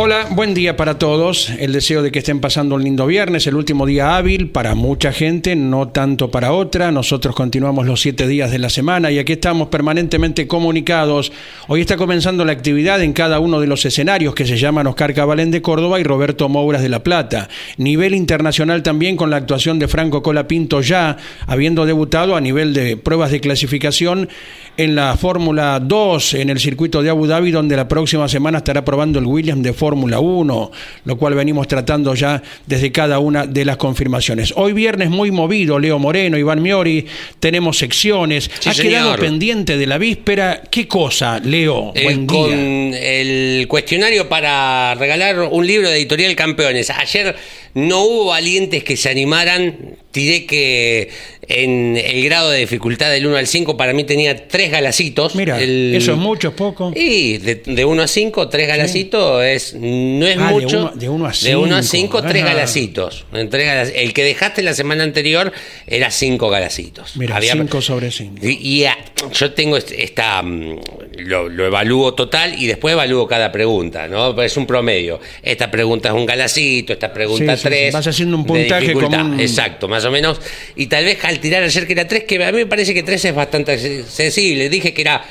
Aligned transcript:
Hola, 0.00 0.28
buen 0.30 0.54
día 0.54 0.76
para 0.76 0.96
todos. 0.96 1.50
El 1.50 1.72
deseo 1.72 2.04
de 2.04 2.12
que 2.12 2.20
estén 2.20 2.38
pasando 2.38 2.76
un 2.76 2.84
lindo 2.84 3.04
viernes, 3.04 3.48
el 3.48 3.56
último 3.56 3.84
día 3.84 4.16
hábil 4.16 4.48
para 4.48 4.76
mucha 4.76 5.10
gente, 5.10 5.56
no 5.56 5.88
tanto 5.88 6.30
para 6.30 6.52
otra. 6.52 6.92
Nosotros 6.92 7.34
continuamos 7.34 7.84
los 7.84 8.00
siete 8.00 8.28
días 8.28 8.52
de 8.52 8.60
la 8.60 8.70
semana 8.70 9.10
y 9.10 9.18
aquí 9.18 9.32
estamos 9.32 9.66
permanentemente 9.70 10.46
comunicados. 10.46 11.32
Hoy 11.66 11.80
está 11.80 11.96
comenzando 11.96 12.44
la 12.44 12.52
actividad 12.52 13.02
en 13.02 13.12
cada 13.12 13.40
uno 13.40 13.58
de 13.58 13.66
los 13.66 13.84
escenarios 13.84 14.36
que 14.36 14.46
se 14.46 14.56
llaman 14.56 14.86
Oscar 14.86 15.14
Cabalén 15.14 15.50
de 15.50 15.62
Córdoba 15.62 15.98
y 15.98 16.04
Roberto 16.04 16.48
Mouras 16.48 16.80
de 16.80 16.90
La 16.90 17.02
Plata. 17.02 17.48
Nivel 17.76 18.14
internacional 18.14 18.84
también 18.84 19.16
con 19.16 19.30
la 19.30 19.38
actuación 19.38 19.80
de 19.80 19.88
Franco 19.88 20.22
Colapinto 20.22 20.80
ya, 20.80 21.16
habiendo 21.48 21.86
debutado 21.86 22.36
a 22.36 22.40
nivel 22.40 22.72
de 22.72 22.96
pruebas 22.96 23.32
de 23.32 23.40
clasificación 23.40 24.28
en 24.76 24.94
la 24.94 25.16
Fórmula 25.16 25.80
2 25.80 26.34
en 26.34 26.50
el 26.50 26.60
circuito 26.60 27.02
de 27.02 27.10
Abu 27.10 27.26
Dhabi, 27.26 27.50
donde 27.50 27.74
la 27.74 27.88
próxima 27.88 28.28
semana 28.28 28.58
estará 28.58 28.84
probando 28.84 29.18
el 29.18 29.26
Williams 29.26 29.64
de 29.64 29.72
Fórmula 29.88 30.20
1, 30.20 30.70
lo 31.06 31.16
cual 31.16 31.32
venimos 31.34 31.66
tratando 31.66 32.14
ya 32.14 32.42
desde 32.66 32.92
cada 32.92 33.20
una 33.20 33.46
de 33.46 33.64
las 33.64 33.78
confirmaciones. 33.78 34.52
Hoy 34.54 34.74
viernes 34.74 35.08
muy 35.08 35.30
movido, 35.30 35.78
Leo 35.78 35.98
Moreno, 35.98 36.36
Iván 36.36 36.60
Miori, 36.60 37.06
tenemos 37.40 37.78
secciones. 37.78 38.50
Sí, 38.60 38.68
ha 38.68 38.74
quedado 38.74 39.16
pendiente 39.16 39.78
de 39.78 39.86
la 39.86 39.96
víspera. 39.96 40.62
¿Qué 40.70 40.86
cosa, 40.86 41.40
Leo? 41.40 41.92
Eh, 41.94 42.04
Buen 42.04 42.26
con 42.26 42.50
día. 42.50 43.00
el 43.00 43.66
cuestionario 43.66 44.28
para 44.28 44.94
regalar 44.94 45.40
un 45.50 45.66
libro 45.66 45.88
de 45.88 45.96
editorial 45.96 46.36
campeones. 46.36 46.90
Ayer 46.90 47.34
no 47.72 48.02
hubo 48.02 48.26
valientes 48.26 48.84
que 48.84 48.94
se 48.98 49.08
animaran. 49.08 49.96
Tiré 50.10 50.46
que 50.46 51.10
en 51.42 51.96
el 51.96 52.24
grado 52.24 52.50
de 52.50 52.60
dificultad 52.60 53.10
del 53.10 53.26
1 53.26 53.36
al 53.36 53.46
5 53.46 53.76
para 53.76 53.92
mí 53.92 54.04
tenía 54.04 54.48
tres 54.48 54.70
galacitos. 54.70 55.34
Mira, 55.34 55.60
El- 55.60 55.94
eso 55.94 56.12
es 56.12 56.18
mucho, 56.18 56.48
es 56.48 56.54
poco. 56.54 56.92
Y 56.96 57.36
de, 57.38 57.56
de 57.56 57.84
1 57.84 58.02
a 58.02 58.08
5, 58.08 58.48
tres 58.48 58.68
galacitos 58.68 59.44
es, 59.44 59.74
no 59.74 60.26
es 60.26 60.36
Ah, 60.38 60.50
mucho. 60.50 60.92
de 60.94 61.08
uno 61.08 61.26
a 61.26 61.32
De 61.32 61.56
1 61.56 61.76
a 61.76 61.82
cinco. 61.82 62.18
5, 62.20 62.22
tres 62.28 62.44
galacitos. 62.44 63.26
El 63.32 64.12
que 64.14 64.24
dejaste 64.24 64.62
la 64.62 64.74
semana 64.74 65.04
anterior 65.04 65.52
era 65.86 66.10
5 66.10 66.48
galacitos. 66.48 67.16
Mira, 67.16 67.36
Había- 67.36 67.52
5 67.52 67.80
sobre 67.82 68.10
5. 68.10 68.34
y, 68.46 68.52
y, 68.80 68.84
ah, 68.86 68.96
yo 69.32 69.52
tengo 69.52 69.76
esta. 69.76 70.42
mm, 70.42 70.76
Lo, 71.18 71.48
lo 71.48 71.66
evalúo 71.66 72.14
total 72.14 72.54
y 72.62 72.66
después 72.68 72.92
evalúo 72.92 73.26
cada 73.26 73.50
pregunta, 73.50 74.06
¿no? 74.06 74.40
Es 74.40 74.56
un 74.56 74.66
promedio. 74.66 75.18
Esta 75.42 75.68
pregunta 75.70 76.08
es 76.10 76.14
un 76.14 76.24
galacito, 76.24 76.92
esta 76.92 77.12
pregunta 77.12 77.56
Sí, 77.56 77.62
sí, 77.62 77.68
tres. 77.68 77.92
vas 77.92 78.06
haciendo 78.06 78.36
un 78.36 78.46
puntaje 78.46 78.92
como 78.92 79.08
un- 79.08 79.40
Exacto, 79.40 79.88
más 79.88 80.04
o 80.08 80.10
menos. 80.10 80.40
Y 80.76 80.86
tal 80.86 81.04
vez 81.04 81.24
al 81.24 81.38
tirar 81.38 81.62
ayer 81.62 81.86
que 81.86 81.92
era 81.92 82.08
tres, 82.08 82.24
que 82.24 82.42
a 82.42 82.50
mí 82.52 82.58
me 82.58 82.66
parece 82.66 82.92
que 82.94 83.02
tres 83.02 83.24
es 83.24 83.34
bastante 83.34 84.04
sensible. 84.04 84.68
Dije 84.68 84.92
que 84.92 85.02
era. 85.02 85.24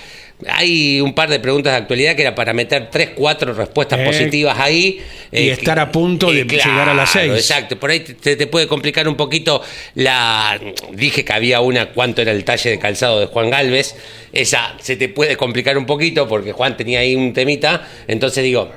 Hay 0.49 1.01
un 1.01 1.15
par 1.15 1.29
de 1.31 1.39
preguntas 1.39 1.73
de 1.73 1.77
actualidad 1.77 2.15
que 2.15 2.21
era 2.21 2.35
para 2.35 2.53
meter 2.53 2.91
tres, 2.91 3.09
cuatro 3.15 3.55
respuestas 3.55 3.99
Eh, 3.99 4.05
positivas 4.05 4.55
ahí. 4.59 5.01
y 5.31 5.49
estar 5.49 5.79
a 5.79 5.91
punto 5.91 6.31
de 6.31 6.43
llegar 6.43 6.87
a 6.87 6.93
las 6.93 7.09
seis. 7.09 7.31
Exacto, 7.33 7.79
por 7.79 7.89
ahí 7.89 8.01
te, 8.01 8.35
te 8.35 8.45
puede 8.45 8.67
complicar 8.67 9.07
un 9.07 9.15
poquito 9.15 9.63
la. 9.95 10.59
Dije 10.91 11.25
que 11.25 11.33
había 11.33 11.59
una, 11.61 11.89
cuánto 11.89 12.21
era 12.21 12.31
el 12.31 12.43
talle 12.43 12.69
de 12.69 12.77
calzado 12.77 13.19
de 13.19 13.25
Juan 13.25 13.49
Galvez. 13.49 13.95
Esa 14.31 14.75
se 14.79 14.95
te 14.95 15.09
puede 15.09 15.35
complicar 15.37 15.75
un 15.75 15.87
poquito 15.87 16.27
porque 16.27 16.51
Juan 16.51 16.77
tenía 16.77 16.99
ahí 16.99 17.15
un 17.15 17.33
temita. 17.33 17.87
Entonces 18.07 18.43
digo. 18.43 18.71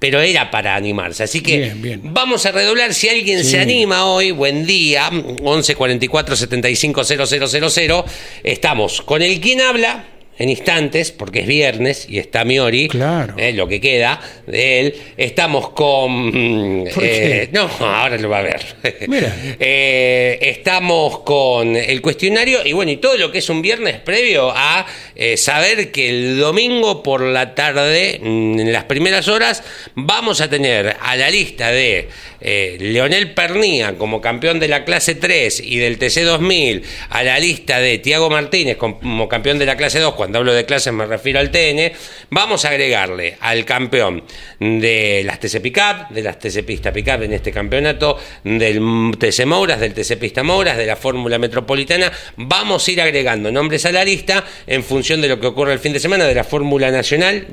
Pero 0.00 0.20
era 0.20 0.50
para 0.50 0.74
animarse. 0.74 1.22
Así 1.22 1.40
que 1.42 1.58
Bien, 1.58 1.82
bien. 1.82 2.00
vamos 2.02 2.44
a 2.46 2.50
redoblar. 2.52 2.92
Si 2.94 3.08
alguien 3.08 3.44
Sí. 3.44 3.50
se 3.52 3.60
anima 3.60 4.06
hoy, 4.06 4.32
buen 4.32 4.66
día. 4.66 5.10
11 5.42 5.74
44 5.76 6.34
75 6.36 7.04
000. 7.04 8.04
Estamos 8.42 9.02
con 9.02 9.22
el 9.22 9.38
quien 9.40 9.60
habla 9.60 10.06
en 10.40 10.48
instantes, 10.48 11.12
porque 11.12 11.40
es 11.40 11.46
viernes 11.46 12.06
y 12.08 12.18
está 12.18 12.46
Miori. 12.46 12.88
Claro. 12.88 13.34
eh, 13.36 13.52
lo 13.52 13.68
que 13.68 13.78
queda 13.78 14.18
de 14.46 14.80
él. 14.80 14.94
Estamos 15.18 15.68
con. 15.68 16.30
¿Por 16.94 17.04
eh, 17.04 17.46
qué? 17.46 17.48
no, 17.52 17.68
ahora 17.78 18.16
lo 18.16 18.30
va 18.30 18.38
a 18.38 18.42
ver. 18.42 18.60
Mira. 19.06 19.36
Eh, 19.62 20.38
estamos 20.40 21.20
con 21.20 21.76
el 21.76 22.00
cuestionario 22.00 22.60
y 22.64 22.72
bueno, 22.72 22.90
y 22.90 22.96
todo 22.96 23.16
lo 23.16 23.30
que 23.30 23.38
es 23.38 23.50
un 23.50 23.60
viernes 23.60 23.98
previo 24.00 24.50
a 24.54 24.86
eh, 25.14 25.36
saber 25.36 25.90
que 25.90 26.08
el 26.08 26.38
domingo 26.38 27.02
por 27.02 27.20
la 27.20 27.54
tarde, 27.54 28.18
mm, 28.22 28.60
en 28.60 28.72
las 28.72 28.84
primeras 28.84 29.28
horas, 29.28 29.62
vamos 29.94 30.40
a 30.40 30.48
tener 30.48 30.96
a 31.00 31.16
la 31.16 31.30
lista 31.30 31.70
de 31.70 32.08
Leonel 32.40 33.32
Pernía 33.32 33.98
como 33.98 34.20
campeón 34.20 34.60
de 34.60 34.68
la 34.68 34.84
clase 34.84 35.14
3 35.14 35.60
y 35.60 35.76
del 35.76 35.98
TC 35.98 36.22
2000, 36.22 36.82
a 37.10 37.22
la 37.22 37.38
lista 37.38 37.80
de 37.80 37.98
Tiago 37.98 38.30
Martínez 38.30 38.78
como 38.78 39.28
campeón 39.28 39.58
de 39.58 39.66
la 39.66 39.76
clase 39.76 40.00
2, 40.00 40.14
cuando 40.14 40.29
hablo 40.38 40.52
de 40.52 40.64
clases 40.64 40.92
me 40.92 41.06
refiero 41.06 41.38
al 41.40 41.50
TN, 41.50 41.92
vamos 42.30 42.64
a 42.64 42.68
agregarle 42.70 43.36
al 43.40 43.64
campeón 43.64 44.22
de 44.58 45.22
las 45.24 45.40
TC 45.40 45.60
Pickup, 45.60 46.10
de 46.10 46.22
las 46.22 46.38
TC 46.38 46.62
Pista 46.64 46.92
Pickup 46.92 47.22
en 47.22 47.32
este 47.32 47.52
campeonato, 47.52 48.16
del 48.44 48.80
TC 49.18 49.46
Mouras, 49.46 49.80
del 49.80 49.94
TC 49.94 50.16
Pista 50.18 50.42
Mouras, 50.42 50.76
de 50.76 50.86
la 50.86 50.96
Fórmula 50.96 51.38
Metropolitana, 51.38 52.12
vamos 52.36 52.86
a 52.86 52.90
ir 52.90 53.00
agregando 53.00 53.50
nombres 53.50 53.84
a 53.86 53.92
la 53.92 54.04
lista 54.04 54.44
en 54.66 54.82
función 54.84 55.20
de 55.20 55.28
lo 55.28 55.40
que 55.40 55.46
ocurre 55.48 55.72
el 55.72 55.78
fin 55.78 55.92
de 55.92 56.00
semana 56.00 56.24
de 56.26 56.34
la 56.34 56.44
Fórmula 56.44 56.90
Nacional. 56.90 57.46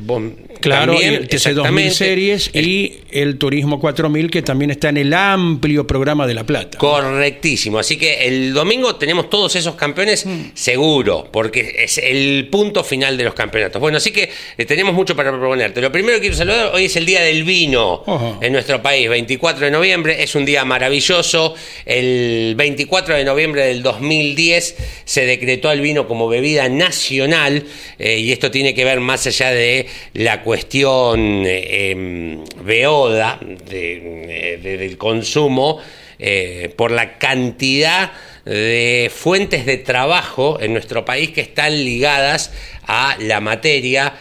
Claro, 0.62 0.94
también, 0.94 1.14
el 1.16 1.28
TC 1.28 1.54
2000 1.54 1.88
exactamente. 1.88 1.92
series 1.96 2.50
El- 2.54 2.68
y 2.68 3.00
el 3.12 3.38
Turismo 3.38 3.80
4000 3.80 4.30
que 4.30 4.42
también 4.42 4.72
está 4.72 4.90
en 4.90 4.98
el 4.98 5.14
amplio 5.14 5.86
programa 5.88 6.26
de 6.28 6.34
La 6.34 6.44
Plata. 6.46 6.78
Correctísimo. 6.78 7.80
Así 7.80 7.98
que 7.98 8.28
el 8.28 8.54
domingo 8.54 8.96
tenemos 8.96 9.30
todos 9.30 9.56
esos 9.56 9.76
campeones 9.76 10.26
Mm. 10.26 10.52
seguro, 10.54 11.30
porque 11.32 11.76
es 11.80 11.98
el 12.00 12.48
punto 12.52 12.67
final 12.84 13.18
de 13.18 13.24
los 13.24 13.34
campeonatos. 13.34 13.80
Bueno, 13.82 13.98
así 13.98 14.12
que 14.12 14.30
eh, 14.58 14.66
tenemos 14.66 14.94
mucho 14.94 15.16
para 15.16 15.32
proponerte. 15.32 15.82
Lo 15.82 15.92
primero 15.92 16.16
que 16.16 16.22
quiero 16.22 16.36
saludar, 16.36 16.72
hoy 16.74 16.86
es 16.86 16.96
el 16.96 17.06
Día 17.06 17.22
del 17.22 17.44
Vino 17.44 18.04
Ojo. 18.06 18.40
en 18.42 18.52
nuestro 18.54 18.82
país, 18.82 19.10
24 19.10 19.66
de 19.66 19.72
noviembre. 19.72 20.22
Es 20.24 20.36
un 20.36 20.46
día 20.46 20.64
maravilloso. 20.66 21.56
El 21.86 22.54
24 22.56 23.16
de 23.16 23.24
noviembre 23.24 23.66
del 23.66 23.82
2010 23.84 24.76
se 25.06 25.26
decretó 25.26 25.72
el 25.72 25.82
vino 25.82 26.08
como 26.08 26.28
bebida 26.28 26.68
nacional 26.70 27.64
eh, 28.00 28.18
y 28.20 28.32
esto 28.32 28.52
tiene 28.52 28.74
que 28.74 28.84
ver 28.86 29.00
más 29.00 29.26
allá 29.28 29.52
de 29.52 29.88
la 30.14 30.44
cuestión 30.44 31.44
eh, 31.46 31.92
em, 31.92 32.44
beoda 32.64 33.40
de- 33.42 34.54
eh, 34.54 34.58
de- 34.62 34.78
del 34.78 34.98
consumo 34.98 35.80
por 36.76 36.90
la 36.90 37.20
cantidad 37.20 38.12
de 38.48 39.12
fuentes 39.14 39.66
de 39.66 39.78
trabajo 39.78 40.60
en 40.62 40.74
nuestro 40.74 41.04
país 41.04 41.32
que 41.32 41.42
están 41.42 41.74
ligadas 41.74 42.52
a 42.88 43.18
la 43.20 43.42
materia. 43.42 44.14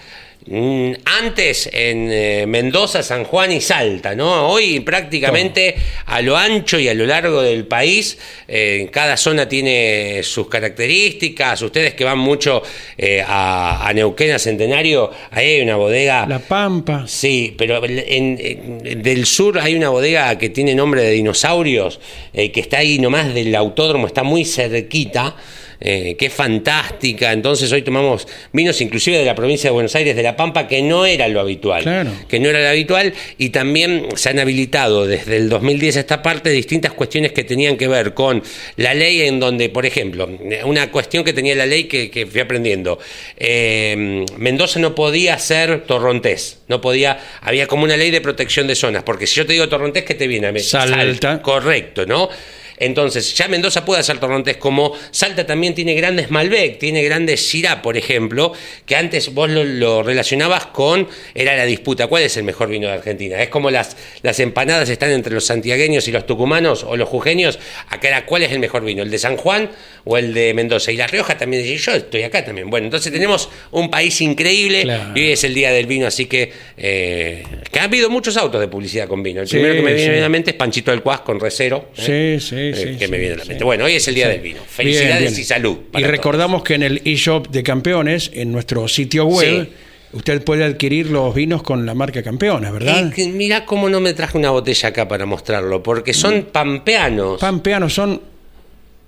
Mm, 0.49 0.93
Antes 1.05 1.69
en 1.73 2.09
eh, 2.13 2.45
Mendoza, 2.47 3.03
San 3.03 3.25
Juan 3.25 3.51
y 3.51 3.61
Salta, 3.61 4.15
¿no? 4.15 4.47
Hoy 4.49 4.79
prácticamente 4.81 5.75
a 6.07 6.23
lo 6.23 6.37
ancho 6.37 6.79
y 6.79 6.89
a 6.89 6.95
lo 6.95 7.05
largo 7.05 7.43
del 7.43 7.67
país, 7.67 8.17
eh, 8.47 8.89
cada 8.93 9.17
zona 9.17 9.49
tiene 9.49 10.21
sus 10.23 10.49
características. 10.49 11.63
Ustedes 11.63 11.95
que 11.95 12.05
van 12.05 12.19
mucho 12.19 12.63
eh, 12.97 13.25
a, 13.27 13.89
a 13.89 13.93
Neuquén, 13.93 14.33
a 14.33 14.39
Centenario, 14.39 15.11
ahí 15.33 15.47
hay 15.57 15.61
una 15.63 15.77
bodega. 15.77 16.27
La 16.27 16.39
Pampa. 16.39 17.05
Sí, 17.09 17.55
pero 17.59 17.85
en, 17.85 18.39
en- 18.41 19.03
del 19.03 19.27
sur 19.27 19.59
hay 19.59 19.75
una 19.75 19.89
bodega 19.89 20.39
que 20.39 20.51
tiene 20.51 20.75
nombre 20.77 21.03
de 21.03 21.11
dinosaurios, 21.11 21.99
eh, 22.33 22.53
que 22.53 22.61
está 22.61 22.79
ahí 22.79 22.99
nomás 23.01 23.35
del 23.35 23.53
autódromo, 23.57 24.07
está 24.07 24.23
muy 24.23 24.45
cerquita. 24.45 25.35
Eh, 25.81 26.17
que 26.19 26.27
es 26.27 26.33
fantástica. 26.33 27.33
Entonces 27.33 27.71
hoy 27.73 27.83
tomamos 27.83 28.27
vinos 28.53 28.81
inclusive 28.81 29.19
de 29.19 29.25
la 29.25 29.35
provincia 29.35 29.71
de 29.71 29.75
Buenos 29.75 29.95
Aires, 29.95 30.17
de 30.17 30.23
La 30.23 30.37
Pampa, 30.37 30.67
que 30.67 30.83
no 30.83 31.07
era 31.07 31.29
lo 31.29 31.41
habitual. 31.41 31.83
Claro. 31.83 32.11
Que 32.29 32.41
no 32.41 32.49
era 32.49 32.61
lo 32.61 32.69
habitual 32.69 33.13
y 33.39 33.51
también 33.51 34.07
se 34.17 34.31
han 34.31 34.39
habilitado 34.39 35.07
desde 35.07 35.37
el 35.37 35.49
2010 35.49 35.97
a 35.97 36.01
esta 36.01 36.23
parte 36.23 36.51
distintas 36.51 36.93
cuestiones 36.93 37.33
que 37.33 37.45
tenían 37.45 37.77
que 37.77 37.89
ver 37.89 38.15
con 38.15 38.43
la 38.77 38.95
ley 38.95 39.23
en 39.23 39.41
donde, 39.41 39.69
por 39.69 39.87
ejemplo, 39.87 40.29
una 40.65 40.91
cuestión 40.91 41.25
que 41.25 41.33
tenía 41.33 41.55
la 41.55 41.67
ley 41.67 41.85
que, 41.85 42.11
que 42.11 42.27
fui 42.27 42.41
aprendiendo. 42.41 42.99
eh, 43.37 44.25
Mendoza 44.37 44.81
no 44.81 44.95
podía 44.95 45.39
ser 45.39 45.83
torrontés, 45.83 46.61
no 46.69 46.81
podía, 46.81 47.19
había 47.41 47.67
como 47.67 47.85
una 47.85 47.97
ley 47.97 48.11
de 48.11 48.21
protección 48.21 48.67
de 48.67 48.75
zonas, 48.75 49.03
porque 49.03 49.27
si 49.27 49.37
yo 49.37 49.47
te 49.47 49.53
digo 49.53 49.69
torrontés, 49.69 50.05
¿qué 50.05 50.15
te 50.15 50.27
viene? 50.27 50.47
Salta. 50.61 51.43
Correcto, 51.43 52.07
¿no? 52.07 52.29
Entonces, 52.79 53.35
ya 53.35 53.49
Mendoza 53.49 53.85
puede 53.85 54.01
hacer 54.01 54.19
torrontés 54.19 54.57
como 54.59 54.93
Salta 55.11 55.47
también 55.47 55.75
tiene 55.75 55.95
grandes 55.95 56.31
Malbec, 56.31 56.79
tiene 56.79 57.03
grandes 57.03 57.49
Syrah, 57.49 57.83
por 57.83 57.97
ejemplo, 57.97 58.53
que 58.85 58.97
antes 58.97 59.33
vos 59.33 59.49
lo, 59.51 59.65
lo 59.65 60.03
relacionabas 60.03 60.67
con, 60.67 61.09
era 61.35 61.57
la 61.57 61.65
disputa, 61.65 62.07
¿cuál 62.07 62.25
es 62.25 62.37
el 62.37 62.45
mejor 62.45 62.69
vino 62.69 62.87
de 62.89 62.95
Argentina? 62.95 63.43
Es 63.43 63.49
como 63.49 63.71
las, 63.71 63.97
las 64.23 64.39
empanadas 64.41 64.89
están 64.89 65.11
entre 65.11 65.33
los 65.35 65.45
santiagueños 65.47 66.07
y 66.09 66.13
los 66.13 66.27
tucumanos 66.27 66.85
o 66.85 66.97
los 66.97 67.09
jujeños, 67.09 67.59
acá 67.89 68.09
era 68.09 68.27
cuál 68.27 68.43
es 68.43 68.53
el 68.53 68.59
mejor 68.59 68.85
vino, 68.85 69.03
el 69.03 69.11
de 69.11 69.19
San 69.19 69.37
Juan 69.37 69.71
o 70.05 70.17
el 70.19 70.33
de 70.35 70.55
Mendoza. 70.55 70.93
Y 70.93 70.97
La 70.97 71.07
Rioja 71.07 71.37
también, 71.37 71.65
y 71.65 71.77
yo 71.77 71.93
estoy 71.93 72.23
acá 72.23 72.45
también. 72.45 72.71
Bueno, 72.71 72.87
entonces 72.87 73.13
tenemos 73.13 73.49
un 73.73 73.91
país 73.91 74.21
increíble 74.21 74.83
Claro. 74.83 75.13
y 75.15 75.21
hoy 75.23 75.33
es 75.33 75.43
el 75.45 75.55
día 75.55 75.71
del 75.73 75.87
vino, 75.87 76.07
así 76.07 76.27
que, 76.27 76.53
eh, 76.77 77.43
que 77.73 77.81
ha 77.81 77.85
habido 77.85 78.09
muchos 78.11 78.37
autos 78.37 78.61
de 78.61 78.69
publicidad 78.69 79.09
con 79.09 79.23
vino. 79.23 79.41
El 79.41 79.49
Sí, 79.49 79.55
primero 79.57 79.75
que 79.75 79.83
me 79.83 79.95
viene 79.95 80.13
sí. 80.15 80.19
a 80.19 80.23
la 80.23 80.29
mente 80.29 80.51
es 80.51 80.57
Panchito 80.57 80.91
del 80.91 81.03
Cuas 81.03 81.21
con 81.21 81.41
Recero. 81.41 81.91
¿eh? 81.99 82.39
Sí, 82.41 82.49
sí, 82.49 82.66
Eh, 82.71 82.93
sí. 82.93 82.99
que 82.99 83.09
me 83.09 83.19
viene 83.19 83.35
a 83.35 83.39
la 83.39 83.45
mente. 83.45 83.65
Bueno, 83.65 83.85
hoy 83.85 83.95
es 83.95 84.07
el 84.09 84.15
día 84.15 84.29
del 84.29 84.41
vino. 84.41 84.61
Felicidades 84.67 85.19
Bien, 85.21 85.33
bien. 85.33 85.41
y 85.41 85.45
salud. 85.45 85.79
Y 85.89 85.93
todos. 85.93 86.07
recordamos 86.09 86.63
que 86.63 86.75
en 86.75 86.83
el 86.83 87.03
eShop 87.05 87.49
de 87.49 87.63
Campeones, 87.63 88.31
en 88.35 88.53
nuestro 88.53 88.87
sitio 88.89 89.27
web, 89.27 89.69
usted 90.13 90.43
puede 90.45 90.65
adquirir 90.65 91.11
los 91.11 91.35
vinos 91.35 91.63
con 91.63 91.85
la 91.87 91.95
marca 91.95 92.23
Campeones, 92.23 92.73
¿verdad? 92.73 93.13
Y 93.17 93.29
mirá 93.29 93.65
cómo 93.67 93.89
no 93.89 94.01
me 94.01 94.15
traje 94.15 94.39
una 94.39 94.51
botella 94.51 94.89
acá 94.91 95.07
para 95.09 95.27
mostrarlo, 95.27 95.83
porque 95.83 96.13
son 96.15 96.49
pampeanos. 96.53 97.41
Pampeanos 97.41 97.93
son 97.95 98.21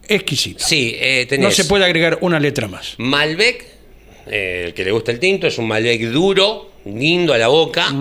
exquisitos. 0.07 0.67
sí, 0.67 0.95
eh, 0.99 1.27
tenés 1.29 1.45
No 1.45 1.51
se 1.51 1.65
puede 1.65 1.85
agregar 1.85 2.19
una 2.23 2.41
letra 2.41 2.67
más. 2.69 2.95
Malbec, 2.99 3.65
eh, 4.27 4.65
el 4.67 4.75
que 4.75 4.85
le 4.85 4.91
gusta 4.91 5.13
el 5.13 5.19
tinto, 5.19 5.47
es 5.47 5.59
un 5.59 5.69
Malbec 5.69 6.01
duro, 6.11 6.73
lindo 6.87 7.33
a 7.33 7.39
la 7.39 7.49
boca. 7.49 7.93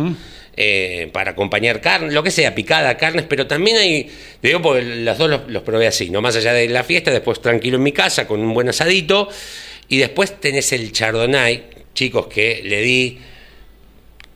Eh, 0.59 1.09
para 1.13 1.31
acompañar 1.31 1.81
carne, 1.81 2.11
lo 2.11 2.23
que 2.23 2.31
sea, 2.31 2.55
picada, 2.55 2.97
carnes, 2.97 3.25
pero 3.29 3.45
también 3.45 3.77
hay, 3.77 4.11
te 4.41 4.47
digo 4.47 4.61
porque 4.61 4.81
los 4.81 5.17
dos 5.17 5.29
los, 5.29 5.41
los 5.47 5.61
probé 5.61 5.85
así, 5.85 6.09
no 6.09 6.19
más 6.19 6.35
allá 6.35 6.51
de 6.51 6.67
la 6.67 6.83
fiesta, 6.83 7.11
después 7.11 7.39
tranquilo 7.41 7.77
en 7.77 7.83
mi 7.83 7.91
casa 7.91 8.27
con 8.27 8.39
un 8.41 8.53
buen 8.55 8.67
asadito, 8.67 9.29
y 9.87 9.97
después 9.97 10.39
tenés 10.41 10.73
el 10.73 10.91
chardonnay, 10.91 11.63
chicos, 11.93 12.25
que 12.25 12.61
le 12.65 12.81
di 12.81 13.19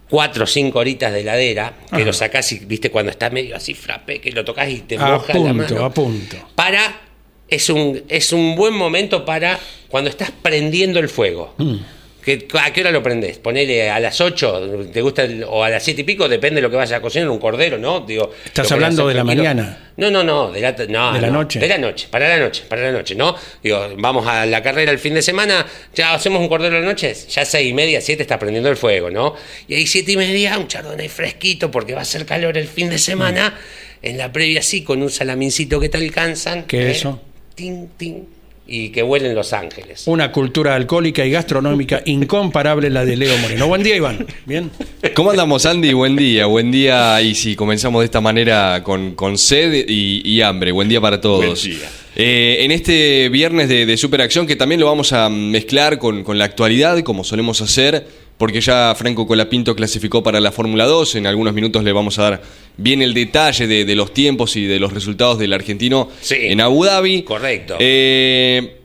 cuatro 0.10 0.44
o 0.44 0.48
cinco 0.48 0.80
horitas 0.80 1.12
de 1.12 1.22
heladera, 1.22 1.74
que 1.90 1.96
Ajá. 1.96 2.06
lo 2.06 2.14
sacás 2.14 2.52
y, 2.52 2.60
viste, 2.60 2.92
cuando 2.92 3.12
está 3.12 3.30
medio 3.30 3.56
así 3.56 3.74
frappé, 3.74 4.22
que 4.22 4.32
lo 4.32 4.46
tocas 4.46 4.70
y 4.70 4.82
te 4.82 4.98
A 4.98 5.08
moja 5.08 5.34
la 5.34 5.54
mano. 5.54 5.86
a 5.86 5.90
punto. 5.92 6.36
Para, 6.54 7.02
es 7.48 7.70
un, 7.70 8.04
es 8.10 8.32
un 8.32 8.56
buen 8.56 8.74
momento 8.74 9.26
para 9.26 9.60
cuando 9.88 10.10
estás 10.10 10.32
prendiendo 10.42 11.00
el 11.00 11.10
fuego. 11.10 11.56
Mm. 11.58 11.76
Que, 12.24 12.48
¿A 12.62 12.72
qué 12.72 12.82
hora 12.82 12.92
lo 12.92 13.02
prendés? 13.02 13.40
Ponele 13.40 13.90
a 13.90 14.00
las 14.00 14.22
8, 14.22 14.88
¿te 14.94 15.02
gusta? 15.02 15.24
el- 15.24 15.44
o 15.44 15.64
a 15.64 15.70
las 15.70 15.82
7 15.84 16.02
y 16.02 16.04
pico, 16.04 16.30
depende 16.30 16.58
de 16.58 16.62
lo 16.62 16.70
que 16.70 16.76
vayas 16.76 16.92
a 16.98 17.02
cocinar, 17.02 17.28
un 17.30 17.40
cordero, 17.40 17.78
¿no? 17.80 18.02
Digo, 18.02 18.32
¿Estás 18.46 18.72
hablando 18.72 19.04
hacer 19.04 19.08
de 19.10 19.14
la 19.16 19.26
tranquilo. 19.26 19.44
mañana? 19.44 19.92
No, 19.98 20.12
no, 20.12 20.24
no, 20.24 20.52
de 20.52 20.62
la, 20.62 20.72
no, 20.88 21.14
¿De 21.14 21.22
la 21.22 21.28
no, 21.28 21.34
noche? 21.34 21.60
De 21.60 21.68
la 21.68 21.78
noche, 21.78 22.08
para 22.12 22.30
la 22.30 22.38
noche, 22.38 22.64
para 22.70 22.84
la 22.84 22.92
noche, 22.92 23.16
¿no? 23.16 23.36
Digo, 23.64 23.88
vamos 23.98 24.26
a 24.28 24.46
la 24.46 24.62
carrera 24.62 24.92
el 24.92 25.00
fin 25.00 25.14
de 25.16 25.22
semana, 25.22 25.66
ya 25.96 26.14
hacemos 26.14 26.40
un 26.42 26.48
cordero 26.48 26.78
a 26.78 26.80
la 26.80 26.86
noche, 26.86 27.14
ya 27.14 27.44
seis 27.44 27.70
y 27.70 27.74
media, 27.74 28.02
siete 28.02 28.22
está 28.22 28.38
prendiendo 28.38 28.70
el 28.70 28.78
fuego, 28.78 29.10
¿no? 29.10 29.36
Y 29.68 29.74
ahí 29.76 29.88
siete 29.88 30.12
y 30.14 30.18
media, 30.18 30.58
un 30.58 30.68
chardonnay 30.68 31.10
fresquito, 31.10 31.72
porque 31.72 31.94
va 31.94 32.02
a 32.02 32.06
ser 32.06 32.26
calor 32.26 32.58
el 32.58 32.68
fin 32.68 32.90
de 32.90 32.98
semana, 33.00 33.58
en 34.04 34.18
la 34.18 34.32
previa 34.32 34.62
sí, 34.62 34.84
con 34.84 35.02
un 35.02 35.10
salamincito 35.10 35.80
que 35.80 35.90
te 35.90 35.98
alcanzan. 35.98 36.64
¿Qué 36.64 36.88
¿eh? 36.88 36.92
eso? 36.92 37.22
Tin, 37.56 37.90
tin, 37.98 38.28
y 38.72 38.90
que 38.90 39.04
huelen 39.04 39.36
Los 39.36 39.52
Ángeles. 39.52 40.04
Una 40.08 40.32
cultura 40.32 40.76
alcohólica 40.76 41.26
y 41.26 41.32
gastronómica 41.32 42.02
incomparable 42.06 42.90
la 42.90 43.04
de 43.04 43.18
Leo 43.18 43.38
Moreno. 43.40 43.68
Buen 43.68 43.84
día, 43.84 43.98
Iván. 43.98 44.26
Bien. 44.46 44.72
¿Cómo 45.14 45.32
andamos, 45.32 45.66
Andy? 45.66 45.92
Buen 45.92 46.16
día, 46.16 46.46
buen 46.46 46.72
día. 46.72 47.22
Y 47.22 47.36
si 47.36 47.56
comenzamos 47.56 48.02
de 48.02 48.06
esta 48.06 48.22
manera 48.22 48.82
con, 48.84 49.14
con 49.16 49.38
sed 49.38 49.86
y, 49.88 50.22
y 50.24 50.42
hambre, 50.42 50.72
buen 50.72 50.88
día 50.88 51.02
para 51.02 51.20
todos. 51.20 51.46
Buen 51.46 51.78
día. 51.78 51.90
Eh, 52.16 52.60
en 52.62 52.72
este 52.72 53.30
viernes 53.30 53.68
de, 53.68 53.86
de 53.86 53.98
Superacción, 53.98 54.48
que 54.48 54.56
también 54.56 54.80
lo 54.80 54.88
vamos 54.88 55.12
a 55.12 55.30
mezclar 55.30 55.98
con, 55.98 56.24
con 56.24 56.38
la 56.38 56.46
actualidad, 56.46 57.02
como 57.04 57.24
solemos 57.24 57.62
hacer, 57.62 58.08
porque 58.42 58.60
ya 58.60 58.96
Franco 58.98 59.28
Colapinto 59.28 59.76
clasificó 59.76 60.24
para 60.24 60.40
la 60.40 60.52
Fórmula 60.52 60.86
2. 60.86 61.14
En 61.18 61.28
algunos 61.28 61.54
minutos 61.54 61.84
le 61.84 61.92
vamos 61.92 62.18
a 62.18 62.24
dar 62.24 62.42
bien 62.76 63.04
el 63.04 63.14
detalle 63.14 63.68
de, 63.68 63.86
de 63.86 63.96
los 63.96 64.16
tiempos 64.16 64.56
y 64.56 64.66
de 64.66 64.80
los 64.80 64.92
resultados 64.92 65.38
del 65.38 65.54
argentino 65.54 66.10
Sí. 66.22 66.38
en 66.40 66.60
Abu 66.60 66.84
Dhabi. 66.86 67.22
Correcto. 67.22 67.76
Eh, 67.78 68.78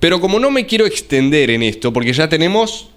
pero 0.00 0.20
como 0.20 0.40
no 0.40 0.50
me 0.50 0.66
quiero 0.66 0.84
extender 0.84 1.50
en 1.52 1.62
esto, 1.62 1.92
porque 1.92 2.12
ya 2.12 2.28
tenemos 2.28 2.88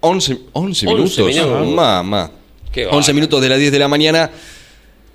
11, 0.00 0.36
11 0.52 0.86
minutos. 0.86 1.18
minutos. 1.28 1.68
Mamá. 1.68 2.32
Qué 2.72 2.80
11 2.86 2.90
bárbaro. 2.96 3.14
minutos 3.14 3.40
de 3.40 3.48
las 3.50 3.58
10 3.60 3.70
de 3.70 3.78
la 3.78 3.86
mañana. 3.86 4.30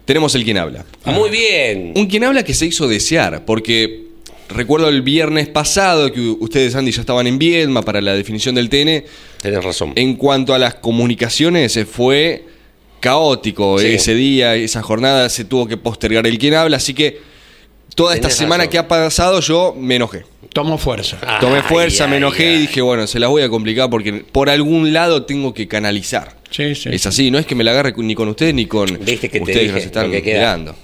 Tenemos 0.05 0.33
el 0.33 0.45
quien 0.45 0.59
habla. 0.59 0.85
Muy 1.03 1.29
bien. 1.29 1.91
Un 1.97 2.07
quien 2.07 2.23
habla 2.23 2.43
que 2.43 2.53
se 2.53 2.65
hizo 2.65 2.87
desear, 2.87 3.43
porque 3.43 4.08
recuerdo 4.49 4.89
el 4.89 5.01
viernes 5.01 5.47
pasado 5.47 6.11
que 6.11 6.19
ustedes, 6.19 6.75
Andy, 6.75 6.91
ya 6.91 7.01
estaban 7.01 7.27
en 7.27 7.39
Viedma 7.39 7.81
para 7.81 8.01
la 8.01 8.13
definición 8.13 8.55
del 8.55 8.69
TN. 8.69 9.05
Tenés 9.41 9.63
razón. 9.63 9.93
En 9.95 10.15
cuanto 10.15 10.53
a 10.53 10.59
las 10.59 10.75
comunicaciones, 10.75 11.75
eh, 11.77 11.85
fue 11.85 12.45
caótico 12.99 13.79
Sí. 13.79 13.87
ese 13.87 14.13
día, 14.15 14.55
esa 14.55 14.81
jornada, 14.81 15.29
se 15.29 15.45
tuvo 15.45 15.67
que 15.67 15.77
postergar 15.77 16.27
el 16.27 16.37
quien 16.37 16.53
habla, 16.55 16.77
así 16.77 16.93
que 16.93 17.19
toda 17.95 18.13
esta 18.15 18.29
semana 18.29 18.63
razón. 18.63 18.71
que 18.71 18.77
ha 18.77 18.87
pasado 18.87 19.39
yo 19.39 19.73
me 19.77 19.95
enojé. 19.95 20.23
Tomo 20.53 20.77
fuerza. 20.77 21.17
Tomé 21.39 21.57
Ay, 21.57 21.63
fuerza, 21.67 22.07
me 22.07 22.17
enojé 22.17 22.47
ay. 22.49 22.55
y 22.55 22.57
dije, 22.61 22.81
bueno, 22.81 23.05
se 23.07 23.19
las 23.19 23.29
voy 23.29 23.43
a 23.43 23.49
complicar 23.49 23.89
porque 23.89 24.13
por 24.13 24.49
algún 24.49 24.93
lado 24.93 25.23
tengo 25.25 25.53
que 25.53 25.67
canalizar. 25.67 26.35
Sí, 26.49 26.73
sí. 26.75 26.89
Es 26.91 27.05
así, 27.05 27.29
no 27.29 27.37
es 27.37 27.45
que 27.45 27.53
me 27.55 27.63
la 27.63 27.71
agarre 27.71 27.93
ni 27.97 28.15
con 28.15 28.27
ustedes 28.29 28.53
ni 28.55 28.65
con 28.65 28.87
Viste 29.05 29.29
que 29.29 29.39
te 29.39 29.41
ustedes 29.43 29.61
dije 29.61 29.73
nos 29.75 29.83
están 29.85 30.09
que 30.11 30.23
queda. 30.23 30.39
mirando. 30.39 30.75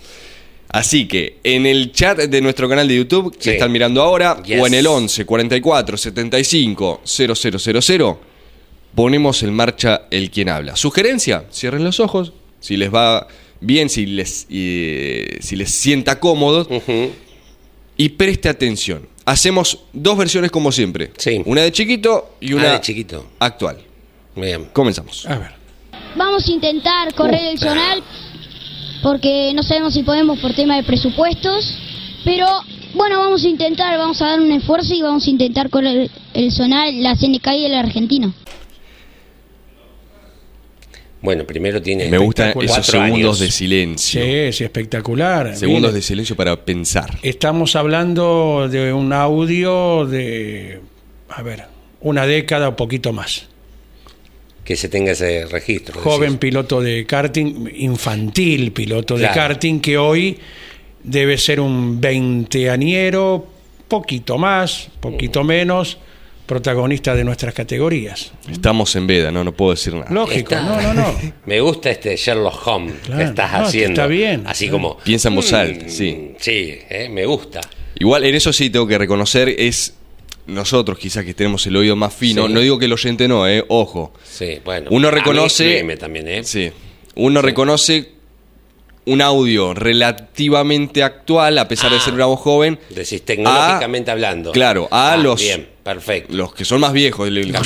Así 0.75 1.07
que 1.07 1.37
en 1.43 1.65
el 1.65 1.91
chat 1.91 2.17
de 2.19 2.41
nuestro 2.41 2.67
canal 2.67 2.87
de 2.87 2.95
YouTube, 2.97 3.35
que 3.37 3.43
Sí. 3.43 3.49
están 3.51 3.71
mirando 3.71 4.01
ahora, 4.01 4.41
Yes. 4.43 4.59
o 4.61 4.67
en 4.67 4.73
el 4.73 4.87
11 4.87 5.25
44 5.25 5.97
75 5.97 7.01
0000, 7.03 8.17
ponemos 8.93 9.41
en 9.43 9.53
marcha 9.53 10.03
el 10.11 10.29
quien 10.31 10.49
habla. 10.49 10.75
Sugerencia, 10.75 11.45
cierren 11.51 11.83
los 11.83 11.99
ojos, 11.99 12.33
si 12.59 12.77
les 12.77 12.93
va 12.93 13.27
bien, 13.61 13.89
si 13.89 14.05
les, 14.05 14.47
eh, 14.49 15.37
si 15.41 15.55
les 15.55 15.71
sienta 15.71 16.19
cómodos, 16.19 16.67
y 17.97 18.09
preste 18.09 18.49
atención. 18.49 19.07
Hacemos 19.25 19.79
dos 19.93 20.17
versiones 20.17 20.51
como 20.51 20.71
siempre. 20.71 21.11
Sí. 21.17 21.41
Una 21.45 21.61
de 21.61 21.71
chiquito 21.71 22.35
y 22.41 22.53
una 22.53 22.69
Ah, 22.69 22.73
de 22.73 22.81
chiquito. 22.81 23.25
actual. 23.39 23.77
Bien. 24.35 24.65
Comenzamos. 24.73 25.25
A 25.25 25.37
ver. 25.37 25.51
Vamos 26.15 26.47
a 26.47 26.51
intentar 26.51 27.13
correr 27.15 27.39
el 27.53 27.59
zonal 27.59 28.03
porque 29.05 29.53
no 29.53 29.61
sabemos 29.61 29.93
si 29.93 30.01
podemos 30.01 30.39
por 30.39 30.55
tema 30.55 30.77
de 30.77 30.83
presupuestos, 30.83 31.77
pero 32.23 32.47
bueno, 32.95 33.19
vamos 33.19 33.43
a 33.43 33.47
intentar, 33.47 33.95
vamos 33.99 34.19
a 34.19 34.29
dar 34.29 34.39
un 34.39 34.51
esfuerzo 34.51 34.95
y 34.95 35.03
vamos 35.03 35.27
a 35.27 35.29
intentar 35.29 35.69
correr 35.69 36.09
el 36.33 36.51
zonal, 36.51 37.03
la 37.03 37.15
CNK 37.15 37.47
y 37.53 37.65
el 37.65 37.75
argentino. 37.75 38.33
Bueno, 41.21 41.45
primero 41.45 41.83
tiene. 41.83 42.09
Me 42.09 42.17
gustan 42.17 42.55
esos 42.59 42.83
segundos 42.83 43.15
años. 43.15 43.39
de 43.39 43.51
silencio. 43.51 44.23
Sí, 44.23 44.53
sí, 44.53 44.63
espectacular. 44.63 45.55
Segundos 45.55 45.91
Bien. 45.91 45.93
de 45.93 46.01
silencio 46.01 46.35
para 46.35 46.65
pensar. 46.65 47.19
Estamos 47.21 47.75
hablando 47.75 48.67
de 48.69 48.91
un 48.91 49.13
audio 49.13 50.07
de, 50.07 50.81
a 51.29 51.43
ver, 51.43 51.65
una 52.01 52.25
década 52.25 52.69
o 52.69 52.75
poquito 52.75 53.13
más. 53.13 53.49
Que 54.65 54.75
se 54.75 54.89
tenga 54.89 55.11
ese 55.13 55.45
registro. 55.45 56.01
Joven 56.01 56.31
decís. 56.31 56.39
piloto 56.39 56.81
de 56.81 57.05
karting, 57.05 57.69
infantil 57.75 58.71
piloto 58.73 59.17
de 59.17 59.29
karting, 59.29 59.79
que 59.79 59.97
hoy 59.97 60.37
debe 61.03 61.37
ser 61.37 61.59
un 61.61 62.01
veinteañero, 62.01 63.45
poquito 63.87 64.37
más, 64.37 64.89
poquito 64.99 65.43
Mm. 65.43 65.47
menos, 65.47 65.97
protagonista 66.45 67.15
de 67.15 67.23
nuestras 67.23 67.53
categorías. 67.55 68.31
Estamos 68.51 68.95
en 68.95 69.07
veda, 69.07 69.31
no, 69.31 69.43
no 69.43 69.51
puedo 69.53 69.71
decir 69.71 69.93
nada. 69.95 70.07
Lógico, 70.11 70.53
Está- 70.55 70.61
no, 70.61 70.81
no, 70.81 70.93
no. 70.93 71.15
Me 71.45 71.59
gusta 71.59 71.89
este 71.89 72.15
Sherlock 72.15 72.67
Holmes 72.67 72.95
Claro. 73.03 73.19
que 73.19 73.25
estás 73.29 73.51
No, 73.51 73.57
haciendo. 73.65 73.89
está 74.01 74.07
bien. 74.07 74.43
Así 74.45 74.69
como. 74.69 74.97
Piensa 74.99 75.29
en 75.29 75.35
voz 75.35 75.51
mm, 75.51 75.55
alta, 75.55 75.89
sí. 75.89 76.31
Sí, 76.39 76.75
eh, 76.89 77.09
me 77.11 77.25
gusta. 77.25 77.61
Igual 77.97 78.25
en 78.25 78.35
eso 78.35 78.51
sí 78.53 78.69
tengo 78.69 78.85
que 78.87 78.97
reconocer, 78.97 79.49
es 79.49 79.94
nosotros 80.47 80.97
quizás 80.99 81.25
que 81.25 81.33
tenemos 81.33 81.65
el 81.67 81.75
oído 81.75 81.95
más 81.95 82.13
fino. 82.13 82.47
Sí. 82.47 82.53
No 82.53 82.59
digo 82.59 82.77
que 82.79 82.85
el 82.85 82.93
oyente 82.93 83.27
no, 83.27 83.47
eh, 83.47 83.63
ojo. 83.67 84.13
Sí, 84.23 84.59
bueno. 84.63 84.87
Uno 84.91 85.07
A 85.07 85.11
mí 85.11 85.17
reconoce. 85.17 85.83
también, 85.99 86.27
¿eh? 86.27 86.43
Sí. 86.43 86.71
Uno 87.15 87.41
reconoce 87.41 88.11
un 89.07 89.21
audio 89.21 89.73
relativamente 89.75 91.03
actual, 91.03 91.57
a 91.59 91.67
pesar 91.67 91.91
de 91.91 91.97
Ah. 91.97 91.99
ser 91.99 92.13
una 92.15 92.25
voz 92.25 92.39
joven. 92.39 92.79
Decís 92.89 93.23
tecnológicamente 93.23 94.09
a- 94.09 94.13
hablando. 94.13 94.51
Claro, 94.51 94.87
a 94.91 95.13
Ah, 95.13 95.17
los, 95.17 95.39
Bien, 95.41 95.67
perfecto. 95.83 96.33
los 96.33 96.53
que 96.55 96.65
son 96.65 96.81
más 96.81 96.91
viejos. 96.91 97.27
el- 97.27 97.37
el- 97.37 97.51
que 97.53 97.63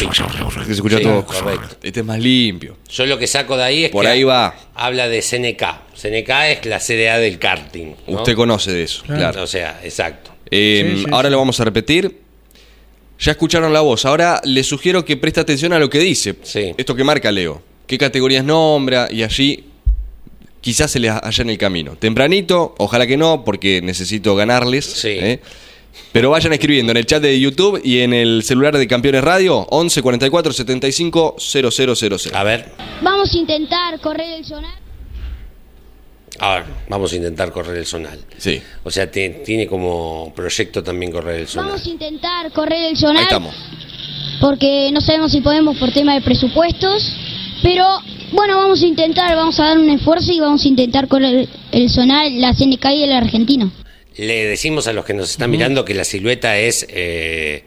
se 0.65 0.71
escucha 0.74 0.98
Sí, 0.98 1.03
todo. 1.03 1.25
correcto. 1.25 1.77
Este 1.81 2.01
es 2.01 2.05
más 2.05 2.19
limpio. 2.19 2.77
Yo 2.89 3.05
lo 3.05 3.17
que 3.17 3.25
saco 3.27 3.55
de 3.55 3.63
ahí 3.63 3.86
es 3.86 3.91
Por 3.91 4.03
que 4.03 4.12
ahí 4.12 4.24
va. 4.24 4.53
habla 4.75 5.07
de 5.07 5.21
CNK. 5.21 5.81
CNK 5.95 6.29
es 6.51 6.65
la 6.65 6.79
CDA 6.81 7.17
del 7.19 7.39
karting. 7.39 7.95
¿no? 8.07 8.17
Usted 8.17 8.36
conoce 8.36 8.71
de 8.74 8.83
eso, 8.83 9.03
claro. 9.05 9.41
O 9.43 9.48
sea, 9.48 9.79
exacto. 9.83 10.31
Eh, 10.51 10.93
Sí, 10.98 11.03
sí, 11.03 11.05
ahora 11.12 11.29
sí. 11.29 11.31
lo 11.31 11.38
vamos 11.38 11.59
a 11.62 11.63
repetir. 11.63 12.19
Ya 13.19 13.31
escucharon 13.31 13.73
la 13.73 13.81
voz. 13.81 14.05
Ahora 14.05 14.41
les 14.43 14.67
sugiero 14.67 15.03
que 15.03 15.17
preste 15.17 15.39
atención 15.39 15.73
a 15.73 15.79
lo 15.79 15.89
que 15.89 15.99
dice. 15.99 16.35
Sí. 16.43 16.73
Esto 16.77 16.95
que 16.95 17.03
marca 17.03 17.31
Leo. 17.31 17.61
¿Qué 17.85 17.97
categorías 17.97 18.43
nombra? 18.45 19.07
Y 19.11 19.23
allí 19.23 19.65
quizás 20.61 20.91
se 20.91 20.99
les 20.99 21.11
haya 21.11 21.41
en 21.41 21.49
el 21.49 21.57
camino. 21.57 21.95
Tempranito, 21.97 22.75
ojalá 22.77 23.07
que 23.07 23.17
no, 23.17 23.43
porque 23.43 23.81
necesito 23.81 24.35
ganarles. 24.35 24.85
Sí. 24.85 25.09
¿eh? 25.09 25.39
Pero 26.11 26.29
vayan 26.29 26.53
escribiendo 26.53 26.91
en 26.91 26.97
el 26.97 27.05
chat 27.05 27.21
de 27.21 27.39
YouTube 27.39 27.81
y 27.83 27.99
en 27.99 28.13
el 28.13 28.43
celular 28.43 28.77
de 28.77 28.88
Campeones 28.88 29.23
Radio 29.23 29.67
11 29.69 30.01
44 30.01 30.53
75 30.53 31.35
0000. 31.38 32.35
A 32.35 32.43
ver, 32.43 32.71
Vamos 33.01 33.33
a 33.33 33.38
intentar 33.38 33.99
correr 34.01 34.39
el 34.39 34.45
sonar. 34.45 34.88
A 36.39 36.55
ver, 36.55 36.63
vamos 36.88 37.12
a 37.13 37.15
intentar 37.15 37.51
correr 37.51 37.77
el 37.77 37.86
sonal. 37.86 38.19
Sí. 38.38 38.62
O 38.84 38.91
sea, 38.91 39.10
te- 39.12 39.41
tiene 39.46 39.67
como 39.67 40.31
proyecto 40.36 40.84
también 40.84 41.12
correr 41.12 41.41
el 41.41 41.48
sonal. 41.48 41.72
Vamos 41.72 41.86
a 41.86 41.89
intentar 41.89 42.51
correr 42.51 42.79
el 42.79 42.86
Ahí 42.89 42.96
sonar. 42.96 43.24
estamos. 43.24 43.55
Porque 44.41 44.89
no 44.93 45.01
sabemos 45.01 45.31
si 45.31 45.41
podemos 45.41 45.77
por 45.77 45.91
tema 45.91 46.13
de 46.13 46.22
presupuestos. 46.22 47.13
Pero 47.62 47.86
bueno, 48.31 48.58
vamos 48.58 48.81
a 48.81 48.86
intentar, 48.86 49.36
vamos 49.36 49.60
a 49.60 49.65
dar 49.65 49.77
un 49.77 49.89
esfuerzo 49.89 50.31
y 50.31 50.39
vamos 50.39 50.63
a 50.63 50.67
intentar 50.69 51.08
correr 51.10 51.48
el 51.72 51.89
sonar, 51.89 52.31
la 52.31 52.53
CNK 52.53 52.86
y 52.93 53.03
el 53.03 53.12
argentino. 53.12 53.72
Le 54.15 54.46
decimos 54.46 54.88
a 54.88 54.93
los 54.93 55.03
que 55.05 55.13
nos 55.13 55.29
están 55.31 55.50
mirando 55.51 55.84
que 55.86 55.93
la 55.93 56.03
silueta 56.05 56.58
es 56.58 56.86
eh, 56.89 57.65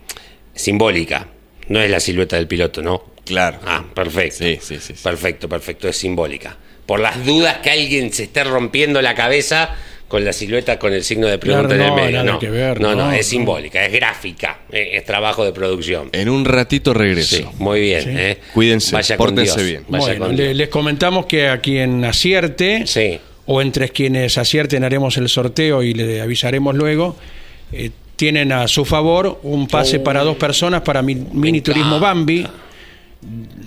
simbólica. 0.54 1.28
No 1.68 1.80
es 1.80 1.90
la 1.90 2.00
silueta 2.00 2.36
del 2.36 2.46
piloto, 2.46 2.82
¿no? 2.82 3.02
Claro. 3.24 3.58
Ah, 3.66 3.84
perfecto. 3.94 4.38
Sí, 4.38 4.58
sí, 4.60 4.76
sí, 4.80 4.94
sí. 4.96 5.02
Perfecto, 5.02 5.48
perfecto, 5.48 5.88
es 5.88 5.96
simbólica. 5.96 6.56
Por 6.86 7.00
las 7.00 7.24
dudas 7.24 7.58
que 7.58 7.70
alguien 7.70 8.12
se 8.12 8.24
esté 8.24 8.44
rompiendo 8.44 9.00
la 9.02 9.14
cabeza 9.14 9.70
con 10.08 10.24
la 10.26 10.34
silueta 10.34 10.78
con 10.78 10.92
el 10.92 11.04
signo 11.04 11.26
de 11.26 11.38
pregunta 11.38 11.74
Claro, 11.74 11.92
en 11.92 11.98
el 11.98 12.04
medio. 12.12 12.24
no, 12.24 12.38
que 12.38 12.50
ver, 12.50 12.78
no, 12.82 12.94
no, 12.94 13.06
no, 13.06 13.12
es 13.12 13.24
simbólica, 13.26 13.82
es 13.86 13.92
gráfica, 13.92 14.58
es 14.70 15.02
trabajo 15.06 15.42
de 15.42 15.52
producción. 15.52 16.10
En 16.12 16.28
un 16.28 16.44
ratito 16.44 16.92
regreso. 16.92 17.36
Sí, 17.36 17.46
muy 17.58 17.80
bien. 17.80 18.02
Sí. 18.02 18.10
eh. 18.12 18.38
Cuídense, 18.52 18.94
Vaya 18.94 19.16
con 19.16 19.28
pórtense 19.28 19.54
Dios, 19.54 19.66
bien. 19.70 19.84
vaya 19.88 20.04
Bueno, 20.06 20.26
con 20.26 20.36
le- 20.36 20.42
Dios. 20.44 20.56
les 20.56 20.68
comentamos 20.68 21.24
que 21.24 21.48
a 21.48 21.62
quien 21.62 22.04
acierte, 22.04 22.82
Sí. 22.86 23.18
o 23.46 23.62
entre 23.62 23.88
quienes 23.88 24.36
acierten 24.36 24.84
haremos 24.84 25.16
el 25.16 25.30
sorteo 25.30 25.82
y 25.82 25.94
le 25.94 26.20
avisaremos 26.20 26.74
luego, 26.74 27.16
eh, 27.72 27.90
tienen 28.16 28.52
a 28.52 28.68
su 28.68 28.84
favor 28.84 29.40
un 29.44 29.66
pase 29.66 29.96
Oh. 29.96 30.04
para 30.04 30.22
dos 30.24 30.36
personas 30.36 30.82
para 30.82 31.00
mi- 31.00 31.14
Mini 31.14 31.62
Turismo 31.62 31.98
Bambi 31.98 32.46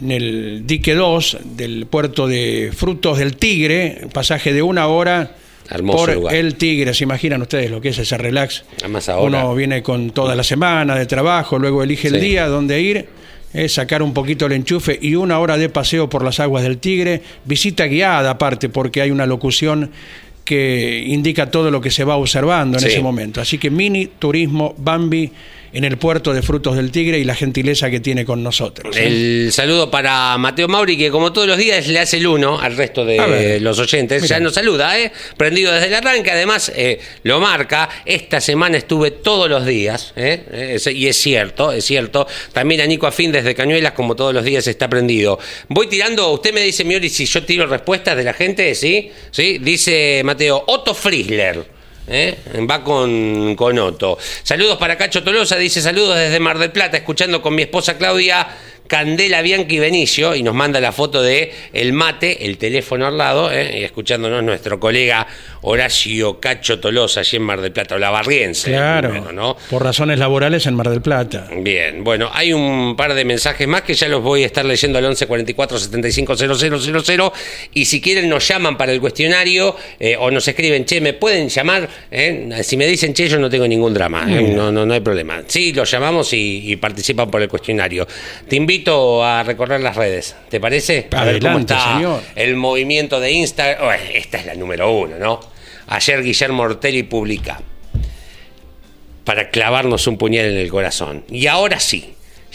en 0.02 0.12
el 0.12 0.64
dique 0.66 0.94
2 0.96 1.38
del 1.56 1.86
puerto 1.86 2.28
de 2.28 2.72
Frutos 2.76 3.18
del 3.18 3.38
Tigre, 3.38 4.08
pasaje 4.14 4.52
de 4.54 4.62
una 4.62 4.88
hora 4.88 5.36
Hermoso 5.70 5.98
por 6.06 6.14
lugar. 6.14 6.36
el 6.36 6.56
Tigre. 6.56 6.94
¿Se 6.94 7.04
imaginan 7.06 7.42
ustedes 7.42 7.72
lo 7.72 7.80
que 7.82 7.90
es 7.90 7.98
ese 7.98 8.18
relax? 8.18 8.66
Además 8.80 9.08
ahora- 9.10 9.44
Uno 9.46 9.56
viene 9.56 9.82
con 9.82 10.12
toda 10.12 10.36
la 10.36 10.44
semana 10.44 10.96
de 10.96 11.06
trabajo, 11.06 11.58
luego 11.58 11.84
elige 11.84 12.10
el 12.10 12.20
día 12.20 12.48
donde 12.48 12.82
ir, 12.82 13.06
eh, 13.54 13.70
sacar 13.70 14.04
un 14.04 14.14
poquito 14.14 14.46
el 14.46 14.52
enchufe 14.52 15.00
y 15.02 15.16
una 15.16 15.40
hora 15.40 15.58
de 15.58 15.70
paseo 15.70 16.10
por 16.10 16.24
las 16.24 16.40
aguas 16.42 16.64
del 16.64 16.78
Tigre, 16.78 17.22
visita 17.46 17.86
guiada 17.86 18.32
aparte 18.32 18.68
porque 18.70 19.02
hay 19.02 19.12
una 19.12 19.26
locución 19.26 19.92
que 20.44 21.04
indica 21.08 21.50
todo 21.50 21.72
lo 21.72 21.82
que 21.82 21.90
se 21.90 22.04
va 22.04 22.18
observando 22.18 22.78
en 22.78 22.84
Sí. 22.84 22.90
ese 22.90 23.02
momento. 23.02 23.42
Así 23.42 23.58
que 23.58 23.72
mini 23.72 24.06
turismo 24.20 24.76
Bambi 24.78 25.32
en 25.75 25.84
el 25.84 25.98
puerto 25.98 26.34
de 26.34 26.41
Frutos 26.41 26.75
del 26.77 26.89
Tigre 26.89 27.20
y 27.20 27.25
la 27.25 27.36
gentileza 27.36 27.89
que 27.91 28.00
tiene 28.00 28.24
con 28.24 28.41
nosotros. 28.41 28.96
¿eh? 28.96 29.05
El 29.46 29.50
saludo 29.51 29.91
para 29.91 30.38
Mateo 30.38 30.67
Mauri, 30.70 30.98
que 30.98 31.12
como 31.12 31.34
todos 31.34 31.48
los 31.48 31.58
días 31.58 31.86
le 31.88 32.00
hace 32.00 32.17
el 32.17 32.27
uno 32.27 32.60
al 32.60 32.77
resto 32.77 33.03
de 33.05 33.20
ver. 33.20 33.62
los 33.62 33.77
oyentes. 33.79 34.22
Mira. 34.22 34.38
Ya 34.38 34.39
nos 34.39 34.53
saluda, 34.53 34.98
¿eh? 34.98 35.12
Prendido 35.36 35.74
desde 35.74 35.88
el 35.88 35.96
arranque, 35.96 36.32
además 36.32 36.72
eh, 36.75 37.00
lo 37.24 37.39
marca. 37.41 37.89
Esta 38.05 38.39
semana 38.39 38.77
estuve 38.77 39.12
todos 39.12 39.50
los 39.50 39.65
días, 39.65 40.13
¿eh? 40.15 40.72
Es- 40.75 40.88
y 40.88 41.08
es 41.08 41.17
cierto, 41.17 41.72
es 41.74 41.84
cierto. 41.84 42.25
También 42.53 42.79
a 42.82 42.86
Nico 42.86 43.05
Afín 43.05 43.32
desde 43.34 43.53
Cañuelas, 43.53 43.91
como 43.91 44.15
todos 44.15 44.34
los 44.34 44.46
días, 44.46 44.65
está 44.67 44.89
prendido. 44.89 45.38
Voy 45.67 45.88
tirando, 45.88 46.32
usted 46.32 46.53
me 46.53 46.62
dice, 46.62 46.86
Miori, 46.86 47.10
si 47.10 47.25
yo 47.25 47.44
tiro 47.44 47.67
respuestas 47.67 48.15
de 48.15 48.24
la 48.24 48.34
gente, 48.34 48.74
¿sí? 48.75 49.12
¿Sí? 49.29 49.58
Dice 49.60 50.22
Mateo, 50.24 50.63
Otto 50.67 50.94
Friesler. 50.96 51.75
¿Eh? 52.08 52.38
Va 52.70 52.84
con, 52.84 53.56
con 53.56 53.80
Otto. 53.80 54.18
Saludos 54.44 54.78
para 54.78 54.98
Cacho 54.98 55.24
Tolosa, 55.24 55.58
dice 55.58 55.82
saludos 55.82 56.16
desde 56.16 56.40
Mar 56.40 56.60
del 56.60 56.72
Plata, 56.72 56.98
escuchando 56.98 57.42
con 57.42 57.56
mi 57.56 57.64
esposa 57.64 57.98
Claudia 57.98 58.48
Candela 58.88 59.42
Bianchi 59.42 59.80
Benicio 59.80 60.36
y 60.36 60.44
nos 60.44 60.54
manda 60.54 60.80
la 60.80 60.92
foto 60.92 61.22
de 61.24 61.52
el 61.74 61.94
mate, 61.94 62.46
el 62.46 62.58
teléfono 62.58 63.08
al 63.08 63.18
lado, 63.18 63.52
¿eh? 63.52 63.80
y 63.80 63.84
escuchándonos 63.84 64.44
nuestro 64.44 64.80
colega 64.80 65.28
Horacio 65.67 66.39
Cacho 66.39 66.79
Tolosa, 66.79 67.22
allí 67.22 67.38
en 67.38 67.43
Mar 67.43 67.60
del 67.60 67.72
Plata, 67.72 67.95
o 67.95 67.98
la 67.98 68.12
Barriense. 68.12 68.69
Claro, 68.69 69.10
primero, 69.10 69.31
¿no? 69.31 69.57
por 69.69 69.84
razones 69.84 70.19
laborales 70.19 70.65
en 70.67 70.75
Mar 70.75 70.89
del 70.89 71.01
Plata. 71.01 71.48
Bien, 71.57 72.03
bueno, 72.03 72.29
hay 72.31 72.53
un 72.53 72.95
par 72.95 73.13
de 73.13 73.25
mensajes 73.25 73.67
más 73.67 73.81
que 73.81 73.93
ya 73.95 74.07
los 74.07 74.22
voy 74.22 74.43
a 74.43 74.45
estar 74.45 74.63
leyendo 74.63 75.00
al 75.00 75.05
11 75.05 75.25
44 75.27 75.79
75 75.79 76.36
000 76.36 77.34
y 77.74 77.86
si 77.86 78.00
quieren 78.01 78.29
nos 78.29 78.48
llaman 78.48 78.77
para 78.77 78.91
el 78.91 79.01
cuestionario 79.01 79.75
eh, 80.00 80.15
o 80.19 80.29
nos 80.29 80.48
escriben, 80.48 80.86
che, 80.86 81.01
me 81.01 81.13
pueden 81.13 81.50
llamar, 81.50 81.89
¿Eh? 82.12 82.62
si 82.63 82.77
me 82.77 82.86
dicen 82.86 83.13
che, 83.13 83.27
yo 83.27 83.39
no 83.39 83.50
tengo 83.50 83.67
ningún 83.67 83.93
drama, 83.93 84.25
¿eh? 84.29 84.41
no, 84.55 84.72
no, 84.72 84.86
no 84.86 84.93
hay 84.93 85.00
problema. 85.00 85.41
Sí, 85.48 85.74
los 85.74 85.89
llamamos 85.89 86.31
y, 86.34 86.72
y 86.72 86.75
participan 86.75 87.31
por 87.31 87.41
el 87.41 87.50
cuestionario. 87.50 88.07
Te 88.48 88.55
invito 88.55 89.24
a 89.24 89.43
recorrer 89.43 89.81
las 89.81 89.95
redes, 89.95 90.36
¿te 90.50 90.60
parece? 90.60 91.07
A 91.12 91.24
ver 91.25 91.39
cómo 91.39 91.51
Adelante, 91.55 91.74
está 91.74 91.93
señor. 91.95 92.22
el 92.36 92.55
movimiento 92.55 93.19
de 93.19 93.31
Instagram. 93.31 93.84
Bueno, 93.86 94.03
esta 94.13 94.38
es 94.38 94.45
la 94.45 94.55
número 94.55 94.91
uno, 94.91 95.17
¿no? 95.17 95.55
Ayer 95.88 96.24
Guillermo 96.24 96.63
Ortelli 96.63 97.04
publica 97.04 97.62
para 99.24 99.50
clavarnos 99.50 100.08
un 100.08 100.18
puñal 100.18 100.46
en 100.46 100.58
el 100.58 100.70
corazón. 100.70 101.24
Y 101.30 101.48
ahora 101.48 101.80
sí, 101.80 102.13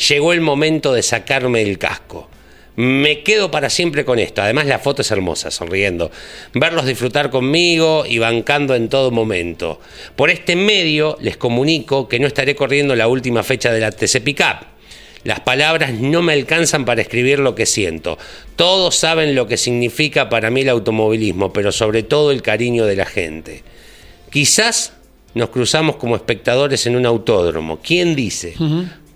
llegó 0.08 0.32
el 0.32 0.40
momento 0.40 0.92
de 0.92 1.02
sacarme 1.02 1.62
el 1.62 1.78
casco. 1.78 2.28
Me 2.76 3.22
quedo 3.22 3.50
para 3.50 3.68
siempre 3.68 4.04
con 4.04 4.18
esto. 4.18 4.40
Además 4.40 4.66
la 4.66 4.78
foto 4.78 5.02
es 5.02 5.10
hermosa, 5.10 5.50
sonriendo. 5.50 6.10
Verlos 6.54 6.86
disfrutar 6.86 7.30
conmigo 7.30 8.04
y 8.06 8.18
bancando 8.18 8.74
en 8.74 8.88
todo 8.88 9.10
momento. 9.10 9.80
Por 10.16 10.30
este 10.30 10.56
medio 10.56 11.18
les 11.20 11.36
comunico 11.36 12.08
que 12.08 12.20
no 12.20 12.26
estaré 12.26 12.54
corriendo 12.54 12.96
la 12.96 13.08
última 13.08 13.42
fecha 13.42 13.72
de 13.72 13.80
la 13.80 13.90
TC 13.90 14.22
Pickup. 14.22 14.79
Las 15.24 15.40
palabras 15.40 15.92
no 15.94 16.22
me 16.22 16.32
alcanzan 16.32 16.84
para 16.84 17.02
escribir 17.02 17.38
lo 17.40 17.54
que 17.54 17.66
siento. 17.66 18.16
Todos 18.56 18.96
saben 18.96 19.34
lo 19.34 19.46
que 19.46 19.56
significa 19.58 20.28
para 20.30 20.50
mí 20.50 20.62
el 20.62 20.70
automovilismo, 20.70 21.52
pero 21.52 21.72
sobre 21.72 22.02
todo 22.02 22.30
el 22.30 22.40
cariño 22.42 22.86
de 22.86 22.96
la 22.96 23.04
gente. 23.06 23.62
Quizás 24.30 24.94
nos 25.34 25.50
cruzamos 25.50 25.96
como 25.96 26.16
espectadores 26.16 26.86
en 26.86 26.96
un 26.96 27.06
autódromo. 27.06 27.80
¿Quién 27.82 28.14
dice? 28.16 28.54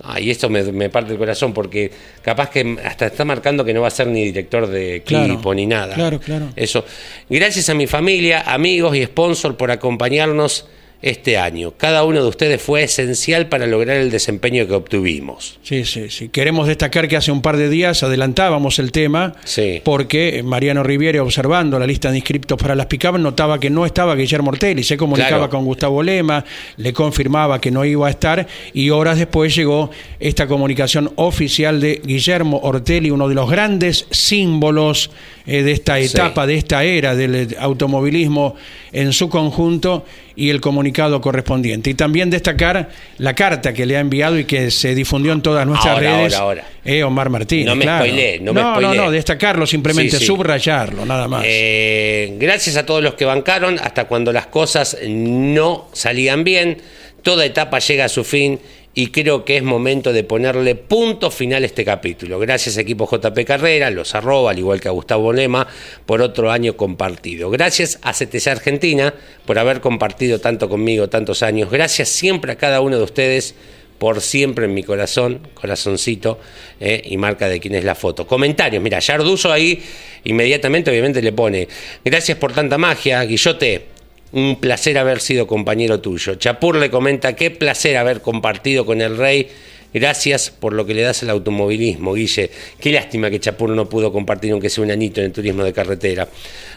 Ay, 0.07 0.31
esto 0.31 0.51
me, 0.51 0.63
me 0.65 0.91
parte 0.91 1.13
el 1.13 1.19
corazón 1.19 1.55
porque 1.55 1.91
capaz 2.21 2.51
que 2.51 2.77
hasta 2.85 3.07
está 3.07 3.25
marcando 3.25 3.65
que 3.65 3.73
no 3.73 3.81
va 3.81 3.89
a 3.89 3.91
ser 3.91 4.07
ni 4.09 4.23
director 4.25 4.67
de 4.67 5.03
Claro, 5.07 5.33
equipo 5.33 5.55
ni 5.55 5.65
nada. 5.67 5.95
claro, 5.95 6.21
claro. 6.21 6.51
Eso. 6.55 6.85
Gracias 7.31 7.71
a 7.71 7.75
mi 7.75 7.87
familia, 7.87 8.43
amigos 8.43 8.95
y 8.97 9.05
sponsor 9.05 9.57
por 9.57 9.71
acompañarnos 9.71 10.67
este 11.05 11.37
año. 11.37 11.73
Cada 11.77 12.03
uno 12.05 12.23
de 12.23 12.29
ustedes 12.29 12.63
fue 12.63 12.83
esencial 12.85 13.49
para 13.51 13.67
lograr 13.67 13.99
el 13.99 14.11
desempeño 14.11 14.67
que 14.67 14.73
obtuvimos. 14.73 15.59
Sí, 15.63 15.85
sí, 15.85 16.09
sí. 16.09 16.31
Queremos 16.31 16.67
destacar 16.67 17.09
que 17.09 17.17
hace 17.17 17.31
un 17.31 17.43
par 17.43 17.59
de 17.59 17.69
días 17.69 18.03
adelantábamos 18.03 18.79
el 18.79 18.91
tema 18.91 19.35
Sí. 19.45 19.83
porque 19.85 20.43
Mariano 20.43 20.83
Riviere, 20.83 21.21
observando 21.21 21.79
la 21.79 21.87
lista 21.87 22.11
de 22.11 22.17
inscriptos 22.17 22.59
para 22.59 22.75
las 22.75 22.87
PICAP, 22.87 23.17
notaba 23.19 23.61
que 23.61 23.69
no 23.69 23.85
estaba 23.85 24.15
Guillermo 24.17 24.51
Ortelli. 24.51 24.83
Se 24.83 24.97
comunicaba 24.97 25.37
Claro. 25.37 25.51
con 25.51 25.65
Gustavo 25.67 26.03
Lema, 26.03 26.43
le 26.79 26.93
confirmaba 26.95 27.61
que 27.61 27.71
no 27.71 27.85
iba 27.85 28.07
a 28.07 28.11
estar 28.11 28.47
y 28.73 28.89
horas 28.89 29.19
después 29.19 29.55
llegó 29.55 29.91
esta 30.19 30.47
comunicación 30.47 31.13
oficial 31.17 31.81
de 31.81 32.01
Guillermo 32.03 32.61
Ortelli, 32.63 33.11
uno 33.11 33.29
de 33.29 33.35
los 33.35 33.51
grandes 33.51 34.07
símbolos 34.11 35.11
eh, 35.47 35.63
de 35.63 35.73
esta 35.73 35.99
Sí. 35.99 36.05
etapa, 36.07 36.47
de 36.47 36.55
esta 36.57 36.83
era 36.85 37.15
del 37.15 37.55
automovilismo 37.59 38.57
en 38.93 39.13
su 39.13 39.29
conjunto 39.29 40.07
y 40.37 40.51
el 40.51 40.61
comunicado 40.61 41.21
correspondiente. 41.21 41.91
Y 41.91 41.95
también 41.95 42.31
destacar 42.31 42.89
la 43.19 43.35
carta 43.35 43.73
que 43.73 43.87
le 43.87 43.97
ha 43.97 44.01
enviado 44.01 44.39
y 44.39 44.45
que 44.45 44.71
se 44.71 44.95
difundió 44.95 45.33
en 45.33 45.43
todas 45.43 45.67
nuestras 45.67 45.95
Ahora, 45.95 46.17
redes. 46.17 46.35
ahora, 46.35 46.63
ahora. 46.63 46.69
Eh, 46.85 47.03
Omar 47.05 47.31
Martínez. 47.31 47.67
No 47.67 47.77
me 47.77 47.85
claro. 47.85 48.05
spoileé, 48.05 48.41
no 48.41 48.53
me 48.53 48.61
no, 48.63 48.73
spoileé. 48.73 48.97
no, 48.97 49.11
destacarlo 49.11 49.67
simplemente, 49.67 50.13
Sí, 50.13 50.19
sí. 50.19 50.27
subrayarlo, 50.27 51.07
nada 51.07 51.29
más. 51.29 51.45
Eh, 51.47 52.35
gracias 52.39 52.77
a 52.77 52.85
todos 52.85 53.03
los 53.03 53.15
que 53.15 53.25
bancaron 53.25 53.79
hasta 53.79 54.05
cuando 54.07 54.33
las 54.33 54.47
cosas 54.47 54.97
no 55.09 55.89
salían 55.93 56.45
bien. 56.45 56.79
Toda 57.23 57.45
etapa 57.47 57.79
llega 57.79 58.05
a 58.05 58.09
su 58.09 58.23
fin 58.25 58.59
y 58.95 59.09
creo 59.09 59.45
que 59.45 59.57
es 59.57 59.63
momento 59.63 60.13
de 60.13 60.23
ponerle 60.23 60.77
punto 60.77 61.31
final 61.31 61.65
a 61.65 61.67
este 61.67 61.85
capítulo. 61.85 62.39
Gracias 62.39 62.77
equipo 62.77 63.09
JP 63.11 63.45
Carrera, 63.45 63.91
los 63.91 64.15
arroba, 64.15 64.53
al 64.53 64.59
igual 64.59 64.81
que 64.81 64.89
a 64.89 64.93
Gustavo 64.93 65.33
Lema, 65.33 65.67
por 66.07 66.23
otro 66.23 66.51
año 66.51 66.77
compartido. 66.77 67.51
Gracias 67.51 67.99
a 68.03 68.13
CTC 68.13 68.47
Argentina 68.49 69.13
por 69.47 69.59
haber 69.59 69.81
compartido 69.81 70.41
tanto 70.41 70.69
conmigo 70.69 71.09
tantos 71.09 71.43
años. 71.43 71.71
Gracias 71.71 72.09
siempre 72.09 72.53
a 72.53 72.57
cada 72.57 72.81
uno 72.81 72.97
de 72.97 73.03
ustedes 73.03 73.57
por 73.99 74.21
siempre 74.21 74.67
en 74.67 74.75
mi 74.75 74.83
corazón, 74.83 75.41
corazoncito, 75.55 76.39
eh, 76.81 77.01
y 77.05 77.17
marca 77.17 77.49
de 77.49 77.61
quién 77.61 77.75
es 77.75 77.85
la 77.85 77.95
foto. 77.95 78.27
Comentarios, 78.27 78.83
mira, 78.83 78.99
Yarduso 78.99 79.53
ahí 79.53 79.83
inmediatamente 80.25 80.91
obviamente 80.91 81.23
le 81.23 81.33
pone, 81.33 81.69
gracias 82.05 82.39
por 82.39 82.53
tanta 82.53 82.77
magia, 82.77 83.23
Guillote, 83.23 83.94
un 84.35 84.57
placer 84.57 84.99
haber 84.99 85.21
sido 85.21 85.47
compañero 85.47 86.01
tuyo. 86.01 86.35
Chapur 86.35 86.77
le 86.77 86.91
comenta, 86.91 87.37
qué 87.37 87.53
placer 87.53 87.97
haber 87.97 88.21
compartido 88.21 88.85
con 88.85 89.01
el 89.01 89.17
rey. 89.17 89.49
Gracias 89.93 90.51
por 90.51 90.73
lo 90.73 90.85
que 90.85 90.93
le 90.93 91.03
das 91.03 91.23
al 91.23 91.31
automovilismo, 91.31 92.15
Guille. 92.15 92.51
Qué 92.81 92.91
lástima 92.91 93.31
que 93.31 93.39
Chapur 93.39 93.71
no 93.71 93.89
pudo 93.89 94.13
compartir 94.13 94.51
aunque 94.51 94.69
sea 94.69 94.83
un 94.83 94.91
anito 94.91 95.21
en 95.21 95.27
el 95.27 95.33
turismo 95.33 95.63
de 95.63 95.73
carretera. 95.73 96.29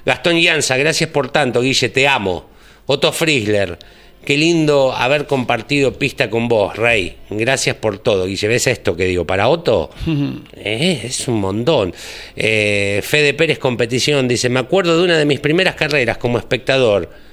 Gastón 0.05 0.39
Llanza, 0.39 0.77
gracias 0.77 1.09
por 1.09 1.31
tanto, 1.31 1.61
Guille, 1.61 1.89
te 1.89 2.07
amo. 2.07 2.47
Otto 2.85 3.11
Frisler, 3.11 3.79
qué 4.23 4.37
lindo 4.37 4.93
haber 4.93 5.25
compartido 5.25 5.93
pista 5.93 6.29
con 6.29 6.47
vos, 6.47 6.77
Rey. 6.77 7.17
Gracias 7.31 7.75
por 7.77 7.97
todo. 7.97 8.27
Guille, 8.27 8.47
¿ves 8.49 8.67
esto 8.67 8.95
que 8.95 9.05
digo? 9.05 9.25
Para 9.25 9.47
Otto, 9.47 9.89
eh, 10.53 11.01
es 11.05 11.27
un 11.27 11.41
montón. 11.41 11.91
Eh, 12.35 13.01
Fede 13.03 13.33
Pérez 13.33 13.57
Competición 13.57 14.27
dice, 14.27 14.47
me 14.47 14.59
acuerdo 14.59 14.95
de 14.95 15.05
una 15.05 15.17
de 15.17 15.25
mis 15.25 15.39
primeras 15.39 15.73
carreras 15.73 16.19
como 16.19 16.37
espectador 16.37 17.25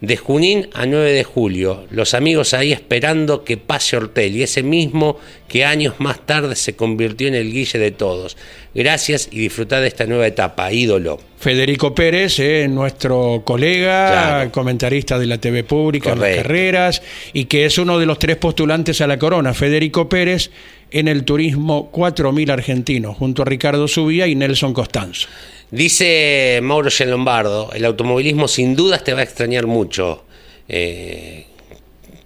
de 0.00 0.16
Junín 0.16 0.68
a 0.74 0.86
9 0.86 1.12
de 1.12 1.24
julio, 1.24 1.84
los 1.90 2.14
amigos 2.14 2.54
ahí 2.54 2.72
esperando 2.72 3.42
que 3.42 3.56
pase 3.56 3.96
Ortelli, 3.96 4.42
ese 4.44 4.62
mismo 4.62 5.18
que 5.48 5.64
años 5.64 5.94
más 5.98 6.24
tarde 6.24 6.54
se 6.54 6.76
convirtió 6.76 7.26
en 7.26 7.34
el 7.34 7.52
guille 7.52 7.78
de 7.80 7.90
todos. 7.90 8.36
Gracias 8.74 9.28
y 9.32 9.40
disfrutad 9.40 9.80
de 9.80 9.88
esta 9.88 10.06
nueva 10.06 10.26
etapa, 10.28 10.72
ídolo. 10.72 11.18
Federico 11.38 11.94
Pérez, 11.94 12.38
eh, 12.38 12.68
nuestro 12.68 13.42
colega, 13.44 14.08
Claro. 14.10 14.52
comentarista 14.52 15.18
de 15.18 15.26
la 15.26 15.38
TV 15.38 15.64
pública 15.64 16.12
en 16.12 16.20
las 16.20 16.36
carreras, 16.36 17.02
y 17.32 17.46
que 17.46 17.64
es 17.64 17.76
uno 17.78 17.98
de 17.98 18.06
los 18.06 18.18
tres 18.20 18.36
postulantes 18.36 19.00
a 19.00 19.06
la 19.08 19.18
corona, 19.18 19.52
Federico 19.52 20.08
Pérez, 20.08 20.50
en 20.90 21.08
el 21.08 21.24
turismo 21.24 21.90
4000 21.90 22.50
argentino, 22.50 23.14
junto 23.14 23.42
a 23.42 23.44
Ricardo 23.44 23.88
Subía 23.88 24.26
y 24.26 24.34
Nelson 24.36 24.72
Costanzo. 24.72 25.28
Dice 25.70 26.60
Mauro 26.62 26.88
Lombardo, 27.06 27.70
el 27.74 27.84
automovilismo 27.84 28.48
sin 28.48 28.74
dudas 28.74 29.04
te 29.04 29.12
va 29.12 29.20
a 29.20 29.24
extrañar 29.24 29.66
mucho. 29.66 30.24
Eh, 30.68 31.44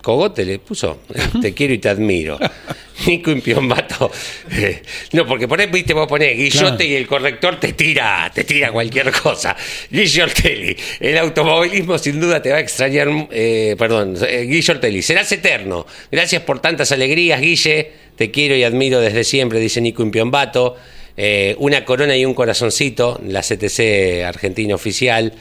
Cogote 0.00 0.44
le 0.44 0.58
puso, 0.58 0.98
te 1.42 1.52
quiero 1.54 1.74
y 1.74 1.78
te 1.78 1.88
admiro. 1.88 2.38
Nico 3.06 3.32
Impiombato. 3.32 4.10
eh, 4.52 4.80
no, 5.12 5.26
porque 5.26 5.48
por 5.48 5.60
ahí 5.60 5.66
viste 5.66 5.92
vos 5.92 6.06
ponés 6.06 6.36
Guillote 6.36 6.76
Claro. 6.76 6.84
y 6.84 6.94
el 6.94 7.06
corrector 7.08 7.58
te 7.58 7.72
tira, 7.72 8.30
te 8.32 8.44
tira 8.44 8.70
cualquier 8.70 9.10
cosa. 9.10 9.56
Guillo 9.90 10.24
Ortelli, 10.24 10.76
el 11.00 11.18
automovilismo 11.18 11.98
sin 11.98 12.20
duda 12.20 12.40
te 12.40 12.50
va 12.52 12.58
a 12.58 12.60
extrañar, 12.60 13.08
eh, 13.32 13.74
perdón, 13.76 14.14
eh, 14.24 14.42
Guillo 14.48 14.74
Ortelli, 14.74 15.02
serás 15.02 15.32
eterno. 15.32 15.84
Gracias 16.12 16.42
por 16.42 16.60
tantas 16.60 16.92
alegrías, 16.92 17.40
Guille, 17.40 17.90
te 18.14 18.30
quiero 18.30 18.54
y 18.54 18.62
admiro 18.62 19.00
desde 19.00 19.24
siempre, 19.24 19.58
dice 19.58 19.80
Nico 19.80 20.02
Impiombato. 20.04 20.76
Eh, 21.16 21.54
una 21.58 21.84
corona 21.84 22.16
y 22.16 22.24
un 22.24 22.34
corazoncito, 22.34 23.20
la 23.26 23.42
CTC 23.42 24.24
Argentina 24.24 24.74
Oficial. 24.74 25.32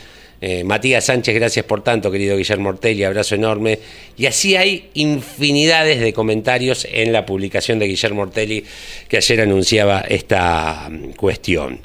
Eh, 0.43 0.63
Matías 0.63 1.05
Sánchez, 1.05 1.35
gracias 1.35 1.65
por 1.65 1.83
tanto, 1.83 2.09
querido 2.09 2.35
Guillermo 2.35 2.69
Ortelli, 2.69 3.03
abrazo 3.03 3.35
enorme. 3.35 3.77
Y 4.17 4.25
así 4.25 4.55
hay 4.55 4.89
infinidades 4.95 5.99
de 5.99 6.13
comentarios 6.13 6.87
en 6.91 7.13
la 7.13 7.27
publicación 7.27 7.77
de 7.77 7.85
Guillermo 7.85 8.23
Ortelli 8.23 8.65
que 9.07 9.17
ayer 9.17 9.41
anunciaba 9.41 10.01
esta 10.01 10.89
mm, 10.89 11.11
cuestión. 11.11 11.81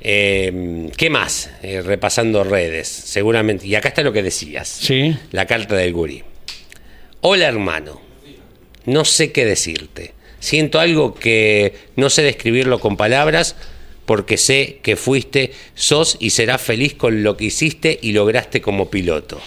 Eh, 0.00 0.90
¿Qué 0.96 1.08
más? 1.08 1.50
Eh, 1.62 1.82
repasando 1.82 2.42
redes, 2.42 2.88
seguramente. 2.88 3.66
Y 3.66 3.76
acá 3.76 3.88
está 3.88 4.02
lo 4.02 4.12
que 4.12 4.24
decías. 4.24 4.68
Sí. 4.68 5.16
La 5.30 5.46
carta 5.46 5.76
del 5.76 5.92
gurí. 5.92 6.22
Hola 7.20 7.46
hermano, 7.46 8.02
no 8.84 9.04
sé 9.06 9.32
qué 9.32 9.46
decirte. 9.46 10.12
Siento 10.44 10.78
algo 10.78 11.14
que 11.14 11.72
no 11.96 12.10
sé 12.10 12.20
describirlo 12.20 12.78
con 12.78 12.98
palabras 12.98 13.56
porque 14.04 14.36
sé 14.36 14.78
que 14.82 14.94
fuiste, 14.94 15.52
sos 15.72 16.18
y 16.20 16.28
serás 16.28 16.60
feliz 16.60 16.92
con 16.92 17.22
lo 17.22 17.38
que 17.38 17.46
hiciste 17.46 17.98
y 18.02 18.12
lograste 18.12 18.60
como 18.60 18.90
piloto. 18.90 19.40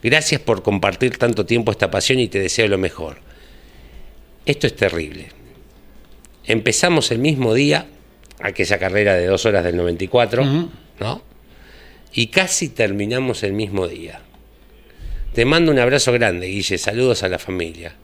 Gracias 0.00 0.40
por 0.40 0.62
compartir 0.62 1.18
tanto 1.18 1.44
tiempo 1.44 1.72
esta 1.72 1.90
pasión 1.90 2.20
y 2.20 2.28
te 2.28 2.38
deseo 2.38 2.68
lo 2.68 2.78
mejor. 2.78 3.16
Esto 4.46 4.68
es 4.68 4.76
terrible. 4.76 5.30
Empezamos 6.44 7.10
el 7.10 7.18
mismo 7.18 7.52
día, 7.52 7.88
aquella 8.38 8.78
carrera 8.78 9.14
de 9.14 9.26
dos 9.26 9.44
horas 9.44 9.64
del 9.64 9.76
94, 9.76 10.44
¿no? 11.00 11.22
Y 12.12 12.28
casi 12.28 12.68
terminamos 12.68 13.42
el 13.42 13.54
mismo 13.54 13.88
día. 13.88 14.20
Te 15.34 15.44
mando 15.44 15.72
un 15.72 15.80
abrazo 15.80 16.12
grande, 16.12 16.46
Guille. 16.46 16.78
Saludos 16.78 17.24
a 17.24 17.28
la 17.28 17.40
familia. 17.40 17.96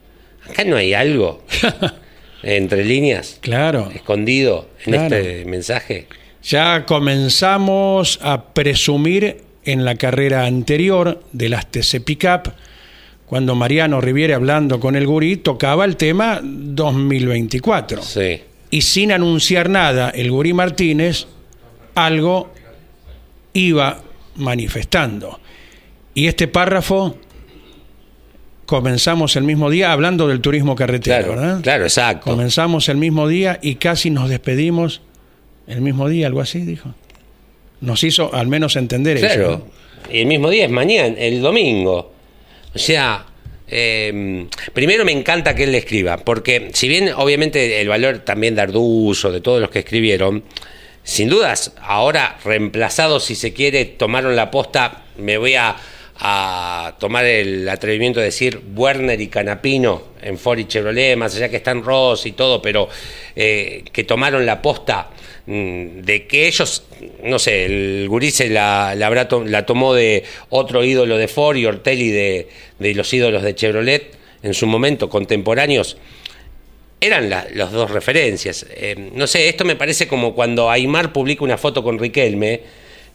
Acá 0.50 0.64
no 0.64 0.74
hay 0.74 0.94
algo 0.94 1.44
entre 2.44 2.84
líneas, 2.84 3.38
Claro. 3.40 3.90
escondido 3.94 4.68
en 4.84 4.92
Claro. 4.92 5.16
este 5.16 5.44
mensaje. 5.46 6.06
Ya 6.42 6.84
comenzamos 6.86 8.18
a 8.22 8.52
presumir 8.52 9.38
en 9.64 9.84
la 9.84 9.94
carrera 9.94 10.44
anterior 10.44 11.22
de 11.32 11.48
las 11.48 11.70
TC 11.70 12.00
Pickup, 12.00 12.52
cuando 13.26 13.54
Mariano 13.54 14.00
Riviere, 14.02 14.34
hablando 14.34 14.78
con 14.78 14.94
el 14.94 15.06
gurí, 15.06 15.36
tocaba 15.36 15.86
el 15.86 15.96
tema 15.96 16.40
2024. 16.42 18.02
Sí. 18.02 18.42
Y 18.70 18.82
sin 18.82 19.10
anunciar 19.12 19.70
nada, 19.70 20.10
el 20.10 20.30
gurí 20.30 20.52
Martínez 20.52 21.26
algo 21.94 22.52
iba 23.54 24.02
manifestando. 24.36 25.40
Y 26.12 26.26
este 26.26 26.48
párrafo 26.48 27.16
comenzamos 28.66 29.36
el 29.36 29.44
mismo 29.44 29.70
día 29.70 29.92
hablando 29.92 30.28
del 30.28 30.40
turismo 30.40 30.76
carretero, 30.76 31.24
Claro, 31.24 31.40
¿verdad? 31.40 31.60
claro, 31.62 31.84
exacto. 31.84 32.30
Comenzamos 32.30 32.88
el 32.88 32.96
mismo 32.96 33.28
día 33.28 33.58
y 33.62 33.76
casi 33.76 34.10
nos 34.10 34.28
despedimos 34.28 35.00
el 35.66 35.80
mismo 35.80 36.08
día, 36.08 36.26
algo 36.26 36.40
así, 36.40 36.60
dijo. 36.60 36.94
Nos 37.80 38.04
hizo 38.04 38.34
al 38.34 38.46
menos 38.46 38.76
entender 38.76 39.16
eso. 39.16 39.26
Claro. 39.26 39.50
¿no? 39.50 40.12
Y 40.12 40.20
el 40.20 40.26
mismo 40.26 40.50
día 40.50 40.64
es 40.64 40.70
mañana, 40.70 41.14
el 41.18 41.40
domingo. 41.40 42.12
O 42.74 42.78
sea, 42.78 43.26
eh, 43.68 44.46
primero 44.72 45.04
me 45.04 45.12
encanta 45.12 45.54
que 45.54 45.64
él 45.64 45.72
le 45.72 45.78
escriba, 45.78 46.18
porque 46.18 46.70
si 46.72 46.88
bien 46.88 47.10
obviamente 47.16 47.80
el 47.80 47.88
valor 47.88 48.18
también 48.18 48.54
de 48.54 48.62
Arduzo, 48.62 49.32
de 49.32 49.40
todos 49.40 49.60
los 49.60 49.70
que 49.70 49.80
escribieron, 49.80 50.44
sin 51.02 51.28
dudas, 51.28 51.72
ahora 51.80 52.38
reemplazados, 52.44 53.24
si 53.24 53.34
se 53.34 53.52
quiere, 53.52 53.84
tomaron 53.84 54.36
la 54.36 54.50
posta, 54.50 55.04
me 55.18 55.38
voy 55.38 55.54
a, 55.54 55.76
a 56.16 56.94
tomar 57.00 57.24
el 57.24 57.68
atrevimiento 57.68 58.20
de 58.20 58.26
decir 58.26 58.60
Werner 58.74 59.20
y 59.20 59.26
Canapino 59.28 60.02
en 60.22 60.38
Ford 60.38 60.58
y 60.58 60.66
Chevrolet, 60.66 61.16
más 61.16 61.34
allá 61.36 61.48
que 61.48 61.56
están 61.56 61.82
Ross 61.82 62.26
y 62.26 62.32
todo, 62.32 62.62
pero 62.62 62.88
eh, 63.34 63.84
que 63.92 64.04
tomaron 64.04 64.46
la 64.46 64.62
posta 64.62 65.10
mm, 65.46 66.00
de 66.02 66.26
que 66.26 66.46
ellos, 66.46 66.84
no 67.24 67.38
sé, 67.38 67.64
el 67.66 68.06
gurí 68.08 68.30
se 68.30 68.48
la, 68.48 68.94
la, 68.96 69.06
habrá 69.08 69.28
la 69.46 69.66
tomó 69.66 69.92
de 69.92 70.24
otro 70.50 70.84
ídolo 70.84 71.16
de 71.18 71.26
Ford 71.28 71.56
y 71.56 71.66
Ortelli 71.66 72.10
de, 72.10 72.48
de 72.78 72.94
los 72.94 73.12
ídolos 73.12 73.42
de 73.42 73.54
Chevrolet 73.54 74.12
en 74.42 74.54
su 74.54 74.66
momento, 74.66 75.08
contemporáneos, 75.08 75.96
eran 77.00 77.28
la- 77.28 77.46
las 77.54 77.72
dos 77.72 77.90
referencias. 77.90 78.66
Eh, 78.70 79.10
no 79.14 79.26
sé, 79.26 79.48
esto 79.48 79.64
me 79.64 79.76
parece 79.76 80.06
como 80.06 80.34
cuando 80.34 80.70
Aymar 80.70 81.12
publica 81.12 81.44
una 81.44 81.58
foto 81.58 81.82
con 81.82 81.98
Riquelme, 81.98 82.60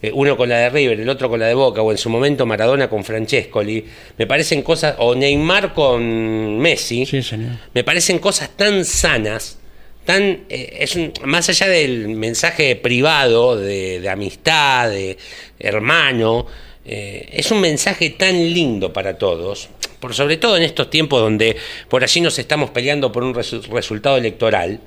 eh, 0.02 0.12
uno 0.14 0.38
con 0.38 0.50
la 0.50 0.58
de 0.60 0.70
River, 0.70 1.00
el 1.00 1.10
otro 1.10 1.30
con 1.30 1.40
la 1.40 1.48
de 1.48 1.54
Boca, 1.54 1.82
o 1.82 1.92
en 1.92 1.98
su 1.98 2.10
momento 2.10 2.46
Maradona 2.46 2.90
con 2.90 3.04
Francescoli. 3.04 3.84
Me 4.18 4.28
parecen 4.28 4.62
cosas, 4.62 4.96
o 5.00 5.16
Neymar 5.16 5.74
con 5.74 6.58
Messi. 6.60 7.06
Sí, 7.06 7.22
señor. 7.22 7.52
Me 7.74 7.84
parecen 7.84 8.20
cosas 8.20 8.50
tan 8.56 8.86
sanas, 8.86 9.58
tan 10.06 10.24
eh, 10.50 10.78
es 10.80 10.96
un- 10.96 11.12
más 11.26 11.50
allá 11.50 11.68
del 11.68 12.08
mensaje 12.10 12.76
privado 12.76 13.58
de, 13.58 14.00
de 14.00 14.10
amistad, 14.10 14.90
de 14.90 15.18
hermano, 15.60 16.46
eh, 16.86 17.30
es 17.34 17.52
un 17.52 17.62
mensaje 17.62 18.12
tan 18.12 18.36
lindo 18.54 18.92
para 18.94 19.18
todos, 19.18 19.70
por 20.00 20.16
sobre 20.16 20.38
todo 20.38 20.56
en 20.58 20.64
estos 20.64 20.90
tiempos 20.90 21.20
donde 21.22 21.58
por 21.90 22.04
allí 22.04 22.22
nos 22.22 22.40
estamos 22.40 22.70
peleando 22.72 23.12
por 23.12 23.24
un 23.24 23.34
resu- 23.36 23.62
resultado 23.70 24.18
electoral. 24.18 24.80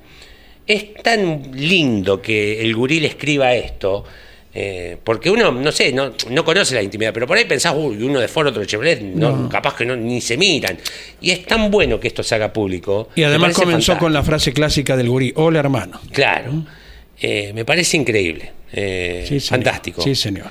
Es 0.65 0.93
tan 1.03 1.51
lindo 1.53 2.21
que 2.21 2.61
el 2.61 2.73
gurí 2.75 2.99
le 2.99 3.07
escriba 3.07 3.53
esto. 3.53 4.03
Eh, 4.55 4.97
porque 5.03 5.29
uno, 5.31 5.51
no 5.51 5.71
sé, 5.71 5.91
no, 5.91 6.13
no 6.29 6.45
conoce 6.45 6.75
la 6.75 6.83
intimidad, 6.83 7.11
pero 7.13 7.25
por 7.25 7.37
ahí 7.37 7.45
pensás, 7.45 7.73
uy, 7.75 8.01
uno 8.03 8.19
de 8.19 8.27
Ford, 8.27 8.47
otro 8.47 8.61
de 8.61 8.67
Chevrolet, 8.67 9.01
no, 9.01 9.49
capaz 9.49 9.75
que 9.75 9.85
no, 9.85 9.95
ni 9.95 10.21
se 10.21 10.37
miran. 10.37 10.77
Y 11.21 11.31
es 11.31 11.45
tan 11.45 11.71
bueno 11.71 11.99
que 11.99 12.07
esto 12.07 12.21
se 12.23 12.35
haga 12.35 12.53
público. 12.53 13.09
Y 13.15 13.23
además 13.23 13.53
comenzó 13.55 13.71
fantástico. 13.93 13.99
con 13.99 14.13
la 14.13 14.23
frase 14.23 14.53
clásica 14.53 14.95
del 14.95 15.09
gurí, 15.09 15.33
hola 15.35 15.59
hermano. 15.59 15.99
Claro. 16.11 16.51
Eh, 17.19 17.51
me 17.53 17.65
parece 17.65 17.97
increíble. 17.97 18.51
Eh, 18.71 19.25
Sí, 19.27 19.39
fantástico. 19.39 20.01
Sí, 20.01 20.13
señor. 20.15 20.47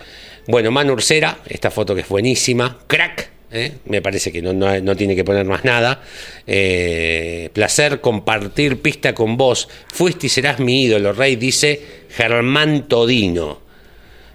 Bueno, 0.49 0.71
Manu 0.71 0.95
Ursera, 0.95 1.39
esta 1.49 1.71
foto 1.71 1.95
que 1.95 2.01
es 2.01 2.09
buenísima. 2.09 2.79
Crack, 2.87 3.31
me 3.87 4.01
parece 4.03 4.33
que 4.33 4.41
no, 4.43 4.53
no- 4.53 4.81
no 4.81 4.97
tiene 4.97 5.15
que 5.15 5.23
poner 5.25 5.45
más 5.45 5.65
nada. 5.65 6.01
Placer 7.53 8.01
compartir 8.01 8.81
pista 8.81 9.15
con 9.15 9.37
vos. 9.37 9.69
Fuiste 9.93 10.27
y 10.27 10.31
serás 10.31 10.59
mi 10.59 10.85
ídolo, 10.85 11.13
Rey, 11.13 11.37
dice 11.37 11.81
Germán 12.11 12.89
Todino. 12.89 13.62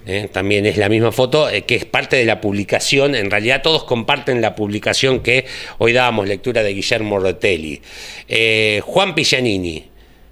¿Eh? 0.08 0.30
También 0.32 0.66
es 0.66 0.78
la 0.78 0.90
misma 0.90 1.12
foto 1.12 1.50
eh, 1.50 1.64
que 1.64 1.76
es 1.76 1.86
parte 1.86 2.16
de 2.16 2.26
la 2.26 2.42
publicación. 2.42 3.14
En 3.16 3.30
realidad 3.30 3.62
todos 3.62 3.84
comparten 3.84 4.42
la 4.42 4.56
publicación 4.56 5.20
que 5.20 5.46
hoy 5.78 5.94
dábamos 5.94 6.28
lectura 6.28 6.64
de 6.64 6.74
Guillermo 6.74 7.18
Ortelli. 7.18 7.82
Eh, 8.28 8.82
Juan 8.84 9.14
Pillanini. 9.14 9.86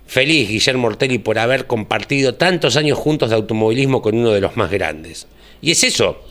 Feliz 0.07 0.47
Guillermo 0.49 0.87
Ortelli 0.87 1.17
por 1.17 1.39
haber 1.39 1.65
compartido 1.65 2.35
tantos 2.35 2.75
años 2.77 2.97
juntos 2.97 3.29
de 3.31 3.35
automovilismo 3.35 4.01
con 4.01 4.15
uno 4.17 4.31
de 4.31 4.41
los 4.41 4.55
más 4.55 4.69
grandes. 4.71 5.27
Y 5.61 5.71
es 5.71 5.83
eso. 5.83 6.23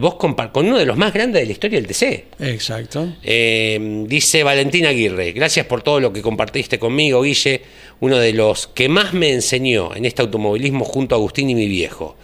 Vos 0.00 0.14
compa- 0.14 0.52
con 0.52 0.66
uno 0.66 0.78
de 0.78 0.84
los 0.86 0.96
más 0.96 1.12
grandes 1.12 1.40
de 1.42 1.46
la 1.46 1.52
historia 1.52 1.80
del 1.80 1.88
TC. 1.88 2.26
Exacto. 2.38 3.14
Eh, 3.22 4.04
dice 4.06 4.44
Valentina 4.44 4.90
Aguirre, 4.90 5.32
gracias 5.32 5.66
por 5.66 5.82
todo 5.82 5.98
lo 6.00 6.12
que 6.12 6.22
compartiste 6.22 6.78
conmigo, 6.78 7.22
Guille, 7.22 7.62
uno 8.00 8.18
de 8.18 8.32
los 8.32 8.68
que 8.68 8.88
más 8.88 9.12
me 9.14 9.32
enseñó 9.32 9.94
en 9.96 10.04
este 10.04 10.22
automovilismo 10.22 10.84
junto 10.84 11.14
a 11.14 11.18
Agustín 11.18 11.50
y 11.50 11.54
mi 11.56 11.66
viejo. 11.66 12.16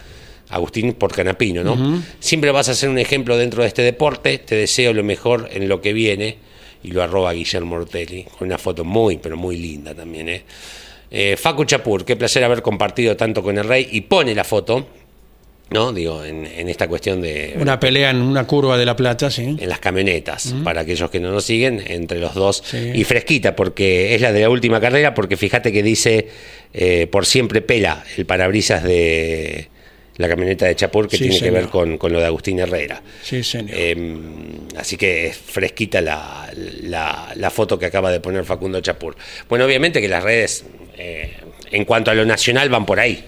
Agustín 0.50 0.94
por 0.94 1.12
Canapino, 1.12 1.62
¿no? 1.62 2.02
Siempre 2.20 2.50
vas 2.50 2.68
a 2.68 2.74
ser 2.74 2.88
un 2.88 2.98
ejemplo 2.98 3.36
dentro 3.36 3.62
de 3.62 3.68
este 3.68 3.82
deporte, 3.82 4.38
te 4.38 4.54
deseo 4.54 4.92
lo 4.92 5.04
mejor 5.04 5.48
en 5.52 5.68
lo 5.68 5.80
que 5.80 5.92
viene, 5.92 6.38
y 6.82 6.92
lo 6.92 7.02
arroba 7.02 7.32
Guillermo 7.32 7.76
Ortelli, 7.76 8.24
con 8.24 8.48
una 8.48 8.58
foto 8.58 8.84
muy, 8.84 9.18
pero 9.18 9.36
muy 9.36 9.56
linda 9.56 9.94
también, 9.94 10.28
¿eh? 10.28 10.42
Eh, 11.10 11.36
Facu 11.36 11.64
Chapur, 11.64 12.04
qué 12.04 12.16
placer 12.16 12.44
haber 12.44 12.62
compartido 12.62 13.16
tanto 13.16 13.42
con 13.42 13.58
el 13.58 13.64
rey, 13.64 13.88
y 13.90 14.02
pone 14.02 14.34
la 14.34 14.44
foto, 14.44 14.86
¿no? 15.70 15.92
Digo, 15.92 16.24
en, 16.24 16.46
en 16.46 16.68
esta 16.68 16.86
cuestión 16.88 17.20
de 17.20 17.54
Una 17.58 17.78
pelea 17.80 18.10
en 18.10 18.18
una 18.18 18.46
curva 18.46 18.78
de 18.78 18.86
La 18.86 18.96
Plata, 18.96 19.30
sí. 19.30 19.56
en 19.58 19.68
las 19.68 19.80
camionetas, 19.80 20.54
para 20.64 20.82
aquellos 20.82 21.10
que 21.10 21.20
no 21.20 21.30
nos 21.30 21.44
siguen, 21.44 21.82
entre 21.86 22.20
los 22.20 22.34
dos. 22.34 22.62
Sí. 22.64 22.92
Y 22.94 23.04
fresquita, 23.04 23.56
porque 23.56 24.14
es 24.14 24.20
la 24.20 24.32
de 24.32 24.40
la 24.40 24.50
última 24.50 24.80
carrera, 24.80 25.14
porque 25.14 25.36
fíjate 25.36 25.72
que 25.72 25.82
dice 25.82 26.28
eh, 26.72 27.06
por 27.10 27.26
siempre 27.26 27.60
pela 27.60 28.04
el 28.16 28.24
parabrisas 28.24 28.82
de 28.82 29.68
la 30.18 30.28
camioneta 30.28 30.66
de 30.66 30.76
Chapur, 30.76 31.08
que 31.08 31.16
Sí, 31.16 31.24
tiene 31.24 31.40
que 31.40 31.50
ver 31.50 31.68
con, 31.68 31.96
con 31.96 32.12
lo 32.12 32.20
de 32.20 32.26
Agustín 32.26 32.58
Herrera. 32.58 33.02
Sí, 33.22 33.42
señor. 33.42 33.70
Eh, 33.72 33.96
así 34.76 34.96
que 34.96 35.28
es 35.28 35.36
fresquita 35.38 36.00
la, 36.00 36.50
la- 36.82 37.32
la 37.34 37.50
foto 37.50 37.78
que 37.78 37.86
acaba 37.86 38.10
de 38.10 38.20
poner 38.20 38.44
Facundo 38.44 38.80
Chapur. 38.80 39.16
Bueno, 39.48 39.64
obviamente 39.64 40.00
que 40.00 40.08
las 40.08 40.22
redes, 40.22 40.64
eh, 40.96 41.32
en 41.70 41.84
cuanto 41.84 42.10
a 42.10 42.14
lo 42.14 42.24
nacional, 42.26 42.68
van 42.68 42.84
por 42.84 43.00
ahí, 43.00 43.24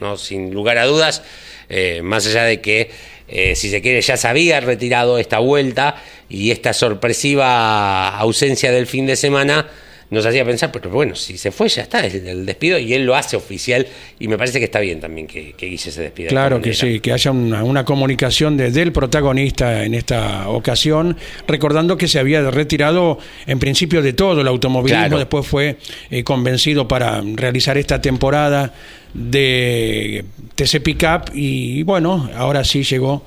¿no? 0.00 0.16
Sin 0.16 0.52
lugar 0.52 0.78
a 0.78 0.84
dudas, 0.86 1.22
eh, 1.68 2.00
más 2.02 2.26
allá 2.26 2.44
de 2.44 2.60
que, 2.60 2.90
eh, 3.26 3.54
si 3.56 3.70
se 3.70 3.80
quiere, 3.80 4.02
ya 4.02 4.16
se 4.18 4.28
había 4.28 4.60
retirado 4.60 5.18
esta 5.18 5.38
vuelta 5.38 5.96
y 6.28 6.50
esta 6.50 6.74
sorpresiva 6.74 8.08
ausencia 8.18 8.70
del 8.70 8.86
fin 8.86 9.06
de 9.06 9.16
semana 9.16 9.66
nos 10.10 10.24
hacía 10.26 10.44
pensar, 10.44 10.70
pero 10.72 10.90
bueno, 10.90 11.14
si 11.14 11.36
se 11.38 11.50
fue 11.50 11.68
ya 11.68 11.82
está, 11.82 12.04
es 12.06 12.14
el 12.14 12.46
despido 12.46 12.78
y 12.78 12.94
él 12.94 13.04
lo 13.04 13.14
hace 13.16 13.36
oficial 13.36 13.86
y 14.18 14.28
me 14.28 14.36
parece 14.38 14.58
que 14.58 14.66
está 14.66 14.80
bien 14.80 15.00
también 15.00 15.26
que, 15.26 15.52
que 15.52 15.66
Guille 15.66 15.90
se 15.90 16.02
despida. 16.02 16.26
de 16.26 16.30
Claro 16.30 16.60
que 16.60 16.74
sí, 16.74 17.00
que 17.00 17.12
haya 17.12 17.30
una, 17.30 17.64
una 17.64 17.84
comunicación 17.84 18.56
de- 18.56 18.70
del 18.70 18.92
protagonista 18.92 19.84
en 19.84 19.94
esta 19.94 20.48
ocasión, 20.48 21.16
recordando 21.48 21.96
que 21.96 22.06
se 22.08 22.18
había 22.18 22.48
retirado 22.50 23.18
en 23.46 23.58
principio 23.58 24.02
de 24.02 24.12
todo 24.12 24.40
el 24.42 24.48
automovilismo, 24.48 25.00
Claro. 25.04 25.18
después 25.18 25.46
fue 25.46 25.76
eh, 26.10 26.22
convencido 26.24 26.86
para 26.86 27.22
realizar 27.34 27.76
esta 27.78 28.00
temporada 28.00 28.72
de 29.14 30.24
TC 30.54 30.80
Pickup 30.80 31.30
y 31.34 31.82
bueno, 31.82 32.30
ahora 32.36 32.64
sí 32.64 32.82
llegó 32.82 33.24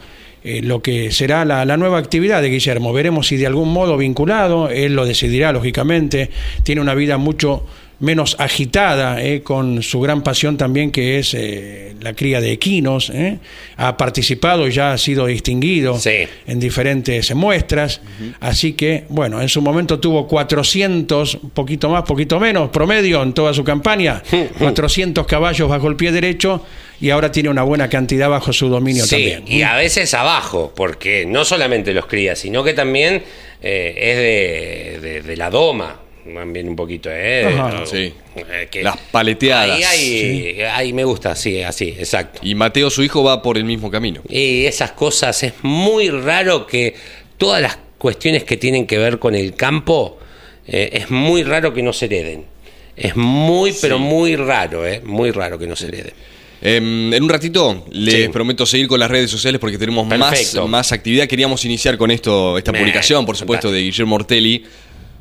eh, 0.47 0.61
lo 0.63 0.81
que 0.81 1.11
será 1.11 1.45
la, 1.45 1.65
la 1.65 1.77
nueva 1.77 1.97
actividad 1.97 2.41
de 2.41 2.49
Guillermo. 2.49 2.93
Veremos 2.93 3.27
si 3.27 3.37
de 3.37 3.47
algún 3.47 3.71
modo 3.73 3.97
vinculado, 3.97 4.69
él 4.69 4.93
lo 4.95 5.05
decidirá 5.05 5.51
lógicamente, 5.51 6.29
tiene 6.63 6.81
una 6.81 6.93
vida 6.95 7.17
mucho 7.17 7.65
menos 7.99 8.35
agitada, 8.39 9.23
eh, 9.23 9.41
con 9.41 9.81
su 9.81 9.99
gran 9.99 10.21
pasión 10.21 10.55
también 10.55 10.91
que 10.91 11.17
es 11.17 11.33
eh, 11.33 11.95
la 11.99 12.13
cría 12.13 12.39
de 12.41 12.51
equinos, 12.51 13.09
eh. 13.09 13.39
ha 13.75 13.97
participado 13.97 14.67
y 14.67 14.71
ya 14.71 14.93
ha 14.93 14.97
sido 14.99 15.25
distinguido 15.25 15.97
Sí. 15.97 16.27
en 16.45 16.59
diferentes 16.59 17.33
muestras, 17.33 18.01
así 18.39 18.73
que 18.73 19.05
bueno, 19.09 19.41
en 19.41 19.49
su 19.49 19.63
momento 19.63 19.99
tuvo 19.99 20.27
400, 20.27 21.39
poquito 21.55 21.89
más, 21.89 22.03
poquito 22.03 22.39
menos, 22.39 22.69
promedio 22.69 23.23
en 23.23 23.33
toda 23.33 23.51
su 23.51 23.63
campaña, 23.63 24.21
400 24.59 25.25
caballos 25.25 25.67
bajo 25.67 25.87
el 25.87 25.95
pie 25.95 26.11
derecho 26.11 26.63
y 26.99 27.09
ahora 27.11 27.31
tiene 27.31 27.49
una 27.49 27.63
buena 27.63 27.89
cantidad 27.89 28.29
bajo 28.29 28.51
su 28.53 28.69
dominio 28.69 29.03
Sí, 29.05 29.11
también. 29.31 29.43
y 29.47 29.61
a 29.63 29.75
veces 29.75 30.13
abajo, 30.13 30.73
porque 30.75 31.25
no 31.25 31.45
solamente 31.45 31.93
los 31.93 32.05
cría, 32.07 32.35
sino 32.35 32.63
que 32.63 32.73
también 32.73 33.23
eh, 33.61 33.95
es 33.97 35.01
de, 35.01 35.09
de- 35.09 35.21
de 35.23 35.37
la 35.37 35.49
doma, 35.49 35.99
también 36.33 36.67
un 36.67 36.75
poquito, 36.75 37.09
¿eh? 37.11 37.45
Ajá. 37.45 37.85
Sí. 37.85 38.13
Eh, 38.35 38.67
que- 38.69 38.83
Las 38.83 38.97
paleteadas. 38.97 39.77
Ahí, 39.77 39.83
ahí- 39.83 40.61
ahí 40.61 40.93
me 40.93 41.03
gusta, 41.03 41.35
sí, 41.35 41.61
así, 41.63 41.95
exacto. 41.97 42.39
Y 42.43 42.53
Mateo, 42.55 42.89
su 42.89 43.01
hijo, 43.03 43.23
va 43.23 43.41
por 43.41 43.57
el 43.57 43.63
mismo 43.63 43.89
camino. 43.89 44.21
Y 44.29 44.65
esas 44.65 44.91
cosas, 44.91 45.41
es 45.43 45.53
muy 45.63 46.09
raro 46.09 46.67
que 46.67 46.93
todas 47.37 47.61
las 47.61 47.77
cuestiones 47.97 48.43
que 48.43 48.57
tienen 48.57 48.85
que 48.85 48.97
ver 48.97 49.19
con 49.19 49.35
el 49.35 49.55
campo, 49.55 50.19
eh, 50.67 50.89
es 50.93 51.09
muy 51.09 51.43
raro 51.43 51.73
que 51.73 51.81
no 51.81 51.93
se 51.93 52.05
hereden. 52.05 52.45
Es 52.95 53.15
muy, 53.15 53.73
pero 53.79 53.97
muy 53.99 54.35
raro, 54.35 54.85
¿eh? 54.85 55.01
Muy 55.03 55.31
raro 55.31 55.57
que 55.57 55.65
no 55.67 55.75
se 55.75 55.87
hereden. 55.87 56.13
Em, 56.61 57.13
en 57.13 57.23
un 57.23 57.29
ratito 57.29 57.85
les 57.91 58.13
Sí. 58.25 58.27
prometo 58.29 58.65
seguir 58.65 58.87
con 58.87 58.99
las 58.99 59.09
redes 59.11 59.29
sociales 59.29 59.59
porque 59.59 59.77
tenemos 59.77 60.07
más, 60.07 60.17
Perfecto. 60.31 60.67
más 60.67 60.91
actividad. 60.91 61.27
Queríamos 61.27 61.63
iniciar 61.65 61.97
con 61.97 62.09
esto, 62.11 62.57
esta 62.57 62.71
Me- 62.71 62.79
publicación, 62.79 63.25
por 63.25 63.37
supuesto, 63.37 63.71
de 63.71 63.81
Guillermo 63.81 64.15
Ortelli. 64.15 64.63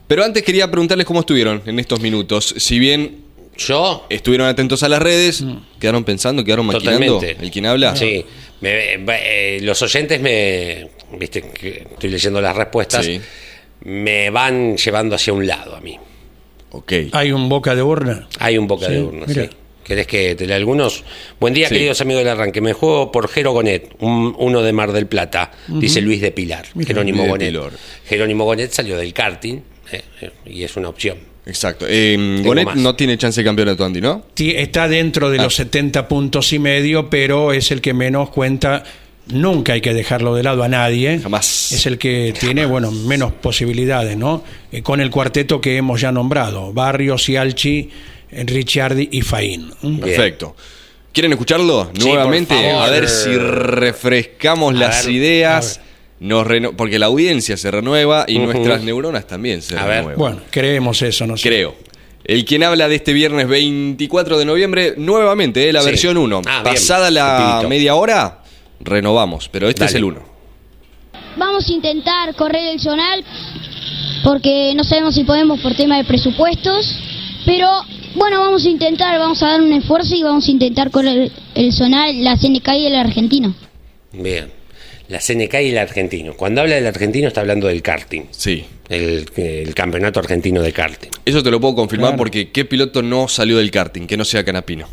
Pero 0.08 0.24
antes 0.24 0.42
quería 0.42 0.70
preguntarles 0.70 1.04
cómo 1.06 1.20
estuvieron 1.20 1.62
en 1.66 1.78
estos 1.78 2.00
minutos. 2.00 2.54
Si 2.58 2.78
bien 2.78 3.24
Yo, 3.58 4.06
estuvieron 4.10 4.46
atentos 4.48 4.82
a 4.82 4.88
las 4.88 5.00
redes, 5.02 5.42
quedaron 5.80 6.04
pensando, 6.04 6.44
quedaron 6.44 6.66
maquinando. 6.66 7.14
Totalmente. 7.14 7.44
¿El 7.44 7.50
quien 7.50 7.66
habla? 7.66 7.96
Sí. 7.96 8.24
Me- 8.60 8.94
eh, 9.08 9.58
los 9.62 9.80
oyentes 9.82 10.20
me. 10.20 10.88
Viste, 11.18 11.42
que 11.42 11.86
estoy 11.92 12.10
leyendo 12.10 12.40
las 12.40 12.54
respuestas. 12.56 13.04
Sí. 13.04 13.20
Me 13.84 14.30
van 14.30 14.76
llevando 14.76 15.14
hacia 15.16 15.32
un 15.32 15.46
lado 15.46 15.76
a 15.76 15.80
mí. 15.80 15.98
Ok. 16.70 16.92
Hay 17.12 17.32
un 17.32 17.48
boca 17.48 17.74
de 17.74 17.82
urna. 17.82 18.28
Hay 18.38 18.58
un 18.58 18.66
boca 18.66 18.86
Sí, 18.86 18.92
de 18.92 19.02
urna, 19.02 19.24
mira. 19.26 19.44
sí. 19.44 19.50
¿Querés 19.86 20.06
que 20.08 20.34
te 20.34 20.46
lea 20.46 20.56
algunos? 20.56 21.04
Buen 21.38 21.54
día, 21.54 21.68
Sí. 21.68 21.74
queridos 21.74 22.00
amigos 22.00 22.24
del 22.24 22.32
arranque. 22.32 22.60
Me 22.60 22.72
juego 22.72 23.12
por 23.12 23.28
Jero 23.28 23.52
Gonet, 23.52 23.94
un- 24.00 24.34
uno 24.36 24.60
de 24.62 24.72
Mar 24.72 24.90
del 24.90 25.06
Plata, 25.06 25.52
dice 25.68 26.00
Luis 26.00 26.20
de 26.20 26.32
Pilar. 26.32 26.66
Jerónimo 26.84 27.22
de 27.22 27.28
Gonet. 27.28 27.48
Pilar. 27.52 27.70
Jerónimo 28.08 28.44
Gonet 28.44 28.72
salió 28.72 28.96
del 28.96 29.12
karting 29.12 29.58
eh, 29.92 30.02
eh, 30.22 30.30
y 30.46 30.64
es 30.64 30.76
una 30.76 30.88
opción. 30.88 31.18
Exacto. 31.46 31.86
Tengo 31.86 32.42
Gonet 32.48 32.64
más. 32.64 32.76
no 32.76 32.96
tiene 32.96 33.16
chance 33.16 33.40
de 33.40 33.44
campeonato, 33.44 33.84
Andy, 33.84 34.00
¿no? 34.00 34.24
Ti- 34.34 34.50
Está 34.56 34.88
dentro 34.88 35.30
de 35.30 35.38
Ah. 35.38 35.44
los 35.44 35.54
70 35.54 36.08
puntos 36.08 36.52
y 36.52 36.58
medio, 36.58 37.08
pero 37.08 37.52
es 37.52 37.70
el 37.70 37.80
que 37.80 37.94
menos 37.94 38.30
cuenta. 38.30 38.82
Nunca 39.28 39.72
hay 39.74 39.80
que 39.80 39.92
dejarlo 39.94 40.34
de 40.34 40.42
lado 40.42 40.62
a 40.64 40.68
nadie. 40.68 41.18
Jamás. 41.20 41.70
Es 41.72 41.86
el 41.86 41.98
que 41.98 42.34
tiene, 42.38 42.64
bueno, 42.66 42.90
menos 42.90 43.32
posibilidades, 43.32 44.16
¿no? 44.16 44.42
Eh, 44.72 44.82
con 44.82 45.00
el 45.00 45.10
cuarteto 45.10 45.60
que 45.60 45.76
hemos 45.76 46.00
ya 46.00 46.10
nombrado: 46.12 46.72
Barrios, 46.72 47.24
Cialchi, 47.24 47.78
eh, 47.78 47.90
Ricciardi 48.30 49.08
y 49.12 49.22
Faín. 49.22 49.70
Perfecto. 50.00 50.56
¿Quieren 51.12 51.32
escucharlo 51.32 51.90
Sí, 51.98 52.06
nuevamente? 52.08 52.54
por 52.54 52.62
favor. 52.64 52.82
A 52.82 52.90
ver 52.90 53.08
si 53.08 53.36
refrescamos 53.36 54.74
A 54.74 54.78
las 54.78 55.06
ver, 55.06 55.14
ideas. 55.14 55.80
Nos 56.18 56.46
reno- 56.46 56.74
porque 56.76 56.98
la 56.98 57.06
audiencia 57.06 57.56
se 57.58 57.70
renueva 57.70 58.24
y 58.26 58.38
nuestras 58.38 58.82
neuronas 58.82 59.26
también 59.26 59.60
se 59.62 59.76
A 59.78 59.84
ver. 59.84 59.96
renuevan. 59.98 60.18
Bueno, 60.18 60.40
creemos 60.50 61.02
eso, 61.02 61.26
¿no? 61.26 61.36
sé. 61.36 61.48
Creo. 61.48 61.74
El 62.24 62.44
quien 62.44 62.64
habla 62.64 62.88
de 62.88 62.96
este 62.96 63.12
viernes 63.12 63.46
24 63.48 64.38
de 64.38 64.44
noviembre, 64.46 64.94
nuevamente, 64.96 65.68
eh, 65.68 65.72
la 65.72 65.80
Sí. 65.82 65.86
versión 65.86 66.16
1. 66.16 66.42
Ah, 66.46 66.62
bien. 66.62 66.74
Pasada 66.74 67.10
la 67.10 67.38
Rapidito. 67.38 67.68
media 67.68 67.94
hora, 67.94 68.42
renovamos, 68.80 69.48
pero 69.50 69.68
este 69.68 69.80
Dale. 69.80 69.90
es 69.90 69.94
el 69.94 70.04
1. 70.04 70.22
Vamos 71.36 71.68
a 71.68 71.72
intentar 71.72 72.34
correr 72.34 72.66
el 72.72 72.80
zonal 72.80 73.22
porque 74.24 74.72
no 74.74 74.84
sabemos 74.84 75.14
si 75.14 75.24
podemos 75.24 75.60
por 75.60 75.74
tema 75.76 75.98
de 75.98 76.04
presupuestos, 76.04 76.98
pero 77.44 77.68
bueno, 78.16 78.40
vamos 78.40 78.64
a 78.64 78.68
intentar, 78.68 79.18
vamos 79.18 79.42
a 79.42 79.48
dar 79.48 79.60
un 79.60 79.72
esfuerzo 79.72 80.14
y 80.14 80.22
vamos 80.22 80.46
a 80.48 80.50
intentar 80.50 80.90
correr 80.90 81.30
el 81.54 81.72
zonal, 81.72 82.22
la 82.24 82.36
CNK 82.36 82.68
y 82.74 82.86
el 82.86 82.94
argentino. 82.96 83.54
Bien. 84.12 84.50
La 85.08 85.20
CNK 85.20 85.54
y 85.62 85.68
el 85.70 85.78
argentino. 85.78 86.34
Cuando 86.34 86.62
habla 86.62 86.74
del 86.74 86.86
argentino 86.86 87.28
está 87.28 87.40
hablando 87.40 87.68
del 87.68 87.80
karting. 87.80 88.22
Sí. 88.32 88.64
El, 88.88 89.26
el 89.36 89.72
campeonato 89.74 90.18
argentino 90.18 90.60
de 90.62 90.72
karting. 90.72 91.10
Eso 91.24 91.42
te 91.44 91.50
lo 91.50 91.60
puedo 91.60 91.76
confirmar 91.76 92.10
Claro. 92.10 92.18
porque 92.18 92.50
qué 92.50 92.64
piloto 92.64 93.02
no 93.02 93.28
salió 93.28 93.58
del 93.58 93.70
karting, 93.70 94.06
que 94.06 94.16
no 94.16 94.24
sea 94.24 94.44
Canapino. 94.44 94.88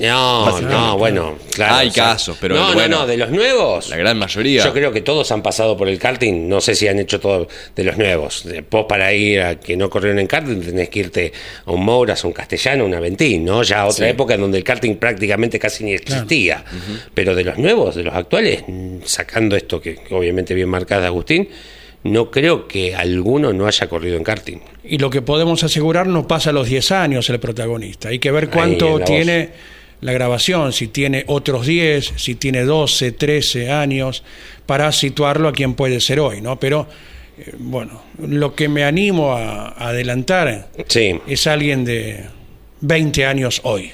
No, 0.00 0.60
no, 0.60 0.96
bueno, 0.96 1.36
claro. 1.52 1.74
Hay 1.74 1.88
o 1.88 1.92
sea, 1.92 2.04
casos, 2.04 2.38
pero 2.40 2.54
No, 2.54 2.72
bueno, 2.72 2.98
no, 2.98 3.02
no, 3.02 3.06
de 3.08 3.16
los 3.16 3.30
nuevos. 3.30 3.90
La 3.90 3.96
gran 3.96 4.16
mayoría. 4.16 4.62
Yo 4.64 4.72
creo 4.72 4.92
que 4.92 5.00
todos 5.00 5.32
han 5.32 5.42
pasado 5.42 5.76
por 5.76 5.88
el 5.88 5.98
karting, 5.98 6.48
no 6.48 6.60
sé 6.60 6.76
si 6.76 6.86
han 6.86 7.00
hecho 7.00 7.18
todo 7.18 7.48
de 7.74 7.82
los 7.84 7.96
nuevos. 7.98 8.44
Vos 8.70 8.86
para 8.88 9.12
ir 9.12 9.40
a 9.40 9.58
que 9.58 9.76
no 9.76 9.90
corrieron 9.90 10.20
en 10.20 10.28
karting 10.28 10.60
tenés 10.60 10.88
que 10.88 11.00
irte 11.00 11.32
a 11.66 11.72
un 11.72 11.84
Mouras, 11.84 12.22
a 12.22 12.28
un 12.28 12.32
Castellano, 12.32 12.84
a 12.84 12.86
un 12.86 12.94
Aventín, 12.94 13.44
¿no? 13.44 13.64
Ya 13.64 13.84
otra 13.86 14.06
Sí. 14.06 14.10
época 14.12 14.34
en 14.34 14.42
donde 14.42 14.58
el 14.58 14.64
karting 14.64 14.94
prácticamente 14.96 15.58
casi 15.58 15.82
ni 15.82 15.94
existía. 15.94 16.64
Pero 17.12 17.34
de 17.34 17.42
los 17.42 17.58
nuevos, 17.58 17.96
de 17.96 18.04
los 18.04 18.14
actuales, 18.14 18.62
sacando 19.04 19.56
esto 19.56 19.80
que, 19.80 19.96
que 19.96 20.14
obviamente 20.14 20.54
bien 20.54 20.68
marcada 20.68 21.08
Agustín, 21.08 21.48
no 22.04 22.30
creo 22.30 22.66
que 22.66 22.94
alguno 22.94 23.52
no 23.52 23.66
haya 23.66 23.88
corrido 23.88 24.16
en 24.16 24.24
karting. 24.24 24.58
Y 24.84 24.98
lo 24.98 25.10
que 25.10 25.22
podemos 25.22 25.62
asegurar 25.62 26.06
no 26.06 26.26
pasa 26.26 26.50
a 26.50 26.52
los 26.52 26.68
10 26.68 26.92
años 26.92 27.30
el 27.30 27.38
protagonista. 27.38 28.08
Hay 28.08 28.18
que 28.18 28.30
ver 28.30 28.50
cuánto 28.50 28.98
tiene 29.00 29.50
la 30.00 30.12
grabación, 30.12 30.72
si 30.72 30.88
tiene 30.88 31.24
otros 31.28 31.66
10, 31.66 32.14
si 32.16 32.34
tiene 32.34 32.62
12, 32.64 33.12
13 33.12 33.70
años, 33.70 34.24
para 34.66 34.90
situarlo 34.90 35.48
a 35.48 35.52
quien 35.52 35.74
puede 35.74 36.00
ser 36.00 36.18
hoy, 36.18 36.40
¿no? 36.40 36.58
Pero, 36.58 36.88
eh, 37.38 37.54
bueno, 37.58 38.02
lo 38.18 38.54
que 38.56 38.68
me 38.68 38.82
animo 38.82 39.32
a, 39.32 39.68
a 39.68 39.88
adelantar 39.88 40.70
Sí, 40.88 41.20
es 41.28 41.46
alguien 41.46 41.84
de 41.84 42.24
20 42.80 43.26
años 43.26 43.60
hoy. 43.62 43.92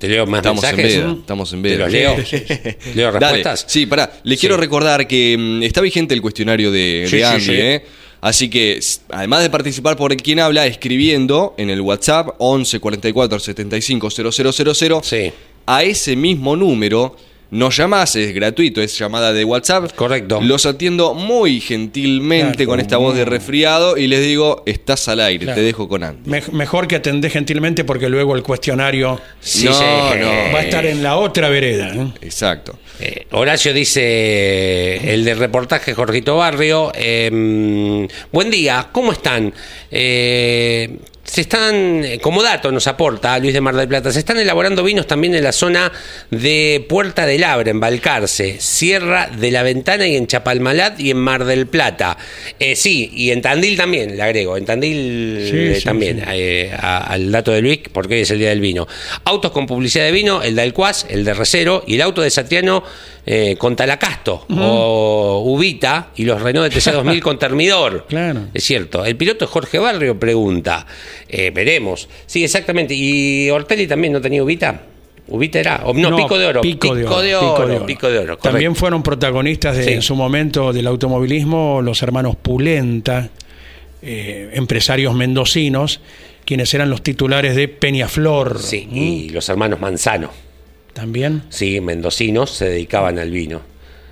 Te 0.00 0.08
leo 0.08 0.26
más 0.26 0.38
Estamos 0.38 0.64
en 0.64 0.76
mensajes. 0.76 0.96
veda, 0.98 1.12
estamos 1.20 1.52
en 1.52 1.62
¿Te 1.62 1.68
veda. 1.68 1.84
los 1.84 1.92
leo? 1.92 2.16
¿Leo 2.94 3.12
Dale. 3.12 3.20
respuestas? 3.20 3.64
Sí, 3.68 3.86
pará. 3.86 4.10
Le 4.24 4.36
quiero 4.36 4.56
recordar 4.56 5.06
que 5.06 5.36
mm, 5.38 5.62
está 5.62 5.80
vigente 5.80 6.14
el 6.14 6.22
cuestionario 6.22 6.72
de, 6.72 7.04
Sí, 7.06 7.16
de 7.18 7.22
sí, 7.22 7.28
Andy, 7.28 7.44
sí. 7.44 7.52
¿eh? 7.52 7.84
Así 8.22 8.50
que, 8.50 8.80
además 9.10 9.42
de 9.42 9.50
participar 9.50 9.96
por 9.96 10.14
quien 10.16 10.40
habla, 10.40 10.66
escribiendo 10.66 11.54
en 11.56 11.70
el 11.70 11.80
WhatsApp 11.80 12.28
11 12.38 12.80
44 12.80 13.38
75 13.38 14.10
000, 14.10 15.02
Sí. 15.02 15.32
a 15.66 15.82
ese 15.84 16.16
mismo 16.16 16.56
número 16.56 17.16
nos 17.50 17.76
llamás, 17.76 18.14
es 18.16 18.32
gratuito, 18.34 18.80
es 18.80 18.96
llamada 18.98 19.32
de 19.32 19.44
WhatsApp. 19.44 19.92
Correcto. 19.94 20.40
Los 20.40 20.66
atiendo 20.66 21.14
muy 21.14 21.60
gentilmente 21.60 22.58
Claro. 22.58 22.70
con 22.70 22.80
esta 22.80 22.96
voz 22.96 23.16
de 23.16 23.24
resfriado 23.24 23.96
y 23.96 24.06
les 24.06 24.22
digo, 24.24 24.62
estás 24.66 25.08
al 25.08 25.20
aire, 25.20 25.44
Claro. 25.46 25.56
te 25.60 25.62
dejo 25.64 25.88
con 25.88 26.04
Andy. 26.04 26.30
Me- 26.30 26.42
mejor 26.52 26.86
que 26.86 26.96
atendés 26.96 27.32
gentilmente 27.32 27.84
porque 27.84 28.08
luego 28.08 28.36
el 28.36 28.42
cuestionario 28.42 29.20
Sí, 29.40 29.64
No, 29.64 29.72
sí. 29.74 29.84
no. 30.20 30.26
va 30.54 30.60
a 30.60 30.62
estar 30.62 30.84
en 30.86 31.02
la 31.02 31.16
otra 31.16 31.48
vereda. 31.48 31.94
¿eh? 31.94 32.06
Exacto. 32.22 32.78
Eh, 33.00 33.26
Horacio 33.32 33.72
dice, 33.72 35.12
el 35.14 35.24
del 35.24 35.38
reportaje 35.38 35.94
Jorgito 35.94 36.36
Barrio, 36.36 36.92
eh, 36.94 38.06
buen 38.30 38.50
día, 38.50 38.88
¿cómo 38.92 39.12
están? 39.12 39.52
Se 41.22 41.42
están, 41.42 42.02
eh, 42.04 42.18
como 42.20 42.42
dato 42.42 42.72
nos 42.72 42.86
aporta 42.88 43.38
Luis 43.38 43.52
de 43.52 43.60
Mar 43.60 43.76
del 43.76 43.86
Plata, 43.86 44.10
se 44.10 44.18
están 44.18 44.38
elaborando 44.38 44.82
vinos 44.82 45.06
también 45.06 45.34
en 45.34 45.44
la 45.44 45.52
zona 45.52 45.92
de 46.30 46.84
Puerta 46.88 47.24
del 47.24 47.44
Abre, 47.44 47.70
en 47.70 47.78
Balcarce, 47.78 48.56
Sierra 48.58 49.28
de 49.38 49.50
la 49.52 49.62
Ventana 49.62 50.08
y 50.08 50.16
en 50.16 50.26
Chapalmalad 50.26 50.98
y 50.98 51.10
en 51.10 51.18
Mar 51.18 51.44
del 51.44 51.66
Plata. 51.68 52.16
Eh, 52.58 52.74
sí, 52.74 53.12
y 53.14 53.30
en 53.30 53.42
Tandil 53.42 53.76
también, 53.76 54.16
le 54.16 54.22
agrego, 54.22 54.56
en 54.56 54.64
Tandil 54.64 55.46
Sí, 55.50 55.56
eh, 55.56 55.74
sí, 55.78 55.84
también, 55.84 56.16
sí. 56.18 56.24
eh, 56.32 56.72
a- 56.76 57.12
al 57.12 57.30
dato 57.30 57.52
de 57.52 57.60
Luis, 57.60 57.80
porque 57.92 58.14
hoy 58.14 58.20
es 58.22 58.30
el 58.32 58.38
día 58.38 58.48
del 58.48 58.60
vino. 58.60 58.88
Autos 59.24 59.52
con 59.52 59.66
publicidad 59.66 60.06
de 60.06 60.12
vino, 60.12 60.42
el 60.42 60.56
de 60.56 60.62
Alcuaz, 60.62 61.04
el 61.10 61.24
de 61.24 61.34
Recero 61.34 61.84
y 61.86 61.94
el 61.94 62.02
auto 62.02 62.22
de 62.22 62.30
Satriano 62.30 62.82
eh, 63.26 63.54
con 63.58 63.76
Talacasto 63.76 64.46
o 64.48 65.42
Ubita 65.46 66.08
y 66.16 66.24
los 66.24 66.40
Renault 66.40 66.72
de 66.72 66.80
TC2000 66.80 67.20
con 67.20 67.38
Termidor. 67.38 68.06
Claro. 68.08 68.46
Es 68.54 68.64
cierto. 68.64 69.04
El 69.04 69.14
piloto 69.16 69.46
Jorge 69.46 69.78
Barrio, 69.78 70.18
pregunta. 70.18 70.86
Eh, 71.28 71.50
veremos. 71.54 72.08
Sí, 72.26 72.44
exactamente. 72.44 72.94
¿Y 72.94 73.50
Ortelli 73.50 73.86
también 73.86 74.12
no 74.12 74.20
tenía 74.20 74.42
Ubita? 74.42 74.82
¿Ubita 75.28 75.60
era? 75.60 75.78
No, 75.94 76.16
Pico 76.16 76.36
de 76.38 76.46
Oro. 76.46 76.60
Pico 76.60 76.94
de 76.94 77.06
Oro. 77.06 77.22
de 77.22 77.34
Oro. 77.36 77.86
Pico 77.86 78.10
de 78.10 78.18
Oro, 78.18 78.36
También 78.38 78.74
fueron 78.74 79.02
protagonistas 79.02 79.76
de, 79.76 79.84
Sí. 79.84 79.92
en 79.92 80.02
su 80.02 80.16
momento 80.16 80.72
del 80.72 80.86
automovilismo 80.88 81.80
los 81.82 82.02
hermanos 82.02 82.34
Pulenta, 82.36 83.30
eh, 84.02 84.50
empresarios 84.54 85.14
mendocinos, 85.14 86.00
quienes 86.44 86.74
eran 86.74 86.90
los 86.90 87.02
titulares 87.02 87.54
de 87.54 87.68
Peñaflor. 87.68 88.58
Sí, 88.60 88.88
¿Mm? 88.90 88.96
y 88.96 89.28
los 89.28 89.48
hermanos 89.48 89.80
Manzano. 89.80 90.30
También. 90.94 91.42
Sí, 91.50 91.80
mendocinos 91.80 92.50
se 92.50 92.64
dedicaban 92.68 93.18
al 93.20 93.30
vino. 93.30 93.60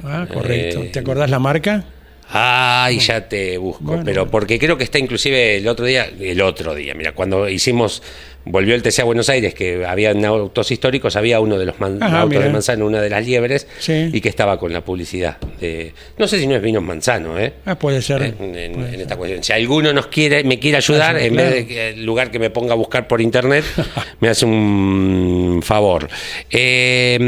Ah, 0.05 0.27
correcto. 0.33 0.83
Eh, 0.85 0.91
¿Te 0.93 1.01
acordás 1.01 1.29
la 1.31 1.41
marca? 1.41 1.85
Ay, 2.31 2.99
ya 2.99 3.27
te 3.27 3.57
busco, 3.57 3.85
Bueno. 3.85 4.03
pero 4.05 4.31
porque 4.31 4.59
creo 4.59 4.77
que 4.77 4.85
está 4.85 4.99
inclusive 4.99 5.57
el 5.57 5.67
otro 5.69 5.87
día, 5.87 6.11
el 6.21 6.41
otro 6.43 6.75
día, 6.75 6.95
mira, 6.95 7.13
cuando 7.13 7.49
hicimos, 7.49 8.03
volvió 8.51 8.75
el 8.75 8.83
TC 8.83 9.01
a 9.01 9.05
Buenos 9.05 9.29
Aires, 9.29 9.55
que 9.55 9.85
había 9.87 10.11
autos 10.11 10.71
históricos, 10.71 11.17
había 11.17 11.41
uno 11.41 11.59
de 11.59 11.67
los 11.67 11.79
man- 11.81 12.03
Ajá, 12.03 12.21
autos 12.21 12.31
mira. 12.37 12.47
de 12.47 12.53
Manzano, 12.53 12.87
una 12.87 13.01
de 13.01 13.11
las 13.11 13.25
liebres, 13.27 13.67
Sí. 13.79 14.11
y 14.13 14.21
que 14.21 14.29
estaba 14.29 14.59
con 14.59 14.73
la 14.73 14.81
publicidad 14.83 15.37
de, 15.61 15.93
no 16.19 16.27
sé 16.29 16.39
si 16.39 16.47
no 16.47 16.55
es 16.57 16.63
vinos 16.63 16.83
Manzano, 16.83 17.39
¿eh? 17.39 17.53
Ah, 17.67 17.75
puede 17.79 18.01
ser. 18.03 18.23
En, 18.23 18.55
en- 18.55 18.73
Puede 18.73 18.87
en 18.87 18.91
ser. 18.93 19.01
esta 19.03 19.17
cuestión. 19.17 19.43
Si 19.45 19.53
alguno 19.53 19.93
nos 19.93 20.07
quiere, 20.09 20.45
me 20.45 20.59
quiere 20.59 20.77
ayudar, 20.79 21.13
Claro, 21.13 21.25
en 21.27 21.33
claro. 21.35 21.51
vez 21.51 21.55
de 21.57 21.67
que 21.67 21.89
el 21.91 22.05
lugar 22.05 22.31
que 22.31 22.39
me 22.39 22.51
ponga 22.51 22.73
a 22.73 22.77
buscar 22.77 23.07
por 23.07 23.21
internet, 23.21 23.65
me 24.21 24.29
hace 24.29 24.45
un 24.47 25.61
favor. 25.65 26.09
Eh, 26.51 27.19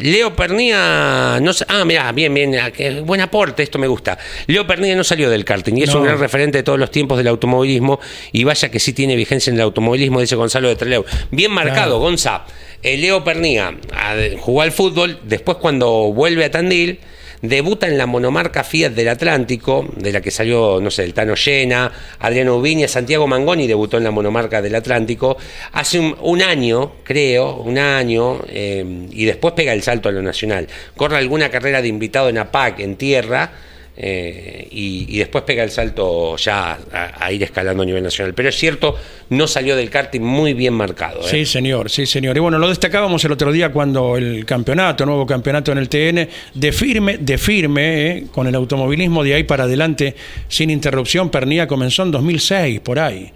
Leo 0.00 0.34
Pernía, 0.34 1.38
no 1.40 1.50
ah, 1.68 1.84
mira, 1.84 2.10
bien, 2.12 2.32
bien, 2.34 2.54
ah, 2.56 2.70
buen 3.04 3.20
aporte, 3.20 3.62
esto 3.62 3.78
me 3.78 3.86
gusta. 3.86 4.18
Leo 4.46 4.66
Pernía 4.66 4.94
no 4.96 5.04
salió 5.04 5.30
del 5.30 5.44
karting 5.44 5.74
y 5.76 5.82
es 5.84 5.90
No. 5.90 5.98
un 6.00 6.04
gran 6.06 6.18
referente 6.18 6.58
de 6.58 6.62
todos 6.62 6.78
los 6.78 6.90
tiempos 6.90 7.18
del 7.18 7.28
automovilismo 7.28 8.00
y 8.32 8.44
vaya 8.44 8.70
que 8.70 8.78
sí 8.78 8.92
tiene 8.92 9.16
vigencia 9.16 9.50
en 9.50 9.56
el 9.56 9.62
automovilismo, 9.62 10.20
dice 10.20 10.36
Gonzalo 10.36 10.61
de 10.68 10.76
Treleu. 10.76 11.04
Bien 11.30 11.50
marcado, 11.50 11.72
Claro. 11.74 11.98
Gonza. 11.98 12.44
Eh, 12.82 12.96
Leo 12.96 13.22
Pernía 13.22 13.74
ah, 13.92 14.16
jugó 14.40 14.62
al 14.62 14.72
fútbol, 14.72 15.20
después 15.22 15.58
cuando 15.58 16.12
vuelve 16.12 16.44
a 16.44 16.50
Tandil, 16.50 16.98
debuta 17.40 17.86
en 17.86 17.98
la 17.98 18.06
monomarca 18.06 18.64
Fiat 18.64 18.92
del 18.92 19.08
Atlántico, 19.08 19.88
de 19.96 20.12
la 20.12 20.20
que 20.20 20.30
salió, 20.30 20.80
no 20.80 20.90
sé, 20.90 21.04
el 21.04 21.14
Tano 21.14 21.34
Llena, 21.34 21.92
Adriano 22.20 22.56
Ubiña, 22.56 22.88
Santiago 22.88 23.26
Mangoni 23.26 23.66
debutó 23.66 23.98
en 23.98 24.04
la 24.04 24.10
monomarca 24.10 24.62
del 24.62 24.74
Atlántico 24.74 25.36
hace 25.72 25.98
un, 25.98 26.16
un 26.22 26.42
año, 26.42 26.92
creo, 27.04 27.56
un 27.56 27.78
año, 27.78 28.40
eh, 28.48 28.84
y 29.10 29.24
después 29.24 29.54
pega 29.54 29.72
el 29.72 29.82
salto 29.82 30.08
a 30.08 30.12
lo 30.12 30.22
nacional. 30.22 30.66
Corre 30.96 31.18
alguna 31.18 31.50
carrera 31.50 31.82
de 31.82 31.88
invitado 31.88 32.28
en 32.28 32.38
APAC, 32.38 32.80
en 32.80 32.96
tierra, 32.96 33.52
eh, 33.96 34.68
y, 34.70 35.18
después 35.18 35.44
pega 35.44 35.62
el 35.62 35.70
salto 35.70 36.36
ya 36.36 36.78
a, 36.92 37.24
a 37.24 37.32
ir 37.32 37.42
escalando 37.42 37.82
a 37.82 37.86
nivel 37.86 38.02
nacional. 38.02 38.34
Pero 38.34 38.48
es 38.48 38.56
cierto, 38.56 38.96
no 39.28 39.46
salió 39.46 39.76
del 39.76 39.90
karting 39.90 40.20
muy 40.20 40.54
bien 40.54 40.74
marcado. 40.74 41.20
¿eh? 41.20 41.24
Sí, 41.28 41.46
señor, 41.46 41.90
sí, 41.90 42.06
señor. 42.06 42.36
Y 42.36 42.40
bueno, 42.40 42.58
lo 42.58 42.68
destacábamos 42.68 43.24
el 43.24 43.32
otro 43.32 43.52
día 43.52 43.70
cuando 43.70 44.16
el 44.16 44.44
campeonato, 44.44 45.04
nuevo 45.04 45.26
campeonato 45.26 45.72
en 45.72 45.78
el 45.78 45.88
TN, 45.88 46.28
de 46.54 46.72
firme, 46.72 47.18
de 47.18 47.38
firme, 47.38 48.10
eh, 48.10 48.26
con 48.32 48.46
el 48.46 48.54
automovilismo 48.54 49.22
de 49.22 49.34
ahí 49.34 49.44
para 49.44 49.64
adelante, 49.64 50.14
sin 50.48 50.70
interrupción, 50.70 51.30
Pernía 51.30 51.66
comenzó 51.66 52.02
en 52.02 52.10
2006, 52.12 52.80
por 52.80 52.98
ahí. 52.98 53.30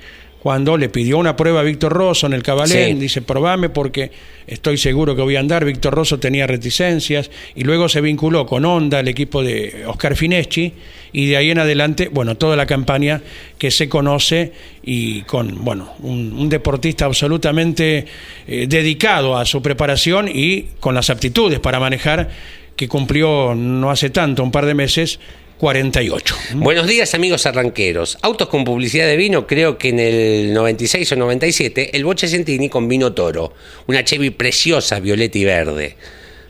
Cuando 0.47 0.77
le 0.77 0.89
pidió 0.89 1.19
una 1.19 1.35
prueba 1.35 1.59
a 1.59 1.63
Víctor 1.65 1.93
Rosso 1.93 2.29
en 2.29 2.33
el 2.33 2.45
Cabalén, 2.45 2.95
Sí. 2.95 3.01
dice, 3.01 3.21
probame 3.21 3.69
porque 3.69 4.13
estoy 4.47 4.79
seguro 4.79 5.17
que 5.17 5.23
voy 5.23 5.35
a 5.35 5.41
andar. 5.41 5.65
Víctor 5.65 5.93
Rosso 5.93 6.21
tenía 6.21 6.47
reticencias 6.47 7.33
y 7.57 7.65
luego 7.65 7.89
se 7.89 8.01
vinculó 8.01 8.47
con 8.47 8.65
Honda, 8.65 9.01
el 9.01 9.09
equipo 9.09 9.43
de 9.43 9.83
Oscar 9.89 10.15
Fineschi, 10.15 10.73
y 11.13 11.27
de 11.27 11.37
ahí 11.37 11.51
en 11.51 11.59
adelante, 11.59 12.11
bueno, 12.13 12.37
toda 12.37 12.55
la 12.55 12.65
campaña 12.65 13.23
que 13.59 13.73
se 13.73 13.89
conoce 13.89 14.53
y 14.85 15.23
con, 15.23 15.65
bueno, 15.65 15.95
un, 15.99 16.33
un 16.39 16.49
deportista 16.49 17.07
absolutamente 17.07 18.07
eh, 18.47 18.67
dedicado 18.69 19.37
a 19.37 19.45
su 19.47 19.61
preparación 19.61 20.29
y 20.33 20.67
con 20.79 20.95
las 20.95 21.11
aptitudes 21.11 21.59
para 21.59 21.81
manejar, 21.81 22.31
que 22.77 22.87
cumplió 22.87 23.53
no 23.57 23.91
hace 23.91 24.11
tanto, 24.11 24.45
un 24.45 24.53
par 24.53 24.65
de 24.65 24.75
meses, 24.75 25.19
48. 25.59 26.35
Buenos 26.57 26.87
días 26.87 27.15
amigos 27.15 27.47
arranqueros. 27.47 28.19
Autos 28.23 28.49
con 28.49 28.65
publicidad 28.65 29.07
de 29.07 29.17
vino, 29.17 29.47
creo 29.47 29.79
que 29.79 29.89
en 29.89 29.99
el 30.01 30.53
96 30.53 31.13
o 31.13 31.17
97, 31.17 31.97
el 31.97 32.05
Boche 32.05 32.29
Centini 32.29 32.69
con 32.69 32.87
vino 32.89 33.13
toro. 33.15 33.55
Una 33.87 34.05
Chevy 34.05 34.31
preciosa, 34.31 35.01
violeta 35.01 35.39
y 35.39 35.45
verde. 35.45 35.97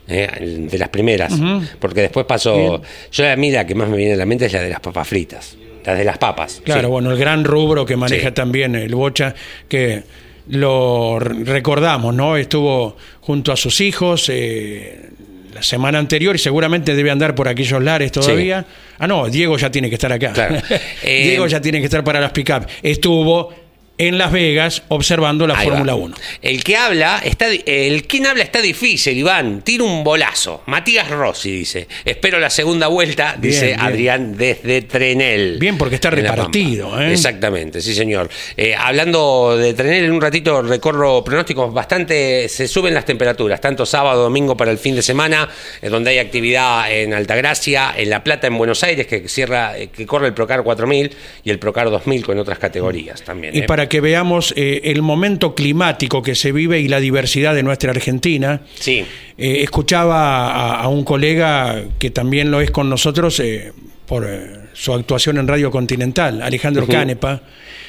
eh, 0.09 0.67
de 0.71 0.77
las 0.77 0.89
primeras. 0.89 1.33
Porque 1.79 2.01
después 2.01 2.25
pasó... 2.25 2.81
Yo 3.11 3.29
a 3.31 3.35
mí 3.35 3.51
la 3.51 3.65
que 3.65 3.75
más 3.75 3.89
me 3.89 3.97
viene 3.97 4.13
a 4.13 4.17
la 4.17 4.25
mente 4.25 4.45
es 4.45 4.53
la 4.53 4.61
de 4.61 4.69
las 4.69 4.79
papas 4.79 5.07
fritas. 5.07 5.57
Las 5.85 5.97
de 5.97 6.03
las 6.03 6.17
papas. 6.17 6.61
Claro, 6.63 6.81
sí. 6.81 6.87
bueno, 6.87 7.11
el 7.11 7.17
gran 7.17 7.43
rubro 7.45 7.85
que 7.85 7.95
maneja 7.95 8.29
Sí. 8.29 8.33
también 8.33 8.75
el 8.75 8.93
Bocha, 8.95 9.35
que 9.69 10.03
lo 10.49 11.19
recordamos, 11.19 12.13
¿no? 12.13 12.35
Estuvo 12.37 12.95
junto 13.21 13.51
a 13.51 13.57
sus 13.57 13.79
hijos 13.81 14.29
eh, 14.29 15.09
la 15.57 15.63
semana 15.63 15.97
anterior 15.97 16.35
y 16.35 16.39
seguramente 16.39 16.93
debe 16.93 17.09
andar 17.09 17.33
por 17.33 17.47
aquellos 17.47 17.81
lares 17.81 18.11
todavía. 18.11 18.63
Ah, 18.99 19.07
no, 19.07 19.27
Diego 19.27 19.57
ya 19.57 19.71
tiene 19.71 19.89
que 19.89 19.95
estar 19.95 20.11
acá. 20.13 20.31
Claro. 20.31 20.55
Eh, 21.03 21.23
Diego 21.29 21.47
ya 21.47 21.61
tiene 21.61 21.79
que 21.79 21.85
estar 21.85 22.03
para 22.03 22.19
las 22.19 22.31
pick-up. 22.31 22.65
Estuvo 22.83 23.53
en 23.97 24.17
Las 24.17 24.31
Vegas 24.31 24.83
observando 24.89 25.47
la 25.47 25.55
Fórmula 25.55 25.93
va. 25.93 25.99
1. 25.99 26.15
El 26.41 26.63
que 26.63 26.77
habla, 26.77 27.21
está, 27.23 27.47
el 27.47 28.03
quien 28.03 28.27
habla 28.27 28.43
está 28.43 28.61
difícil, 28.61 29.17
Iván. 29.17 29.61
Tira 29.61 29.83
un 29.83 30.03
bolazo. 30.03 30.63
Matías 30.67 31.09
Rossi 31.09 31.51
dice. 31.51 31.87
Espero 32.05 32.39
la 32.39 32.49
segunda 32.49 32.87
vuelta, 32.87 33.35
Bien, 33.37 33.41
dice 33.41 33.65
bien. 33.67 33.79
Adrián 33.79 34.37
desde 34.37 34.81
Trenel. 34.83 35.57
Bien, 35.59 35.77
porque 35.77 35.95
está 35.95 36.09
repartido. 36.09 37.01
¿eh? 37.01 37.11
Exactamente, 37.11 37.81
sí, 37.81 37.93
señor. 37.93 38.29
Eh, 38.55 38.75
hablando 38.77 39.57
de 39.57 39.73
Trenel, 39.73 40.05
en 40.05 40.11
un 40.11 40.21
ratito 40.21 40.61
recorro 40.61 41.23
pronósticos 41.23 41.73
bastante. 41.73 42.47
Se 42.49 42.67
suben 42.67 42.93
las 42.93 43.05
temperaturas, 43.05 43.59
tanto 43.61 43.85
sábado, 43.85 44.23
domingo 44.23 44.55
para 44.55 44.71
el 44.71 44.77
fin 44.77 44.95
de 44.95 45.01
semana, 45.01 45.49
eh, 45.81 45.89
donde 45.89 46.11
hay 46.11 46.19
actividad 46.19 46.91
en 46.91 47.13
Altagracia, 47.13 47.93
en 47.95 48.09
La 48.09 48.23
Plata, 48.23 48.47
en 48.47 48.57
Buenos 48.57 48.83
Aires, 48.83 49.07
que 49.07 49.27
cierra, 49.27 49.77
eh, 49.77 49.87
que 49.87 50.05
corre 50.05 50.27
el 50.27 50.33
Procar 50.33 50.63
4000 50.63 51.15
y 51.43 51.49
el 51.49 51.59
Procar 51.59 51.89
2000 51.89 52.25
con 52.25 52.39
otras 52.39 52.59
categorías 52.59 53.21
también. 53.23 53.55
Y 53.55 53.59
¿eh? 53.59 53.63
Para 53.87 53.89
que 53.89 54.01
veamos 54.01 54.53
eh, 54.57 54.81
el 54.83 55.01
momento 55.01 55.55
climático 55.55 56.21
que 56.21 56.35
se 56.35 56.51
vive 56.51 56.81
y 56.81 56.89
la 56.89 56.99
diversidad 56.99 57.55
de 57.55 57.63
nuestra 57.63 57.91
Argentina, 57.91 58.59
Sí. 58.77 59.05
eh, 59.37 59.61
escuchaba 59.63 60.51
a, 60.51 60.81
a 60.81 60.87
un 60.89 61.05
colega 61.05 61.85
que 61.97 62.09
también 62.09 62.51
lo 62.51 62.59
es 62.59 62.69
con 62.69 62.89
nosotros 62.89 63.39
eh, 63.39 63.71
por 64.05 64.27
su 64.73 64.93
actuación 64.93 65.37
en 65.37 65.47
Radio 65.47 65.71
Continental, 65.71 66.41
Alejandro 66.41 66.85
Canepa, 66.85 67.41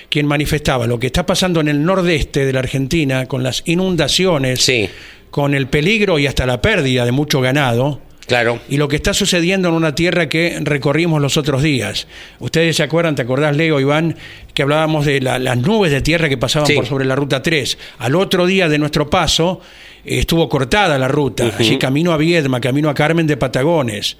quien 0.08 0.24
manifestaba 0.26 0.86
lo 0.86 1.00
que 1.00 1.08
está 1.08 1.26
pasando 1.26 1.60
en 1.60 1.66
el 1.66 1.82
nordeste 1.84 2.46
de 2.46 2.52
la 2.52 2.60
Argentina 2.60 3.26
con 3.26 3.42
las 3.42 3.62
inundaciones, 3.66 4.60
Sí. 4.62 4.88
con 5.32 5.52
el 5.52 5.66
peligro 5.66 6.20
y 6.20 6.28
hasta 6.28 6.46
la 6.46 6.62
pérdida 6.62 7.04
de 7.04 7.10
mucho 7.12 7.40
ganado. 7.40 8.00
Claro. 8.28 8.60
Y 8.68 8.76
lo 8.76 8.86
que 8.88 8.96
está 8.96 9.12
sucediendo 9.14 9.68
en 9.68 9.74
una 9.74 9.94
tierra 9.94 10.28
que 10.28 10.58
recorrimos 10.62 11.20
los 11.20 11.36
otros 11.36 11.62
días. 11.62 12.06
Ustedes 12.38 12.76
se 12.76 12.82
acuerdan, 12.82 13.14
¿te 13.16 13.22
acordás, 13.22 13.56
Leo, 13.56 13.80
Iván, 13.80 14.16
que 14.54 14.62
hablábamos 14.62 15.06
de 15.06 15.20
la- 15.20 15.38
las 15.38 15.56
nubes 15.56 15.90
de 15.90 16.02
tierra 16.02 16.28
que 16.28 16.36
pasaban 16.36 16.66
Sí. 16.66 16.74
por 16.74 16.86
sobre 16.86 17.06
la 17.06 17.16
ruta 17.16 17.42
3? 17.42 17.78
Al 17.98 18.14
otro 18.14 18.46
día 18.46 18.68
de 18.68 18.78
nuestro 18.78 19.08
paso 19.10 19.60
eh, 20.04 20.18
estuvo 20.18 20.48
cortada 20.48 20.98
la 20.98 21.08
ruta, 21.08 21.50
allí 21.58 21.78
camino 21.78 22.12
a 22.12 22.16
Viedma, 22.18 22.60
camino 22.60 22.88
a 22.90 22.94
Carmen 22.94 23.26
de 23.26 23.36
Patagones. 23.36 24.16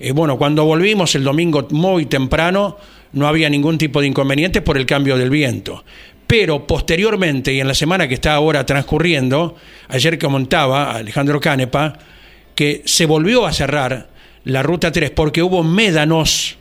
Eh, 0.00 0.12
bueno, 0.12 0.36
cuando 0.36 0.64
volvimos 0.64 1.14
el 1.14 1.22
domingo 1.24 1.66
muy 1.70 2.06
temprano, 2.06 2.76
no 3.12 3.28
había 3.28 3.48
ningún 3.48 3.78
tipo 3.78 4.00
de 4.00 4.08
inconveniente 4.08 4.60
por 4.60 4.76
el 4.76 4.86
cambio 4.86 5.16
del 5.16 5.30
viento. 5.30 5.84
Pero 6.26 6.66
posteriormente 6.66 7.52
y 7.52 7.60
en 7.60 7.68
la 7.68 7.74
semana 7.74 8.08
que 8.08 8.14
está 8.14 8.34
ahora 8.34 8.64
transcurriendo, 8.66 9.54
ayer 9.88 10.18
comentaba 10.18 10.92
Alejandro 10.96 11.38
Canepa, 11.40 11.98
que 12.54 12.82
se 12.84 13.06
volvió 13.06 13.46
a 13.46 13.52
cerrar 13.52 14.08
la 14.44 14.62
ruta 14.62 14.90
3 14.92 15.10
porque 15.10 15.42
hubo 15.42 15.62
médanos 15.62 16.56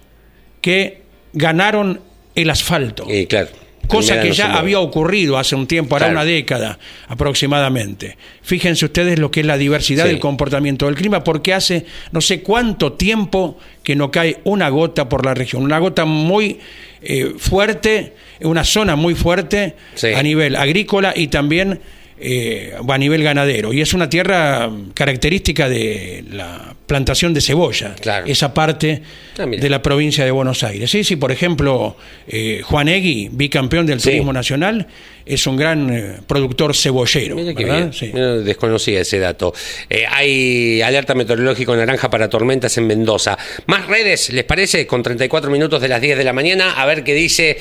que 0.62 1.02
ganaron 1.34 2.02
el 2.36 2.50
asfalto. 2.50 3.06
Y 3.10 3.26
claro. 3.26 3.50
Cosa 3.88 4.22
que 4.22 4.32
ya 4.32 4.54
había 4.58 4.80
ocurrido 4.80 5.38
hace 5.38 5.56
un 5.56 5.68
tiempo, 5.68 5.96
hará 5.96 6.06
Claro. 6.06 6.20
una 6.22 6.26
década 6.26 6.80
aproximadamente. 7.08 8.18
Fíjense 8.42 8.86
ustedes 8.86 9.20
lo 9.20 9.32
que 9.32 9.42
es 9.42 9.46
la 9.46 9.58
diversidad 9.58 10.06
Sí. 10.06 10.12
del 10.12 10.20
comportamiento 10.20 10.86
del 10.86 10.96
clima, 10.96 11.24
porque 11.24 11.54
hace 11.54 11.86
no 12.12 12.22
sé 12.22 12.42
cuánto 12.42 12.94
tiempo 12.94 13.58
que 13.84 13.96
no 13.96 14.10
cae 14.12 14.40
una 14.44 14.70
gota 14.70 15.10
por 15.10 15.26
la 15.26 15.34
región. 15.34 15.64
Una 15.64 15.80
gota 15.80 16.06
muy 16.06 16.60
eh, 17.04 17.34
fuerte, 17.38 18.14
una 18.42 18.64
zona 18.64 18.96
muy 18.96 19.16
fuerte 19.16 19.76
Sí. 19.96 20.14
a 20.14 20.22
nivel 20.22 20.56
agrícola 20.56 21.14
y 21.16 21.28
también 21.30 21.80
eh, 22.22 22.76
a 22.88 22.98
nivel 22.98 23.24
ganadero. 23.24 23.74
Y 23.74 23.82
es 23.82 23.94
una 23.94 24.10
tierra 24.10 24.70
característica 24.94 25.68
de 25.68 26.24
la 26.32 26.76
plantación 26.92 27.34
de 27.34 27.40
cebolla, 27.40 27.96
Claro. 28.02 28.26
esa 28.28 28.54
parte 28.54 29.02
Ah, 29.40 29.46
de 29.46 29.70
la 29.70 29.82
provincia 29.82 30.26
de 30.26 30.32
Buenos 30.32 30.62
Aires. 30.62 30.92
Sí, 30.92 31.06
sí, 31.06 31.16
por 31.16 31.32
ejemplo, 31.32 31.96
eh, 32.28 32.60
Juan 32.66 32.90
Egui, 32.90 33.30
bicampeón 33.32 33.86
del 33.86 34.02
Sí. 34.02 34.10
turismo 34.10 34.34
nacional, 34.34 34.88
es 35.26 35.48
un 35.48 35.56
gran 35.56 35.90
eh, 35.90 36.18
productor 36.28 36.76
cebollero. 36.76 37.38
Bien. 37.38 37.94
Sí. 37.94 38.12
Desconocía 38.44 39.00
ese 39.00 39.20
dato. 39.20 39.54
Eh, 39.90 40.04
hay 40.06 40.82
alerta 40.82 41.16
meteorológico 41.16 41.74
naranja 41.78 42.10
para 42.10 42.28
tormentas 42.30 42.78
en 42.78 42.88
Mendoza. 42.88 43.38
Más 43.68 43.88
redes, 43.88 44.34
¿les 44.34 44.44
parece? 44.44 44.86
Con 44.86 45.02
34 45.02 45.50
minutos 45.50 45.82
de 45.82 45.88
las 45.88 46.02
10 46.02 46.18
de 46.18 46.26
la 46.26 46.34
mañana. 46.34 46.74
A 46.74 46.86
ver 46.86 47.06
qué 47.06 47.14
dice 47.14 47.58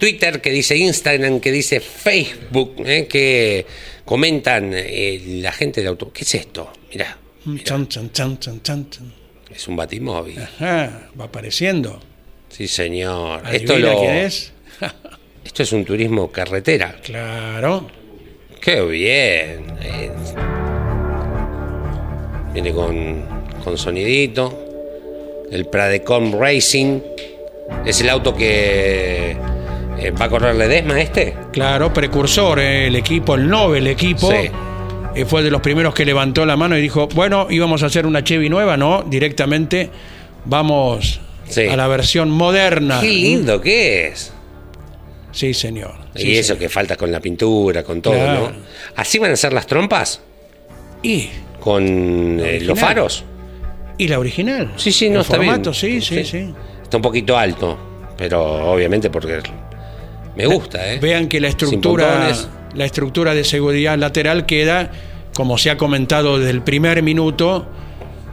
Twitter, 0.00 0.40
qué 0.40 0.50
dice 0.50 0.74
Instagram, 0.74 1.40
qué 1.40 1.52
dice 1.52 1.80
Facebook, 1.80 2.76
que 3.10 3.66
comentan 4.06 4.74
la 5.42 5.52
gente 5.52 5.82
del 5.82 5.88
auto. 5.88 6.10
¿Qué 6.10 6.24
es 6.24 6.34
esto? 6.34 6.72
Mirá, 6.90 7.18
Chan, 7.64 7.88
chan, 7.88 8.10
chan, 8.12 8.38
chan, 8.38 8.60
chan, 8.62 8.90
chan. 8.90 9.12
es 9.54 9.68
un 9.68 9.76
batimóvil. 9.76 10.38
Ajá, 10.38 11.08
va 11.18 11.24
apareciendo. 11.26 12.00
Sí, 12.48 12.66
señor. 12.68 13.42
Esto, 13.52 13.74
¿Adivina 13.74 13.92
lo, 13.94 14.00
quién 14.00 14.16
es? 14.16 14.52
esto 15.44 15.62
es 15.62 15.72
un 15.72 15.84
turismo 15.84 16.30
carretera. 16.30 16.96
claro. 17.02 17.88
Qué 18.60 18.82
bien. 18.82 19.66
Eh, 19.80 20.10
Viene 22.52 22.72
con, 22.72 23.24
con 23.62 23.78
sonidito. 23.78 25.46
El 25.50 25.66
Pradecom 25.66 26.34
Racing. 26.38 27.00
Es 27.86 28.00
el 28.00 28.08
auto 28.08 28.34
que 28.34 29.36
eh, 29.98 30.10
va 30.10 30.24
a 30.24 30.28
correr 30.28 30.54
Ledesma 30.56 31.00
este. 31.00 31.34
Claro, 31.52 31.92
precursor, 31.92 32.58
eh, 32.60 32.86
el 32.88 32.96
equipo, 32.96 33.34
el 33.34 33.48
Nobel 33.48 33.86
equipo. 33.86 34.30
Sí. 34.30 34.50
Eh, 35.14 35.24
fue 35.24 35.42
de 35.42 35.50
los 35.50 35.60
primeros 35.60 35.94
que 35.94 36.04
levantó 36.04 36.44
la 36.46 36.56
mano 36.56 36.76
y 36.76 36.80
dijo, 36.80 37.08
bueno, 37.14 37.46
íbamos 37.50 37.82
a 37.82 37.86
hacer 37.86 38.06
una 38.06 38.22
Chevy 38.24 38.48
nueva, 38.48 38.76
no, 38.76 39.02
directamente 39.08 39.90
vamos 40.44 41.20
Sí. 41.48 41.66
a 41.66 41.76
la 41.76 41.88
versión 41.88 42.30
moderna. 42.30 43.00
Qué 43.00 43.08
lindo 43.10 43.60
que 43.60 44.08
es. 44.08 44.32
Sí, 45.32 45.54
señor. 45.54 45.94
y 46.14 46.20
Sí, 46.20 46.36
eso 46.36 46.48
señor. 46.48 46.58
que 46.60 46.68
falta 46.68 46.96
con 46.96 47.10
la 47.10 47.20
pintura, 47.20 47.82
con 47.82 48.02
todo, 48.02 48.14
Claro. 48.14 48.50
¿no? 48.50 48.56
Así 48.96 49.18
van 49.18 49.30
a 49.32 49.36
ser 49.36 49.52
las 49.52 49.66
trompas 49.66 50.20
Y, 51.02 51.28
con 51.60 52.38
eh, 52.40 52.60
los 52.62 52.78
faros. 52.78 53.24
y 53.96 54.08
la 54.08 54.18
original. 54.18 54.72
Sí, 54.76 54.92
sí, 54.92 55.08
no 55.08 55.16
El 55.16 55.20
está 55.22 55.36
formato, 55.36 55.70
bien. 55.70 55.74
sí, 55.74 56.00
sí, 56.00 56.24
sí. 56.24 56.54
Está 56.82 56.96
un 56.98 57.02
poquito 57.02 57.36
alto, 57.38 57.78
pero 58.16 58.70
obviamente 58.72 59.08
porque 59.10 59.40
me 60.36 60.46
gusta, 60.46 60.92
¿eh? 60.92 60.98
Vean 60.98 61.28
que 61.28 61.40
la 61.40 61.48
estructura. 61.48 62.30
La 62.74 62.84
estructura 62.84 63.34
de 63.34 63.44
seguridad 63.44 63.98
lateral 63.98 64.46
queda, 64.46 64.90
como 65.34 65.58
se 65.58 65.70
ha 65.70 65.76
comentado 65.76 66.38
desde 66.38 66.50
el 66.50 66.62
primer 66.62 67.02
minuto, 67.02 67.66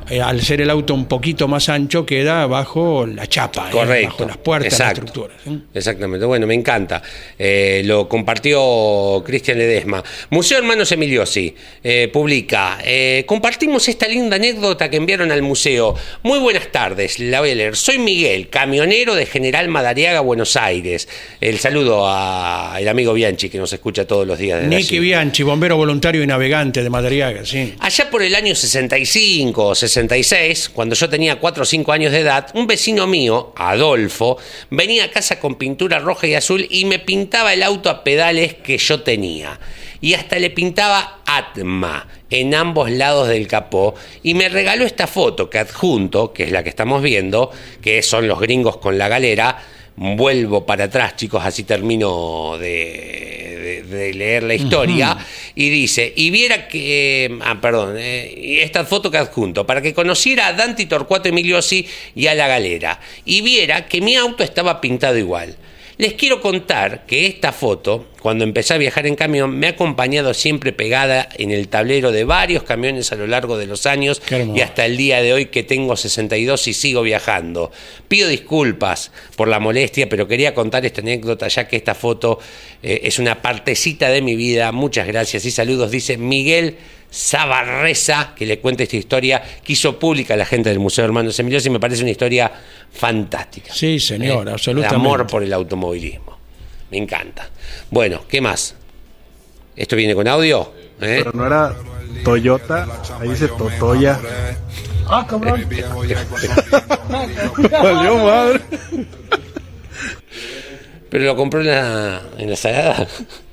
eh, 0.10 0.22
al 0.22 0.42
ser 0.42 0.62
el 0.62 0.70
auto 0.70 0.94
un 0.94 1.06
poquito 1.06 1.48
más 1.48 1.70
ancho, 1.70 2.06
queda 2.06 2.46
bajo 2.48 3.06
la 3.06 3.28
chapa, 3.28 3.68
eh, 3.70 3.72
Correcto. 3.72 4.08
bajo 4.10 4.26
las 4.26 4.38
puertas 4.38 4.74
Exacto. 4.74 5.02
la 5.02 5.06
estructura. 5.06 5.34
¿sí? 5.44 5.62
Exactamente. 5.74 6.26
Bueno, 6.26 6.48
me 6.48 6.54
encanta. 6.54 7.02
Eh, 7.38 7.82
lo 7.86 8.08
compartió 8.08 9.24
Cristian 9.26 9.58
Ledesma. 9.58 10.04
Museo 10.30 10.58
Hermanos 10.60 10.92
Emiliosi 10.92 11.54
eh, 11.84 12.10
publica. 12.12 12.78
eh, 12.84 13.24
compartimos 13.28 13.88
esta 13.88 14.08
linda 14.08 14.36
anécdota 14.36 14.90
que 14.90 14.98
enviaron 14.98 15.32
al 15.32 15.42
museo. 15.42 15.96
Muy 16.24 16.40
buenas 16.40 16.72
tardes, 16.72 17.20
la 17.20 17.40
voy 17.40 17.52
a 17.52 17.56
leer. 17.56 17.76
Soy 17.76 17.98
Miguel, 18.00 18.50
camionero 18.50 19.16
de 19.16 19.26
General 19.26 19.68
Madariaga, 19.68 20.20
Buenos 20.22 20.56
Aires. 20.56 21.08
El 21.42 21.60
saludo 21.60 22.08
al 22.08 22.88
amigo 22.88 23.14
Bianchi 23.14 23.50
que 23.50 23.58
nos 23.58 23.72
escucha 23.74 24.06
todos 24.06 24.26
los 24.28 24.38
días. 24.38 24.64
Nicky 24.64 24.98
allí. 24.98 25.00
Bianchi, 25.00 25.44
bombero 25.44 25.78
voluntario 25.78 26.24
y 26.24 26.28
navegante 26.28 26.84
de 26.84 26.90
Madariaga, 26.90 27.46
sí. 27.46 27.74
Allá 27.80 28.10
por 28.10 28.22
el 28.22 28.36
año 28.36 28.54
65 28.56 29.66
o 29.68 29.76
66, 29.96 30.70
cuando 30.70 30.94
yo 30.94 31.10
tenía 31.10 31.40
4 31.40 31.64
o 31.64 31.66
5 31.66 31.92
años 31.94 32.12
de 32.12 32.20
edad, 32.20 32.48
un 32.54 32.68
vecino 32.68 33.08
mío, 33.08 33.54
Adolfo, 33.56 34.38
venía 34.70 35.06
a 35.06 35.12
casa 35.12 35.40
con 35.40 35.56
pintura 35.56 36.00
roja 36.00 36.28
y 36.28 36.34
azul 36.34 36.68
y 36.70 36.84
me 36.84 37.00
pintaba 37.00 37.54
el 37.54 37.64
auto 37.64 37.90
a 37.90 38.04
pedales 38.04 38.56
que 38.56 38.78
yo 38.78 39.04
tenía. 39.04 39.58
Y 40.02 40.14
hasta 40.14 40.38
le 40.38 40.50
pintaba 40.50 41.22
Atma 41.26 42.08
en 42.30 42.54
ambos 42.54 42.92
lados 42.92 43.30
del 43.30 43.48
capó 43.48 43.96
y 44.22 44.34
me 44.34 44.50
regaló 44.50 44.86
esta 44.86 45.08
foto 45.08 45.50
que 45.50 45.60
adjunto, 45.60 46.34
que 46.34 46.44
es 46.44 46.52
la 46.52 46.62
que 46.62 46.70
estamos 46.70 47.02
viendo, 47.02 47.52
que 47.82 48.04
son 48.04 48.28
los 48.28 48.42
gringos 48.42 48.78
con 48.78 48.98
la 48.98 49.08
galera. 49.08 49.64
Vuelvo 49.98 50.66
para 50.66 50.86
atrás, 50.86 51.16
chicos, 51.16 51.42
así 51.46 51.64
termino 51.64 52.58
de, 52.58 52.66
de- 52.68 53.98
de 53.98 54.14
leer 54.14 54.44
la 54.44 54.54
historia. 54.56 55.18
Y 55.56 55.70
dice, 55.70 56.12
y 56.16 56.30
viera 56.32 56.68
que... 56.68 57.38
Ah, 57.42 57.60
perdón, 57.62 57.96
eh, 57.98 58.34
y 58.38 58.58
esta 58.60 58.84
foto 58.86 59.10
que 59.10 59.18
adjunto, 59.18 59.66
para 59.66 59.82
que 59.82 59.94
conociera 59.94 60.48
a 60.48 60.54
Dante 60.54 60.86
Torcuato 60.86 61.30
Emiliosi 61.30 61.88
y 62.14 62.28
a 62.28 62.36
la 62.36 62.48
galera. 62.48 63.00
Y 63.24 63.42
viera 63.42 63.86
que 63.88 64.02
mi 64.02 64.16
auto 64.16 64.44
estaba 64.44 64.82
pintado 64.82 65.18
igual. 65.18 65.56
Les 65.98 66.14
quiero 66.14 66.42
contar 66.42 67.06
que 67.06 67.26
esta 67.26 67.54
foto, 67.54 68.08
cuando 68.22 68.44
empecé 68.44 68.74
a 68.74 68.78
viajar 68.78 69.08
en 69.08 69.16
camión, 69.16 69.58
me 69.58 69.68
ha 69.68 69.72
acompañado 69.72 70.34
siempre 70.34 70.74
pegada 70.74 71.30
en 71.38 71.52
el 71.52 71.70
tablero 71.70 72.12
de 72.12 72.26
varios 72.26 72.64
camiones 72.64 73.14
a 73.14 73.16
lo 73.16 73.28
largo 73.28 73.58
de 73.58 73.66
los 73.66 73.86
años 73.86 74.22
y 74.54 74.60
hasta 74.60 74.86
el 74.86 74.98
día 74.98 75.22
de 75.22 75.32
hoy 75.32 75.46
que 75.46 75.64
tengo 75.64 75.96
62 75.96 76.68
y 76.68 76.74
sigo 76.74 77.02
viajando. 77.02 77.72
Pido 78.10 78.28
disculpas 78.28 79.12
por 79.38 79.48
la 79.48 79.62
molestia, 79.62 80.10
pero 80.10 80.28
quería 80.28 80.54
contar 80.54 80.86
esta 80.86 81.00
anécdota 81.00 81.48
ya 81.48 81.66
que 81.66 81.78
esta 81.78 81.96
foto 81.96 82.40
eh, 82.84 83.02
es 83.04 83.18
una 83.18 83.42
partecita 83.42 84.10
de 84.10 84.22
mi 84.22 84.36
vida. 84.36 84.74
Muchas 84.74 85.08
gracias 85.08 85.46
y 85.46 85.52
saludos, 85.52 85.92
dice 85.92 86.18
Miguel 86.18 86.76
Zabarreza, 87.16 88.34
que 88.36 88.46
le 88.46 88.60
cuenta 88.60 88.84
esta 88.84 88.98
historia 88.98 89.42
que 89.64 89.72
hizo 89.74 89.98
pública 89.98 90.36
la 90.36 90.46
gente 90.46 90.68
del 90.70 90.80
Museo 90.80 91.06
Hermanos 91.06 91.40
Emilios 91.40 91.66
y 91.66 91.70
me 91.70 91.80
parece 91.80 92.02
una 92.02 92.12
historia 92.12 92.52
fantástica. 92.92 93.74
Sí, 93.74 94.00
señor, 94.02 94.48
Eh, 94.50 94.52
absolutamente. 94.52 94.96
de 94.96 95.02
amor 95.02 95.26
por 95.28 95.42
el 95.44 95.54
automovilismo. 95.54 96.38
me 96.92 96.98
encanta. 96.98 97.50
Bueno, 97.90 98.22
¿qué 98.28 98.42
más? 98.42 98.76
¿Esto 99.76 99.96
viene 99.96 100.14
con 100.14 100.28
audio? 100.28 100.72
¿Eh? 101.02 101.22
Pero 101.24 101.32
no 101.34 101.46
era 101.48 101.74
Toyota, 102.24 102.86
ahí 103.20 103.30
dice 103.30 103.48
Totoya. 103.50 104.20
Ah, 105.08 105.26
cabrón. 105.30 105.66
Valió 107.72 108.18
madre. 108.26 108.62
Pero 111.10 111.24
lo 111.26 111.36
compró 111.36 111.62
en 111.62 111.68
la, 111.68 112.22
en 112.38 112.50
la 112.50 112.56
salada. 112.56 113.08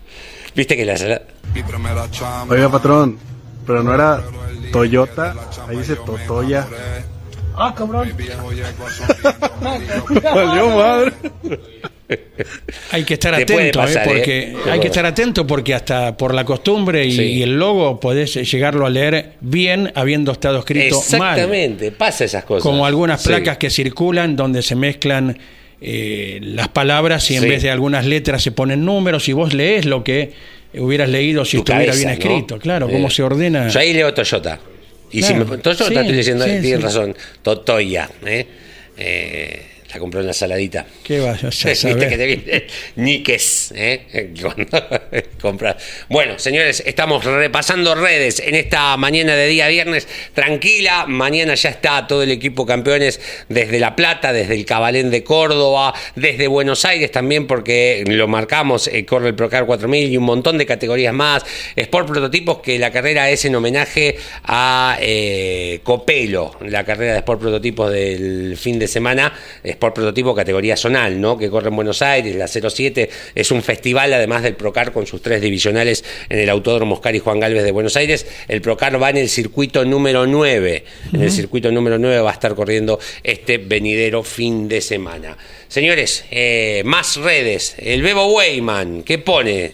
¿Viste 0.54 0.76
que 0.76 0.84
la 0.84 0.96
salada... 0.96 1.22
Oiga, 2.48 2.68
patrón, 2.70 3.18
pero 3.66 3.82
no 3.82 3.94
era 3.94 4.22
Toyota, 4.72 5.34
ahí 5.68 5.76
dice 5.76 5.96
Totoya. 5.96 6.66
Ah, 7.54 7.74
cabrón. 7.76 8.10
Valió 10.22 10.68
madre. 10.70 11.12
Hay 12.90 13.04
que 13.04 13.14
estar 13.14 13.34
Te 13.36 13.42
atento, 13.42 13.62
¿eh? 13.62 13.70
pasar, 13.72 14.06
porque 14.06 14.38
¿eh? 14.52 14.56
hay 14.70 14.80
que 14.80 14.86
estar 14.88 15.04
atento 15.06 15.46
porque 15.46 15.74
hasta 15.74 16.16
por 16.16 16.34
la 16.34 16.44
costumbre 16.44 17.06
y, 17.06 17.12
Sí. 17.12 17.22
y 17.22 17.42
el 17.42 17.58
logo 17.58 17.98
podés 18.00 18.34
llegarlo 18.50 18.84
a 18.86 18.90
leer 18.90 19.34
bien 19.40 19.90
habiendo 19.94 20.32
estado 20.32 20.58
escrito 20.58 20.96
mal. 20.96 21.02
Exactamente, 21.38 21.92
pasa 21.92 22.24
esas 22.24 22.44
cosas. 22.44 22.62
Como 22.62 22.84
algunas 22.84 23.22
Sí. 23.22 23.28
placas 23.28 23.56
que 23.58 23.70
circulan 23.70 24.36
donde 24.36 24.62
se 24.62 24.74
mezclan 24.74 25.38
eh, 25.80 26.38
las 26.42 26.68
palabras 26.68 27.28
y 27.30 27.36
en 27.36 27.42
Sí. 27.42 27.48
vez 27.48 27.62
de 27.62 27.70
algunas 27.70 28.04
letras 28.06 28.42
se 28.42 28.52
ponen 28.52 28.84
números 28.84 29.28
y 29.28 29.32
vos 29.32 29.52
lees 29.54 29.84
lo 29.86 30.04
que 30.04 30.32
hubieras 30.74 31.08
leído 31.08 31.44
si 31.44 31.58
Tu 31.58 31.58
estuviera 31.58 31.92
cabeza, 31.92 32.08
bien 32.08 32.18
¿no? 32.18 32.24
escrito. 32.34 32.58
Claro, 32.58 32.88
cómo 32.88 33.08
Eh, 33.08 33.10
se 33.10 33.22
ordena. 33.22 33.68
Yo 33.68 33.80
ahí 33.80 33.92
leo 33.92 34.12
Toyota. 34.14 34.58
Y 35.10 35.20
Claro. 35.20 35.44
si 35.44 35.50
me, 35.50 35.58
Toyota 35.58 35.84
Sí, 35.88 35.94
estoy 35.94 36.12
diciendo, 36.16 36.44
sí, 36.44 36.50
tienes 36.60 36.68
sí. 36.68 36.76
razón. 36.76 37.16
Totoya. 37.42 38.08
¿eh? 38.24 38.46
Eh, 38.96 39.66
la 39.92 39.98
compró 39.98 40.20
en 40.20 40.26
la 40.26 40.32
saladita. 40.32 40.86
¿Qué 41.02 41.20
vas 41.20 41.44
a 41.44 41.48
Viste 41.68 42.08
que 42.08 42.16
te 42.16 42.26
viene 42.26 42.66
Nikes, 42.96 43.72
¿eh? 43.76 44.32
Cuando 44.40 44.84
compras. 45.40 45.76
Bueno, 46.08 46.38
señores, 46.38 46.82
estamos 46.86 47.24
repasando 47.24 47.94
redes 47.94 48.40
en 48.40 48.54
esta 48.54 48.96
mañana 48.96 49.34
de 49.34 49.46
día 49.48 49.68
viernes. 49.68 50.08
Tranquila, 50.34 51.04
mañana 51.06 51.54
ya 51.54 51.70
está 51.70 52.06
todo 52.06 52.22
el 52.22 52.30
equipo 52.30 52.64
campeones 52.64 53.20
desde 53.48 53.78
La 53.78 53.94
Plata, 53.94 54.32
desde 54.32 54.54
el 54.54 54.64
Cabalén 54.64 55.10
de 55.10 55.22
Córdoba, 55.22 55.92
desde 56.14 56.46
Buenos 56.46 56.84
Aires 56.84 57.10
también, 57.10 57.46
porque 57.46 58.04
lo 58.06 58.28
marcamos, 58.28 58.88
eh, 58.88 59.04
corre 59.04 59.28
el 59.28 59.34
Procar 59.34 59.66
4000 59.66 60.12
y 60.12 60.16
un 60.16 60.24
montón 60.24 60.56
de 60.56 60.64
categorías 60.64 61.12
más. 61.12 61.44
Sport 61.76 62.08
Prototipos, 62.08 62.60
que 62.60 62.78
la 62.78 62.90
carrera 62.90 63.28
es 63.28 63.44
en 63.44 63.54
homenaje 63.54 64.16
a 64.44 64.96
eh, 65.00 65.80
Copelo, 65.82 66.56
la 66.62 66.84
carrera 66.84 67.12
de 67.12 67.18
Sport 67.18 67.40
Prototipos 67.40 67.90
del 67.90 68.56
fin 68.56 68.78
de 68.78 68.88
semana. 68.88 69.32
Sport 69.62 69.81
Prototipo 69.90 70.34
categoría 70.34 70.76
zonal, 70.76 71.20
¿no? 71.20 71.36
Que 71.36 71.50
corre 71.50 71.68
en 71.68 71.76
Buenos 71.76 72.02
Aires, 72.02 72.36
la 72.36 72.46
07 72.46 73.10
es 73.34 73.50
un 73.50 73.62
festival 73.62 74.12
además 74.12 74.42
del 74.42 74.54
Procar 74.54 74.92
con 74.92 75.06
sus 75.06 75.22
tres 75.22 75.40
divisionales 75.40 76.04
en 76.28 76.38
el 76.38 76.48
Autódromo 76.48 76.94
Oscar 76.94 77.14
y 77.14 77.18
Juan 77.18 77.40
Galvez 77.40 77.64
de 77.64 77.72
Buenos 77.72 77.96
Aires. 77.96 78.26
El 78.48 78.60
Procar 78.60 79.00
va 79.02 79.10
en 79.10 79.16
el 79.16 79.28
circuito 79.28 79.84
número 79.84 80.26
9. 80.26 80.84
En 81.12 81.22
el 81.22 81.30
circuito 81.30 81.70
número 81.70 81.98
9 81.98 82.20
va 82.20 82.30
a 82.30 82.34
estar 82.34 82.54
corriendo 82.54 82.98
este 83.22 83.58
venidero 83.58 84.22
fin 84.22 84.68
de 84.68 84.80
semana. 84.80 85.36
Señores, 85.68 86.24
eh, 86.30 86.82
más 86.84 87.16
redes. 87.16 87.74
El 87.78 88.02
Bebo 88.02 88.26
Weyman, 88.34 89.02
¿qué 89.02 89.18
pone? 89.18 89.72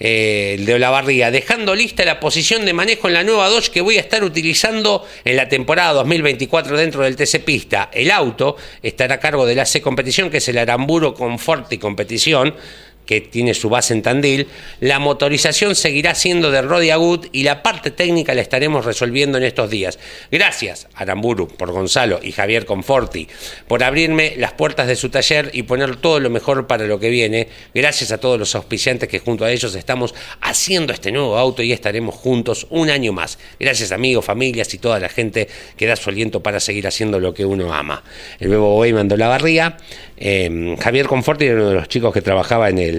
Eh, 0.00 0.56
de 0.58 0.74
Olavarría, 0.74 1.30
dejando 1.30 1.74
lista 1.74 2.04
la 2.04 2.20
posición 2.20 2.64
de 2.64 2.72
manejo 2.72 3.08
en 3.08 3.14
la 3.14 3.24
nueva 3.24 3.48
Dodge 3.48 3.70
que 3.70 3.80
voy 3.80 3.96
a 3.96 4.00
estar 4.00 4.24
utilizando 4.24 5.06
en 5.24 5.36
la 5.36 5.48
temporada 5.48 5.92
2024 5.94 6.76
dentro 6.76 7.02
del 7.02 7.16
TC 7.16 7.44
Pista. 7.44 7.90
El 7.92 8.10
auto 8.10 8.56
estará 8.82 9.16
a 9.16 9.20
cargo 9.20 9.46
de 9.46 9.54
la 9.54 9.66
C 9.66 9.80
Competición, 9.80 10.30
que 10.30 10.38
es 10.38 10.48
el 10.48 10.58
Aramburo 10.58 11.14
Confort 11.14 11.72
y 11.72 11.78
Competición 11.78 12.54
que 13.06 13.20
tiene 13.20 13.54
su 13.54 13.68
base 13.68 13.94
en 13.94 14.02
Tandil, 14.02 14.48
la 14.80 14.98
motorización 14.98 15.74
seguirá 15.74 16.14
siendo 16.14 16.50
de 16.50 16.62
Rodi 16.62 16.90
Agut 16.90 17.26
y 17.32 17.42
la 17.42 17.62
parte 17.62 17.90
técnica 17.90 18.34
la 18.34 18.40
estaremos 18.40 18.84
resolviendo 18.84 19.38
en 19.38 19.44
estos 19.44 19.70
días. 19.70 19.98
Gracias, 20.30 20.88
Aramburu, 20.94 21.48
por 21.48 21.70
Gonzalo 21.72 22.20
y 22.22 22.32
Javier 22.32 22.64
Conforti, 22.64 23.28
por 23.68 23.82
abrirme 23.82 24.34
las 24.36 24.52
puertas 24.52 24.86
de 24.86 24.96
su 24.96 25.10
taller 25.10 25.50
y 25.52 25.64
poner 25.64 25.96
todo 25.96 26.20
lo 26.20 26.30
mejor 26.30 26.66
para 26.66 26.86
lo 26.86 26.98
que 26.98 27.10
viene. 27.10 27.48
Gracias 27.74 28.12
a 28.12 28.18
todos 28.18 28.38
los 28.38 28.54
auspiciantes 28.54 29.08
que 29.08 29.18
junto 29.18 29.44
a 29.44 29.50
ellos 29.50 29.74
estamos 29.74 30.14
haciendo 30.40 30.92
este 30.92 31.12
nuevo 31.12 31.36
auto 31.36 31.62
y 31.62 31.72
estaremos 31.72 32.14
juntos 32.14 32.66
un 32.70 32.90
año 32.90 33.12
más. 33.12 33.38
Gracias 33.58 33.92
amigos, 33.92 34.24
familias 34.24 34.72
y 34.74 34.78
toda 34.78 34.98
la 34.98 35.08
gente 35.08 35.48
que 35.76 35.86
da 35.86 35.96
su 35.96 36.10
aliento 36.10 36.42
para 36.42 36.60
seguir 36.60 36.86
haciendo 36.86 37.20
lo 37.20 37.34
que 37.34 37.44
uno 37.44 37.72
ama. 37.72 38.02
El 38.38 38.48
Bebo 38.48 38.74
Boy 38.74 38.92
mandó 38.92 39.16
la 39.16 39.28
barría. 39.28 39.76
Eh, 40.16 40.76
Javier 40.80 41.06
Conforti 41.06 41.46
era 41.46 41.56
uno 41.56 41.68
de 41.70 41.74
los 41.74 41.88
chicos 41.88 42.12
que 42.12 42.22
trabajaba 42.22 42.68
en 42.68 42.78
el 42.78 42.93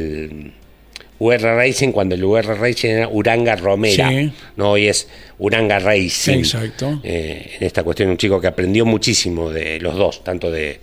UR 1.18 1.42
Racing 1.42 1.92
cuando 1.92 2.16
el 2.16 2.24
UR 2.24 2.46
Racing 2.46 2.90
era 2.90 3.08
Uranga 3.08 3.56
Romera. 3.56 4.10
Sí. 4.10 4.32
No, 4.58 4.72
hoy 4.72 4.88
es 4.88 5.08
Uranga 5.40 5.80
Racing. 5.80 6.40
Exacto. 6.40 7.00
Eh, 7.04 7.58
en 7.60 7.66
esta 7.66 7.84
cuestión, 7.84 8.10
un 8.10 8.18
chico 8.18 8.40
que 8.42 8.48
aprendió 8.48 8.86
muchísimo 8.86 9.50
de 9.50 9.80
los 9.80 9.96
dos, 9.96 10.24
tanto 10.24 10.52
de, 10.52 10.80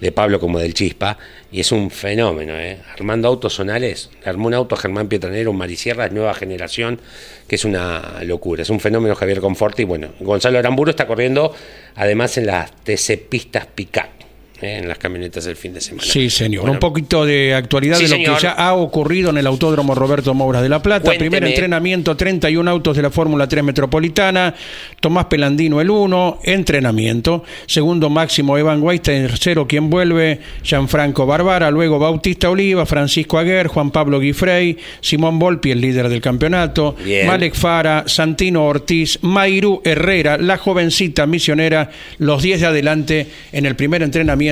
de 0.00 0.12
Pablo 0.12 0.40
como 0.40 0.58
del 0.58 0.74
Chispa, 0.74 1.16
y 1.52 1.60
es 1.60 1.70
un 1.70 1.90
fenómeno. 1.90 2.54
¿eh? 2.58 2.78
Armando 2.94 3.28
autos 3.28 3.54
zonales, 3.54 4.10
le 4.24 4.28
armó 4.28 4.48
un 4.48 4.54
auto 4.54 4.76
Germán 4.76 5.08
Pietranero, 5.08 5.52
un 5.52 5.56
Marisierra, 5.56 6.08
nueva 6.08 6.34
generación, 6.34 7.00
que 7.46 7.54
es 7.54 7.64
una 7.64 8.22
locura. 8.24 8.62
Es 8.62 8.70
un 8.70 8.80
fenómeno 8.80 9.14
Javier 9.14 9.40
Conforti. 9.40 9.84
Bueno, 9.84 10.10
Gonzalo 10.20 10.58
Aramburo 10.58 10.90
está 10.90 11.06
corriendo 11.06 11.54
además 11.94 12.36
en 12.38 12.46
las 12.46 12.72
TC 12.72 13.28
Pistas 13.28 13.66
Picat. 13.66 14.25
¿Eh? 14.62 14.78
En 14.78 14.88
las 14.88 14.98
camionetas 14.98 15.44
del 15.44 15.56
fin 15.56 15.72
de 15.74 15.80
semana. 15.80 16.06
Sí, 16.06 16.30
señor. 16.30 16.62
Bueno, 16.62 16.74
Un 16.74 16.78
poquito 16.80 17.24
de 17.24 17.54
actualidad 17.54 17.96
Sí, 17.96 18.04
de 18.04 18.08
lo 18.10 18.16
señor. 18.16 18.36
que 18.36 18.42
ya 18.42 18.52
ha 18.52 18.74
ocurrido 18.74 19.30
en 19.30 19.38
el 19.38 19.46
Autódromo 19.46 19.94
Roberto 19.94 20.32
Mouras 20.34 20.62
de 20.62 20.68
La 20.68 20.80
Plata. 20.82 21.04
Cuénteme. 21.06 21.30
Primer 21.30 21.48
entrenamiento, 21.50 22.16
31 22.16 22.70
autos 22.70 22.96
de 22.96 23.02
la 23.02 23.10
Fórmula 23.10 23.46
3 23.48 23.62
Metropolitana. 23.64 24.54
Tomás 25.00 25.26
Pelandino 25.26 25.80
el 25.80 25.90
1, 25.90 26.40
entrenamiento. 26.44 27.44
Segundo 27.66 28.10
Máximo 28.10 28.56
Evan 28.58 28.82
Weiss, 28.82 29.02
tercero 29.02 29.66
quien 29.66 29.90
vuelve, 29.90 30.40
Gianfranco 30.62 31.26
Barbara. 31.26 31.70
Luego 31.70 31.98
Bautista 31.98 32.50
Oliva, 32.50 32.86
Francisco 32.86 33.38
Aguer, 33.38 33.66
Juan 33.66 33.90
Pablo 33.90 34.20
Guifrey, 34.20 34.76
Simón 35.00 35.38
Volpi, 35.38 35.70
el 35.70 35.80
líder 35.80 36.08
del 36.08 36.20
campeonato. 36.20 36.96
Bien. 37.04 37.26
Malek 37.26 37.54
Fara, 37.54 38.04
Santino 38.06 38.66
Ortiz, 38.66 39.18
Mayru 39.22 39.80
Herrera, 39.84 40.38
la 40.38 40.56
jovencita 40.56 41.26
misionera, 41.26 41.90
los 42.18 42.42
10 42.42 42.60
de 42.60 42.66
adelante 42.66 43.26
en 43.52 43.66
el 43.66 43.76
primer 43.76 44.02
entrenamiento. 44.02 44.45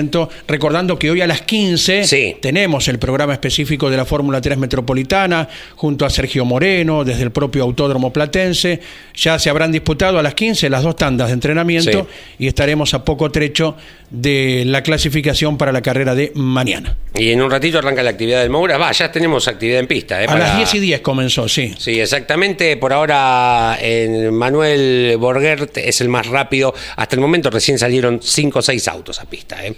Recordando 0.48 0.98
que 0.98 1.10
hoy 1.10 1.20
a 1.20 1.26
las 1.26 1.42
15 1.42 2.04
Sí. 2.04 2.36
tenemos 2.40 2.88
el 2.88 2.98
programa 2.98 3.32
específico 3.32 3.90
de 3.90 3.96
la 3.96 4.04
Fórmula 4.04 4.40
3 4.40 4.58
Metropolitana 4.58 5.48
junto 5.76 6.04
a 6.04 6.10
Sergio 6.10 6.44
Moreno 6.44 7.04
desde 7.04 7.22
el 7.22 7.30
propio 7.30 7.62
Autódromo 7.62 8.12
Platense. 8.12 8.80
Ya 9.14 9.38
se 9.38 9.50
habrán 9.50 9.72
disputado 9.72 10.18
a 10.18 10.22
las 10.22 10.34
15 10.34 10.68
las 10.70 10.82
dos 10.82 10.96
tandas 10.96 11.28
de 11.28 11.34
entrenamiento 11.34 12.06
y 12.38 12.46
estaremos 12.46 12.92
a 12.94 13.04
poco 13.04 13.30
trecho 13.30 13.76
de 14.14 14.64
la 14.66 14.82
clasificación 14.82 15.58
para 15.58 15.72
la 15.72 15.82
carrera 15.82 16.14
de 16.14 16.30
mañana. 16.34 16.96
Y 17.14 17.30
en 17.30 17.42
un 17.42 17.50
ratito 17.50 17.78
arranca 17.78 18.02
la 18.02 18.10
actividad 18.10 18.40
del 18.40 18.50
Moura. 18.50 18.78
Va, 18.78 18.92
ya 18.92 19.10
tenemos 19.10 19.48
actividad 19.48 19.80
en 19.80 19.86
pista. 19.86 20.20
¿eh? 20.20 20.24
A 20.24 20.28
Para- 20.28 20.38
las 20.40 20.56
10 20.58 20.74
y 20.74 20.78
10 20.80 21.00
comenzó, 21.00 21.48
sí. 21.48 21.74
Sí, 21.78 21.98
exactamente. 22.00 22.76
Por 22.76 22.92
ahora, 22.92 23.76
en 23.80 24.32
Manuel 24.34 25.16
Borgert 25.18 25.76
es 25.78 26.00
el 26.00 26.08
más 26.08 26.26
rápido. 26.26 26.74
Hasta 26.96 27.16
el 27.16 27.20
momento 27.20 27.50
recién 27.50 27.78
salieron 27.78 28.20
5 28.22 28.58
o 28.60 28.62
6 28.62 28.86
autos 28.88 29.20
a 29.20 29.24
pista. 29.24 29.64
¿eh? 29.66 29.74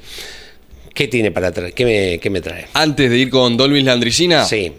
¿Qué 0.93 1.09
tiene 1.09 1.30
para 1.30 1.53
traer? 1.53 1.74
¿Qué 1.74 1.84
me, 1.84 2.18
qué 2.18 2.30
me 2.30 2.41
trae? 2.41 2.66
Antes 2.74 3.11
de 3.11 3.18
ir 3.18 3.30
con 3.30 3.57
Dolvis 3.57 3.84
Landricina, 3.84 4.45
Sí. 4.45 4.72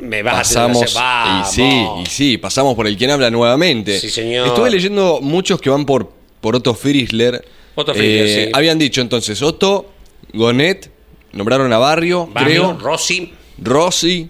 Me 0.00 0.22
vas 0.22 0.36
pasamos. 0.38 0.96
a 0.96 1.42
hacer- 1.42 1.62
y 1.64 1.70
sí, 1.70 1.86
y 2.02 2.06
sí, 2.06 2.38
pasamos 2.38 2.74
por 2.74 2.86
el 2.86 2.96
quien 2.96 3.10
habla 3.10 3.30
nuevamente. 3.30 4.00
Sí, 4.00 4.08
señor. 4.10 4.48
Estuve 4.48 4.70
leyendo 4.70 5.20
muchos 5.20 5.60
que 5.60 5.68
van 5.70 5.84
por, 5.84 6.10
por 6.40 6.56
Otto 6.56 6.72
Friesler. 6.74 7.44
Otto 7.76 7.94
Friesler, 7.94 8.46
sí. 8.46 8.50
Habían 8.52 8.78
dicho 8.78 9.00
entonces 9.00 9.40
Otto, 9.42 9.92
Gonet, 10.32 10.90
nombraron 11.32 11.72
a 11.72 11.78
Barrio, 11.78 12.26
Barrio, 12.26 12.76
creo, 12.76 12.78
Rossi. 12.78 13.32
Rossi. 13.58 14.28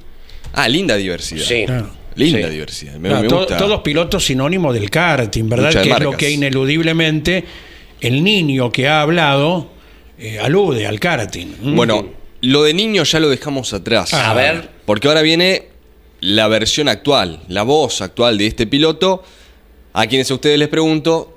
Ah, 0.52 0.68
linda 0.68 0.96
diversidad. 0.96 1.44
Sí. 1.44 1.64
Claro. 1.66 1.90
Linda 2.16 2.48
Sí. 2.48 2.54
diversidad. 2.54 2.94
Me, 2.96 3.08
Claro, 3.08 3.22
me 3.22 3.28
to- 3.28 3.38
gusta. 3.38 3.56
todos 3.56 3.80
pilotos 3.82 4.24
sinónimos 4.24 4.72
del 4.74 4.88
karting, 4.90 5.48
¿verdad? 5.48 5.68
Lucha 5.68 5.82
Que 5.82 5.90
es 5.90 6.00
lo 6.00 6.12
que 6.12 6.30
ineludiblemente 6.30 7.44
el 8.00 8.22
niño 8.24 8.70
que 8.72 8.88
ha 8.88 9.00
hablado 9.02 9.70
eh, 10.18 10.38
alude 10.38 10.86
al 10.86 10.98
karting. 10.98 11.46
¿Mm? 11.60 11.76
Bueno, 11.76 12.08
lo 12.40 12.62
de 12.62 12.72
niño 12.72 13.02
ya 13.04 13.20
lo 13.20 13.28
dejamos 13.28 13.72
atrás. 13.74 14.14
A 14.14 14.32
ver. 14.32 14.70
Porque 14.86 15.08
ahora 15.08 15.20
viene 15.20 15.68
la 16.20 16.48
versión 16.48 16.88
actual, 16.88 17.40
la 17.48 17.62
voz 17.64 18.00
actual 18.00 18.38
de 18.38 18.46
este 18.46 18.66
piloto. 18.66 19.22
A 19.92 20.06
quienes 20.06 20.30
a 20.30 20.34
ustedes 20.34 20.58
les 20.58 20.68
pregunto, 20.68 21.35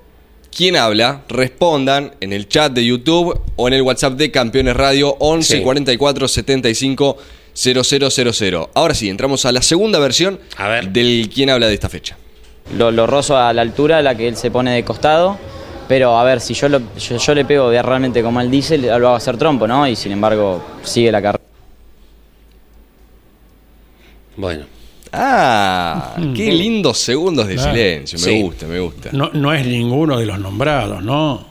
¿quién 0.56 0.76
habla? 0.76 1.22
Respondan 1.30 2.14
en 2.20 2.34
el 2.34 2.48
chat 2.48 2.72
de 2.74 2.86
YouTube 2.86 3.40
o 3.56 3.68
en 3.68 3.74
el 3.74 3.82
WhatsApp 3.82 4.14
de 4.14 4.32
Campeones 4.32 4.76
Radio 4.76 5.16
11 5.20 5.58
Sí. 5.58 5.64
44 5.64 6.28
75 6.28 7.18
0000. 7.54 8.68
Ahora 8.74 8.94
sí, 8.94 9.10
entramos 9.10 9.46
a 9.46 9.52
la 9.52 9.62
segunda 9.62 10.00
versión 10.00 10.40
A 10.58 10.68
ver. 10.68 10.90
del 10.90 11.30
quién 11.34 11.50
habla 11.50 11.68
de 11.68 11.74
esta 11.74 11.90
fecha. 11.90 12.18
Lo, 12.78 12.92
lo 12.92 13.08
rozo 13.08 13.36
a 13.38 13.52
la 13.54 13.62
altura 13.62 13.98
a 13.98 14.02
la 14.02 14.16
que 14.16 14.28
él 14.28 14.36
se 14.38 14.52
pone 14.52 14.72
de 14.74 14.84
costado. 14.84 15.38
Pero 15.88 16.20
a 16.20 16.24
ver, 16.24 16.40
si 16.40 16.54
yo, 16.54 16.70
lo- 16.70 16.82
yo, 17.00 17.18
yo 17.18 17.34
le 17.34 17.46
pego 17.46 17.72
realmente 17.72 18.22
como 18.22 18.40
él 18.42 18.52
dice, 18.52 18.78
lo 18.78 18.94
hago 18.94 19.16
hacer 19.16 19.38
trompo, 19.38 19.68
¿no? 19.68 19.88
Y 19.88 19.96
sin 19.96 20.12
embargo, 20.12 20.64
sigue 20.84 21.12
la 21.12 21.20
carrera. 21.20 21.44
Bueno. 24.38 24.66
Ah, 25.12 26.16
qué 26.36 26.52
lindos 26.52 26.98
segundos 27.00 27.48
de 27.48 27.56
Claro. 27.56 27.72
silencio. 27.72 28.20
Me 28.20 28.26
Sí. 28.26 28.42
gusta, 28.42 28.68
me 28.68 28.80
gusta. 28.80 29.10
No, 29.12 29.30
no 29.34 29.54
es 29.54 29.66
ninguno 29.66 30.18
de 30.20 30.26
los 30.26 30.40
nombrados, 30.40 31.04
no. 31.04 31.48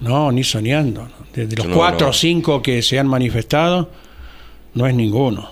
No, 0.00 0.30
ni 0.32 0.44
soñando. 0.44 1.08
De, 1.34 1.46
de 1.46 1.56
los 1.56 1.66
No, 1.66 1.74
cuatro 1.76 2.06
no. 2.06 2.10
o 2.10 2.12
cinco 2.12 2.62
que 2.62 2.82
se 2.82 2.98
han 2.98 3.06
manifestado, 3.06 3.90
no 4.74 4.86
es 4.86 4.94
ninguno. 4.94 5.50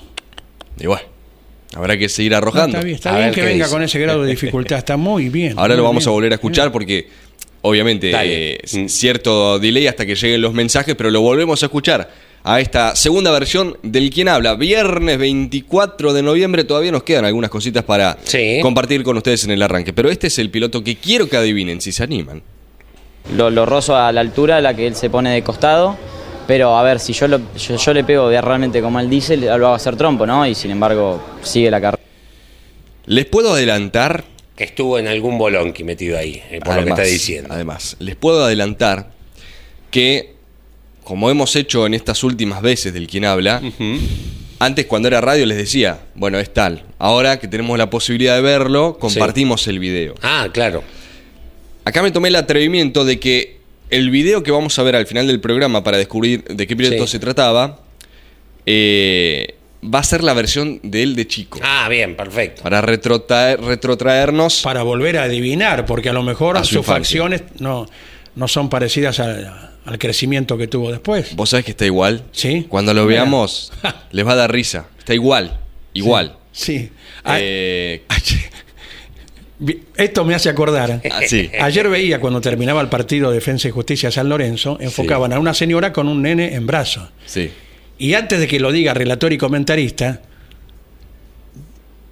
Y 0.78 0.86
bueno, 0.86 1.04
habrá 1.74 1.96
que 1.96 2.08
seguir 2.08 2.34
arrojando. 2.34 2.76
está 2.78 2.84
bien, 2.84 2.94
está 2.96 3.30
que 3.32 3.42
venga 3.42 3.64
dice. 3.64 3.74
con 3.74 3.82
ese 3.82 3.98
grado 3.98 4.22
de 4.22 4.30
dificultad, 4.30 4.78
está 4.78 4.96
muy 4.96 5.28
bien. 5.30 5.52
Ahora 5.58 5.74
muy 5.74 5.78
lo 5.78 5.84
vamos 5.84 6.06
a 6.06 6.10
volver 6.10 6.32
a 6.32 6.34
escuchar 6.36 6.70
porque 6.72 7.08
obviamente 7.62 8.12
eh, 8.14 8.58
c- 8.64 8.88
cierto 8.90 9.58
delay 9.58 9.86
hasta 9.86 10.04
que 10.04 10.14
lleguen 10.14 10.42
los 10.42 10.52
mensajes, 10.52 10.94
pero 10.96 11.10
lo 11.10 11.20
volvemos 11.22 11.62
a 11.62 11.66
escuchar 11.66 12.10
a 12.46 12.60
esta 12.60 12.94
segunda 12.94 13.30
versión 13.32 13.76
del 13.82 14.10
Quien 14.10 14.28
Habla. 14.28 14.54
Viernes 14.54 15.18
24 15.18 16.12
de 16.12 16.22
noviembre 16.22 16.64
todavía 16.64 16.92
nos 16.92 17.02
quedan 17.02 17.24
algunas 17.24 17.50
cositas 17.50 17.84
para 17.84 18.18
Sí. 18.24 18.58
compartir 18.62 19.02
con 19.02 19.16
ustedes 19.16 19.44
en 19.44 19.50
el 19.50 19.62
arranque, 19.62 19.92
pero 19.92 20.10
este 20.10 20.26
es 20.26 20.38
el 20.38 20.50
piloto 20.50 20.84
que 20.84 20.96
quiero 20.96 21.28
que 21.28 21.36
adivinen 21.38 21.80
si 21.80 21.90
se 21.90 22.02
animan. 22.02 22.42
Lo, 23.34 23.48
lo 23.50 23.64
rozo 23.64 23.96
a 23.96 24.12
la 24.12 24.20
altura 24.20 24.58
a 24.58 24.60
la 24.60 24.74
que 24.74 24.86
él 24.86 24.94
se 24.94 25.08
pone 25.10 25.32
de 25.32 25.42
costado. 25.42 25.96
Pero 26.46 26.76
a 26.76 26.82
ver, 26.82 27.00
si 27.00 27.14
yo, 27.14 27.26
lo- 27.26 27.40
yo, 27.56 27.76
yo 27.76 27.94
le 27.94 28.04
pego 28.04 28.28
realmente 28.28 28.82
como 28.82 29.00
él 29.00 29.08
dice, 29.08 29.34
lo 29.38 29.50
hago 29.54 29.72
hacer 29.74 29.96
trompo, 29.96 30.26
¿no? 30.26 30.46
Y 30.46 30.54
sin 30.54 30.70
embargo, 30.70 31.22
sigue 31.42 31.70
la 31.70 31.80
carrera. 31.80 32.02
Les 33.06 33.24
puedo 33.24 33.54
adelantar 33.54 34.24
Que 34.54 34.64
estuvo 34.64 34.98
en 34.98 35.08
algún 35.08 35.38
bolonqui 35.38 35.82
metido 35.84 36.18
ahí, 36.18 36.42
eh, 36.50 36.60
por 36.62 36.76
lo 36.76 36.84
que 36.84 36.90
está 36.90 37.02
diciendo. 37.02 37.48
Además, 37.54 37.96
les 37.98 38.14
puedo 38.14 38.44
adelantar 38.44 39.10
que, 39.90 40.33
como 41.04 41.30
hemos 41.30 41.54
hecho 41.56 41.86
en 41.86 41.94
estas 41.94 42.24
últimas 42.24 42.60
veces 42.62 42.92
del 42.92 43.06
quien 43.06 43.24
habla, 43.24 43.60
antes 44.58 44.86
cuando 44.86 45.08
era 45.08 45.20
radio 45.20 45.44
les 45.46 45.56
decía, 45.58 46.00
bueno, 46.14 46.38
es 46.38 46.52
tal. 46.52 46.82
Ahora 46.98 47.38
que 47.38 47.46
tenemos 47.48 47.76
la 47.78 47.90
posibilidad 47.90 48.34
de 48.36 48.42
verlo, 48.42 48.98
compartimos 48.98 49.66
el 49.68 49.78
video. 49.78 50.14
Ah, 50.22 50.48
claro. 50.52 50.82
Acá 51.84 52.02
me 52.02 52.10
tomé 52.10 52.28
el 52.28 52.36
atrevimiento 52.36 53.04
de 53.04 53.20
que 53.20 53.58
el 53.90 54.08
video 54.10 54.42
que 54.42 54.50
vamos 54.50 54.78
a 54.78 54.82
ver 54.82 54.96
al 54.96 55.06
final 55.06 55.26
del 55.26 55.40
programa 55.40 55.84
para 55.84 55.98
descubrir 55.98 56.42
de 56.44 56.66
qué 56.66 56.74
piloto 56.74 57.06
Sí. 57.06 57.12
se 57.12 57.18
trataba, 57.18 57.80
eh, 58.66 59.54
va 59.84 59.98
a 59.98 60.04
ser 60.04 60.24
la 60.24 60.32
versión 60.32 60.80
de 60.82 61.02
él 61.02 61.14
de 61.14 61.26
chico. 61.26 61.60
Ah, 61.62 61.86
bien, 61.90 62.16
perfecto. 62.16 62.62
Para 62.62 62.80
retrotraer- 62.80 63.58
retrotraernos 63.60 64.62
Para 64.62 64.82
volver 64.82 65.18
a 65.18 65.24
adivinar, 65.24 65.84
porque 65.84 66.08
a 66.08 66.12
lo 66.14 66.22
mejor 66.22 66.56
A 66.56 66.60
su 66.64 66.68
sus 66.70 66.78
infancia. 66.78 67.20
facciones 67.20 67.42
no, 67.58 67.86
no 68.34 68.48
son 68.48 68.70
parecidas 68.70 69.20
al, 69.20 69.73
al 69.84 69.98
crecimiento 69.98 70.56
que 70.56 70.66
tuvo 70.66 70.90
después. 70.90 71.34
Vos 71.36 71.50
sabés 71.50 71.64
que 71.64 71.72
está 71.72 71.84
igual. 71.86 72.24
Sí. 72.32 72.66
Cuando 72.68 72.94
lo 72.94 73.04
Mira. 73.04 73.22
veamos, 73.22 73.72
les 74.12 74.26
va 74.26 74.32
a 74.32 74.36
dar 74.36 74.52
risa. 74.52 74.86
Está 74.98 75.14
igual. 75.14 75.60
Igual. 75.92 76.36
Sí. 76.52 76.90
Ah, 77.24 77.38
Eh, 77.40 78.02
vi- 79.58 79.82
Esto 79.96 80.24
me 80.24 80.34
hace 80.34 80.48
acordar. 80.48 81.00
así. 81.12 81.50
Ayer 81.60 81.88
veía 81.88 82.20
cuando 82.20 82.40
terminaba 82.40 82.80
el 82.80 82.88
partido 82.88 83.30
Defensa 83.30 83.68
y 83.68 83.70
Justicia 83.70 84.10
San 84.10 84.28
Lorenzo, 84.28 84.78
enfocaban 84.80 85.32
a 85.32 85.38
una 85.38 85.54
señora 85.54 85.92
con 85.92 86.08
un 86.08 86.22
nene 86.22 86.54
en 86.54 86.66
brazos. 86.66 87.08
Sí. 87.26 87.50
Y 87.98 88.14
antes 88.14 88.40
de 88.40 88.46
que 88.48 88.58
lo 88.60 88.72
diga 88.72 88.92
relator 88.94 89.32
y 89.32 89.38
comentarista, 89.38 90.20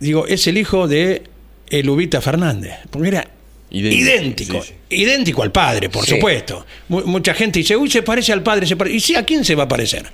digo, 0.00 0.26
es 0.26 0.46
el 0.46 0.58
hijo 0.58 0.88
de 0.88 1.24
Elubita 1.70 2.20
Fernández. 2.20 2.74
Porque 2.90 3.08
era 3.08 3.28
Idéntico, 3.72 4.02
idéntico. 4.04 4.62
sí, 4.62 4.72
Idéntico 4.90 5.42
al 5.42 5.50
padre, 5.50 5.88
por 5.88 6.04
Sí. 6.04 6.14
supuesto. 6.16 6.66
Mu- 6.88 7.02
mucha 7.06 7.32
gente 7.34 7.58
dice, 7.60 7.74
uy, 7.76 7.90
se 7.90 8.02
parece 8.02 8.32
al 8.32 8.42
padre. 8.42 8.66
Se 8.66 8.76
pare-". 8.76 8.92
¿Y 8.92 9.00
sí, 9.00 9.14
a 9.16 9.24
quién 9.24 9.44
se 9.44 9.54
va 9.54 9.64
a 9.64 9.68
parecer? 9.68 10.04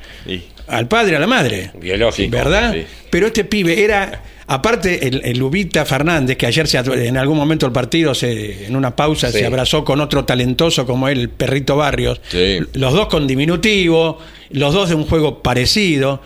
Al 0.68 0.86
padre, 0.86 1.16
a 1.16 1.18
la 1.18 1.26
madre. 1.26 1.72
Biológico. 1.80 2.30
¿Verdad? 2.30 2.76
Pero 3.10 3.26
este 3.26 3.44
pibe 3.44 3.82
era, 3.82 4.22
aparte, 4.46 5.08
el, 5.08 5.22
el 5.24 5.38
Lubita 5.38 5.84
Fernández, 5.84 6.36
que 6.36 6.46
ayer 6.46 6.68
se, 6.68 6.78
en 6.78 7.16
algún 7.16 7.36
momento 7.36 7.66
del 7.66 7.72
partido, 7.72 8.14
se, 8.14 8.66
en 8.66 8.76
una 8.76 8.94
pausa, 8.94 9.32
se 9.32 9.44
abrazó 9.44 9.84
con 9.84 10.00
otro 10.00 10.24
talentoso 10.24 10.86
como 10.86 11.08
él, 11.08 11.18
el 11.20 11.28
Perrito 11.30 11.76
Barrios. 11.76 12.20
Sí. 12.30 12.58
Los 12.74 12.92
dos 12.92 13.08
con 13.08 13.26
diminutivo, 13.26 14.18
los 14.50 14.72
dos 14.72 14.88
de 14.90 14.94
un 14.94 15.04
juego 15.04 15.42
parecido. 15.42 16.22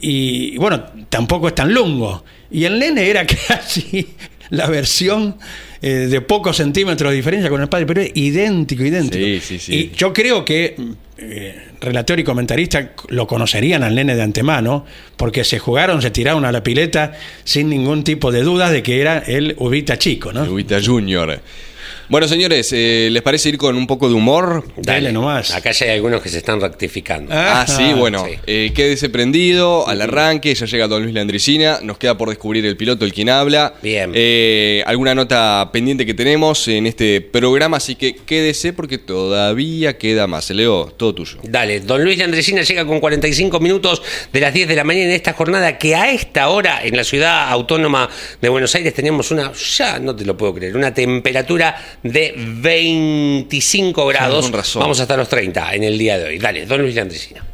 Y 0.00 0.56
bueno, 0.56 0.84
tampoco 1.10 1.48
es 1.48 1.54
tan 1.54 1.72
lungo. 1.74 2.24
Y 2.50 2.64
el 2.64 2.78
nene 2.78 3.08
era 3.08 3.26
casi 3.48 4.06
la 4.52 4.66
versión 4.66 5.36
eh, 5.80 6.08
de 6.10 6.20
pocos 6.20 6.58
centímetros 6.58 7.10
de 7.10 7.16
diferencia 7.16 7.48
con 7.48 7.62
el 7.62 7.68
padre, 7.68 7.86
pero 7.86 8.02
es 8.02 8.12
idéntico, 8.14 8.84
idéntico. 8.84 9.24
Sí, 9.24 9.40
sí, 9.40 9.58
sí. 9.58 9.74
Y 9.74 9.96
yo 9.96 10.12
creo 10.12 10.44
que 10.44 10.76
eh, 11.16 11.68
relator 11.80 12.20
y 12.20 12.24
comentarista 12.24 12.92
lo 13.08 13.26
conocerían 13.26 13.82
al 13.82 13.94
nene 13.94 14.14
de 14.14 14.20
antemano, 14.20 14.84
porque 15.16 15.42
se 15.42 15.58
jugaron, 15.58 16.02
se 16.02 16.10
tiraron 16.10 16.44
a 16.44 16.52
la 16.52 16.62
pileta 16.62 17.14
sin 17.44 17.70
ningún 17.70 18.04
tipo 18.04 18.30
de 18.30 18.42
dudas 18.42 18.70
de 18.72 18.82
que 18.82 19.00
era 19.00 19.20
el 19.20 19.54
Ubita 19.56 19.96
chico, 19.96 20.34
¿no? 20.34 20.42
Ubita 20.42 20.82
Junior. 20.84 21.40
Bueno, 22.08 22.28
señores, 22.28 22.70
eh, 22.72 23.08
¿les 23.10 23.22
parece 23.22 23.48
ir 23.50 23.58
con 23.58 23.76
un 23.76 23.86
poco 23.86 24.08
de 24.08 24.14
humor? 24.14 24.64
Dale 24.76 25.12
nomás. 25.12 25.54
Acá 25.54 25.72
ya 25.72 25.86
hay 25.86 25.92
algunos 25.92 26.20
que 26.22 26.28
se 26.28 26.38
están 26.38 26.60
rectificando. 26.60 27.32
Ah, 27.32 27.62
Ah, 27.62 27.66
sí, 27.66 27.92
bueno, 27.94 28.24
sí. 28.26 28.34
eh, 28.46 28.72
quédese 28.74 29.08
prendido 29.08 29.86
al 29.88 30.00
arranque, 30.02 30.54
ya 30.54 30.66
llega 30.66 30.88
Don 30.88 31.02
Luis 31.02 31.14
Landricina, 31.14 31.78
nos 31.82 31.98
queda 31.98 32.16
por 32.18 32.28
descubrir 32.28 32.64
el 32.66 32.76
piloto, 32.76 33.04
el 33.04 33.12
quien 33.12 33.28
habla. 33.30 33.74
Bien. 33.82 34.10
Eh, 34.14 34.82
alguna 34.86 35.14
nota 35.14 35.70
pendiente 35.72 36.04
que 36.06 36.14
tenemos 36.14 36.66
en 36.68 36.86
este 36.86 37.20
programa, 37.20 37.76
así 37.76 37.94
que 37.94 38.14
quédese 38.14 38.72
porque 38.72 38.98
todavía 38.98 39.96
queda 39.98 40.26
más. 40.26 40.50
Leo, 40.50 40.86
todo 40.96 41.14
tuyo. 41.14 41.38
Dale, 41.44 41.80
don 41.80 42.04
Luis 42.04 42.18
de 42.18 42.24
Andresina 42.24 42.62
llega 42.62 42.84
con 42.84 43.00
45 43.00 43.58
minutos 43.60 44.02
de 44.32 44.40
las 44.40 44.52
10 44.52 44.68
de 44.68 44.76
la 44.76 44.84
mañana 44.84 45.06
en 45.06 45.12
esta 45.12 45.32
jornada 45.32 45.78
que 45.78 45.94
a 45.94 46.10
esta 46.12 46.48
hora 46.48 46.80
en 46.84 46.96
la 46.96 47.04
ciudad 47.04 47.48
autónoma 47.50 48.08
de 48.40 48.48
Buenos 48.48 48.74
Aires 48.74 48.92
tenemos 48.94 49.30
una, 49.30 49.52
ya 49.52 49.98
no 49.98 50.14
te 50.14 50.24
lo 50.24 50.36
puedo 50.36 50.54
creer, 50.54 50.76
una 50.76 50.92
temperatura 50.92 51.81
de 52.02 52.34
25 52.36 54.06
grados. 54.06 54.46
con 54.46 54.54
razón. 54.54 54.80
Vamos 54.80 55.00
hasta 55.00 55.16
los 55.16 55.28
30 55.28 55.74
en 55.74 55.84
el 55.84 55.98
día 55.98 56.18
de 56.18 56.26
hoy. 56.26 56.38
Dale, 56.38 56.66
don 56.66 56.82
Luis 56.82 56.94
de 56.94 57.00
Andresina. 57.00 57.44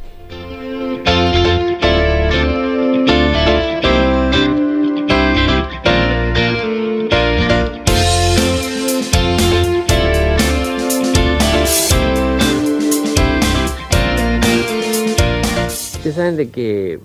Ustedes 15.98 16.16
saben 16.16 16.36
de 16.36 16.48
que, 16.48 17.00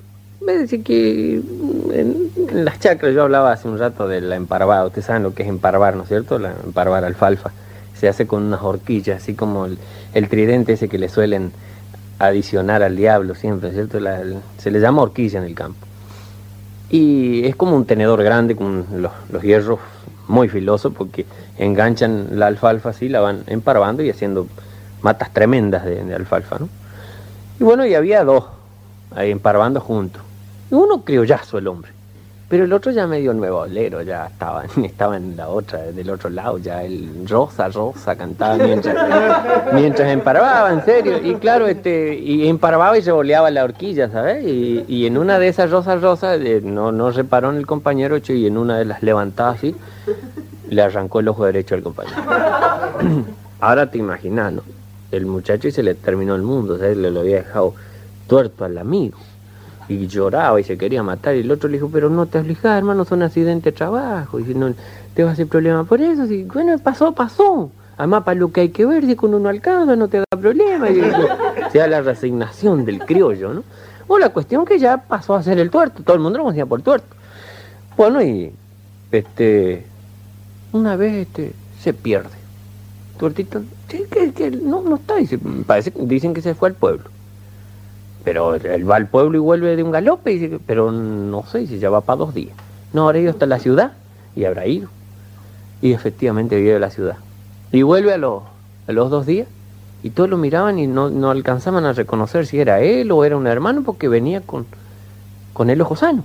es 0.48 0.60
decir, 0.60 0.84
que 0.84 1.36
en, 1.36 2.32
en 2.50 2.66
las 2.66 2.80
chacras, 2.80 3.14
yo 3.14 3.24
hablaba 3.24 3.52
hace 3.52 3.68
un 3.68 3.78
rato 3.78 4.08
de 4.08 4.22
la 4.22 4.36
emparvada, 4.36 4.86
ustedes 4.86 5.06
saben 5.06 5.24
lo 5.24 5.34
que 5.34 5.44
es 5.44 5.50
emparvar, 5.50 5.96
¿no 5.96 6.04
es 6.04 6.10
cierto? 6.10 6.40
La 6.40 6.54
emparvar 6.64 7.06
alfalfa. 7.06 7.52
Se 7.96 8.10
hace 8.10 8.28
con 8.28 8.44
unas 8.44 8.62
horquillas, 8.62 9.22
así 9.22 9.34
como 9.34 9.66
el, 9.66 10.30
tridente 10.30 10.74
ese 10.74 10.90
que 10.90 10.98
le 10.98 11.10
suelen 11.10 11.52
adicionar 12.20 12.84
al 12.84 12.96
diablo 12.96 13.36
siempre, 13.36 13.72
¿cierto? 13.72 14.00
Se 14.58 14.72
le 14.72 14.80
llama 14.80 15.02
horquilla 15.02 15.40
en 15.40 15.46
el 15.46 15.56
campo. 15.56 15.88
Y 16.90 17.46
es 17.46 17.56
como 17.56 17.76
un 17.76 17.86
tenedor 17.86 18.22
grande 18.24 18.56
con 18.56 18.86
los, 18.98 19.12
los 19.32 19.42
hierros 19.42 19.80
muy 20.28 20.50
filosos 20.50 20.94
porque 20.94 21.26
enganchan 21.58 22.40
la 22.40 22.48
alfalfa 22.48 22.90
así, 22.90 23.10
la 23.10 23.20
van 23.20 23.44
emparvando 23.48 24.04
y 24.04 24.10
haciendo 24.10 24.48
matas 25.02 25.32
tremendas 25.34 25.86
de, 25.86 26.04
de 26.04 26.16
alfalfa, 26.16 26.60
¿no? 26.60 26.70
Y 27.60 27.64
bueno, 27.64 27.86
y 27.86 27.96
había 27.96 28.24
dos 28.24 28.46
ahí 29.16 29.32
emparvando 29.32 29.80
juntos. 29.80 30.22
Uno 30.74 31.04
criollazo 31.04 31.60
el 31.60 31.68
hombre, 31.68 31.92
pero 32.50 32.64
el 32.66 32.74
otro 32.74 32.92
ya 32.92 33.06
medio 33.06 33.32
nuevo 33.32 33.60
olero, 33.60 34.02
ya 34.02 34.26
estaba, 34.26 34.64
estaba 34.84 35.18
en 35.18 35.38
la 35.38 35.48
otra, 35.48 35.80
del 35.80 36.10
otro 36.10 36.32
lado, 36.32 36.58
ya 36.58 36.84
el 36.84 37.30
rosa, 37.30 37.70
rosa 37.70 38.16
cantaba 38.16 38.58
mientras, 38.58 38.96
mientras 39.74 40.10
emparvaba, 40.10 40.74
en 40.74 40.84
serio. 40.84 41.20
Y 41.24 41.36
claro, 41.36 41.68
este, 41.68 42.16
y 42.16 42.48
emparvaba 42.48 42.98
y 42.98 43.04
se 43.04 43.12
boleaba 43.12 43.52
la 43.52 43.64
horquilla, 43.64 44.10
¿sabes? 44.10 44.44
Y, 44.48 45.06
en 45.06 45.20
una 45.20 45.38
de 45.38 45.48
esas 45.48 45.70
rosas 45.70 46.02
rosas, 46.02 46.40
eh, 46.42 46.60
no, 46.64 46.92
no 46.92 47.12
reparó 47.12 47.52
en 47.52 47.58
el 47.58 47.68
compañero, 47.68 48.18
y 48.28 48.48
en 48.48 48.58
una 48.58 48.80
de 48.80 48.86
las 48.86 49.04
levantaba 49.04 49.52
así, 49.52 49.76
le 50.70 50.82
arrancó 50.82 51.20
el 51.20 51.28
ojo 51.28 51.46
derecho 51.46 51.76
al 51.76 51.84
compañero. 51.84 52.18
Ahora 53.60 53.92
te 53.92 54.00
imaginas, 54.00 54.54
¿no? 54.54 54.64
El 55.12 55.28
muchacho 55.28 55.68
y 55.68 55.72
se 55.72 55.84
le 55.84 55.94
terminó 55.94 56.34
el 56.34 56.42
mundo, 56.42 56.80
¿sabes? 56.80 56.98
Le 56.98 57.12
lo 57.12 57.20
había 57.20 57.36
dejado 57.36 57.76
tuerto 58.28 58.66
al 58.66 58.80
amigo. 58.80 59.20
Y 59.88 60.08
lloraba 60.08 60.60
y 60.60 60.64
se 60.64 60.78
quería 60.78 61.04
matar. 61.04 61.36
Y 61.36 61.40
el 61.40 61.52
otro 61.52 61.70
le 61.70 61.78
dijo, 61.78 61.90
pero 61.92 62.10
no 62.10 62.26
te 62.26 62.38
aflijas, 62.40 62.78
hermano, 62.78 63.06
son 63.06 63.24
accidentes 63.24 63.66
de 63.66 63.72
trabajo. 63.72 64.40
Y 64.40 64.46
si 64.46 64.54
no 64.54 64.74
te 65.14 65.24
va 65.24 65.32
a 65.32 65.34
hacer 65.34 65.48
problema 65.48 65.84
por 65.84 66.02
eso. 66.02 66.28
Si, 66.28 66.44
bueno, 66.44 66.78
pasó, 66.80 67.12
pasó. 67.14 67.72
Además, 67.98 68.24
para 68.24 68.40
lo 68.40 68.52
que 68.52 68.62
hay 68.62 68.70
que 68.70 68.86
ver, 68.86 69.06
si 69.06 69.16
con 69.16 69.34
uno 69.34 69.50
alcanza, 69.50 69.96
no 69.96 70.08
te 70.08 70.18
da 70.18 70.26
problema. 70.40 70.90
Y 70.90 70.96
dijo, 70.96 71.22
sea, 71.72 71.88
la 71.88 72.02
resignación 72.02 72.86
del 72.86 73.00
criollo, 73.00 73.54
¿no? 73.54 73.64
Bueno, 74.08 74.26
la 74.26 74.34
cuestión 74.34 74.66
que 74.66 74.80
ya 74.80 74.98
pasó 74.98 75.36
a 75.36 75.44
ser 75.44 75.60
el 75.60 75.70
tuerto. 75.70 76.04
Todo 76.04 76.16
el 76.16 76.22
mundo 76.22 76.38
lo 76.38 76.44
conocía 76.46 76.66
por 76.66 76.82
tuerto. 76.82 77.16
Bueno, 77.96 78.22
y 78.22 78.52
este, 79.12 79.86
una 80.72 80.96
vez 80.96 81.28
este, 81.28 81.54
se 81.82 81.94
pierde. 81.94 82.30
Tuertito, 83.18 83.62
sí, 83.90 84.06
que, 84.10 84.52
no, 84.52 84.82
no 84.82 84.96
está, 84.96 85.16
dice, 85.18 85.40
parece, 85.68 85.94
dicen 85.96 86.34
que 86.34 86.42
se 86.42 86.56
fue 86.56 86.70
al 86.70 86.76
pueblo. 86.76 87.04
Pero 88.24 88.56
él 88.56 88.90
va 88.90 88.96
al 88.96 89.08
pueblo 89.08 89.38
y 89.38 89.42
vuelve 89.42 89.76
de 89.76 89.84
un 89.84 89.92
galope, 89.92 90.32
y 90.32 90.40
dice, 90.40 90.60
pero 90.66 90.92
no 90.92 91.44
sé 91.52 91.68
si 91.68 91.80
ya 91.80 91.90
va 91.90 92.02
para 92.02 92.18
dos 92.18 92.34
días. 92.34 92.56
No, 92.94 93.06
habrá 93.06 93.20
ido 93.20 93.32
hasta 93.32 93.46
la 93.46 93.60
ciudad 93.60 93.92
y 94.36 94.46
habrá 94.46 94.66
ido. 94.66 94.90
Y 95.82 95.92
efectivamente 95.94 96.56
vive 96.56 96.80
la 96.80 96.90
ciudad. 96.90 97.18
Y 97.72 97.82
vuelve 97.82 98.14
a, 98.14 98.18
los- 98.18 98.44
a 98.88 98.92
los 98.94 99.10
dos 99.10 99.26
días 99.26 99.48
y 100.04 100.10
todos 100.12 100.30
lo 100.30 100.38
miraban 100.38 100.80
y 100.80 100.88
no, 100.88 101.10
no 101.10 101.32
alcanzaban 101.32 101.86
a 101.86 101.94
reconocer 101.94 102.46
si 102.46 102.60
era 102.60 102.80
él 102.82 103.12
o 103.12 103.24
era 103.26 103.36
un 103.36 103.48
hermano 103.48 103.84
porque 103.84 104.08
venía 104.08 104.42
con, 104.42 104.66
con 105.54 105.70
el 105.70 105.82
ojo 105.82 105.96
sano. 105.96 106.24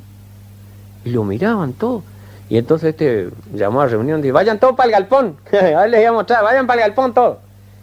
Y 1.05 1.11
lo 1.11 1.25
miraban 1.25 1.73
todos. 1.73 2.03
Y 2.51 2.59
entonces 2.59 2.91
este 2.91 3.31
llamó 3.55 3.81
a 3.81 3.85
la 3.87 3.91
reunión 3.91 4.21
y 4.21 4.25
dijo, 4.25 4.35
vayan 4.35 4.59
todos 4.61 4.75
para 4.77 4.87
el 4.87 4.93
galpón. 4.93 5.37
Ahora 5.53 5.87
les 5.89 6.01
voy 6.01 6.07
a 6.07 6.13
mostrar, 6.13 6.45
vayan 6.45 6.67
para 6.67 6.83
el 6.83 6.89
galpón 6.89 7.13
todos. 7.15 7.39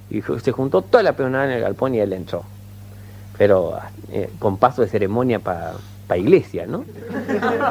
Y 0.10 0.22
se 0.22 0.52
juntó 0.52 0.82
toda 0.82 1.04
la 1.04 1.14
peonada 1.14 1.46
en 1.46 1.52
el 1.52 1.62
galpón 1.62 1.96
y 1.96 2.00
él 2.00 2.14
entró. 2.14 2.44
Pero 3.38 3.78
eh, 4.12 4.30
con 4.40 4.58
paso 4.58 4.82
de 4.82 4.88
ceremonia 4.88 5.40
para 5.40 5.74
iglesia, 6.18 6.66
¿no? 6.66 6.86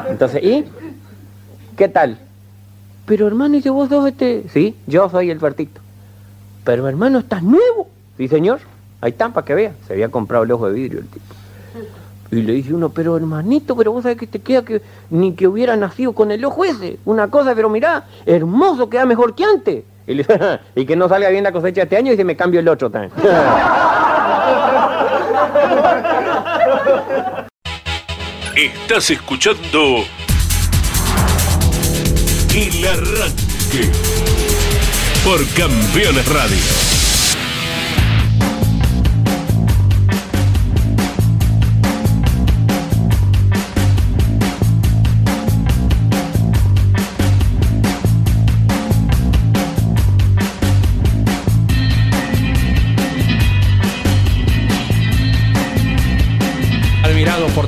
Entonces, 0.09 0.43
¿y? 0.43 0.65
¿Qué 1.75 1.89
tal? 1.89 2.17
Pero 3.05 3.27
hermano, 3.27 3.57
¿y 3.57 3.69
vos 3.69 3.89
dos 3.89 4.07
este? 4.07 4.45
Sí, 4.49 4.75
yo 4.87 5.09
soy 5.09 5.29
el 5.29 5.39
tuertito. 5.39 5.81
Pero 6.63 6.87
hermano, 6.87 7.19
¿estás 7.19 7.43
nuevo? 7.43 7.87
Sí, 8.17 8.27
señor. 8.27 8.59
Ahí 9.01 9.11
están 9.11 9.33
para 9.33 9.45
que 9.45 9.53
vea. 9.53 9.73
Se 9.87 9.93
había 9.93 10.09
comprado 10.09 10.43
el 10.43 10.51
ojo 10.51 10.67
de 10.67 10.73
vidrio 10.73 10.99
el 10.99 11.07
tipo. 11.07 11.25
Y 12.31 12.41
le 12.41 12.53
dice 12.53 12.73
uno, 12.73 12.89
pero 12.89 13.15
hermanito, 13.15 13.75
pero 13.75 13.91
vos 13.91 14.03
sabés 14.03 14.17
que 14.17 14.25
te 14.25 14.39
queda 14.39 14.65
que 14.65 14.81
ni 15.11 15.33
que 15.33 15.47
hubiera 15.47 15.75
nacido 15.75 16.13
con 16.13 16.31
el 16.31 16.43
ojo 16.43 16.65
ese. 16.65 16.97
Una 17.05 17.29
cosa, 17.29 17.53
pero 17.53 17.69
mirá, 17.69 18.05
hermoso, 18.25 18.89
queda 18.89 19.05
mejor 19.05 19.35
que 19.35 19.43
antes. 19.43 19.83
Y, 20.07 20.15
le 20.15 20.25
y 20.75 20.85
que 20.85 20.95
no 20.95 21.07
salga 21.07 21.29
bien 21.29 21.43
la 21.43 21.51
cosecha 21.51 21.83
este 21.83 21.97
año 21.97 22.11
y 22.11 22.17
se 22.17 22.23
me 22.23 22.35
cambio 22.35 22.59
el 22.59 22.67
otro 22.67 22.89
también. 22.89 23.11
Estás 28.55 29.09
escuchando 29.09 30.05
El 32.53 32.87
Arranque 32.87 33.91
por 35.23 35.45
Campeones 35.49 36.27
Radio. 36.27 36.94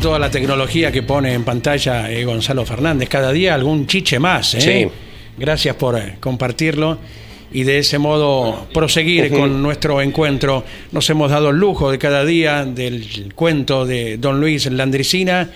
Toda 0.08 0.20
la 0.20 0.32
tecnología 0.32 0.90
que 0.90 1.04
pone 1.04 1.34
en 1.34 1.44
pantalla 1.44 2.10
eh, 2.10 2.24
Gonzalo 2.24 2.66
Fernández. 2.66 3.10
Cada 3.10 3.34
día 3.34 3.54
algún 3.54 3.88
chiche 3.88 4.20
más. 4.20 4.54
¿eh? 4.54 4.62
Sí. 4.62 4.88
Gracias 5.38 5.76
por 5.76 6.00
eh, 6.00 6.16
compartirlo 6.22 6.98
y 7.52 7.64
de 7.64 7.80
ese 7.80 7.98
modo 7.98 8.70
proseguir 8.74 9.30
con 9.30 9.62
nuestro 9.62 10.02
encuentro. 10.02 10.64
Nos 10.94 11.10
hemos 11.10 11.30
dado 11.30 11.50
el 11.50 11.58
lujo 11.58 11.92
de 11.92 11.98
cada 11.98 12.24
día 12.24 12.64
del 12.64 13.34
cuento 13.36 13.86
de 13.86 14.18
don 14.18 14.40
Luis 14.40 14.72
Landricina 14.72 15.50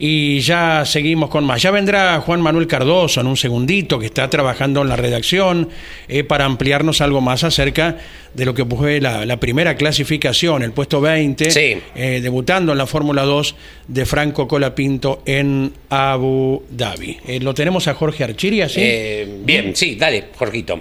y 0.00 0.38
ya 0.40 0.84
seguimos 0.84 1.28
con 1.28 1.44
más. 1.44 1.60
Ya 1.60 1.70
vendrá 1.72 2.20
Juan 2.20 2.40
Manuel 2.40 2.66
Cardoso 2.68 3.20
en 3.20 3.26
un 3.26 3.36
segundito 3.36 3.98
que 3.98 4.06
está 4.06 4.30
trabajando 4.30 4.82
en 4.82 4.88
la 4.88 4.94
redacción 4.96 5.68
eh, 6.06 6.22
para 6.22 6.44
ampliarnos 6.44 7.00
algo 7.00 7.20
más 7.20 7.42
acerca 7.42 7.96
de 8.32 8.44
lo 8.44 8.54
que 8.54 8.64
fue 8.64 9.00
la, 9.00 9.26
la 9.26 9.38
primera 9.38 9.74
clasificación, 9.76 10.62
el 10.62 10.70
puesto 10.72 11.00
20, 11.00 11.50
Sí. 11.50 11.78
eh, 11.96 12.20
debutando 12.22 12.70
en 12.72 12.78
la 12.78 12.86
Fórmula 12.86 13.22
2 13.24 13.56
de 13.88 14.06
Franco 14.06 14.46
Colapinto 14.46 15.22
en 15.26 15.72
Abu 15.90 16.62
Dhabi. 16.70 17.18
Eh, 17.26 17.40
lo 17.40 17.52
tenemos 17.54 17.88
a 17.88 17.94
Jorge 17.94 18.22
Archiria, 18.22 18.68
¿sí? 18.68 18.80
Eh, 18.82 19.40
bien, 19.44 19.74
sí, 19.74 19.96
dale, 19.96 20.26
Jorgito. 20.36 20.78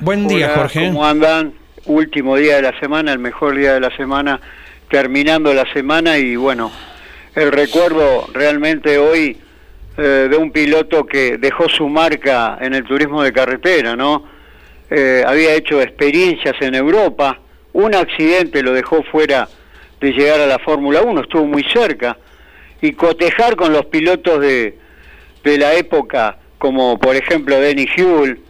Buen 0.00 0.26
día, 0.26 0.46
Hola, 0.46 0.54
Jorge. 0.56 0.86
¿Cómo 0.88 1.06
andan? 1.06 1.52
Último 1.86 2.36
día 2.36 2.56
de 2.56 2.62
la 2.62 2.80
semana, 2.80 3.12
el 3.12 3.18
mejor 3.20 3.56
día 3.56 3.74
de 3.74 3.80
la 3.80 3.96
semana, 3.96 4.40
terminando 4.90 5.54
la 5.54 5.64
semana 5.72 6.18
y 6.18 6.36
bueno, 6.36 6.70
el 7.38 7.52
recuerdo 7.52 8.26
realmente 8.32 8.98
hoy 8.98 9.36
eh, 9.96 10.28
de 10.30 10.36
un 10.36 10.50
piloto 10.50 11.06
que 11.06 11.38
dejó 11.38 11.68
su 11.68 11.88
marca 11.88 12.58
en 12.60 12.74
el 12.74 12.84
turismo 12.84 13.22
de 13.22 13.32
carretera, 13.32 13.94
¿no? 13.94 14.24
Eh, 14.90 15.22
había 15.24 15.54
hecho 15.54 15.80
experiencias 15.80 16.56
en 16.60 16.74
Europa, 16.74 17.38
un 17.74 17.94
accidente 17.94 18.62
lo 18.62 18.72
dejó 18.72 19.02
fuera 19.04 19.48
de 20.00 20.12
llegar 20.12 20.40
a 20.40 20.46
la 20.46 20.58
Fórmula 20.58 21.02
1, 21.02 21.20
estuvo 21.20 21.44
muy 21.46 21.64
cerca, 21.72 22.16
y 22.80 22.92
cotejar 22.92 23.54
con 23.54 23.72
los 23.72 23.86
pilotos 23.86 24.40
de, 24.40 24.76
de 25.44 25.58
la 25.58 25.74
época, 25.74 26.38
como 26.58 26.98
por 26.98 27.14
ejemplo 27.14 27.60
Denny 27.60 27.86
Huel, 27.96 28.40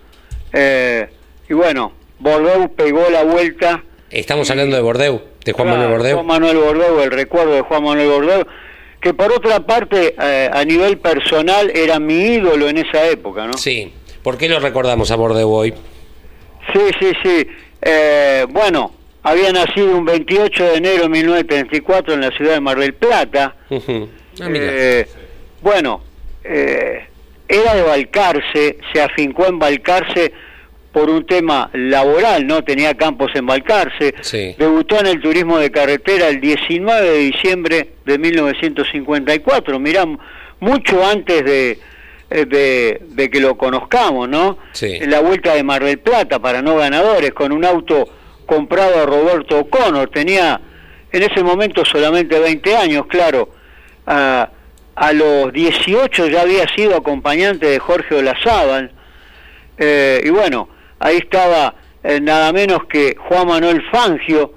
eh, 0.52 1.08
y 1.48 1.54
bueno, 1.54 1.92
Bordeaux 2.18 2.70
pegó 2.74 3.08
la 3.10 3.24
vuelta. 3.24 3.82
Estamos 4.10 4.50
hablando 4.50 4.76
de 4.76 4.82
Bordeaux, 4.82 5.22
de 5.44 5.52
Juan 5.52 5.68
Manuel 5.68 5.90
Bordeaux. 5.90 6.14
Juan 6.14 6.26
Manuel 6.26 6.56
Bordeaux, 6.56 7.02
el 7.02 7.10
recuerdo 7.10 7.52
de 7.52 7.60
Juan 7.62 7.82
Manuel 7.82 8.08
Bordeaux, 8.08 8.46
que 9.00 9.14
por 9.14 9.32
otra 9.32 9.60
parte, 9.60 10.14
eh, 10.20 10.50
a 10.52 10.64
nivel 10.64 10.98
personal, 10.98 11.70
era 11.74 11.98
mi 11.98 12.14
ídolo 12.14 12.68
en 12.68 12.78
esa 12.78 13.06
época, 13.08 13.46
¿no? 13.46 13.54
Sí. 13.54 13.92
¿Por 14.22 14.36
qué 14.36 14.48
lo 14.48 14.60
recordamos 14.60 15.10
a 15.10 15.16
Bordeaux 15.16 15.50
hoy? 15.50 15.74
Sí, 16.72 16.80
sí, 16.98 17.12
sí. 17.22 17.46
Eh, 17.80 18.46
bueno, 18.50 18.92
había 19.22 19.52
nacido 19.52 19.96
un 19.96 20.04
28 20.04 20.64
de 20.64 20.74
enero 20.76 21.02
de 21.04 21.08
1934 21.08 22.14
en 22.14 22.20
la 22.20 22.30
ciudad 22.30 22.54
de 22.54 22.60
Mar 22.60 22.78
del 22.78 22.94
Plata. 22.94 23.56
Ah. 23.70 24.48
Eh, 24.50 25.06
bueno, 25.62 26.02
eh, 26.44 27.06
era 27.48 27.74
de 27.74 27.82
Balcarce, 27.82 28.78
se 28.92 29.02
afincó 29.02 29.46
en 29.46 29.58
Balcarce 29.58 30.32
por 30.92 31.10
un 31.10 31.26
tema 31.26 31.70
laboral, 31.72 32.46
¿no? 32.46 32.64
Tenía 32.64 32.94
campos 32.94 33.30
en 33.34 33.46
Balcarce. 33.46 34.14
Sí. 34.20 34.54
Debutó 34.58 34.98
en 35.00 35.06
el 35.06 35.20
turismo 35.20 35.58
de 35.58 35.70
carretera 35.70 36.28
el 36.28 36.40
19 36.40 37.10
de 37.10 37.18
diciembre 37.18 37.88
de 38.04 38.18
1954, 38.18 39.78
mirá, 39.78 40.06
mucho 40.60 41.06
antes 41.06 41.44
de, 41.44 41.78
eh, 42.30 42.44
de, 42.46 43.02
de 43.10 43.30
que 43.30 43.40
lo 43.40 43.56
conozcamos, 43.56 44.28
¿no? 44.28 44.58
Sí. 44.72 44.98
En 45.00 45.10
la 45.10 45.20
vuelta 45.20 45.54
de 45.54 45.62
Mar 45.62 45.84
del 45.84 45.98
Plata 45.98 46.38
para 46.38 46.62
no 46.62 46.76
ganadores, 46.76 47.32
con 47.32 47.52
un 47.52 47.64
auto 47.64 48.08
comprado 48.46 49.02
a 49.02 49.06
Roberto 49.06 49.60
O'Connor, 49.60 50.08
tenía 50.10 50.60
en 51.12 51.22
ese 51.22 51.42
momento 51.42 51.84
solamente 51.84 52.38
20 52.38 52.76
años, 52.76 53.06
claro. 53.06 53.50
A, 54.06 54.50
a 54.96 55.12
los 55.12 55.52
18 55.52 56.26
ya 56.26 56.42
había 56.42 56.66
sido 56.74 56.96
acompañante 56.96 57.66
de 57.66 57.78
Jorge 57.78 58.16
Olazábal. 58.16 58.90
Eh, 59.76 60.20
y 60.24 60.30
bueno, 60.30 60.68
ahí 60.98 61.16
estaba 61.18 61.74
eh, 62.02 62.20
nada 62.20 62.52
menos 62.52 62.84
que 62.88 63.16
Juan 63.18 63.48
Manuel 63.48 63.82
Fangio, 63.90 64.54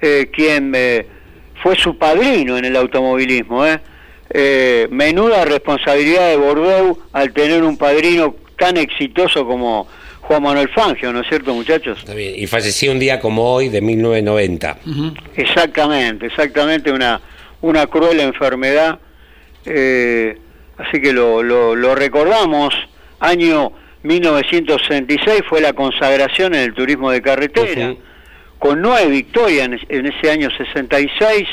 eh, 0.00 0.30
quien 0.32 0.72
eh, 0.74 1.06
fue 1.62 1.74
su 1.76 1.96
padrino 1.98 2.56
en 2.58 2.64
el 2.64 2.76
automovilismo. 2.76 3.66
¿eh? 3.66 3.80
Eh, 4.30 4.88
menuda 4.90 5.44
responsabilidad 5.44 6.28
de 6.30 6.36
Bordeaux 6.36 6.98
al 7.12 7.32
tener 7.32 7.62
un 7.62 7.76
padrino 7.76 8.34
tan 8.58 8.76
exitoso 8.76 9.46
como 9.46 9.86
Juan 10.22 10.42
Manuel 10.42 10.68
Fangio, 10.70 11.12
¿no 11.12 11.20
es 11.20 11.28
cierto, 11.28 11.54
muchachos? 11.54 11.98
Está 12.00 12.14
bien. 12.14 12.34
Y 12.36 12.46
falleció 12.46 12.90
un 12.90 12.98
día 12.98 13.20
como 13.20 13.52
hoy 13.52 13.68
de 13.68 13.80
1990. 13.80 14.78
Exactamente, 15.36 16.26
exactamente, 16.26 16.90
una, 16.90 17.20
una 17.60 17.86
cruel 17.86 18.18
enfermedad. 18.20 18.98
eh, 19.64 20.38
así 20.78 21.00
que 21.00 21.12
lo, 21.12 21.42
lo, 21.42 21.74
lo 21.76 21.94
recordamos. 21.94 22.74
Año 23.20 23.72
1966 24.06 25.42
fue 25.48 25.60
la 25.60 25.72
consagración 25.72 26.54
en 26.54 26.62
el 26.62 26.74
turismo 26.74 27.10
de 27.10 27.20
carretera, 27.22 27.94
con 28.58 28.80
nueve 28.80 29.08
victorias 29.10 29.66
en, 29.66 29.78
en 29.88 30.06
ese 30.06 30.30
año 30.30 30.48
66. 30.56 31.46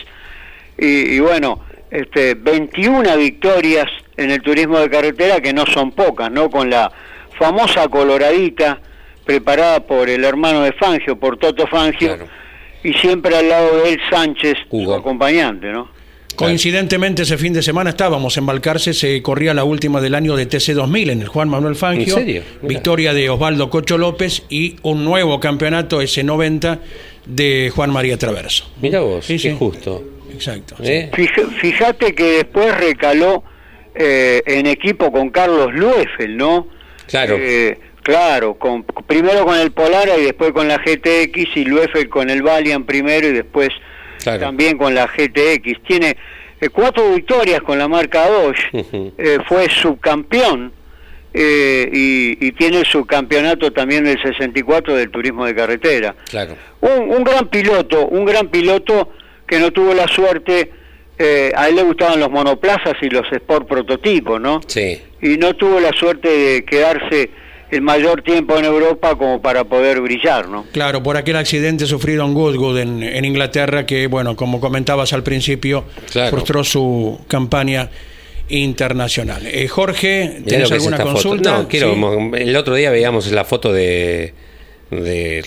Y, 0.77 0.85
y 1.15 1.19
bueno, 1.19 1.59
este, 1.91 2.35
21 2.35 3.17
victorias 3.17 3.87
en 4.17 4.31
el 4.31 4.41
turismo 4.41 4.79
de 4.79 4.89
carretera, 4.89 5.41
que 5.41 5.53
no 5.53 5.65
son 5.65 5.91
pocas, 5.91 6.31
¿no? 6.31 6.49
Con 6.49 6.69
la 6.69 6.91
famosa 7.37 7.87
coloradita 7.87 8.79
preparada 9.25 9.79
por 9.81 10.09
el 10.09 10.23
hermano 10.23 10.61
de 10.63 10.71
Fangio, 10.73 11.17
por 11.19 11.37
Toto 11.37 11.65
Fangio, 11.67 12.15
Claro. 12.15 12.27
y 12.83 12.93
siempre 12.93 13.35
al 13.35 13.49
lado 13.49 13.77
de 13.83 13.93
él 13.93 14.01
Sánchez, 14.09 14.55
Hugo. 14.69 14.93
su 14.93 14.99
acompañante, 14.99 15.67
¿no? 15.71 15.89
Coincidentemente 16.35 17.21
ese 17.23 17.37
fin 17.37 17.53
de 17.53 17.61
semana 17.61 17.91
estábamos 17.91 18.37
en 18.37 18.45
Balcarce, 18.45 18.93
se 18.93 19.21
corría 19.21 19.53
la 19.53 19.63
última 19.63 20.01
del 20.01 20.15
año 20.15 20.35
de 20.35 20.47
TC2000 20.47 21.11
en 21.11 21.21
el 21.21 21.27
Juan 21.27 21.49
Manuel 21.49 21.75
Fangio. 21.75 22.17
¿En 22.17 22.25
serio? 22.25 22.43
Mira. 22.61 22.67
Victoria 22.69 23.13
de 23.13 23.29
Osvaldo 23.29 23.69
Cocho 23.69 23.97
López 23.97 24.43
y 24.49 24.77
un 24.81 25.05
nuevo 25.05 25.39
campeonato 25.39 26.01
S90 26.01 26.79
de 27.25 27.71
Juan 27.75 27.91
María 27.91 28.17
Traverso. 28.17 28.69
Mira 28.81 28.99
vos, 29.01 29.25
Sí, 29.25 29.33
qué 29.33 29.51
sí. 29.51 29.55
justo. 29.57 30.03
Exacto. 30.33 30.75
¿Eh? 30.83 31.11
Fíjate 31.61 32.15
que 32.15 32.23
después 32.23 32.75
recaló 32.77 33.43
eh, 33.95 34.41
en 34.45 34.65
equipo 34.65 35.11
con 35.11 35.29
Carlos 35.29 35.71
Lueffel, 35.73 36.35
¿no? 36.35 36.67
Claro. 37.07 37.35
Eh, 37.39 37.77
claro, 38.01 38.55
con, 38.55 38.83
primero 39.05 39.45
con 39.45 39.57
el 39.57 39.71
Polara 39.71 40.17
y 40.17 40.23
después 40.23 40.51
con 40.51 40.67
la 40.67 40.77
GTX 40.79 41.55
y 41.57 41.65
Lueffel 41.65 42.09
con 42.09 42.29
el 42.31 42.41
Valiant 42.41 42.85
primero 42.87 43.27
y 43.27 43.33
después 43.33 43.69
también 44.23 44.77
con 44.77 44.93
la 44.95 45.07
GTX. 45.07 45.83
Tiene 45.87 46.15
eh, 46.61 46.69
cuatro 46.69 47.13
victorias 47.13 47.61
con 47.61 47.77
la 47.77 47.87
marca 47.87 48.27
Dodge, 48.27 48.69
eh, 48.73 49.37
fue 49.47 49.69
subcampeón 49.69 50.71
eh, 51.33 51.89
y, 51.91 52.45
y 52.47 52.51
tiene 52.51 52.79
el 52.79 52.85
subcampeonato 52.85 53.71
también 53.73 54.03
del 54.03 54.21
64 54.21 54.95
del 54.95 55.09
turismo 55.09 55.45
de 55.45 55.55
carretera. 55.55 56.15
Claro. 56.29 56.55
Un, 56.81 57.09
un 57.09 57.23
gran 57.23 57.47
piloto, 57.47 58.07
un 58.07 58.25
gran 58.25 58.49
piloto 58.49 59.09
que 59.47 59.59
no 59.59 59.71
tuvo 59.71 59.93
la 59.93 60.07
suerte, 60.07 60.71
eh, 61.17 61.51
a 61.55 61.69
él 61.69 61.75
le 61.75 61.83
gustaban 61.83 62.19
los 62.19 62.29
monoplazas 62.29 62.93
y 63.01 63.09
los 63.09 63.31
sport 63.31 63.67
prototipos, 63.67 64.39
¿no? 64.39 64.61
Sí. 64.67 65.01
Y 65.21 65.37
no 65.37 65.55
tuvo 65.55 65.79
la 65.79 65.91
suerte 65.91 66.27
de 66.27 66.65
quedarse 66.65 67.29
el 67.73 67.81
mayor 67.81 68.21
tiempo 68.21 68.57
en 68.57 68.65
Europa 68.65 69.15
como 69.17 69.41
para 69.41 69.63
poder 69.63 69.99
brillar, 70.01 70.47
¿no? 70.47 70.65
Claro, 70.71 71.01
por 71.03 71.17
aquel 71.17 71.35
accidente 71.35 71.85
sufrido 71.85 72.23
en 72.25 72.33
Goodwood, 72.33 72.77
en, 72.79 73.03
en 73.03 73.25
Inglaterra, 73.25 73.85
que, 73.85 74.07
bueno, 74.07 74.35
como 74.35 74.59
comentabas 74.59 75.13
al 75.13 75.23
principio, 75.23 75.85
Claro. 76.11 76.31
frustró 76.31 76.63
su 76.63 77.19
campaña 77.27 77.89
internacional. 78.49 79.45
Eh, 79.47 79.67
Jorge, 79.67 80.41
¿tienes 80.45 80.67
es 80.67 80.71
alguna 80.73 80.97
foto. 80.97 81.11
consulta? 81.13 81.57
No, 81.57 81.67
quiero, 81.67 81.93
Sí. 81.93 82.41
el 82.41 82.55
otro 82.55 82.75
día 82.75 82.91
veíamos 82.91 83.31
la 83.31 83.43
foto 83.45 83.71
de, 83.73 84.33
de 84.91 85.43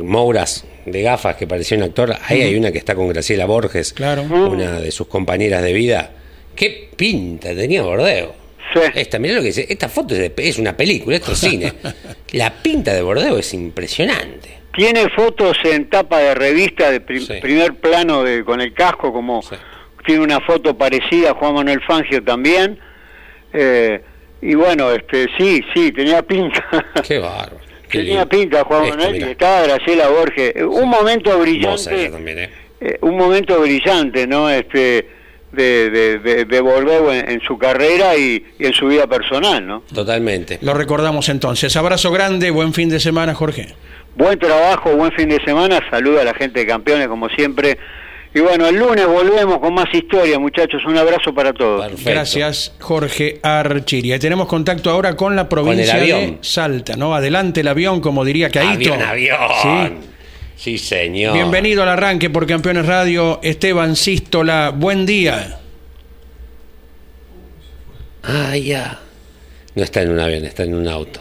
mm, 0.00 0.04
Mouras 0.04 0.64
de 0.84 1.02
gafas 1.02 1.36
que 1.36 1.46
parecía 1.46 1.76
un 1.78 1.84
actor. 1.84 2.14
Ahí 2.28 2.42
hay 2.42 2.54
una 2.56 2.72
que 2.72 2.78
está 2.78 2.94
con 2.94 3.08
Graciela 3.08 3.46
Borges, 3.46 3.92
Claro. 3.92 4.22
una 4.24 4.80
de 4.80 4.90
sus 4.90 5.06
compañeras 5.06 5.62
de 5.62 5.72
vida. 5.72 6.10
¿Qué 6.56 6.90
pinta 6.96 7.54
tenía 7.54 7.82
Bordeo? 7.82 8.34
Esta, 8.80 9.18
mirá 9.18 9.34
lo 9.34 9.40
que 9.40 9.48
dice. 9.48 9.66
Esta 9.68 9.88
foto 9.88 10.14
es, 10.14 10.20
de- 10.20 10.32
es 10.48 10.58
una 10.58 10.76
película, 10.76 11.16
esto 11.16 11.32
es 11.32 11.38
cine. 11.38 11.72
La 12.32 12.50
pinta 12.62 12.94
de 12.94 13.02
Bordeo 13.02 13.38
es 13.38 13.52
impresionante. 13.54 14.58
Tiene 14.74 15.08
fotos 15.10 15.56
en 15.64 15.90
tapa 15.90 16.18
de 16.18 16.34
revista 16.34 16.90
de 16.90 17.00
prim- 17.00 17.26
primer 17.42 17.74
plano 17.74 18.22
de, 18.24 18.42
con 18.44 18.60
el 18.60 18.72
casco, 18.72 19.12
como 19.12 19.42
tiene 20.06 20.22
una 20.24 20.40
foto 20.40 20.76
parecida 20.76 21.30
a 21.32 21.34
Juan 21.34 21.54
Manuel 21.54 21.80
Fangio 21.86 22.22
también. 22.24 22.78
Eh, 23.52 24.00
y 24.40 24.54
bueno, 24.54 24.90
este 24.90 25.28
sí, 25.38 25.62
sí, 25.74 25.92
tenía 25.92 26.22
pinta. 26.22 26.64
Qué 27.06 27.18
bárbaro. 27.18 27.58
Qué 27.88 27.98
tenía 27.98 28.20
lindo. 28.24 28.28
pinta 28.30 28.64
Juan 28.64 28.84
Esto, 28.84 28.96
Manuel 28.96 29.12
mirá. 29.12 29.28
y 29.28 29.30
estaba 29.32 29.62
Graciela 29.62 30.08
Borges. 30.08 30.52
Eh, 30.56 30.64
Un 30.64 30.88
momento 30.88 31.38
brillante, 31.38 32.08
también, 32.08 32.38
¿eh? 32.38 32.50
eh, 32.80 32.98
un 33.02 33.16
momento 33.16 33.60
brillante, 33.60 34.26
¿no? 34.26 34.48
Este 34.48 35.06
de, 35.52 35.90
de, 35.90 36.18
de, 36.18 36.44
de 36.44 36.60
Bordeu 36.60 37.10
en, 37.10 37.28
en 37.30 37.40
su 37.42 37.58
carrera 37.58 38.16
y, 38.16 38.44
y 38.58 38.66
en 38.66 38.72
su 38.72 38.86
vida 38.86 39.06
personal, 39.06 39.66
¿no? 39.66 39.82
Totalmente. 39.94 40.58
Lo 40.62 40.74
recordamos 40.74 41.28
entonces. 41.28 41.76
Abrazo 41.76 42.10
grande, 42.10 42.50
buen 42.50 42.72
fin 42.72 42.88
de 42.88 42.98
semana, 43.00 43.34
Jorge. 43.34 43.74
Buen 44.16 44.38
trabajo, 44.38 44.94
buen 44.96 45.12
fin 45.12 45.28
de 45.28 45.42
semana, 45.44 45.80
saluda 45.90 46.22
a 46.22 46.24
la 46.24 46.34
gente 46.34 46.60
de 46.60 46.66
campeones 46.66 47.08
como 47.08 47.28
siempre. 47.30 47.78
Y 48.34 48.40
bueno, 48.40 48.66
el 48.66 48.76
lunes 48.76 49.06
volvemos 49.06 49.58
con 49.58 49.74
más 49.74 49.92
historia, 49.92 50.38
muchachos. 50.38 50.82
Un 50.86 50.96
abrazo 50.96 51.34
para 51.34 51.52
todos. 51.52 52.02
Gracias, 52.02 52.74
Jorge 52.80 53.38
Archiria. 53.42 54.16
Y 54.16 54.18
tenemos 54.18 54.48
contacto 54.48 54.88
ahora 54.90 55.16
con 55.16 55.36
la 55.36 55.50
provincia 55.50 55.98
el 55.98 56.06
de. 56.06 56.38
Salta, 56.40 56.96
¿no? 56.96 57.14
Adelante 57.14 57.60
el 57.60 57.68
avión, 57.68 58.00
como 58.00 58.24
diría 58.24 58.48
Caíto. 58.48 58.94
Avión, 58.94 59.02
avión. 59.02 59.38
Sí. 60.00 60.08
Sí, 60.62 60.78
señor. 60.78 61.34
Bienvenido 61.34 61.82
al 61.82 61.88
arranque 61.88 62.30
por 62.30 62.46
Campeones 62.46 62.86
Radio, 62.86 63.40
Esteban 63.42 63.96
Sístola. 63.96 64.70
Buen 64.70 65.04
día. 65.06 65.58
Ah, 68.22 68.56
ya. 68.56 69.00
No 69.74 69.82
está 69.82 70.02
en 70.02 70.10
un 70.12 70.20
avión, 70.20 70.44
está 70.44 70.62
en 70.62 70.74
un 70.74 70.86
auto. 70.86 71.18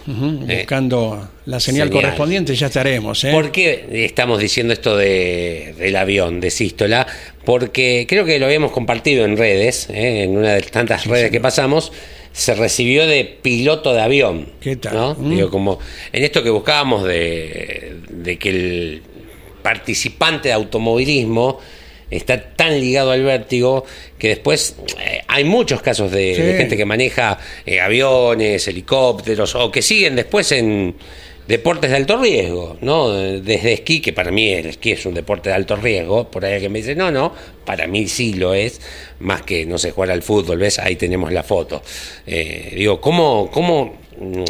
Eh, 0.48 0.58
Buscando 0.58 1.28
la 1.48 1.60
señal, 1.60 1.88
señal. 1.88 2.04
correspondiente, 2.04 2.54
ya 2.54 2.68
estaremos. 2.68 3.24
¿eh? 3.24 3.32
¿Por 3.32 3.52
qué 3.52 4.06
estamos 4.06 4.40
diciendo 4.40 4.74
esto 4.74 4.96
de, 4.96 5.74
del 5.76 5.96
avión, 5.96 6.40
de 6.40 6.52
Sístola? 6.52 7.08
Porque 7.44 8.06
creo 8.08 8.26
que 8.26 8.38
lo 8.38 8.46
habíamos 8.46 8.72
compartido 8.72 9.26
en 9.26 9.38
redes, 9.38 9.90
¿eh? 9.90 10.22
en 10.22 10.38
una 10.38 10.54
de 10.54 10.62
tantas 10.62 11.08
redes 11.08 11.32
que 11.32 11.42
pasamos, 11.42 11.92
se 12.32 12.54
recibió 12.54 13.08
de 13.08 13.26
piloto 13.42 13.92
de 13.96 14.02
avión. 14.02 14.50
¿Qué 14.62 14.76
tal? 14.76 14.94
¿no? 14.94 15.16
Mm. 15.16 15.30
Digo, 15.32 15.50
como 15.50 15.80
en 16.14 16.24
esto 16.24 16.44
que 16.44 16.52
buscábamos 16.52 17.06
de, 17.06 18.02
de 18.08 18.38
que 18.38 18.50
el 18.50 19.02
participante 19.62 20.50
de 20.50 20.54
automovilismo 20.54 21.60
está 22.10 22.42
tan 22.56 22.80
ligado 22.80 23.12
al 23.12 23.24
vértigo 23.24 23.86
que 24.18 24.30
después 24.30 24.76
eh, 25.00 25.22
hay 25.28 25.44
muchos 25.46 25.82
casos 25.82 26.12
de, 26.12 26.36
Sí. 26.36 26.42
de 26.42 26.58
gente 26.58 26.76
que 26.76 26.86
maneja 26.86 27.38
eh, 27.66 27.80
aviones, 27.80 28.68
helicópteros 28.68 29.56
o 29.56 29.72
que 29.72 29.82
siguen 29.82 30.16
después 30.18 30.52
en 30.52 30.96
deportes 31.48 31.90
de 31.90 31.98
alto 31.98 32.18
riesgo, 32.18 32.78
¿no? 32.82 33.10
Desde 33.12 33.74
esquí, 33.74 34.00
que 34.00 34.14
para 34.14 34.32
mí 34.32 34.50
el 34.54 34.68
esquí 34.68 34.92
es 34.92 35.06
un 35.06 35.14
deporte 35.14 35.50
de 35.50 35.56
alto 35.56 35.76
riesgo, 35.76 36.30
por 36.30 36.46
ahí 36.46 36.54
alguien 36.54 36.72
me 36.72 36.80
dice, 36.80 36.96
no, 36.96 37.12
no, 37.12 37.34
para 37.66 37.88
mí 37.88 38.08
sí 38.08 38.34
lo 38.36 38.54
es, 38.54 38.80
más 39.20 39.42
que, 39.42 39.66
no 39.66 39.78
sé, 39.78 39.92
jugar 39.92 40.12
al 40.12 40.22
fútbol, 40.22 40.60
¿ves? 40.60 40.80
Ahí 40.80 40.96
tenemos 40.96 41.32
la 41.34 41.44
foto. 41.44 41.82
Eh, 42.28 42.74
digo, 42.76 43.02
¿cómo, 43.02 43.50
cómo 43.52 43.96
mm, 44.20 44.44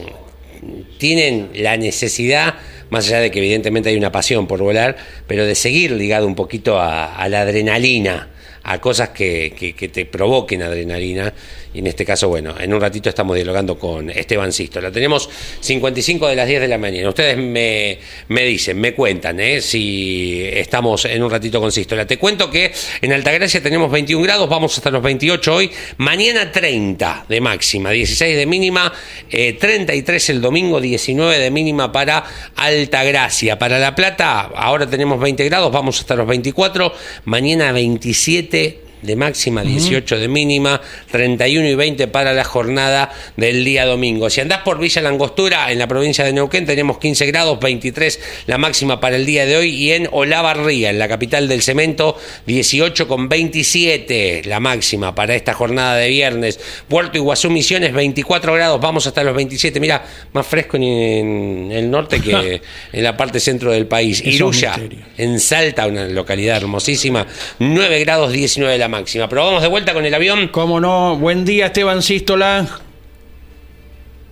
tienen 1.00 1.50
la 1.56 1.78
necesidad, 1.78 2.56
más 2.92 3.08
allá 3.08 3.20
de 3.22 3.32
que 3.32 3.40
evidentemente 3.40 3.90
hay 3.90 3.96
una 3.96 4.12
pasión 4.12 4.46
por 4.46 4.60
volar, 4.62 4.96
pero 5.26 5.46
de 5.46 5.56
seguir 5.56 5.92
ligado 5.94 6.28
un 6.28 6.36
poquito 6.36 6.80
a, 6.80 7.28
la 7.28 7.42
adrenalina, 7.42 8.30
a 8.64 8.80
cosas 8.80 9.10
que, 9.10 9.54
que- 9.58 9.74
que 9.74 9.88
te 9.88 10.06
provoquen 10.06 10.62
adrenalina. 10.62 11.34
Y 11.74 11.80
en 11.80 11.88
este 11.88 12.06
caso, 12.06 12.28
bueno, 12.28 12.54
en 12.60 12.74
un 12.74 12.82
ratito 12.82 13.08
estamos 13.08 13.36
dialogando 13.36 13.80
con 13.80 14.10
Esteban 14.10 14.52
Sisto. 14.52 14.82
La 14.82 14.92
tenemos 14.92 15.30
55 15.62 16.28
de 16.28 16.36
las 16.36 16.48
10 16.48 16.62
de 16.62 16.68
la 16.68 16.78
mañana. 16.78 17.08
Ustedes 17.08 17.38
me, 17.38 17.98
me 18.28 18.44
dicen, 18.44 18.80
me 18.80 18.94
cuentan, 18.94 19.40
¿eh? 19.40 19.62
si 19.62 20.44
estamos 20.52 21.06
en 21.06 21.24
un 21.24 21.32
ratito 21.32 21.62
con 21.62 21.72
Sistola. 21.72 22.06
Te 22.06 22.18
cuento 22.18 22.52
que 22.52 22.74
en 23.02 23.14
Altagracia 23.14 23.64
tenemos 23.64 23.90
21 23.90 24.22
grados, 24.22 24.50
vamos 24.50 24.78
hasta 24.78 24.90
los 24.90 25.02
28 25.02 25.56
hoy. 25.56 25.72
Mañana 25.98 26.52
30 26.52 27.26
de 27.30 27.40
máxima, 27.40 27.92
16 27.92 28.36
de 28.36 28.46
mínima, 28.46 28.92
eh, 29.30 29.54
33 29.54 30.30
el 30.30 30.42
domingo, 30.42 30.82
19 30.82 31.40
de 31.40 31.52
mínima 31.52 31.92
para 31.92 32.26
Altagracia. 32.56 33.58
Para 33.58 33.80
La 33.80 33.96
Plata, 33.96 34.42
ahora 34.56 34.90
tenemos 34.90 35.22
20 35.22 35.46
grados, 35.46 35.72
vamos 35.72 36.02
hasta 36.02 36.16
los 36.16 36.28
24. 36.28 36.94
Mañana 37.26 37.72
27 37.72 38.91
de 39.02 39.16
máxima, 39.16 39.64
18 39.64 40.20
de 40.20 40.28
mínima, 40.28 40.82
31 41.12 41.68
y 41.68 41.76
20 41.76 42.08
para 42.08 42.34
la 42.34 42.44
jornada 42.44 43.12
del 43.38 43.66
día 43.66 43.86
domingo. 43.86 44.30
Si 44.30 44.42
andás 44.42 44.60
por 44.60 44.80
Villa 44.80 45.02
Langostura, 45.02 45.72
en 45.72 45.80
la 45.80 45.88
provincia 45.88 46.24
de 46.24 46.34
Neuquén, 46.34 46.66
tenemos 46.66 46.98
15 46.98 47.26
grados, 47.28 47.60
23 47.60 48.20
la 48.48 48.58
máxima 48.58 49.00
para 49.00 49.16
el 49.16 49.26
día 49.26 49.46
de 49.46 49.58
hoy, 49.58 49.70
y 49.70 49.92
en 49.92 50.08
Olavarría, 50.12 50.90
en 50.90 51.00
la 51.00 51.08
capital 51.08 51.48
del 51.48 51.62
cemento, 51.62 52.18
18 52.46 53.08
con 53.08 53.30
27 53.30 54.44
la 54.46 54.60
máxima 54.60 55.16
para 55.16 55.36
esta 55.36 55.54
jornada 55.54 55.96
de 55.96 56.10
viernes. 56.10 56.60
Puerto 56.88 57.18
Iguazú 57.18 57.50
Misiones, 57.50 57.94
24 57.94 58.54
grados, 58.54 58.80
vamos 58.80 59.08
hasta 59.08 59.24
los 59.24 59.36
27. 59.36 59.80
Mira, 59.80 60.04
más 60.34 60.46
fresco 60.46 60.78
en, 60.78 61.70
el 61.72 61.90
norte 61.90 62.22
que 62.22 62.62
en 62.94 63.04
la 63.04 63.18
parte 63.18 63.40
centro 63.40 63.72
del 63.72 63.88
país. 63.88 64.24
Iruya, 64.26 64.80
en 65.18 65.40
Salta, 65.40 65.88
una 65.88 66.06
localidad 66.06 66.58
hermosísima, 66.58 67.26
9 67.60 68.00
grados 68.02 68.32
19 68.32 68.78
la 68.78 68.88
máxima. 68.92 69.28
Pero 69.28 69.46
vamos 69.46 69.62
de 69.64 69.70
vuelta 69.70 69.94
con 69.94 70.06
el 70.06 70.14
avión. 70.14 70.50
¿Cómo 70.50 70.80
no? 70.80 71.16
Buen 71.16 71.46
día, 71.46 71.68
Esteban 71.68 72.04
Sístola. 72.04 72.68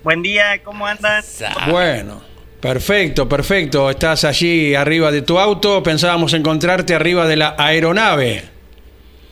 Buen 0.03 0.21
día, 0.21 0.61
¿cómo 0.63 0.85
andan? 0.85 1.23
Bueno, 1.69 2.21
perfecto, 2.61 3.27
perfecto. 3.27 3.89
Estás 3.89 4.25
allí 4.25 4.75
arriba 4.75 5.11
de 5.11 5.23
tu 5.23 5.39
auto. 5.39 5.81
Pensábamos 5.81 6.33
encontrarte 6.33 6.93
arriba 6.93 7.25
de 7.25 7.37
la 7.37 7.55
aeronave. 7.57 8.43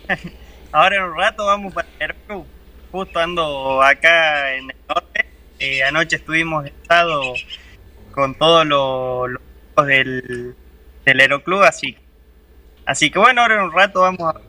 Ahora 0.72 0.96
en 0.96 1.04
un 1.04 1.18
rato 1.18 1.46
vamos 1.46 1.74
para 1.74 1.88
Perú. 1.98 2.46
Justo 2.92 3.20
ando 3.20 3.82
acá 3.82 4.56
en 4.56 4.72
el 4.72 4.76
norte. 4.88 5.26
Eh, 5.60 5.84
anoche 5.84 6.18
estuvimos 6.18 6.66
estado 6.66 7.34
con 8.12 8.36
todos 8.36 8.66
los 8.66 9.86
del, 9.86 10.56
del 11.06 11.20
aeroclub, 11.20 11.64
así, 11.64 11.98
así 12.86 13.10
que 13.10 13.20
bueno, 13.20 13.42
ahora 13.42 13.56
en 13.56 13.62
un 13.62 13.72
rato 13.72 14.02
vamos 14.02 14.36
a 14.36 14.40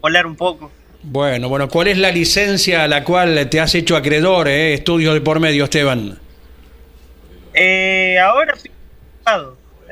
volar 0.00 0.26
un 0.26 0.36
poco. 0.36 0.70
Bueno, 1.02 1.48
bueno, 1.48 1.68
¿cuál 1.68 1.88
es 1.88 1.98
la 1.98 2.10
licencia 2.10 2.84
a 2.84 2.88
la 2.88 3.04
cual 3.04 3.48
te 3.48 3.60
has 3.60 3.74
hecho 3.74 3.96
acreedor, 3.96 4.48
eh? 4.48 4.74
Estudios 4.74 5.14
de 5.14 5.20
por 5.20 5.38
medio, 5.40 5.64
Esteban. 5.64 6.18
Eh, 7.54 8.18
ahora 8.18 8.54
estoy. 8.54 8.70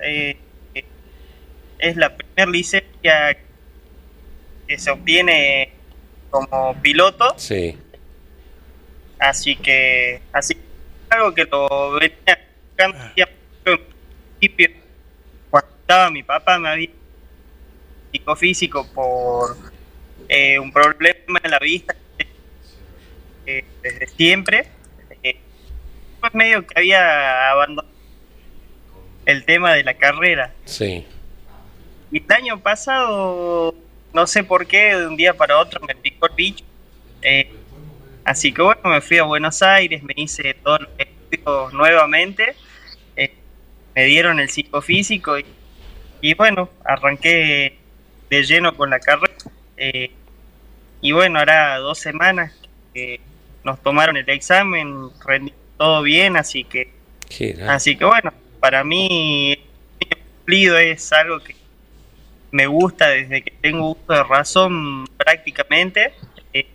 Eh, 0.02 0.36
es 1.78 1.96
la 1.96 2.14
primera 2.16 2.50
licencia 2.50 3.36
que 4.66 4.78
se 4.78 4.90
obtiene 4.90 5.72
como 6.30 6.74
piloto, 6.82 7.34
Sí. 7.36 7.76
así 9.18 9.56
que 9.56 10.20
así 10.32 10.56
algo 11.10 11.32
que 11.34 11.44
lo 11.44 11.92
venía 11.92 12.38
buscando 12.68 12.98
mucho 12.98 13.28
en 13.66 13.80
principio 14.40 14.70
cuando 15.50 15.70
estaba 15.80 16.10
mi 16.10 16.22
papá 16.22 16.58
me 16.58 16.68
había 16.68 16.88
psicofísico 18.12 18.86
por 18.92 19.56
eh, 20.36 20.58
un 20.58 20.72
problema 20.72 21.38
en 21.42 21.50
la 21.50 21.58
vista 21.58 21.94
eh, 23.46 23.64
desde 23.82 24.06
siempre 24.08 24.66
eh, 25.22 25.36
pues 26.20 26.34
medio 26.34 26.66
que 26.66 26.74
había 26.78 27.50
abandonado 27.50 27.92
el 29.26 29.44
tema 29.44 29.72
de 29.74 29.84
la 29.84 29.94
carrera 29.94 30.52
Sí. 30.64 31.06
y 32.10 32.18
el 32.22 32.32
año 32.32 32.60
pasado, 32.60 33.74
no 34.12 34.26
sé 34.26 34.44
por 34.44 34.66
qué, 34.66 34.96
de 34.96 35.06
un 35.06 35.16
día 35.16 35.34
para 35.34 35.58
otro 35.58 35.80
me 35.86 35.94
picó 35.94 36.26
el 36.26 36.34
bicho. 36.34 36.64
Eh, 37.22 37.50
así 38.24 38.52
que 38.52 38.60
bueno, 38.62 38.82
me 38.84 39.00
fui 39.00 39.18
a 39.18 39.24
Buenos 39.24 39.62
Aires, 39.62 40.02
me 40.02 40.12
hice 40.16 40.54
todos 40.62 40.80
los 40.82 40.90
estudios 40.98 41.72
nuevamente. 41.72 42.54
me 43.96 44.04
dieron 44.04 44.40
el 44.40 44.48
psicofísico 44.50 45.38
y, 45.38 45.46
y 46.20 46.34
bueno, 46.34 46.68
arranqué 46.84 47.78
de 48.30 48.42
lleno 48.42 48.76
con 48.76 48.90
la 48.90 48.98
carrera. 49.00 49.34
Eh, 49.76 50.10
y 51.04 51.12
bueno, 51.12 51.38
ahora 51.38 51.76
dos 51.78 51.98
semanas 51.98 52.50
que 52.94 53.20
nos 53.62 53.78
tomaron 53.82 54.16
el 54.16 54.28
examen, 54.30 55.10
rendí 55.22 55.52
todo 55.76 56.00
bien, 56.00 56.36
así 56.38 56.64
que 56.64 56.94
Así 57.68 57.96
que 57.96 58.06
bueno, 58.06 58.32
para 58.58 58.84
mí 58.84 59.52
el 60.00 60.16
cumplido 60.16 60.78
es 60.78 61.12
algo 61.12 61.40
que 61.40 61.54
me 62.52 62.66
gusta 62.66 63.08
desde 63.08 63.42
que 63.42 63.50
tengo 63.50 63.90
uso 63.90 64.14
de 64.14 64.24
razón 64.24 65.06
prácticamente. 65.16 66.14
Eh, 66.54 66.68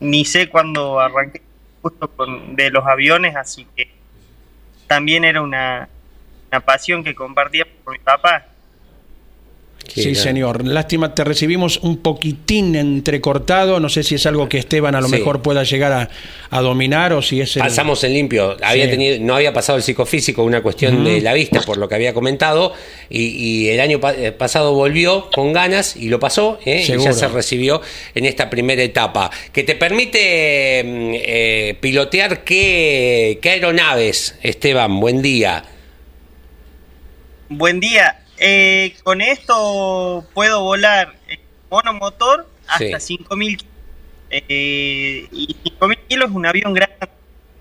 ni 0.00 0.24
sé 0.24 0.48
cuándo 0.48 0.98
arranqué 0.98 1.40
justo 1.82 2.08
con, 2.08 2.56
de 2.56 2.70
los 2.70 2.84
aviones, 2.84 3.36
así 3.36 3.64
que 3.76 3.90
también 4.88 5.24
era 5.24 5.40
una, 5.40 5.88
una 6.50 6.60
pasión 6.60 7.04
que 7.04 7.14
compartía 7.14 7.64
con 7.84 7.92
mi 7.92 7.98
papá. 8.00 8.46
Sí, 9.92 10.14
señor. 10.14 10.66
Lástima, 10.66 11.14
te 11.14 11.24
recibimos 11.24 11.78
un 11.82 11.98
poquitín 11.98 12.74
entrecortado. 12.74 13.80
No 13.80 13.88
sé 13.88 14.02
si 14.02 14.14
es 14.16 14.26
algo 14.26 14.48
que 14.48 14.58
Esteban 14.58 14.94
a 14.94 15.00
lo 15.00 15.08
Sí. 15.08 15.16
mejor 15.16 15.42
pueda 15.42 15.62
llegar 15.64 15.92
a, 15.92 16.10
a 16.50 16.60
dominar 16.60 17.12
o 17.12 17.22
si 17.22 17.40
es 17.40 17.56
el- 17.56 17.62
Pasamos 17.62 18.02
en 18.04 18.14
limpio. 18.14 18.56
Había 18.62 18.84
Sí. 18.84 18.90
tenido, 18.90 19.18
no 19.20 19.36
había 19.36 19.52
pasado 19.52 19.76
el 19.78 19.82
psicofísico, 19.84 20.42
una 20.42 20.62
cuestión 20.62 21.04
de 21.04 21.20
la 21.20 21.32
vista, 21.34 21.60
por 21.62 21.76
lo 21.76 21.88
que 21.88 21.94
había 21.94 22.12
comentado. 22.14 22.72
Y, 23.10 23.22
y 23.26 23.68
el 23.68 23.80
año 23.80 24.00
pa- 24.00 24.14
eh, 24.14 24.32
pasado 24.32 24.74
volvió 24.74 25.30
con 25.30 25.52
ganas 25.52 25.96
y 25.96 26.08
lo 26.08 26.18
pasó. 26.18 26.58
¿eh? 26.64 26.82
Y 26.86 26.98
ya 27.02 27.12
se 27.12 27.28
recibió 27.28 27.80
en 28.14 28.24
esta 28.24 28.50
primera 28.50 28.82
etapa. 28.82 29.30
Que 29.52 29.62
te 29.62 29.74
permite 29.74 30.82
mm, 30.84 31.10
eh, 31.14 31.76
pilotear 31.80 32.44
qué, 32.44 33.38
qué 33.42 33.50
aeronaves, 33.50 34.36
Esteban. 34.42 34.98
Buen 35.00 35.22
día. 35.22 35.64
Buen 37.48 37.78
día. 37.80 38.20
Eh, 38.38 38.96
con 39.02 39.20
esto 39.20 40.26
puedo 40.34 40.60
volar 40.62 41.14
eh, 41.28 41.38
monomotor 41.70 42.48
hasta 42.66 42.98
Sí. 43.00 43.18
5000 43.18 43.56
kilos. 43.58 43.72
Eh, 44.30 45.28
y 45.30 45.56
5000 45.62 45.98
kilos 46.08 46.30
es 46.30 46.34
un 46.34 46.46
avión 46.46 46.74
grande. 46.74 47.08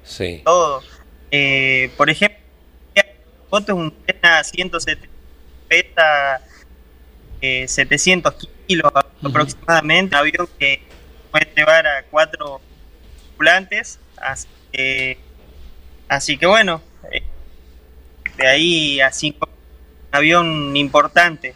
Sí. 0.03 0.41
todo. 0.43 0.81
Eh, 1.31 1.91
por 1.97 2.09
ejemplo, 2.09 2.39
foto 3.49 3.71
es 3.73 3.77
un 3.77 3.93
Cessna 4.05 4.43
170, 4.43 5.07
pesa 5.67 6.41
eh, 7.41 7.67
700 7.67 8.35
kilos 8.67 8.91
aproximadamente, 9.23 10.15
un 10.15 10.19
avión 10.19 10.49
que 10.59 10.81
puede 11.31 11.47
llevar 11.55 11.85
a 11.85 12.03
cuatro 12.09 12.61
tripulantes, 13.27 13.99
así 14.17 14.47
que, 14.71 15.17
así 16.07 16.37
que 16.37 16.45
bueno, 16.47 16.81
eh, 17.11 17.23
de 18.37 18.47
ahí 18.47 19.01
a 19.01 19.11
cinco, 19.11 19.47
un 19.47 19.52
avión 20.13 20.75
importante. 20.77 21.55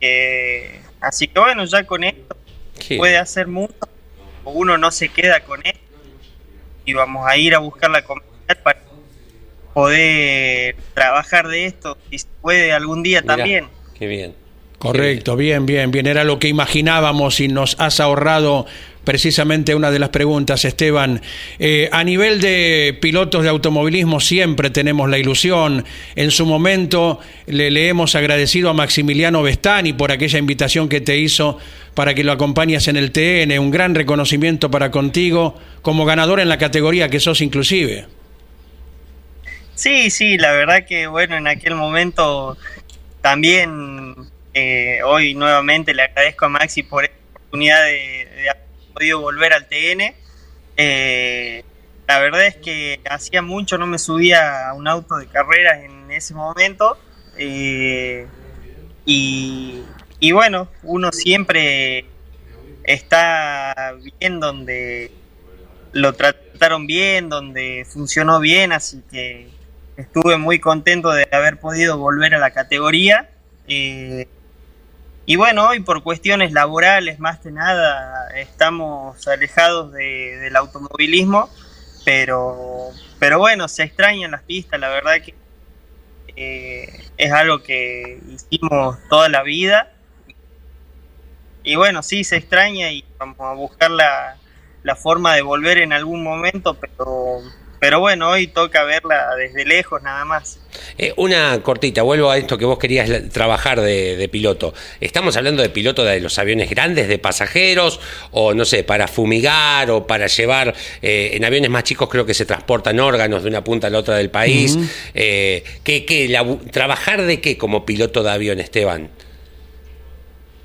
Eh, 0.00 0.80
así 1.00 1.28
que 1.28 1.38
bueno, 1.38 1.64
ya 1.64 1.84
con 1.84 2.04
esto 2.04 2.36
Sí. 2.78 2.96
puede 2.96 3.18
hacer 3.18 3.46
mucho, 3.46 3.74
uno 4.44 4.78
no 4.78 4.90
se 4.90 5.10
queda 5.10 5.40
con 5.40 5.64
esto 5.66 5.78
y 6.86 6.94
vamos 6.94 7.26
a 7.28 7.36
ir 7.36 7.54
a 7.54 7.58
buscar 7.58 7.90
la 7.90 8.02
comunidad 8.02 8.58
para 8.62 8.80
poder 9.74 10.76
trabajar 10.94 11.46
de 11.48 11.66
esto 11.66 11.96
si 12.10 12.18
se 12.20 12.26
puede 12.40 12.72
algún 12.72 13.02
día 13.02 13.20
Mirá, 13.20 13.36
también. 13.36 13.68
Qué 13.98 14.06
bien. 14.06 14.34
Correcto, 14.80 15.36
bien, 15.36 15.66
bien, 15.66 15.90
bien. 15.90 16.06
Era 16.06 16.24
lo 16.24 16.38
que 16.38 16.48
imaginábamos 16.48 17.38
y 17.40 17.48
nos 17.48 17.78
has 17.78 18.00
ahorrado 18.00 18.64
precisamente 19.04 19.74
una 19.74 19.90
de 19.90 19.98
las 19.98 20.08
preguntas, 20.08 20.64
Esteban. 20.64 21.20
Eh, 21.58 21.90
a 21.92 22.02
nivel 22.02 22.40
de 22.40 22.96
pilotos 22.98 23.42
de 23.42 23.50
automovilismo 23.50 24.20
siempre 24.20 24.70
tenemos 24.70 25.10
la 25.10 25.18
ilusión. 25.18 25.84
En 26.16 26.30
su 26.30 26.46
momento 26.46 27.20
le, 27.46 27.88
hemos 27.88 28.14
agradecido 28.14 28.70
a 28.70 28.72
Maximiliano 28.72 29.42
Vestani 29.42 29.92
por 29.92 30.12
aquella 30.12 30.38
invitación 30.38 30.88
que 30.88 31.02
te 31.02 31.18
hizo 31.18 31.58
para 31.92 32.14
que 32.14 32.24
lo 32.24 32.32
acompañes 32.32 32.88
en 32.88 32.96
el 32.96 33.12
TN. 33.12 33.58
Un 33.58 33.70
gran 33.70 33.94
reconocimiento 33.94 34.70
para 34.70 34.90
contigo 34.90 35.58
como 35.82 36.06
ganador 36.06 36.40
en 36.40 36.48
la 36.48 36.56
categoría 36.56 37.10
que 37.10 37.20
sos 37.20 37.42
inclusive. 37.42 38.06
Sí, 39.74 40.08
sí, 40.08 40.38
la 40.38 40.52
verdad 40.52 40.86
que 40.88 41.06
bueno, 41.06 41.36
en 41.36 41.48
aquel 41.48 41.74
momento 41.74 42.56
también 43.20 44.14
eh, 44.54 45.00
hoy 45.04 45.34
nuevamente 45.34 45.94
le 45.94 46.02
agradezco 46.02 46.46
a 46.46 46.48
Maxi 46.48 46.82
por 46.82 47.04
esta 47.04 47.16
oportunidad 47.32 47.84
de, 47.84 48.48
haber 48.50 48.62
podido 48.92 49.20
volver 49.20 49.52
al 49.52 49.66
TN. 49.66 50.14
Eh, 50.76 51.64
la 52.08 52.18
verdad 52.18 52.46
es 52.46 52.56
que 52.56 53.00
hacía 53.08 53.42
mucho 53.42 53.78
no 53.78 53.86
me 53.86 53.98
subía 53.98 54.68
a 54.68 54.74
un 54.74 54.88
auto 54.88 55.16
de 55.16 55.26
carreras 55.26 55.84
en 55.84 56.10
ese 56.10 56.34
momento. 56.34 56.98
eh, 57.36 58.26
y, 59.06 60.32
bueno, 60.32 60.68
uno 60.82 61.10
siempre 61.12 62.04
está 62.84 63.94
bien 64.20 64.38
donde 64.40 65.10
lo 65.92 66.12
trataron 66.12 66.86
bien, 66.86 67.28
donde 67.28 67.86
funcionó 67.88 68.38
bien, 68.40 68.72
así 68.72 69.02
que 69.10 69.48
estuve 69.96 70.36
muy 70.36 70.60
contento 70.60 71.10
de 71.10 71.26
haber 71.32 71.58
podido 71.58 71.98
volver 71.98 72.34
a 72.34 72.38
la 72.38 72.50
categoría. 72.50 73.30
Y 75.26 75.36
bueno, 75.36 75.68
hoy 75.68 75.80
por 75.80 76.02
cuestiones 76.02 76.52
laborales, 76.52 77.18
más 77.20 77.38
que 77.40 77.50
nada, 77.52 78.28
estamos 78.34 79.26
alejados 79.28 79.92
de- 79.92 80.38
del 80.38 80.56
automovilismo, 80.56 81.48
pero, 82.04 82.90
pero 83.18 83.38
bueno, 83.38 83.68
se 83.68 83.84
extrañan 83.84 84.32
las 84.32 84.42
pistas, 84.42 84.80
la 84.80 84.88
verdad 84.88 85.20
que 85.24 85.34
eh, 86.36 87.04
es 87.16 87.32
algo 87.32 87.62
que 87.62 88.18
hicimos 88.28 88.96
toda 89.08 89.28
la 89.28 89.42
vida. 89.42 89.92
Y 91.62 91.76
bueno, 91.76 92.02
sí, 92.02 92.24
se 92.24 92.36
extraña 92.36 92.90
y 92.90 93.04
vamos 93.18 93.36
a 93.40 93.52
buscar 93.52 93.90
la, 93.90 94.36
la 94.82 94.96
forma 94.96 95.34
de 95.34 95.42
volver 95.42 95.78
en 95.78 95.92
algún 95.92 96.22
momento, 96.22 96.74
pero, 96.74 97.40
pero 97.80 97.98
bueno, 97.98 98.28
hoy 98.28 98.46
toca 98.46 98.84
verla 98.84 99.34
desde 99.36 99.64
lejos 99.64 100.02
nada 100.02 100.24
más. 100.24 100.58
Eh, 100.98 101.12
una 101.16 101.60
cortita, 101.62 102.02
vuelvo 102.02 102.30
a 102.30 102.36
esto 102.36 102.56
que 102.58 102.64
vos 102.66 102.78
querías 102.78 103.08
trabajar 103.32 103.80
de, 103.80 104.16
de 104.16 104.28
piloto. 104.28 104.72
¿Estamos 105.00 105.36
hablando 105.36 105.62
de 105.62 105.70
piloto 105.70 106.04
de 106.04 106.20
los 106.20 106.38
aviones 106.38 106.68
grandes, 106.70 107.08
de 107.08 107.18
pasajeros, 107.18 107.98
o 108.30 108.52
no 108.54 108.64
sé, 108.64 108.84
para 108.84 109.08
fumigar 109.08 109.90
o 109.90 110.06
para 110.06 110.26
llevar, 110.26 110.74
eh, 111.02 111.30
en 111.34 111.44
aviones 111.44 111.70
más 111.70 111.84
chicos 111.84 112.08
creo 112.10 112.26
que 112.26 112.34
se 112.34 112.44
transportan 112.44 113.00
órganos 113.00 113.42
de 113.42 113.48
una 113.48 113.64
punta 113.64 113.86
a 113.86 113.90
la 113.90 113.98
otra 113.98 114.16
del 114.16 114.30
país? 114.30 114.76
Ujú. 114.76 114.84
Eh, 115.14 115.64
¿qué- 115.82 116.60
¿Trabajar 116.70 117.22
de 117.22 117.40
qué 117.40 117.56
como 117.58 117.84
piloto 117.86 118.22
de 118.22 118.30
avión, 118.30 118.60
Esteban? 118.60 119.10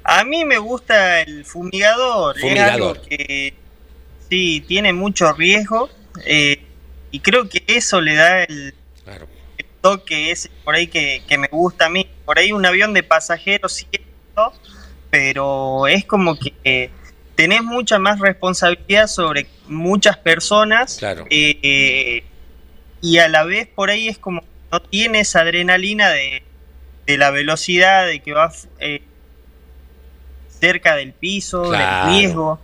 A 0.04 0.24
mí 0.24 0.46
me 0.46 0.58
gusta 0.60 1.22
el 1.22 1.46
fumigador, 1.46 2.38
Fumigador. 2.40 2.68
es 2.70 2.74
algo 2.76 2.96
que 3.10 3.54
sí, 4.30 4.64
tiene 4.68 4.94
mucho 4.94 5.34
riesgo 5.34 5.90
eh, 6.26 6.62
y 7.16 7.20
creo 7.22 7.48
que 7.48 7.64
eso 7.68 8.02
le 8.02 8.16
da 8.16 8.44
el, 8.44 8.74
el 9.58 9.66
toque 9.82 10.32
ese 10.32 10.50
por 10.64 10.76
ahí 10.76 10.88
que, 10.88 11.24
que 11.28 11.38
me 11.38 11.48
gusta 11.48 11.86
a 11.86 11.90
mí. 11.90 12.08
Por 12.26 12.40
ahí 12.40 12.52
un 12.52 12.66
avión 12.66 12.94
de 12.94 13.04
pasajeros 13.04 13.72
sí, 13.74 13.88
pero 15.10 15.88
es 15.88 16.04
como 16.06 16.38
que 16.38 16.90
tenés 17.36 17.64
mucha 17.64 18.00
más 18.00 18.20
responsabilidad 18.20 19.08
sobre 19.08 19.48
muchas 19.68 20.18
personas 20.18 20.98
Claro. 20.98 21.26
eh, 21.30 22.24
y 23.02 23.18
a 23.20 23.28
la 23.30 23.44
vez 23.44 23.68
por 23.68 23.90
ahí 23.90 24.08
es 24.10 24.18
como 24.18 24.42
que 24.42 24.48
no 24.72 24.82
tiene 24.82 25.20
esa 25.22 25.42
adrenalina 25.42 26.10
de, 26.10 26.44
de 27.06 27.18
la 27.18 27.30
velocidad, 27.32 28.08
de 28.08 28.20
que 28.20 28.34
vas 28.34 28.68
eh, 28.80 29.04
cerca 30.60 30.96
del 30.96 31.14
piso, 31.14 31.64
Claro. 31.70 32.08
del 32.12 32.20
riesgo. 32.20 32.60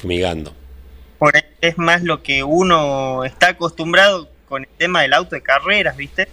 Fumigando. 0.00 0.54
Es 1.62 1.78
más 1.78 2.02
lo 2.02 2.22
que 2.22 2.44
uno 2.44 3.24
está 3.24 3.48
acostumbrado 3.48 4.28
con 4.46 4.64
el 4.64 4.68
tema 4.76 5.00
del 5.00 5.14
auto 5.14 5.34
de 5.34 5.42
carreras, 5.42 5.96
¿viste? 5.96 6.28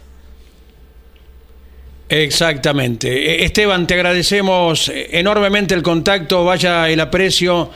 Exactamente. 2.09 3.07
Eh, 3.07 3.45
Esteban, 3.45 3.87
te 3.87 3.93
agradecemos 3.93 4.91
enormemente 4.93 5.73
el 5.73 5.83
contacto, 5.83 6.43
vaya 6.43 6.89
el 6.89 6.99
aprecio 6.99 7.69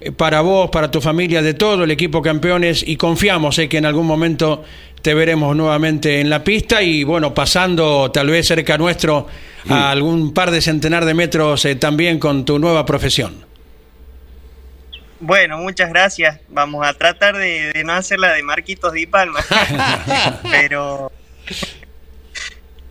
eh, 0.00 0.12
para 0.12 0.42
vos, 0.42 0.70
para 0.70 0.90
tu 0.90 1.00
familia, 1.00 1.42
de 1.42 1.54
todo 1.54 1.82
el 1.84 1.90
equipo 1.90 2.22
campeones 2.22 2.84
y 2.86 2.96
confiamos 2.96 3.58
eh, 3.58 3.68
que 3.68 3.78
en 3.78 3.86
algún 3.86 4.06
momento 4.06 4.62
te 5.02 5.12
veremos 5.14 5.56
nuevamente 5.56 6.20
en 6.20 6.30
la 6.30 6.44
pista 6.44 6.82
y 6.82 7.02
bueno, 7.02 7.34
pasando 7.34 8.10
tal 8.12 8.28
vez 8.28 8.46
cerca 8.46 8.78
nuestro 8.78 9.26
a 9.68 9.90
algún 9.90 10.32
par 10.32 10.50
de 10.50 10.60
centenar 10.60 11.04
de 11.04 11.14
metros 11.14 11.64
eh, 11.64 11.74
también 11.74 12.18
con 12.18 12.44
tu 12.44 12.58
nueva 12.58 12.86
profesión. 12.86 13.47
Bueno, 15.20 15.58
muchas 15.58 15.88
gracias. 15.90 16.38
Vamos 16.48 16.86
a 16.86 16.94
tratar 16.94 17.36
de, 17.36 17.72
de 17.72 17.84
no 17.84 17.92
hacer 17.92 18.18
la 18.20 18.32
de 18.34 18.42
Marquitos 18.42 18.92
Di 18.92 19.06
Palma. 19.06 19.40
Pero 20.50 21.10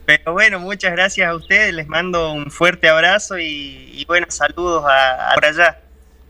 Pero 0.06 0.34
bueno, 0.34 0.60
muchas 0.60 0.92
gracias 0.94 1.28
a 1.30 1.36
ustedes, 1.36 1.74
les 1.74 1.88
mando 1.88 2.32
un 2.32 2.50
fuerte 2.50 2.88
abrazo 2.90 3.38
y, 3.38 3.92
y 3.94 4.06
buenos 4.06 4.34
saludos 4.36 4.86
a, 4.88 5.32
a 5.32 5.36
por 5.36 5.46
allá. 5.46 5.80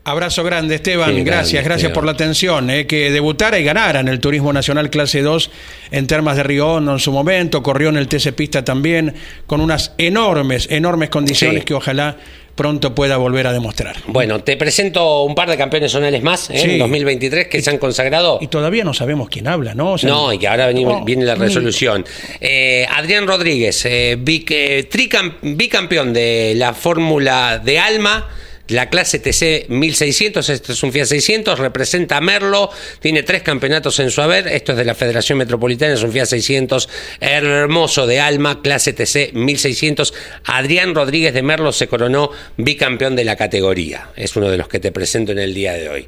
Abrazo 0.04 0.42
grande, 0.42 0.76
Esteban. 0.76 1.14
Qué 1.14 1.22
gracias, 1.22 1.52
grande, 1.52 1.64
gracias 1.68 1.76
Esteban. 1.90 1.94
por 1.94 2.04
la 2.04 2.12
atención. 2.12 2.70
eh, 2.70 2.86
que 2.86 3.10
debutara 3.10 3.58
y 3.58 3.64
ganara 3.64 4.00
en 4.00 4.08
el 4.08 4.20
Turismo 4.20 4.52
Nacional 4.52 4.88
Clase 4.90 5.20
2 5.20 5.50
en 5.90 6.06
Termas 6.06 6.36
de 6.36 6.44
Río 6.44 6.66
Hondo 6.74 6.92
en 6.92 6.98
su 6.98 7.12
momento. 7.12 7.62
Corrió 7.62 7.90
en 7.90 7.98
el 7.98 8.08
TC 8.08 8.32
Pista 8.34 8.64
también, 8.64 9.14
con 9.46 9.60
unas 9.60 9.92
enormes, 9.98 10.66
enormes 10.70 11.10
condiciones 11.10 11.60
Sí. 11.60 11.64
que 11.66 11.74
ojalá 11.74 12.16
pronto 12.58 12.94
pueda 12.94 13.16
volver 13.16 13.46
a 13.46 13.52
demostrar. 13.52 13.96
Bueno, 14.08 14.40
te 14.42 14.56
presento 14.58 15.22
un 15.22 15.34
par 15.34 15.48
de 15.48 15.56
campeones 15.56 15.92
zonales 15.92 16.22
más 16.22 16.50
¿eh? 16.50 16.58
Sí. 16.58 16.70
en 16.72 16.78
2023 16.80 17.46
que 17.46 17.62
se 17.62 17.70
han 17.70 17.78
consagrado. 17.78 18.38
Y 18.42 18.48
todavía 18.48 18.82
no 18.84 18.92
sabemos 18.92 19.28
quién 19.30 19.46
habla, 19.48 19.74
¿no? 19.74 19.92
O 19.92 19.98
sea, 19.98 20.10
No, 20.10 20.32
y 20.32 20.38
que 20.38 20.48
ahora 20.48 20.66
veni- 20.70 20.84
Oh, 20.84 21.04
viene 21.04 21.24
la 21.24 21.36
resolución. 21.36 22.04
Eh, 22.40 22.84
Adrián 22.94 23.26
Rodríguez, 23.28 23.84
eh, 23.86 24.18
bic- 24.20 24.50
eh, 24.50 24.88
tricam- 24.90 25.34
bicampeón 25.40 26.12
de 26.12 26.54
la 26.56 26.74
Fórmula 26.74 27.60
de 27.64 27.78
Alma. 27.78 28.28
La 28.68 28.90
clase 28.90 29.18
TC 29.18 29.70
1600, 29.70 30.50
este 30.50 30.72
es 30.72 30.82
un 30.82 30.92
Fiat 30.92 31.06
600, 31.06 31.58
representa 31.58 32.18
a 32.18 32.20
Merlo, 32.20 32.70
tiene 33.00 33.22
tres 33.22 33.42
campeonatos 33.42 33.98
en 33.98 34.10
su 34.10 34.20
haber, 34.20 34.46
esto 34.46 34.72
es 34.72 34.78
de 34.78 34.84
la 34.84 34.94
Federación 34.94 35.38
Metropolitana, 35.38 35.94
es 35.94 36.02
un 36.02 36.12
Fiat 36.12 36.26
600 36.26 36.86
hermoso 37.18 38.06
de 38.06 38.20
Alma, 38.20 38.60
clase 38.60 38.92
TC 38.92 39.32
1600. 39.32 40.12
Adrián 40.44 40.94
Rodríguez 40.94 41.32
de 41.32 41.42
Merlo 41.42 41.72
se 41.72 41.88
coronó 41.88 42.30
bicampeón 42.58 43.16
de 43.16 43.24
la 43.24 43.36
categoría, 43.36 44.10
es 44.16 44.36
uno 44.36 44.50
de 44.50 44.58
los 44.58 44.68
que 44.68 44.80
te 44.80 44.92
presento 44.92 45.32
en 45.32 45.38
el 45.38 45.54
día 45.54 45.72
de 45.72 45.88
hoy. 45.88 46.06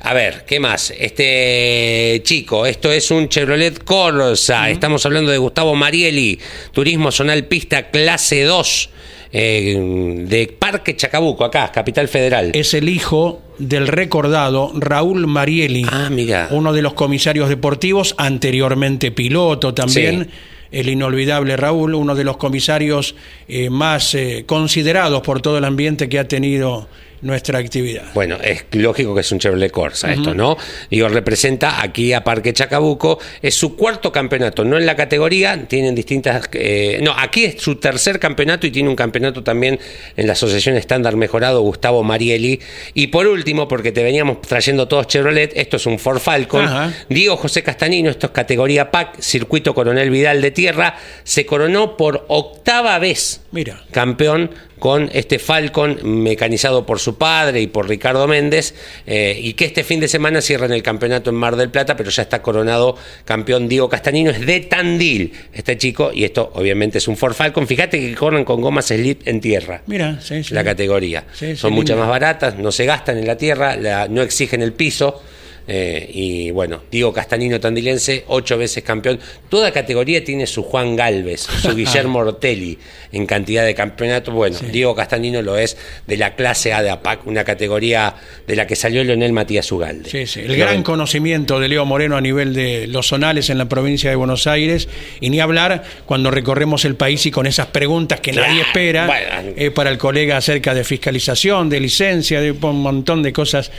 A 0.00 0.12
ver, 0.12 0.44
¿qué 0.44 0.58
más? 0.58 0.92
Este 0.98 2.20
chico, 2.24 2.66
esto 2.66 2.90
es 2.90 3.08
un 3.12 3.28
Chevrolet 3.28 3.84
Corsa, 3.84 4.68
estamos 4.68 5.06
hablando 5.06 5.30
de 5.30 5.38
Gustavo 5.38 5.76
Marieli, 5.76 6.40
Turismo 6.72 7.12
Zonal 7.12 7.44
Pista 7.44 7.88
clase 7.90 8.42
2. 8.42 8.90
Eh, 9.32 10.24
de 10.26 10.56
Parque 10.58 10.96
Chacabuco, 10.96 11.44
acá, 11.44 11.70
Capital 11.72 12.08
Federal. 12.08 12.50
Es 12.54 12.74
el 12.74 12.88
hijo 12.88 13.40
del 13.58 13.86
recordado 13.88 14.72
Raúl 14.74 15.26
Marieli, 15.26 15.84
Ah, 15.90 16.08
mira. 16.10 16.48
uno 16.50 16.72
de 16.72 16.82
los 16.82 16.94
comisarios 16.94 17.48
deportivos, 17.48 18.14
anteriormente 18.18 19.10
piloto 19.12 19.74
también. 19.74 20.24
Sí. 20.24 20.30
El 20.72 20.88
inolvidable 20.88 21.56
Raúl, 21.56 21.94
uno 21.94 22.14
de 22.14 22.22
los 22.22 22.36
comisarios 22.36 23.16
eh, 23.48 23.70
más 23.70 24.14
eh, 24.14 24.44
considerados 24.46 25.20
por 25.22 25.42
todo 25.42 25.58
el 25.58 25.64
ambiente 25.64 26.08
que 26.08 26.18
ha 26.20 26.28
tenido 26.28 26.88
nuestra 27.22 27.58
actividad. 27.58 28.12
Bueno, 28.14 28.38
es 28.42 28.64
lógico 28.72 29.14
que 29.14 29.20
es 29.20 29.32
un 29.32 29.38
Chevrolet 29.38 29.70
Corsa 29.70 30.12
esto, 30.12 30.34
¿no? 30.34 30.56
Digo, 30.90 31.08
representa 31.08 31.82
aquí 31.82 32.12
a 32.12 32.24
Parque 32.24 32.52
Chacabuco, 32.52 33.18
es 33.42 33.54
su 33.54 33.76
cuarto 33.76 34.10
campeonato, 34.10 34.64
no 34.64 34.78
en 34.78 34.86
la 34.86 34.96
categoría, 34.96 35.66
tienen 35.66 35.94
distintas... 35.94 36.48
eh, 36.52 36.98
no, 37.02 37.12
aquí 37.16 37.44
es 37.44 37.62
su 37.62 37.76
tercer 37.76 38.18
campeonato 38.18 38.66
y 38.66 38.70
tiene 38.70 38.88
un 38.88 38.96
campeonato 38.96 39.42
también 39.42 39.78
en 40.16 40.26
la 40.26 40.32
Asociación 40.32 40.76
Estándar 40.76 41.16
Mejorado, 41.16 41.60
Gustavo 41.60 42.02
Marieli. 42.02 42.60
Y 42.94 43.08
por 43.08 43.26
último, 43.26 43.68
porque 43.68 43.92
te 43.92 44.02
veníamos 44.02 44.40
trayendo 44.42 44.88
todos 44.88 45.06
Chevrolet, 45.06 45.52
esto 45.56 45.76
es 45.76 45.86
un 45.86 45.98
Ford 45.98 46.20
Falcon. 46.20 46.64
Ajá. 46.64 46.92
Diego 47.08 47.36
José 47.36 47.62
Castanino, 47.62 48.10
esto 48.10 48.26
es 48.26 48.32
categoría 48.32 48.90
PAC, 48.90 49.20
Circuito 49.20 49.74
Coronel 49.74 50.10
Vidal 50.10 50.40
de 50.40 50.50
Tierra, 50.50 50.96
se 51.24 51.46
coronó 51.46 51.96
por 51.96 52.24
octava 52.28 52.98
vez 52.98 53.42
Mira. 53.52 53.82
campeón 53.90 54.50
con 54.80 55.08
este 55.12 55.38
Falcon 55.38 55.98
mecanizado 56.02 56.84
por 56.84 56.98
su 56.98 57.16
padre 57.16 57.60
y 57.60 57.68
por 57.68 57.88
Ricardo 57.88 58.26
Méndez, 58.26 58.74
eh, 59.06 59.38
y 59.40 59.52
que 59.52 59.66
este 59.66 59.84
fin 59.84 60.00
de 60.00 60.08
semana 60.08 60.40
cierran 60.40 60.72
el 60.72 60.82
campeonato 60.82 61.30
en 61.30 61.36
Mar 61.36 61.54
del 61.54 61.70
Plata, 61.70 61.96
pero 61.96 62.10
ya 62.10 62.22
está 62.22 62.42
coronado 62.42 62.96
campeón 63.24 63.68
Diego 63.68 63.88
Castanino, 63.88 64.30
es 64.32 64.44
de 64.44 64.60
Tandil 64.60 65.32
este 65.52 65.78
chico, 65.78 66.10
y 66.12 66.24
esto 66.24 66.50
obviamente 66.54 66.98
es 66.98 67.06
un 67.06 67.16
Ford 67.16 67.34
Falcon, 67.34 67.66
fíjate 67.68 68.00
que 68.00 68.14
corren 68.16 68.44
con 68.44 68.60
gomas 68.60 68.86
slip 68.86 69.20
en 69.28 69.40
tierra. 69.40 69.82
Mira, 69.86 70.20
sí, 70.20 70.42
sí. 70.42 70.52
La 70.54 70.64
categoría. 70.64 71.24
Sí, 71.32 71.50
sí, 71.50 71.56
Son 71.56 71.72
muchas 71.72 71.96
más 71.96 72.08
baratas, 72.08 72.56
no 72.58 72.72
se 72.72 72.86
gastan 72.86 73.18
en 73.18 73.26
la 73.26 73.36
tierra, 73.36 73.76
la- 73.76 74.08
no 74.08 74.22
exigen 74.22 74.62
el 74.62 74.72
piso. 74.72 75.22
Eh, 75.66 76.08
y 76.12 76.50
bueno, 76.50 76.82
Diego 76.90 77.12
Castanino 77.12 77.60
Tandilense, 77.60 78.24
ocho 78.28 78.58
veces 78.58 78.82
campeón. 78.82 79.20
Toda 79.48 79.72
categoría 79.72 80.24
tiene 80.24 80.46
su 80.46 80.62
Juan 80.62 80.96
Galvez, 80.96 81.40
su 81.40 81.74
Guillermo 81.76 82.20
Ortelli 82.20 82.78
en 83.12 83.26
cantidad 83.26 83.64
de 83.64 83.74
campeonatos. 83.74 84.34
Bueno, 84.34 84.58
Diego 84.72 84.94
Castanino 84.94 85.42
lo 85.42 85.56
es 85.56 85.76
de 86.06 86.16
la 86.16 86.34
clase 86.34 86.72
A 86.72 86.82
de 86.82 86.90
APAC, 86.90 87.26
una 87.26 87.44
categoría 87.44 88.14
de 88.46 88.56
la 88.56 88.66
que 88.66 88.76
salió 88.76 89.02
Leonel 89.04 89.32
Matías 89.32 89.70
Ugalde. 89.72 90.08
Sí, 90.10 90.26
sí. 90.26 90.40
El 90.40 90.56
gran 90.56 90.82
conocimiento 90.82 91.60
de 91.60 91.68
Leo 91.68 91.84
Moreno 91.84 92.16
a 92.16 92.20
nivel 92.20 92.54
de 92.54 92.86
los 92.86 93.08
zonales 93.08 93.50
en 93.50 93.58
la 93.58 93.68
provincia 93.68 94.10
de 94.10 94.16
Buenos 94.16 94.46
Aires, 94.46 94.88
y 95.20 95.30
ni 95.30 95.40
hablar 95.40 95.82
cuando 96.06 96.30
recorremos 96.30 96.84
el 96.84 96.96
país 96.96 97.24
y 97.26 97.30
con 97.30 97.46
esas 97.46 97.66
preguntas 97.66 98.20
que 98.20 98.32
nadie 98.32 98.62
espera 98.62 99.06
bueno. 99.06 99.52
eh, 99.56 99.70
para 99.70 99.90
el 99.90 99.98
colega 99.98 100.36
acerca 100.36 100.74
de 100.74 100.84
fiscalización, 100.84 101.68
de 101.68 101.80
licencia, 101.80 102.40
de 102.40 102.52
un 102.52 102.82
montón 102.82 103.22
de 103.22 103.32
cosas 103.32 103.70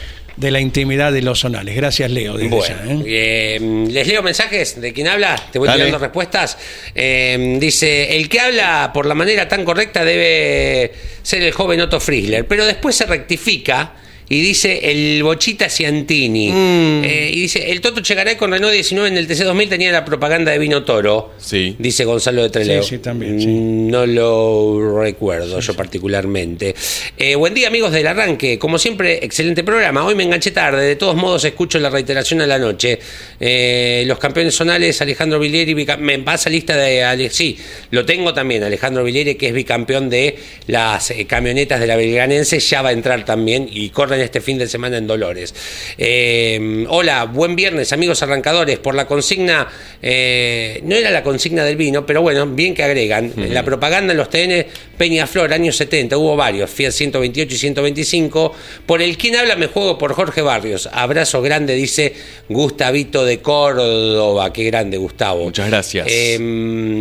de 0.41 0.49
la 0.51 0.59
intimidad 0.59 1.13
de 1.13 1.21
los 1.21 1.39
zonales. 1.39 1.75
Gracias, 1.75 2.09
Leo. 2.09 2.35
desde 2.35 2.49
Bueno, 2.49 2.65
ya, 2.67 2.91
¿eh? 2.91 3.03
eh, 3.05 3.85
les 3.89 4.07
leo 4.07 4.23
mensajes 4.23 4.81
de 4.81 4.91
quien 4.91 5.07
habla, 5.07 5.39
te 5.51 5.59
voy 5.59 5.67
Dale. 5.67 5.83
tirando 5.85 5.99
respuestas. 5.99 6.57
Eh, 6.95 7.57
dice, 7.59 8.17
el 8.17 8.27
que 8.27 8.39
habla 8.39 8.91
por 8.91 9.05
la 9.05 9.13
manera 9.13 9.47
tan 9.47 9.63
correcta 9.63 10.03
debe 10.03 10.93
ser 11.21 11.43
el 11.43 11.51
joven 11.51 11.79
Otto 11.81 11.99
Friesler, 11.99 12.47
pero 12.47 12.65
después 12.65 12.95
se 12.95 13.05
rectifica 13.05 13.93
y 14.33 14.41
dice 14.41 14.79
el 14.89 15.21
Bochita 15.23 15.67
Ciantini. 15.69 16.49
Mm. 16.49 17.03
Eh, 17.03 17.31
y 17.33 17.41
dice, 17.41 17.69
el 17.69 17.81
Toto 17.81 17.99
Chegaray 17.99 18.37
con 18.37 18.51
Renault 18.51 18.71
19 18.73 19.09
en 19.09 19.17
el 19.17 19.27
TC2000 19.27 19.67
tenía 19.67 19.91
la 19.91 20.05
propaganda 20.05 20.53
de 20.53 20.57
vino 20.57 20.85
toro. 20.85 21.33
Sí. 21.37 21.75
Dice 21.77 22.05
Gonzalo 22.05 22.41
de 22.43 22.49
Treleo. 22.49 22.81
Sí, 22.81 22.91
sí, 22.91 22.97
también, 22.99 23.41
sí. 23.41 23.47
Mm, 23.47 23.89
No 23.91 24.05
lo 24.05 25.01
recuerdo 25.01 25.59
yo 25.59 25.73
particularmente. 25.73 26.73
Eh, 27.17 27.35
buen 27.35 27.53
día 27.53 27.67
amigos 27.67 27.91
del 27.91 28.07
arranque. 28.07 28.57
Como 28.57 28.79
siempre, 28.79 29.19
excelente 29.25 29.65
programa. 29.65 30.05
Hoy 30.05 30.15
me 30.15 30.23
enganché 30.23 30.51
tarde. 30.51 30.85
De 30.85 30.95
todos 30.95 31.17
modos, 31.17 31.43
escucho 31.43 31.77
la 31.79 31.89
reiteración 31.89 32.39
a 32.39 32.47
la 32.47 32.57
noche. 32.57 32.99
Eh, 33.37 34.05
los 34.07 34.17
campeones 34.17 34.55
zonales, 34.55 35.01
Alejandro 35.01 35.39
Villieri, 35.39 35.73
bica- 35.73 35.97
me 35.97 36.17
pasa 36.19 36.49
lista 36.49 36.77
de... 36.77 37.03
Ale- 37.03 37.29
Sí, 37.29 37.57
lo 37.89 38.05
tengo 38.05 38.33
también. 38.33 38.63
Alejandro 38.63 39.03
Villieri, 39.03 39.35
que 39.35 39.47
es 39.47 39.53
bicampeón 39.53 40.09
de 40.09 40.37
las 40.67 41.13
camionetas 41.27 41.81
de 41.81 41.87
la 41.87 41.97
Belgranense, 41.97 42.59
ya 42.59 42.81
va 42.81 42.89
a 42.89 42.93
entrar 42.93 43.25
también 43.25 43.67
y 43.69 43.89
corren 43.89 44.20
este 44.23 44.41
fin 44.41 44.57
de 44.57 44.67
semana 44.67 44.97
en 44.97 45.07
Dolores. 45.07 45.53
Eh, 45.97 46.85
hola, 46.89 47.25
buen 47.25 47.55
viernes 47.55 47.91
amigos 47.93 48.21
arrancadores. 48.23 48.79
Por 48.79 48.95
la 48.95 49.07
consigna, 49.07 49.67
eh, 50.01 50.81
no 50.83 50.95
era 50.95 51.11
la 51.11 51.23
consigna 51.23 51.63
del 51.63 51.75
vino, 51.75 52.05
pero 52.05 52.21
bueno, 52.21 52.45
bien 52.47 52.73
que 52.73 52.83
agregan. 52.83 53.33
La 53.35 53.63
propaganda 53.63 54.11
en 54.13 54.17
los 54.17 54.29
TN 54.29 54.65
Peñaflor, 54.97 55.51
años 55.51 55.77
70, 55.77 56.17
hubo 56.17 56.35
varios, 56.35 56.69
Fiat 56.69 56.91
128 56.91 57.55
y 57.55 57.57
125. 57.57 58.53
Por 58.85 59.01
el 59.01 59.17
quien 59.17 59.35
habla 59.35 59.55
me 59.55 59.67
juego 59.67 59.97
por 59.97 60.13
Jorge 60.13 60.41
Barrios. 60.41 60.87
Abrazo 60.91 61.41
grande, 61.41 61.73
dice 61.73 62.13
Gustavito 62.49 63.25
de 63.25 63.39
Córdoba. 63.39 64.53
Qué 64.53 64.63
grande, 64.65 64.97
Gustavo. 64.97 65.45
Muchas 65.45 65.69
gracias. 65.69 66.07
Eh, 66.09 66.37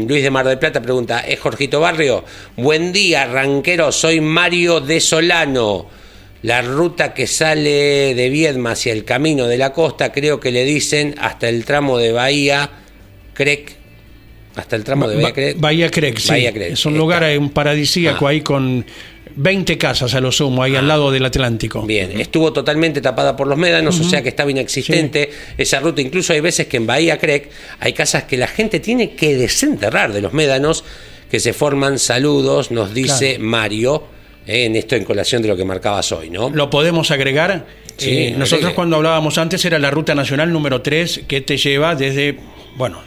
Luis 0.08 0.22
de 0.22 0.30
Mar 0.30 0.46
del 0.46 0.58
Plata 0.58 0.80
pregunta, 0.80 1.20
¿es 1.20 1.38
Jorgito 1.40 1.80
Barrio? 1.80 2.24
Buen 2.56 2.92
día, 2.92 3.26
ranquero, 3.26 3.92
soy 3.92 4.20
Mario 4.20 4.80
de 4.80 5.00
Solano. 5.00 5.99
La 6.42 6.62
ruta 6.62 7.12
que 7.12 7.26
sale 7.26 8.14
de 8.14 8.28
Viedma 8.30 8.72
hacia 8.72 8.92
el 8.92 9.04
camino 9.04 9.46
de 9.46 9.58
la 9.58 9.72
costa, 9.72 10.10
creo 10.10 10.40
que 10.40 10.50
le 10.50 10.64
dicen 10.64 11.14
hasta 11.18 11.48
el 11.48 11.64
tramo 11.64 11.98
de 11.98 12.12
Bahía 12.12 12.70
Crec. 13.34 13.76
Hasta 14.56 14.74
el 14.76 14.84
tramo 14.84 15.06
de 15.06 15.16
Ba- 15.16 15.22
Bahía 15.22 15.32
Crec. 15.34 15.60
Bahía 15.60 15.90
Crec, 15.90 16.18
sí. 16.18 16.28
Bahía 16.30 16.52
Crec. 16.52 16.72
Es 16.72 16.86
un 16.86 16.96
lugar 16.96 17.24
un 17.38 17.50
paradisíaco 17.50 18.26
Ah. 18.26 18.30
ahí 18.30 18.40
con 18.40 18.84
20 19.36 19.78
casas 19.78 20.14
a 20.14 20.20
lo 20.20 20.32
sumo, 20.32 20.62
ahí 20.62 20.74
al 20.74 20.88
lado 20.88 21.10
del 21.12 21.24
Atlántico. 21.24 21.82
Bien, 21.82 22.18
estuvo 22.20 22.52
totalmente 22.52 23.00
tapada 23.00 23.36
por 23.36 23.46
los 23.46 23.56
médanos, 23.58 24.00
o 24.00 24.04
sea 24.04 24.22
que 24.22 24.30
estaba 24.30 24.50
inexistente 24.50 25.30
esa 25.56 25.78
ruta. 25.78 26.00
Incluso 26.00 26.32
hay 26.32 26.40
veces 26.40 26.66
que 26.66 26.78
en 26.78 26.86
Bahía 26.86 27.18
Crec 27.18 27.48
hay 27.78 27.92
casas 27.92 28.24
que 28.24 28.36
la 28.36 28.48
gente 28.48 28.80
tiene 28.80 29.12
que 29.14 29.36
desenterrar 29.36 30.12
de 30.12 30.20
los 30.22 30.32
médanos 30.32 30.84
que 31.30 31.38
se 31.38 31.52
forman. 31.52 31.98
Saludos, 32.00 32.70
nos 32.72 32.92
dice 32.92 33.34
Claro. 33.36 33.44
Mario, 33.44 34.02
eh, 34.46 34.64
en 34.64 34.76
esto 34.76 34.96
en 34.96 35.04
colación 35.04 35.42
de 35.42 35.48
lo 35.48 35.56
que 35.56 35.64
marcabas 35.64 36.10
hoy, 36.12 36.30
¿no? 36.30 36.50
¿Lo 36.50 36.70
podemos 36.70 37.10
agregar? 37.10 37.66
Sí, 37.96 38.10
Eh, 38.10 38.34
nosotros 38.36 38.72
cuando 38.72 38.96
hablábamos 38.96 39.36
antes 39.38 39.64
era 39.64 39.78
la 39.78 39.90
ruta 39.90 40.14
nacional 40.14 40.52
número 40.52 40.80
3 40.80 41.22
que 41.28 41.40
te 41.42 41.56
lleva 41.58 41.94
desde, 41.94 42.38
bueno, 42.76 42.98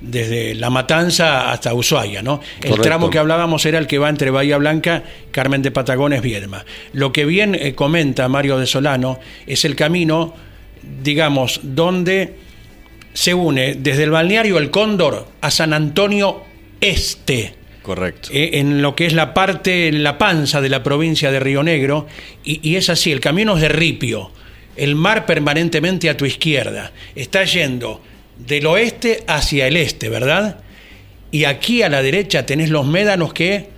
desde 0.00 0.54
La 0.54 0.70
Matanza 0.70 1.50
hasta 1.50 1.74
Ushuaia, 1.74 2.22
¿no? 2.22 2.40
El 2.56 2.70
Correcto. 2.70 2.82
tramo 2.82 3.10
que 3.10 3.18
hablábamos 3.18 3.64
era 3.66 3.78
el 3.78 3.86
que 3.86 3.98
va 3.98 4.08
entre 4.08 4.30
Bahía 4.30 4.56
Blanca, 4.58 5.02
Carmen 5.30 5.62
de 5.62 5.70
Patagones, 5.70 6.22
Viedma. 6.22 6.64
Lo 6.92 7.12
que 7.12 7.24
bien 7.24 7.54
eh, 7.54 7.74
comenta 7.74 8.28
Mario 8.28 8.58
de 8.58 8.66
Solano 8.66 9.18
es 9.46 9.64
el 9.64 9.76
camino, 9.76 10.34
digamos, 11.02 11.60
donde 11.62 12.34
se 13.12 13.34
une 13.34 13.74
desde 13.74 14.04
el 14.04 14.10
balneario 14.10 14.56
El 14.58 14.70
Cóndor 14.70 15.26
a 15.40 15.50
San 15.50 15.72
Antonio 15.72 16.44
Este 16.80 17.54
Correcto. 17.94 18.28
eh, 18.32 18.50
en 18.54 18.82
lo 18.82 18.94
que 18.94 19.06
es 19.06 19.12
la 19.12 19.34
parte, 19.34 19.88
en 19.88 20.02
la 20.04 20.16
panza 20.16 20.60
de 20.60 20.68
la 20.68 20.82
provincia 20.82 21.30
de 21.32 21.40
Río 21.40 21.62
Negro, 21.62 22.06
y, 22.44 22.60
y 22.68 22.76
es 22.76 22.88
así, 22.90 23.10
el 23.10 23.20
camino 23.20 23.56
es 23.56 23.62
de 23.62 23.68
ripio, 23.68 24.30
el 24.76 24.94
mar 24.94 25.26
permanentemente 25.26 26.08
a 26.08 26.16
tu 26.16 26.24
izquierda, 26.24 26.92
está 27.16 27.44
yendo 27.44 28.00
del 28.38 28.66
oeste 28.66 29.24
hacia 29.26 29.66
el 29.66 29.76
este, 29.76 30.08
¿verdad? 30.08 30.60
y 31.32 31.44
aquí 31.44 31.82
a 31.82 31.88
la 31.88 32.02
derecha 32.02 32.46
tenés 32.46 32.70
los 32.70 32.86
médanos 32.86 33.32
que, 33.32 33.68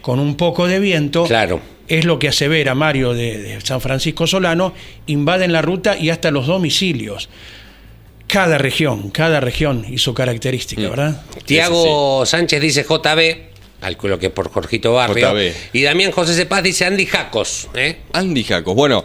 con 0.00 0.18
un 0.20 0.36
poco 0.36 0.66
de 0.66 0.78
viento, 0.80 1.24
Claro. 1.24 1.60
es 1.88 2.04
lo 2.04 2.18
que 2.18 2.28
asevera 2.28 2.74
Mario 2.74 3.14
de, 3.14 3.38
de 3.38 3.60
San 3.62 3.80
Francisco 3.80 4.26
Solano, 4.26 4.74
invaden 5.06 5.52
la 5.52 5.62
ruta 5.62 5.96
y 5.96 6.10
hasta 6.10 6.30
los 6.30 6.46
domicilios. 6.46 7.28
Cada 8.28 8.58
región, 8.58 9.10
cada 9.10 9.40
región 9.40 9.84
y 9.88 9.98
su 9.98 10.14
característica, 10.14 10.82
¿verdad? 10.88 11.22
Tiago 11.46 12.24
Sánchez 12.24 12.60
dice 12.60 12.84
JB, 12.88 13.49
calculo 13.80 14.18
que 14.18 14.30
por 14.30 14.50
Jorgito 14.50 14.92
Barrio. 14.92 15.32
JB. 15.34 15.52
Y 15.72 15.82
Damián 15.82 16.12
José 16.12 16.34
Cepaz 16.34 16.62
dice 16.62 16.84
Andy 16.84 17.06
Jacos. 17.06 17.68
¿eh? 17.74 17.98
Andy 18.12 18.44
Jacos. 18.44 18.74
Bueno, 18.74 19.04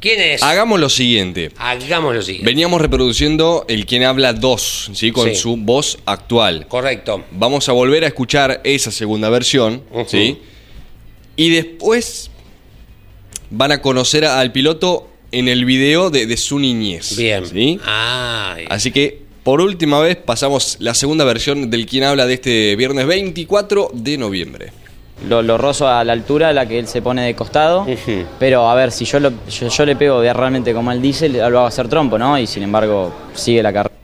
¿Quién 0.00 0.20
es? 0.20 0.42
hagamos 0.42 0.78
lo 0.78 0.88
siguiente. 0.90 1.50
Hagamos 1.56 2.14
lo 2.14 2.20
siguiente. 2.22 2.46
Veníamos 2.50 2.80
reproduciendo 2.80 3.64
el 3.68 3.86
quien 3.86 4.02
habla 4.04 4.34
2, 4.34 4.90
¿sí? 4.92 5.10
Con 5.12 5.28
Sí. 5.30 5.34
su 5.36 5.56
voz 5.56 5.98
actual. 6.04 6.66
Correcto. 6.68 7.24
Vamos 7.32 7.68
a 7.68 7.72
volver 7.72 8.04
a 8.04 8.08
escuchar 8.08 8.60
esa 8.64 8.90
segunda 8.90 9.30
versión. 9.30 9.82
¿sí? 10.06 10.38
Y 11.36 11.50
después 11.50 12.30
van 13.50 13.72
a 13.72 13.80
conocer 13.80 14.24
al 14.26 14.52
piloto 14.52 15.08
en 15.32 15.48
el 15.48 15.64
video 15.64 16.10
de, 16.10 16.26
de 16.26 16.36
su 16.36 16.58
niñez. 16.58 17.16
Bien. 17.16 17.46
¿sí? 17.46 17.80
Ay. 17.84 18.66
Así 18.68 18.90
que, 18.92 19.22
por 19.44 19.60
última 19.60 20.00
vez, 20.00 20.16
pasamos 20.16 20.76
la 20.80 20.94
segunda 20.94 21.24
versión 21.24 21.70
del 21.70 21.86
quien 21.86 22.04
habla 22.04 22.26
de 22.26 22.34
este 22.34 22.74
viernes 22.76 23.06
24 23.06 23.90
de 23.92 24.18
noviembre. 24.18 24.72
Lo, 25.28 25.42
lo 25.42 25.56
rozo 25.58 25.86
a 25.86 26.02
la 26.02 26.12
altura 26.12 26.48
a 26.48 26.52
la 26.52 26.66
que 26.66 26.78
él 26.78 26.88
se 26.88 27.00
pone 27.00 27.22
de 27.22 27.34
costado. 27.36 27.86
Pero 28.40 28.68
a 28.68 28.74
ver, 28.74 28.90
si 28.90 29.04
yo, 29.04 29.20
lo- 29.20 29.32
yo, 29.48 29.68
yo 29.68 29.86
le 29.86 29.94
pego 29.96 30.20
realmente 30.22 30.74
como 30.74 30.90
él 30.90 31.00
dice, 31.00 31.28
lo 31.28 31.44
hago 31.44 31.66
hacer 31.66 31.88
trompo, 31.88 32.18
¿no? 32.18 32.36
Y 32.38 32.46
sin 32.48 32.62
embargo, 32.64 33.14
sigue 33.34 33.62
la 33.62 33.72
carrera. 33.72 33.94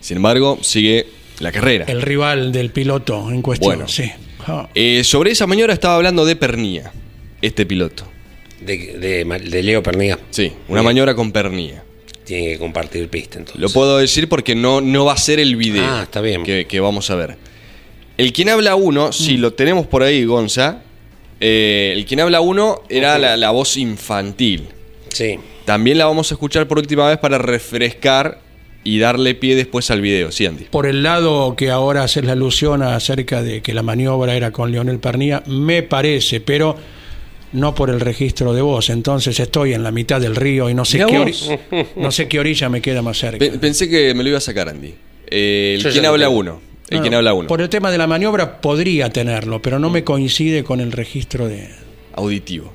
Sin 0.00 0.16
embargo, 0.16 0.58
sigue 0.62 1.06
la 1.40 1.52
carrera. 1.52 1.84
El 1.88 2.00
rival 2.02 2.52
del 2.52 2.70
piloto 2.70 3.30
en 3.30 3.42
cuestión, 3.42 3.70
Bueno. 3.74 3.88
sí. 3.88 4.10
Eh, 4.74 5.02
sobre 5.04 5.32
esa 5.32 5.46
maniobra 5.46 5.74
estaba 5.74 5.96
hablando 5.96 6.24
de 6.24 6.34
Pernía, 6.36 6.90
este 7.42 7.66
piloto. 7.66 8.04
De, 8.62 8.76
de, 8.98 9.24
de 9.50 9.62
Leo 9.62 9.82
Pernilla. 9.82 10.18
Sí, 10.30 10.52
una 10.68 10.80
Bien. 10.80 10.84
maniobra 10.86 11.14
con 11.14 11.30
Pernía. 11.32 11.84
Tiene 12.28 12.52
que 12.52 12.58
compartir 12.58 13.08
pista 13.08 13.38
entonces. 13.38 13.60
Lo 13.60 13.70
puedo 13.70 13.96
decir 13.96 14.28
porque 14.28 14.54
no, 14.54 14.82
no 14.82 15.06
va 15.06 15.14
a 15.14 15.16
ser 15.16 15.40
el 15.40 15.56
video 15.56 15.82
Ah, 15.82 16.02
está 16.02 16.20
bien. 16.20 16.44
Que, 16.44 16.66
que 16.66 16.78
vamos 16.78 17.08
a 17.10 17.14
ver. 17.14 17.36
El 18.18 18.34
quien 18.34 18.50
habla 18.50 18.74
uno, 18.74 19.12
si 19.12 19.38
lo 19.38 19.54
tenemos 19.54 19.86
por 19.86 20.02
ahí, 20.02 20.24
Gonza, 20.26 20.82
eh, 21.40 21.94
el 21.96 22.04
quien 22.04 22.20
habla 22.20 22.42
uno 22.42 22.82
era 22.90 23.16
la, 23.18 23.38
la 23.38 23.50
voz 23.50 23.78
infantil. 23.78 24.68
Sí. 25.08 25.38
También 25.64 25.96
la 25.96 26.04
vamos 26.04 26.30
a 26.30 26.34
escuchar 26.34 26.68
por 26.68 26.78
última 26.78 27.08
vez 27.08 27.16
para 27.18 27.38
refrescar 27.38 28.40
y 28.84 28.98
darle 28.98 29.34
pie 29.34 29.56
después 29.56 29.90
al 29.90 30.00
video. 30.00 30.30
Sí, 30.30 30.44
Andy. 30.46 30.64
Por 30.64 30.86
el 30.86 31.02
lado 31.02 31.56
que 31.56 31.70
ahora 31.70 32.02
haces 32.02 32.24
la 32.24 32.32
alusión 32.32 32.82
acerca 32.82 33.42
de 33.42 33.62
que 33.62 33.72
la 33.72 33.82
maniobra 33.82 34.34
era 34.34 34.50
con 34.50 34.70
Leonel 34.70 34.98
Pernía, 34.98 35.42
me 35.46 35.82
parece, 35.82 36.40
pero 36.40 36.76
no 37.52 37.74
por 37.74 37.90
el 37.90 38.00
registro 38.00 38.52
de 38.52 38.62
voz. 38.62 38.90
Entonces 38.90 39.38
estoy 39.40 39.74
en 39.74 39.82
la 39.82 39.90
mitad 39.90 40.20
del 40.20 40.36
río 40.36 40.68
y 40.70 40.74
no 40.74 40.84
sé, 40.84 40.98
qué, 40.98 41.04
vos. 41.18 41.50
ori- 41.50 41.86
no 41.96 42.10
sé 42.10 42.28
qué 42.28 42.38
orilla 42.40 42.68
me 42.68 42.80
queda 42.80 43.02
más 43.02 43.18
cerca. 43.18 43.38
Pe- 43.38 43.58
pensé 43.58 43.88
que 43.88 44.14
me 44.14 44.22
lo 44.22 44.28
iba 44.30 44.38
a 44.38 44.42
sacar, 44.42 44.68
Andy. 44.68 44.94
Eh, 45.30 45.74
el 45.76 45.82
Yo 45.82 45.88
ya 45.88 45.92
quien 45.92 46.02
lo 46.04 46.08
habla 46.10 46.26
tengo. 46.26 46.38
uno. 46.38 46.60
El 46.88 46.96
No, 46.96 47.02
quien 47.02 47.12
no, 47.12 47.18
habla 47.18 47.34
uno. 47.34 47.48
Por 47.48 47.60
el 47.60 47.68
tema 47.68 47.90
de 47.90 47.98
la 47.98 48.06
maniobra 48.06 48.60
podría 48.60 49.10
tenerlo, 49.10 49.60
pero 49.60 49.78
no 49.78 49.90
me 49.90 50.04
coincide 50.04 50.64
con 50.64 50.80
el 50.80 50.90
registro 50.92 51.46
de... 51.46 51.68
Auditivo. 52.14 52.72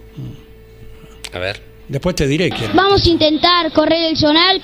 A 1.34 1.40
ver. 1.40 1.60
Después 1.88 2.16
te 2.16 2.28
diré 2.28 2.50
quién. 2.52 2.72
Vamos 2.76 3.06
a 3.06 3.10
intentar 3.10 3.72
correr 3.74 4.04
el 4.12 4.18
zonal 4.18 4.62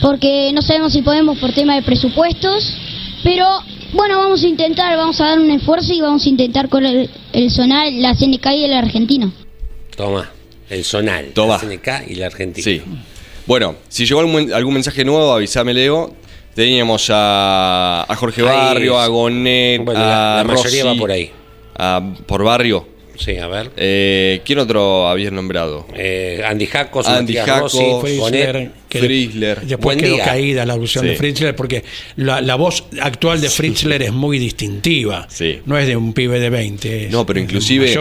porque 0.00 0.50
no 0.54 0.62
sabemos 0.62 0.92
si 0.92 1.02
podemos 1.02 1.38
por 1.38 1.52
tema 1.52 1.74
de 1.76 1.82
presupuestos, 1.82 2.76
pero 3.22 3.44
bueno, 3.94 4.18
vamos 4.18 4.42
a 4.42 4.46
intentar, 4.46 4.96
vamos 4.96 5.20
a 5.20 5.26
dar 5.26 5.38
un 5.38 5.50
esfuerzo 5.50 5.92
y 5.92 6.00
vamos 6.00 6.24
a 6.26 6.28
intentar 6.28 6.68
correr 6.68 7.08
el 7.32 7.50
zonal, 7.50 8.00
la 8.02 8.14
CNK 8.14 8.46
y 8.52 8.64
el 8.64 8.72
argentino. 8.74 9.32
Toma. 9.96 10.30
El 10.70 10.84
Sonal. 10.84 11.26
Toma. 11.34 11.54
La 11.54 11.58
CNK 11.60 12.10
y 12.10 12.14
la 12.16 12.26
Argentina. 12.26 12.64
Sí. 12.64 12.82
Bueno, 13.46 13.76
si 13.88 14.06
llegó 14.06 14.20
algún, 14.20 14.52
algún 14.52 14.74
mensaje 14.74 15.04
nuevo, 15.04 15.32
avísame, 15.32 15.74
Leo. 15.74 16.14
Teníamos 16.54 17.08
a, 17.12 18.04
a 18.08 18.16
Jorge 18.16 18.42
Barrio, 18.42 18.98
a 18.98 19.06
Gonet, 19.08 19.84
Bueno, 19.84 20.00
a 20.00 20.02
la- 20.06 20.36
la 20.38 20.44
mayoría 20.44 20.84
Rossi, 20.84 20.96
va 20.96 21.00
por 21.00 21.10
ahí. 21.10 21.30
a- 21.76 22.14
por 22.26 22.44
Barrio. 22.44 22.86
Sí, 23.18 23.36
a 23.36 23.46
ver. 23.46 23.70
Eh, 23.76 24.40
¿Quién 24.44 24.58
otro 24.60 25.06
habías 25.08 25.32
nombrado? 25.32 25.86
Eh, 25.94 26.42
Andy 26.46 26.66
Jacos, 26.66 27.06
Andy 27.06 27.34
Matías 27.34 27.46
Jaco, 27.46 27.60
Rossi. 27.62 27.78
Que 29.00 29.06
Fritzler. 29.06 29.60
Después 29.60 29.96
Buen 29.96 29.98
quedó 29.98 30.14
día. 30.14 30.24
caída 30.24 30.64
la 30.66 30.72
alusión 30.74 31.04
Sí. 31.04 31.10
de 31.10 31.16
Fritzler 31.16 31.54
porque 31.56 31.84
la, 32.16 32.40
la 32.40 32.54
voz 32.54 32.84
actual 33.00 33.40
de 33.40 33.50
Fritzler 33.50 34.02
es 34.02 34.12
muy 34.12 34.38
distintiva. 34.38 35.26
Sí. 35.30 35.60
No 35.66 35.76
es 35.78 35.86
de 35.86 35.96
un 35.96 36.12
pibe 36.12 36.40
de 36.40 36.50
20. 36.50 37.06
es- 37.06 37.10
No, 37.12 37.24
pero 37.26 37.40
inclusive 37.40 37.94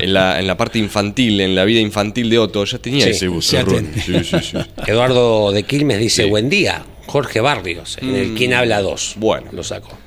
en 0.00 0.12
la, 0.14 0.38
en 0.40 0.46
la 0.46 0.56
parte 0.56 0.78
infantil, 0.78 1.40
en 1.40 1.54
la 1.54 1.64
vida 1.64 1.80
infantil 1.80 2.30
de 2.30 2.38
Otto, 2.38 2.64
ya 2.64 2.78
tenía 2.78 3.04
Sí, 3.04 3.10
ese 3.10 3.26
ya 3.26 3.30
bozarrón. 3.30 3.86
ten- 3.86 4.02
Sí, 4.24 4.24
sí, 4.24 4.36
sí. 4.52 4.58
Eduardo 4.86 5.52
de 5.52 5.62
Quilmes 5.64 5.98
dice, 5.98 6.24
Sí. 6.24 6.28
buen 6.28 6.48
día. 6.48 6.84
Jorge 7.06 7.40
Barrios, 7.40 7.96
en 8.02 8.14
el 8.14 8.34
Quien 8.34 8.52
Habla 8.52 8.82
2. 8.82 9.14
Bueno. 9.16 9.48
Lo 9.52 9.62
saco. 9.62 9.98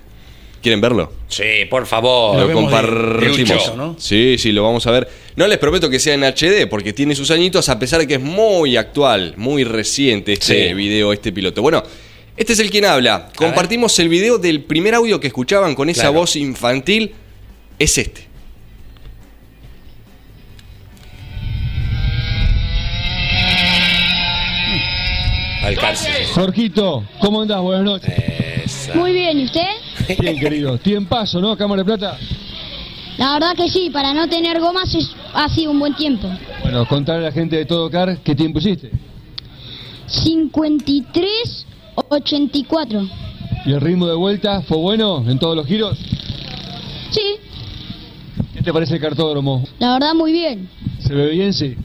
¿Quieren 0.62 0.80
verlo? 0.80 1.12
Sí, 1.28 1.44
por 1.70 1.88
favor. 1.88 2.36
Lo 2.36 2.42
Lo 2.42 2.48
vemos 2.48 2.72
de- 2.72 2.78
compartimos. 2.78 3.72
de 3.72 3.78
¿no? 3.78 3.96
Sí, 3.98 4.36
sí, 4.38 4.52
lo 4.52 4.64
vamos 4.64 4.86
a 4.86 4.92
ver. 4.92 5.10
No 5.36 5.48
les 5.48 5.58
prometo 5.58 5.90
que 5.90 6.00
sea 6.00 6.14
en 6.14 6.24
HD, 6.24 6.68
porque 6.68 6.94
tiene 6.94 7.16
sus 7.16 7.32
añitos, 7.32 7.68
a 7.70 7.80
pesar 7.80 8.00
de 8.00 8.08
que 8.08 8.16
es 8.16 8.22
muy 8.22 8.78
actual, 8.78 9.34
muy 9.38 9.64
reciente 9.64 10.34
este 10.34 10.70
Sí. 10.70 10.74
video, 10.76 11.14
este 11.14 11.32
piloto. 11.32 11.62
Bueno, 11.64 11.82
este 12.38 12.54
es 12.54 12.60
el 12.60 12.70
quien 12.70 12.86
habla. 12.86 13.30
Compartimos 13.36 13.98
el 14.00 14.10
video 14.10 14.38
del 14.38 14.64
primer 14.64 14.94
audio 14.94 15.20
que 15.20 15.28
escuchaban 15.28 15.74
con 15.74 15.90
esa 15.90 16.04
Claro. 16.04 16.20
voz 16.20 16.36
infantil. 16.36 17.14
Es 17.80 17.98
este. 17.98 18.28
Alcance. 25.72 26.10
Jorgito, 26.34 27.04
¿cómo 27.20 27.42
andás? 27.42 27.62
Buenas 27.62 27.84
noches. 27.86 28.14
Esa. 28.66 28.94
Muy 28.96 29.14
bien, 29.14 29.40
¿y 29.40 29.46
usted? 29.46 29.68
Bien, 30.20 30.38
querido. 30.40 30.78
Tiempazo, 30.78 31.40
¿no? 31.42 31.56
Cámara 31.58 31.82
de 31.82 31.86
Plata. 31.86 32.18
La 33.18 33.34
verdad 33.34 33.56
que 33.56 33.70
sí, 33.70 33.90
para 33.92 34.14
no 34.14 34.28
tener 34.28 34.60
gomas 34.60 34.94
es- 34.96 35.12
ha 35.34 35.48
sido 35.50 35.72
un 35.72 35.80
buen 35.80 35.94
tiempo. 35.96 36.28
Bueno, 36.64 36.86
contarle 36.88 37.26
a 37.26 37.30
la 37.30 37.34
gente 37.34 37.56
de 37.56 37.66
Todo 37.66 37.90
Car 37.90 38.18
qué 38.24 38.36
tiempo 38.36 38.60
hiciste. 38.60 38.92
53-84. 41.96 43.10
¿Y 43.66 43.72
el 43.74 43.82
ritmo 43.82 44.08
de 44.08 44.16
vuelta 44.16 44.62
fue 44.62 44.78
bueno 44.78 45.24
en 45.30 45.38
todos 45.40 45.56
los 45.56 45.66
giros? 45.68 45.98
Sí, 47.12 47.22
¿Qué 48.54 48.62
te 48.62 48.74
parece 48.74 48.96
el 48.96 49.02
cartódromo? 49.02 49.64
la 49.80 49.94
verdad 49.94 50.14
muy 50.14 50.32
bien. 50.32 50.70
¿Se 51.00 51.14
ve 51.14 51.30
bien? 51.30 51.54
Sí. 51.54 51.76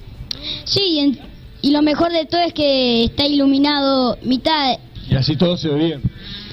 Sí, 0.65 0.99
en- 0.99 1.19
y 1.63 1.71
lo 1.71 1.83
mejor 1.83 2.13
de 2.13 2.27
todo 2.27 2.41
es 2.41 2.53
que 2.53 3.05
está 3.05 3.27
iluminado 3.27 4.19
mitad. 4.23 4.79
Y 5.11 5.15
así 5.15 5.37
todo 5.37 5.57
se 5.57 5.69
ve 5.69 5.85
bien. 5.85 6.03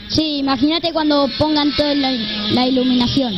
Sí, 0.09 0.37
imagínate 0.37 0.91
cuando 0.93 1.27
pongan 1.37 1.75
toda 1.75 1.95
la, 1.95 2.11
la 2.11 2.67
iluminación. 2.67 3.33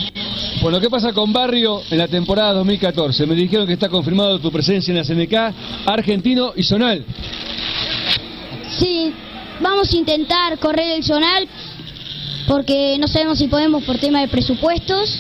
Bueno, 0.61 0.79
¿qué 0.79 0.89
pasa 0.89 1.13
con 1.13 1.31
Barrio 1.31 1.81
en 1.89 1.97
la 1.97 2.07
temporada 2.07 2.53
2014? 2.53 3.25
Me 3.25 3.35
dijeron 3.35 3.67
que 3.67 3.73
está 3.73 3.87
confirmado 3.87 4.39
tu 4.39 4.51
presencia 4.51 4.91
en 4.91 4.97
la 4.97 5.03
CNK, 5.03 5.55
Argentino 5.85 6.53
y 6.55 6.63
Zonal. 6.63 7.05
Sí, 8.79 9.13
vamos 9.61 9.93
a 9.93 9.95
intentar 9.95 10.57
correr 10.59 10.97
el 10.97 11.03
zonal 11.03 11.47
porque 12.47 12.97
no 12.99 13.07
sabemos 13.07 13.37
si 13.37 13.47
podemos 13.47 13.83
por 13.83 13.97
tema 13.97 14.21
de 14.21 14.27
presupuestos. 14.27 15.19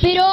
Pero 0.00 0.24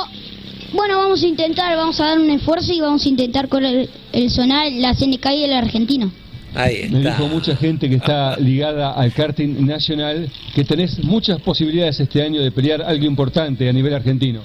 bueno, 0.73 0.97
vamos 0.97 1.23
a 1.23 1.27
intentar, 1.27 1.75
vamos 1.75 1.99
a 1.99 2.05
dar 2.05 2.19
un 2.19 2.29
esfuerzo 2.29 2.73
y 2.73 2.81
vamos 2.81 3.05
a 3.05 3.09
intentar 3.09 3.47
correr 3.47 3.89
el 4.13 4.29
zonal, 4.29 4.81
la 4.81 4.93
CNK 4.93 5.25
y 5.31 5.43
el 5.43 5.53
argentino. 5.53 6.11
Ahí 6.55 6.87
Me 6.89 6.99
dijo 6.99 7.27
mucha 7.27 7.55
gente 7.55 7.89
que 7.89 7.95
está 7.95 8.37
ligada 8.37 8.91
al 8.91 9.11
karting 9.11 9.65
nacional 9.65 10.29
que 10.53 10.63
tenés 10.63 11.03
muchas 11.03 11.41
posibilidades 11.41 11.99
este 11.99 12.21
año 12.21 12.41
de 12.41 12.51
pelear 12.51 12.83
algo 12.83 13.05
importante 13.05 13.67
a 13.67 13.73
nivel 13.73 13.93
argentino. 13.93 14.41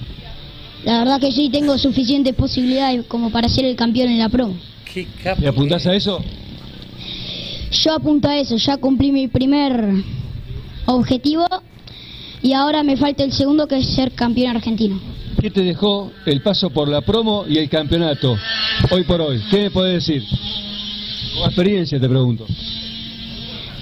La 0.83 0.99
verdad 0.99 1.19
que 1.19 1.31
sí 1.31 1.49
tengo 1.49 1.77
suficientes 1.77 2.33
posibilidades 2.33 3.05
como 3.05 3.29
para 3.29 3.47
ser 3.47 3.65
el 3.65 3.75
campeón 3.75 4.09
en 4.09 4.17
la 4.17 4.29
pro. 4.29 4.51
Qué 4.91 5.05
capo 5.23 5.41
¿Y 5.43 5.45
apuntás 5.45 5.85
a 5.85 5.93
eso? 5.93 6.23
Yo 7.71 7.93
apunto 7.93 8.27
a 8.27 8.37
eso, 8.39 8.57
ya 8.57 8.77
cumplí 8.77 9.11
mi 9.11 9.27
primer 9.27 9.93
objetivo 10.87 11.45
y 12.41 12.53
ahora 12.53 12.81
me 12.81 12.97
falta 12.97 13.23
el 13.23 13.33
segundo 13.33 13.67
que 13.67 13.77
es 13.77 13.87
ser 13.87 14.13
campeón 14.13 14.55
argentino. 14.55 14.99
¿Qué 15.41 15.49
te 15.51 15.61
dejó 15.61 16.11
el 16.25 16.41
paso 16.41 16.69
por 16.69 16.87
la 16.89 17.01
promo 17.01 17.45
y 17.47 17.57
el 17.57 17.69
campeonato 17.69 18.37
hoy 18.91 19.03
por 19.03 19.21
hoy? 19.21 19.41
¿Qué 19.49 19.63
me 19.63 19.71
podés 19.71 20.05
decir? 20.05 20.23
Con 21.35 21.45
experiencia 21.45 21.99
te 21.99 22.09
pregunto. 22.09 22.45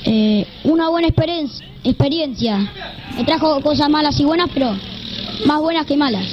Eh, 0.05 0.45
una 0.63 0.89
buena 0.89 1.07
experien- 1.07 1.49
experiencia. 1.83 2.71
Me 3.17 3.23
trajo 3.23 3.59
cosas 3.61 3.89
malas 3.89 4.19
y 4.19 4.23
buenas, 4.23 4.49
pero 4.53 4.75
más 5.45 5.59
buenas 5.59 5.85
que 5.85 5.97
malas. 5.97 6.25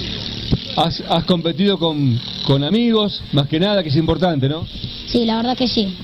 Has, 0.77 1.03
has 1.09 1.25
competido 1.25 1.79
con, 1.79 2.21
con 2.47 2.63
amigos, 2.63 3.23
más 3.33 3.49
que 3.49 3.59
nada, 3.59 3.83
que 3.83 3.89
es 3.89 3.97
importante, 3.97 4.49
¿no? 4.49 4.67
Sí, 5.07 5.25
la 5.25 5.37
verdad 5.37 5.57
que 5.57 5.69
sí. 5.69 5.95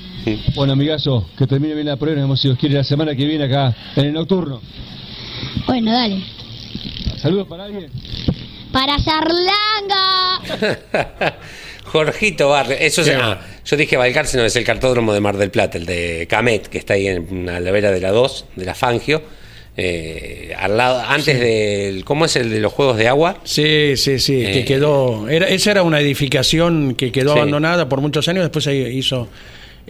Bueno, 0.54 0.72
amigazo, 0.74 1.26
que 1.36 1.46
termine 1.46 1.74
bien 1.74 1.86
la 1.86 1.96
prueba, 1.96 2.16
nos 2.16 2.24
vemos 2.24 2.40
si 2.40 2.48
Dios 2.48 2.58
quiere 2.58 2.76
la 2.76 2.84
semana 2.84 3.14
que 3.14 3.24
viene 3.26 3.44
acá 3.44 3.74
en 3.96 4.06
el 4.06 4.12
nocturno. 4.12 4.60
Bueno, 5.66 5.92
dale. 5.92 6.22
Saludos 7.18 7.46
para 7.48 7.64
alguien. 7.64 7.90
Para 8.72 8.98
Sarlanga. 8.98 10.40
Jorgito 11.84 12.48
Barrio, 12.50 12.76
eso 12.78 13.02
es. 13.02 13.08
va. 13.10 13.32
ah, 13.32 13.40
yo 13.64 13.76
dije 13.76 13.96
Balcarce, 13.96 14.36
no 14.36 14.44
es 14.44 14.54
el 14.56 14.64
cartódromo 14.64 15.12
de 15.12 15.20
Mar 15.20 15.36
del 15.36 15.50
Plata, 15.50 15.76
el 15.78 15.86
de 15.86 16.26
Camet, 16.28 16.68
que 16.68 16.78
está 16.78 16.94
ahí 16.94 17.08
en 17.08 17.48
a 17.48 17.58
la 17.58 17.70
vera 17.72 17.90
de 17.90 18.00
la 18.00 18.10
2, 18.12 18.44
de 18.56 18.64
la 18.64 18.74
Fangio. 18.74 19.22
eh, 19.76 20.54
al 20.58 20.76
lado, 20.76 21.00
antes 21.06 21.40
del. 21.40 22.04
¿Cómo 22.04 22.26
es 22.26 22.36
el 22.36 22.50
de 22.50 22.60
los 22.60 22.72
juegos 22.72 22.96
de 22.96 23.08
agua? 23.08 23.38
Sí, 23.44 23.96
sí, 23.96 24.18
sí, 24.20 24.44
Eh, 24.44 24.52
que 24.52 24.64
quedó. 24.64 25.28
Era, 25.28 25.48
esa 25.48 25.70
era 25.72 25.82
una 25.82 26.00
edificación 26.00 26.94
que 26.94 27.10
quedó 27.10 27.32
Sí. 27.32 27.38
abandonada 27.38 27.88
por 27.88 28.00
muchos 28.00 28.28
años. 28.28 28.44
Después 28.44 28.64
se 28.64 28.74
hizo 28.74 29.28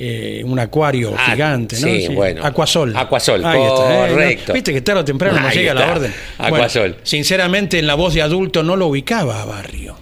eh, 0.03 0.41
un 0.47 0.59
acuario 0.59 1.15
Ah, 1.17 1.33
gigante, 1.33 1.77
¿no? 1.79 1.87
sí, 1.87 2.09
bueno. 2.15 2.43
Acuasol. 2.43 2.97
Acuasol, 2.97 3.45
Ahí 3.45 3.63
está, 3.63 4.07
¿eh? 4.07 4.11
correcto. 4.11 4.53
Viste 4.55 4.73
que 4.73 4.81
tarde 4.81 5.01
o 5.01 5.05
temprano 5.05 5.39
nos 5.41 5.51
Ahí 5.51 5.59
llega 5.59 5.75
la 5.75 5.81
está. 5.83 5.93
orden. 5.93 6.15
Acuasol. 6.39 6.97
sinceramente, 7.03 7.79
en 7.79 7.87
la 7.87 7.95
voz 7.97 8.15
de 8.15 8.23
adulto 8.23 8.63
no 8.63 8.77
lo 8.77 8.87
ubicaba 8.87 9.43
a 9.43 9.45
Barrio. 9.45 9.97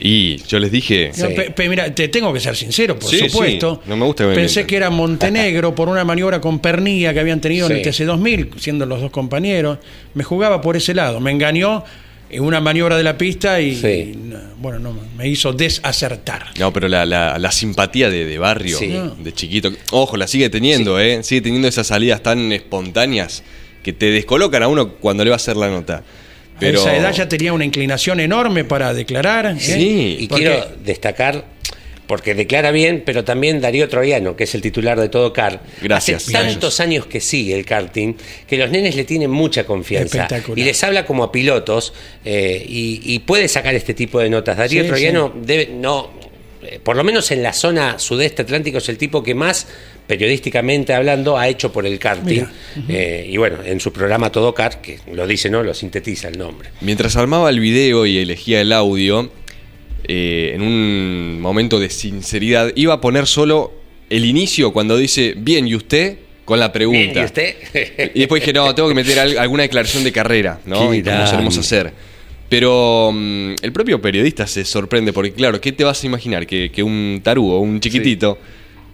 Y 0.00 0.36
yo 0.44 0.58
les 0.60 0.70
dije. 0.70 1.10
No, 1.18 1.28
pe- 1.30 1.50
pe- 1.50 1.68
mira, 1.68 1.92
te 1.92 2.06
tengo 2.08 2.32
que 2.32 2.38
ser 2.38 2.54
sincero, 2.54 2.96
por 2.98 3.10
Sí, 3.10 3.28
supuesto. 3.28 3.80
sí, 3.82 3.90
no 3.90 3.96
me 3.96 4.04
gusta 4.06 4.24
que 4.24 4.28
me 4.30 4.34
Pensé 4.36 4.60
mientan. 4.60 4.66
que 4.68 4.76
era 4.76 4.90
Montenegro 4.90 5.74
por 5.74 5.88
una 5.88 6.04
maniobra 6.04 6.40
con 6.40 6.60
Pernilla 6.60 7.12
que 7.12 7.18
habían 7.20 7.40
tenido 7.40 7.66
en 7.66 7.72
el 7.72 7.78
Sí. 7.78 8.04
TC2000, 8.04 8.50
siendo 8.58 8.86
los 8.86 9.00
dos 9.00 9.10
compañeros. 9.10 9.78
Me 10.14 10.22
jugaba 10.22 10.60
por 10.60 10.76
ese 10.76 10.94
lado. 10.94 11.18
Me 11.18 11.32
engañó 11.32 11.82
en 12.30 12.42
una 12.42 12.60
maniobra 12.60 12.96
de 12.96 13.02
la 13.02 13.16
pista 13.16 13.60
y, 13.60 13.74
Sí. 13.76 14.12
y 14.12 14.16
no, 14.16 14.38
bueno, 14.58 14.78
no, 14.78 14.96
me 15.16 15.26
hizo 15.28 15.52
desacertar. 15.52 16.46
No, 16.58 16.72
pero 16.72 16.88
la, 16.88 17.06
la- 17.06 17.38
la 17.38 17.50
simpatía 17.52 18.10
de, 18.10 18.24
de 18.24 18.38
barrio, 18.38 18.78
Sí. 18.78 18.92
de 19.18 19.32
chiquito. 19.32 19.70
Ojo, 19.92 20.16
la 20.16 20.26
sigue 20.26 20.50
teniendo, 20.50 20.98
¿eh? 21.00 21.22
Sigue 21.22 21.40
teniendo 21.40 21.68
esas 21.68 21.86
salidas 21.86 22.22
tan 22.22 22.52
espontáneas 22.52 23.42
que 23.82 23.92
te 23.92 24.10
descolocan 24.10 24.62
a 24.62 24.68
uno 24.68 24.94
cuando 24.94 25.24
le 25.24 25.30
va 25.30 25.34
a 25.34 25.38
hacer 25.38 25.56
la 25.56 25.68
nota. 25.68 26.02
Pero. 26.60 26.80
A 26.80 26.82
esa 26.82 26.96
edad 26.96 27.12
ya 27.12 27.28
tenía 27.28 27.52
una 27.52 27.64
inclinación 27.64 28.18
enorme 28.20 28.64
para 28.64 28.92
declarar. 28.92 29.46
¿eh? 29.46 29.60
Sí. 29.60 30.16
Y 30.20 30.26
Porque- 30.28 30.44
quiero 30.44 30.66
destacar, 30.84 31.44
porque 32.08 32.34
declara 32.34 32.72
bien, 32.72 33.02
pero 33.04 33.22
también 33.22 33.60
Darío 33.60 33.88
Troiano, 33.88 34.34
que 34.34 34.44
es 34.44 34.54
el 34.54 34.62
titular 34.62 34.98
de 34.98 35.10
todo 35.10 35.32
CAR. 35.32 35.60
Gracias. 35.82 36.22
Hace 36.22 36.32
tantos 36.32 36.80
años 36.80 37.06
que 37.06 37.20
sigue 37.20 37.54
el 37.54 37.66
karting 37.66 38.14
que 38.48 38.56
los 38.56 38.70
nenes 38.70 38.96
le 38.96 39.04
tienen 39.04 39.30
mucha 39.30 39.64
confianza. 39.64 40.26
Y 40.56 40.64
les 40.64 40.82
habla 40.82 41.04
como 41.04 41.22
a 41.22 41.30
pilotos 41.30 41.92
eh, 42.24 42.64
y, 42.66 43.02
y 43.04 43.18
puede 43.20 43.46
sacar 43.46 43.74
este 43.74 43.92
tipo 43.92 44.18
de 44.18 44.30
notas. 44.30 44.56
Darío 44.56 44.82
Sí, 44.82 44.88
Troiano 44.88 45.34
debe, 45.36 45.68
no, 45.70 46.10
eh, 46.62 46.80
por 46.82 46.96
lo 46.96 47.04
menos 47.04 47.30
en 47.30 47.42
la 47.42 47.52
zona 47.52 47.98
sudeste 47.98 48.42
atlántico 48.42 48.78
es 48.78 48.88
el 48.88 48.96
tipo 48.96 49.22
que 49.22 49.34
más 49.34 49.66
periodísticamente 50.06 50.94
hablando 50.94 51.36
ha 51.36 51.46
hecho 51.46 51.70
por 51.70 51.84
el 51.84 51.98
karting. 51.98 52.44
Eh, 52.88 53.26
y 53.28 53.36
bueno, 53.36 53.58
en 53.62 53.78
su 53.80 53.92
programa 53.92 54.32
Todo 54.32 54.54
Car, 54.54 54.80
que 54.80 54.98
lo 55.12 55.26
dice, 55.26 55.50
¿no? 55.50 55.62
Lo 55.62 55.74
sintetiza 55.74 56.28
el 56.28 56.38
nombre. 56.38 56.70
Mientras 56.80 57.16
armaba 57.16 57.50
el 57.50 57.60
video 57.60 58.06
y 58.06 58.16
elegía 58.16 58.62
el 58.62 58.72
audio, 58.72 59.30
eh, 60.04 60.52
en 60.54 60.62
un 60.62 61.40
momento 61.40 61.78
de 61.80 61.90
sinceridad, 61.90 62.72
iba 62.76 62.94
a 62.94 63.00
poner 63.00 63.26
solo 63.26 63.72
el 64.10 64.24
inicio 64.24 64.72
cuando 64.72 64.96
dice, 64.96 65.34
bien, 65.36 65.66
¿y 65.68 65.74
usted? 65.74 66.18
Con 66.44 66.58
la 66.60 66.72
pregunta. 66.72 66.98
Bien, 67.12 67.18
¿y 67.22 67.24
usted? 67.24 67.54
Y 68.14 68.20
después 68.20 68.40
dije, 68.42 68.52
no, 68.52 68.74
tengo 68.74 68.88
que 68.88 68.94
meter 68.94 69.18
al- 69.18 69.38
alguna 69.38 69.64
declaración 69.64 70.02
de 70.04 70.12
carrera, 70.12 70.60
¿no? 70.64 70.94
Y 70.94 71.02
grande. 71.02 71.26
solemos 71.30 71.58
hacer. 71.58 71.92
Pero 72.48 73.10
mm, 73.12 73.56
el 73.60 73.72
propio 73.72 74.00
periodista 74.00 74.46
se 74.46 74.64
sorprende 74.64 75.12
porque, 75.12 75.32
claro, 75.32 75.60
¿qué 75.60 75.72
te 75.72 75.84
vas 75.84 76.02
a 76.02 76.06
imaginar? 76.06 76.46
Que, 76.46 76.70
que 76.70 76.82
un 76.82 77.20
tarugo, 77.22 77.60
un 77.60 77.78
chiquitito 77.80 78.38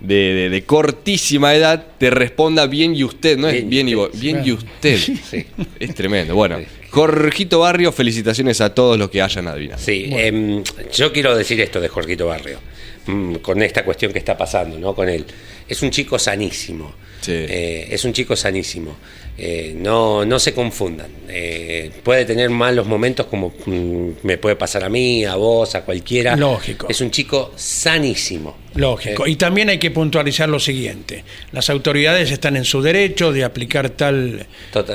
de, 0.06 0.14
de- 0.34 0.50
de 0.50 0.64
cortísima 0.64 1.54
edad 1.54 1.84
te 1.98 2.10
responda 2.10 2.66
bien 2.66 2.94
y 2.94 3.04
usted, 3.04 3.36
¿no? 3.38 3.48
Es 3.48 3.54
Bien 3.54 3.66
y 3.66 3.70
bien 3.70 3.88
y, 3.88 3.94
usted. 3.96 4.12
vos, 4.12 4.20
bien 4.20 4.42
y 4.44 4.52
usted. 4.52 4.98
Sí. 4.98 5.46
Es 5.80 5.94
tremendo. 5.94 6.34
Bueno, 6.34 6.58
Jorgito 6.90 7.60
Barrio, 7.60 7.90
felicitaciones 7.92 8.60
a 8.60 8.74
todos 8.74 8.98
los 8.98 9.10
que 9.10 9.20
hayan 9.22 9.48
adivinado. 9.48 9.80
Sí, 9.82 10.06
em, 10.12 10.62
yo 10.92 11.12
quiero 11.12 11.36
decir 11.36 11.60
esto 11.60 11.80
de 11.80 11.88
Jorgito 11.88 12.26
Barrio, 12.26 12.58
mm, 13.06 13.36
con 13.36 13.62
esta 13.62 13.84
cuestión 13.84 14.12
que 14.12 14.18
está 14.18 14.36
pasando, 14.38 14.78
¿no? 14.78 14.94
Con 14.94 15.08
él. 15.08 15.24
Es 15.68 15.82
un 15.82 15.90
chico 15.90 16.18
sanísimo. 16.18 16.94
Sí. 17.20 17.32
Eh, 17.32 17.88
es 17.90 18.04
un 18.04 18.12
chico 18.12 18.36
sanísimo. 18.36 18.96
Eh, 19.36 19.74
no, 19.76 20.24
no 20.24 20.38
se 20.38 20.54
confundan. 20.54 21.08
Eh, 21.28 21.90
puede 22.04 22.24
tener 22.24 22.50
malos 22.50 22.86
momentos 22.86 23.26
como 23.26 23.52
mm, 23.66 24.10
me 24.22 24.38
puede 24.38 24.54
pasar 24.54 24.84
a 24.84 24.88
mí, 24.88 25.24
a 25.24 25.34
vos, 25.34 25.74
a 25.74 25.84
cualquiera. 25.84 26.36
Lógico. 26.36 26.86
Es 26.88 27.00
un 27.00 27.10
chico 27.10 27.52
sanísimo. 27.56 28.56
Lógico. 28.76 29.26
Eh, 29.26 29.30
Y 29.30 29.36
también 29.36 29.70
hay 29.70 29.78
que 29.78 29.90
puntualizar 29.90 30.48
lo 30.48 30.60
siguiente. 30.60 31.24
Las 31.50 31.68
autoridades 31.68 32.30
están 32.30 32.56
en 32.56 32.64
su 32.64 32.80
derecho 32.80 33.32
de 33.32 33.42
aplicar 33.42 33.90
tal 33.90 34.46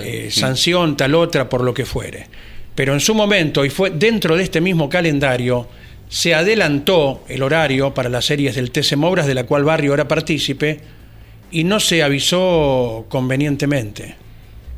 eh, 0.04 0.30
sanción, 0.32 0.96
tal 0.96 1.16
otra, 1.16 1.50
por 1.50 1.62
lo 1.62 1.74
que 1.74 1.86
fuere. 1.86 2.28
Pero 2.76 2.94
en 2.94 3.02
su 3.02 3.14
momento, 3.14 3.66
y 3.66 3.70
fue 3.70 3.90
dentro 3.90 4.38
de 4.38 4.44
este 4.44 4.62
mismo 4.62 4.88
calendario, 4.90 5.68
se 6.08 6.34
adelantó 6.34 7.24
el 7.28 7.44
horario 7.44 7.94
para 7.94 8.08
las 8.08 8.24
series 8.24 8.56
del 8.56 8.72
TC 8.72 8.96
Mobras, 8.96 9.28
de 9.28 9.34
la 9.34 9.46
cual 9.46 9.66
Barrio 9.66 9.94
era 9.94 10.08
partícipe, 10.08 10.80
y 11.52 11.66
no 11.66 11.80
se 11.82 12.04
avisó 12.04 13.06
convenientemente, 13.10 14.16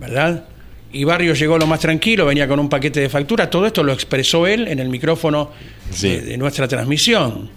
¿verdad? 0.02 0.44
Y 0.92 1.06
Barrio 1.06 1.34
llegó 1.34 1.58
lo 1.58 1.66
más 1.68 1.80
tranquilo, 1.80 2.26
venía 2.26 2.48
con 2.50 2.60
un 2.60 2.68
paquete 2.68 3.00
de 3.00 3.08
facturas, 3.08 3.50
todo 3.50 3.66
esto 3.66 3.82
lo 3.84 3.94
expresó 3.94 4.46
él 4.46 4.68
en 4.68 4.80
el 4.80 4.90
micrófono 4.90 5.52
Sí. 5.92 6.10
de, 6.10 6.22
de 6.22 6.38
nuestra 6.38 6.68
transmisión. 6.68 7.50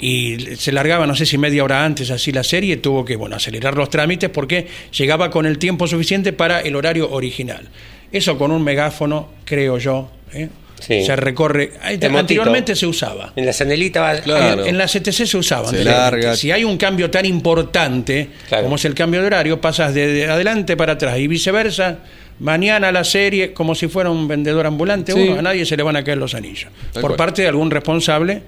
Y 0.00 0.36
se 0.56 0.72
largaba, 0.72 1.06
no 1.06 1.14
sé 1.14 1.24
si 1.24 1.38
media 1.38 1.62
hora 1.62 1.84
antes 1.84 2.10
así 2.10 2.32
la 2.32 2.42
serie, 2.42 2.78
tuvo 2.78 3.04
que 3.04 3.14
bueno, 3.14 3.36
acelerar 3.36 3.76
los 3.76 3.90
trámites 3.90 4.28
porque 4.28 4.66
llegaba 4.96 5.30
con 5.30 5.46
el 5.46 5.58
tiempo 5.58 5.86
suficiente 5.86 6.32
para 6.32 6.60
el 6.60 6.74
horario 6.74 7.10
original. 7.12 7.68
Eso 8.10 8.36
con 8.36 8.50
un 8.50 8.64
megáfono, 8.64 9.28
creo 9.44 9.78
yo, 9.78 10.10
¿eh? 10.32 10.48
Sí. 10.80 11.04
se 11.04 11.16
recorre. 11.16 11.72
Anteriormente 11.82 12.74
se 12.76 12.86
usaba. 12.86 13.32
En 13.36 13.46
la 13.46 13.52
Sanelita 13.52 14.00
va. 14.00 14.14
Claro. 14.20 14.62
En, 14.62 14.70
en 14.70 14.78
la 14.78 14.86
CTC 14.86 15.24
se 15.26 15.36
usaba. 15.38 15.68
Se 15.70 15.76
anteriormente. 15.76 16.16
larga. 16.20 16.36
Si 16.36 16.50
hay 16.50 16.64
un 16.64 16.76
cambio 16.76 17.10
tan 17.10 17.24
importante 17.26 18.28
Claro. 18.48 18.64
como 18.64 18.76
es 18.76 18.84
el 18.84 18.94
cambio 18.94 19.20
de 19.20 19.26
horario, 19.28 19.60
pasas 19.60 19.94
de, 19.94 20.06
de 20.08 20.26
adelante 20.26 20.76
para 20.76 20.94
atrás 20.94 21.18
y 21.18 21.26
viceversa. 21.26 21.98
Mañana 22.40 22.90
la 22.92 23.04
serie, 23.04 23.52
como 23.52 23.74
si 23.76 23.86
fuera 23.88 24.10
un 24.10 24.26
vendedor 24.26 24.66
ambulante, 24.66 25.12
Sí. 25.12 25.20
uno, 25.20 25.38
a 25.38 25.42
nadie 25.42 25.64
se 25.64 25.76
le 25.76 25.82
van 25.84 25.96
a 25.96 26.02
caer 26.04 26.18
los 26.18 26.34
anillos. 26.34 26.70
Tal 26.92 27.00
por 27.00 27.12
cual. 27.12 27.16
parte 27.16 27.42
de 27.42 27.48
algún 27.48 27.70
responsable 27.70 28.42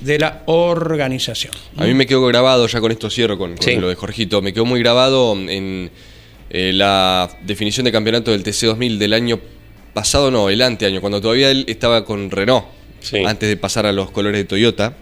de 0.00 0.18
la 0.20 0.42
organización. 0.46 1.52
A 1.76 1.84
mí 1.84 1.94
me 1.94 2.06
quedó 2.06 2.24
grabado, 2.26 2.66
ya 2.68 2.80
con 2.80 2.92
esto 2.92 3.10
cierro 3.10 3.36
con, 3.36 3.56
con 3.56 3.62
Sí. 3.62 3.76
lo 3.76 3.88
de 3.88 3.94
Jorgito, 3.96 4.40
me 4.40 4.52
quedó 4.52 4.64
muy 4.64 4.80
grabado 4.80 5.32
en 5.34 5.90
eh, 6.50 6.72
la 6.72 7.28
definición 7.42 7.84
de 7.84 7.92
campeonato 7.92 8.30
del 8.30 8.44
TC2000 8.44 8.98
del 8.98 9.12
año 9.12 9.40
pasado, 9.94 10.30
no, 10.30 10.50
el 10.50 10.60
anteaño, 10.60 11.00
cuando 11.00 11.20
todavía 11.20 11.50
él 11.50 11.64
estaba 11.68 12.04
con 12.04 12.30
Renault, 12.30 12.66
Sí. 13.00 13.18
antes 13.24 13.48
de 13.48 13.56
pasar 13.56 13.86
a 13.86 13.92
los 13.92 14.10
colores 14.10 14.38
de 14.38 14.44
Toyota, 14.44 14.96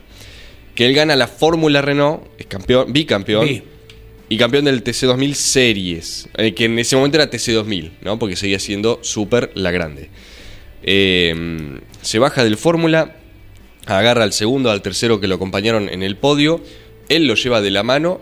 que 0.74 0.86
él 0.86 0.94
gana 0.94 1.16
la 1.16 1.28
Fórmula 1.28 1.82
Renault, 1.82 2.22
es 2.38 2.46
campeón, 2.46 2.92
bicampeón, 2.92 3.62
y 4.28 4.36
campeón 4.38 4.64
del 4.64 4.82
TC2000 4.82 5.34
Series, 5.34 6.28
eh, 6.38 6.54
que 6.54 6.64
en 6.64 6.78
ese 6.78 6.96
momento 6.96 7.16
era 7.18 7.30
TC2000, 7.30 7.90
¿no? 8.02 8.18
porque 8.18 8.34
seguía 8.36 8.58
siendo 8.58 8.98
Super 9.02 9.50
la 9.54 9.70
grande. 9.70 10.08
Eh, 10.82 11.78
se 12.00 12.18
baja 12.18 12.42
del 12.42 12.56
Fórmula, 12.56 13.16
agarra 13.86 14.24
al 14.24 14.32
segundo, 14.32 14.70
al 14.70 14.82
tercero 14.82 15.20
que 15.20 15.28
lo 15.28 15.34
acompañaron 15.36 15.88
en 15.88 16.02
el 16.02 16.16
podio, 16.16 16.60
él 17.08 17.26
lo 17.26 17.34
lleva 17.34 17.60
de 17.60 17.70
la 17.70 17.82
mano, 17.82 18.20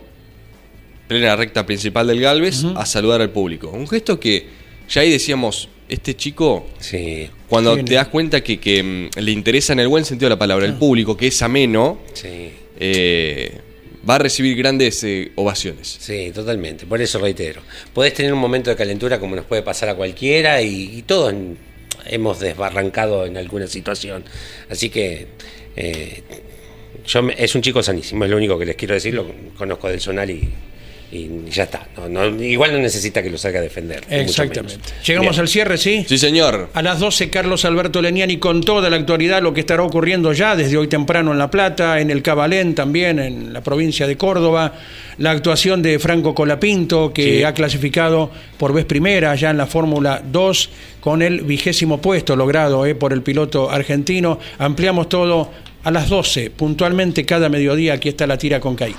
plena 1.09 1.36
recta 1.36 1.64
principal 1.66 2.06
del 2.06 2.20
Galvez, 2.20 2.64
a 2.76 2.86
saludar 2.86 3.20
al 3.20 3.30
público. 3.30 3.68
Un 3.70 3.88
gesto 3.88 4.20
que 4.20 4.47
ya 4.88 5.02
ahí 5.02 5.10
decíamos, 5.10 5.68
este 5.90 6.14
chico, 6.16 6.66
Sí, 6.78 7.28
cuando 7.48 7.76
Sí, 7.76 7.82
te 7.84 7.94
das 7.94 8.08
cuenta 8.08 8.42
que, 8.42 8.58
que, 8.58 8.82
mm, 8.82 9.18
le 9.20 9.30
interesa 9.32 9.72
en 9.72 9.80
el 9.80 9.88
buen 9.88 10.04
sentido 10.04 10.28
de 10.28 10.34
la 10.36 10.38
palabra 10.38 10.64
el 10.66 10.74
público, 10.74 11.16
que 11.16 11.26
es 11.26 11.42
ameno, 11.42 11.98
sí. 12.14 12.50
eh, 12.78 13.58
va 14.08 14.14
a 14.14 14.18
recibir 14.18 14.56
grandes 14.56 15.02
eh, 15.04 15.32
ovaciones. 15.34 15.96
Sí, 16.00 16.30
totalmente. 16.34 16.86
Por 16.86 17.00
eso 17.02 17.18
reitero. 17.18 17.60
Podés 17.92 18.14
tener 18.14 18.32
un 18.32 18.38
momento 18.38 18.70
de 18.70 18.76
calentura 18.76 19.18
como 19.20 19.36
nos 19.36 19.44
puede 19.44 19.62
pasar 19.62 19.88
a 19.90 19.94
cualquiera 19.94 20.62
y, 20.62 20.98
y 20.98 21.02
todos 21.02 21.34
hemos 22.06 22.40
desbarrancado 22.40 23.26
en 23.26 23.36
alguna 23.36 23.66
situación. 23.66 24.24
Así 24.70 24.88
que 24.88 25.26
eh, 25.76 26.22
yo 27.06 27.22
me- 27.22 27.34
es 27.36 27.54
un 27.54 27.62
chico 27.62 27.82
sanísimo, 27.82 28.24
es 28.24 28.30
lo 28.30 28.36
único 28.36 28.58
que 28.58 28.64
les 28.66 28.76
quiero 28.76 28.94
decir. 28.94 29.12
Lo 29.14 29.26
conozco 29.56 29.88
del 29.88 30.00
Zonal 30.00 30.30
y, 30.30 30.48
y 31.12 31.28
ya 31.50 31.64
está. 31.64 31.88
No, 31.96 32.08
no- 32.08 32.42
igual 32.42 32.72
no 32.72 32.78
necesita 32.78 33.22
que 33.22 33.30
lo 33.30 33.36
salga 33.38 33.58
a 33.58 33.62
defender. 33.62 34.04
Exactamente. 34.08 34.78
Llegamos 35.04 35.30
Bien. 35.32 35.40
al 35.40 35.48
cierre, 35.48 35.76
¿sí? 35.76 36.04
Sí, 36.08 36.18
señor. 36.18 36.70
A 36.72 36.82
las 36.82 37.00
12, 37.00 37.30
Carlos 37.30 37.64
Alberto 37.64 38.00
Leniani 38.00 38.36
con 38.38 38.60
toda 38.62 38.88
la 38.90 38.96
actualidad, 38.96 39.42
lo 39.42 39.52
que 39.52 39.60
estará 39.60 39.82
ocurriendo 39.82 40.32
ya 40.32 40.54
desde 40.54 40.76
hoy 40.76 40.86
temprano 40.86 41.32
en 41.32 41.38
La 41.38 41.50
Plata, 41.50 42.00
en 42.00 42.10
el 42.10 42.22
Cabalén 42.22 42.74
también, 42.76 43.18
en 43.18 43.52
la 43.52 43.60
provincia 43.60 44.06
de 44.06 44.16
Córdoba, 44.16 44.74
la 45.18 45.32
actuación 45.32 45.82
de 45.82 45.98
Franco 45.98 46.34
Colapinto, 46.34 47.12
que 47.12 47.38
Sí. 47.38 47.42
ha 47.44 47.54
clasificado 47.54 48.30
por 48.56 48.72
vez 48.72 48.84
primera 48.84 49.34
ya 49.34 49.50
en 49.50 49.56
la 49.58 49.66
Fórmula 49.66 50.22
2 50.24 50.70
con 51.00 51.22
el 51.22 51.40
vigésimo 51.42 52.00
puesto 52.00 52.36
logrado 52.36 52.86
eh, 52.86 52.94
por 52.94 53.12
el 53.12 53.22
piloto 53.22 53.68
argentino. 53.70 54.38
Ampliamos 54.58 55.08
todo 55.08 55.50
a 55.82 55.90
las 55.90 56.08
12, 56.08 56.50
puntualmente 56.50 57.24
cada 57.26 57.48
mediodía. 57.48 57.94
Aquí 57.94 58.10
está 58.10 58.26
la 58.26 58.38
tira 58.38 58.60
con 58.60 58.76
Caíto. 58.76 58.98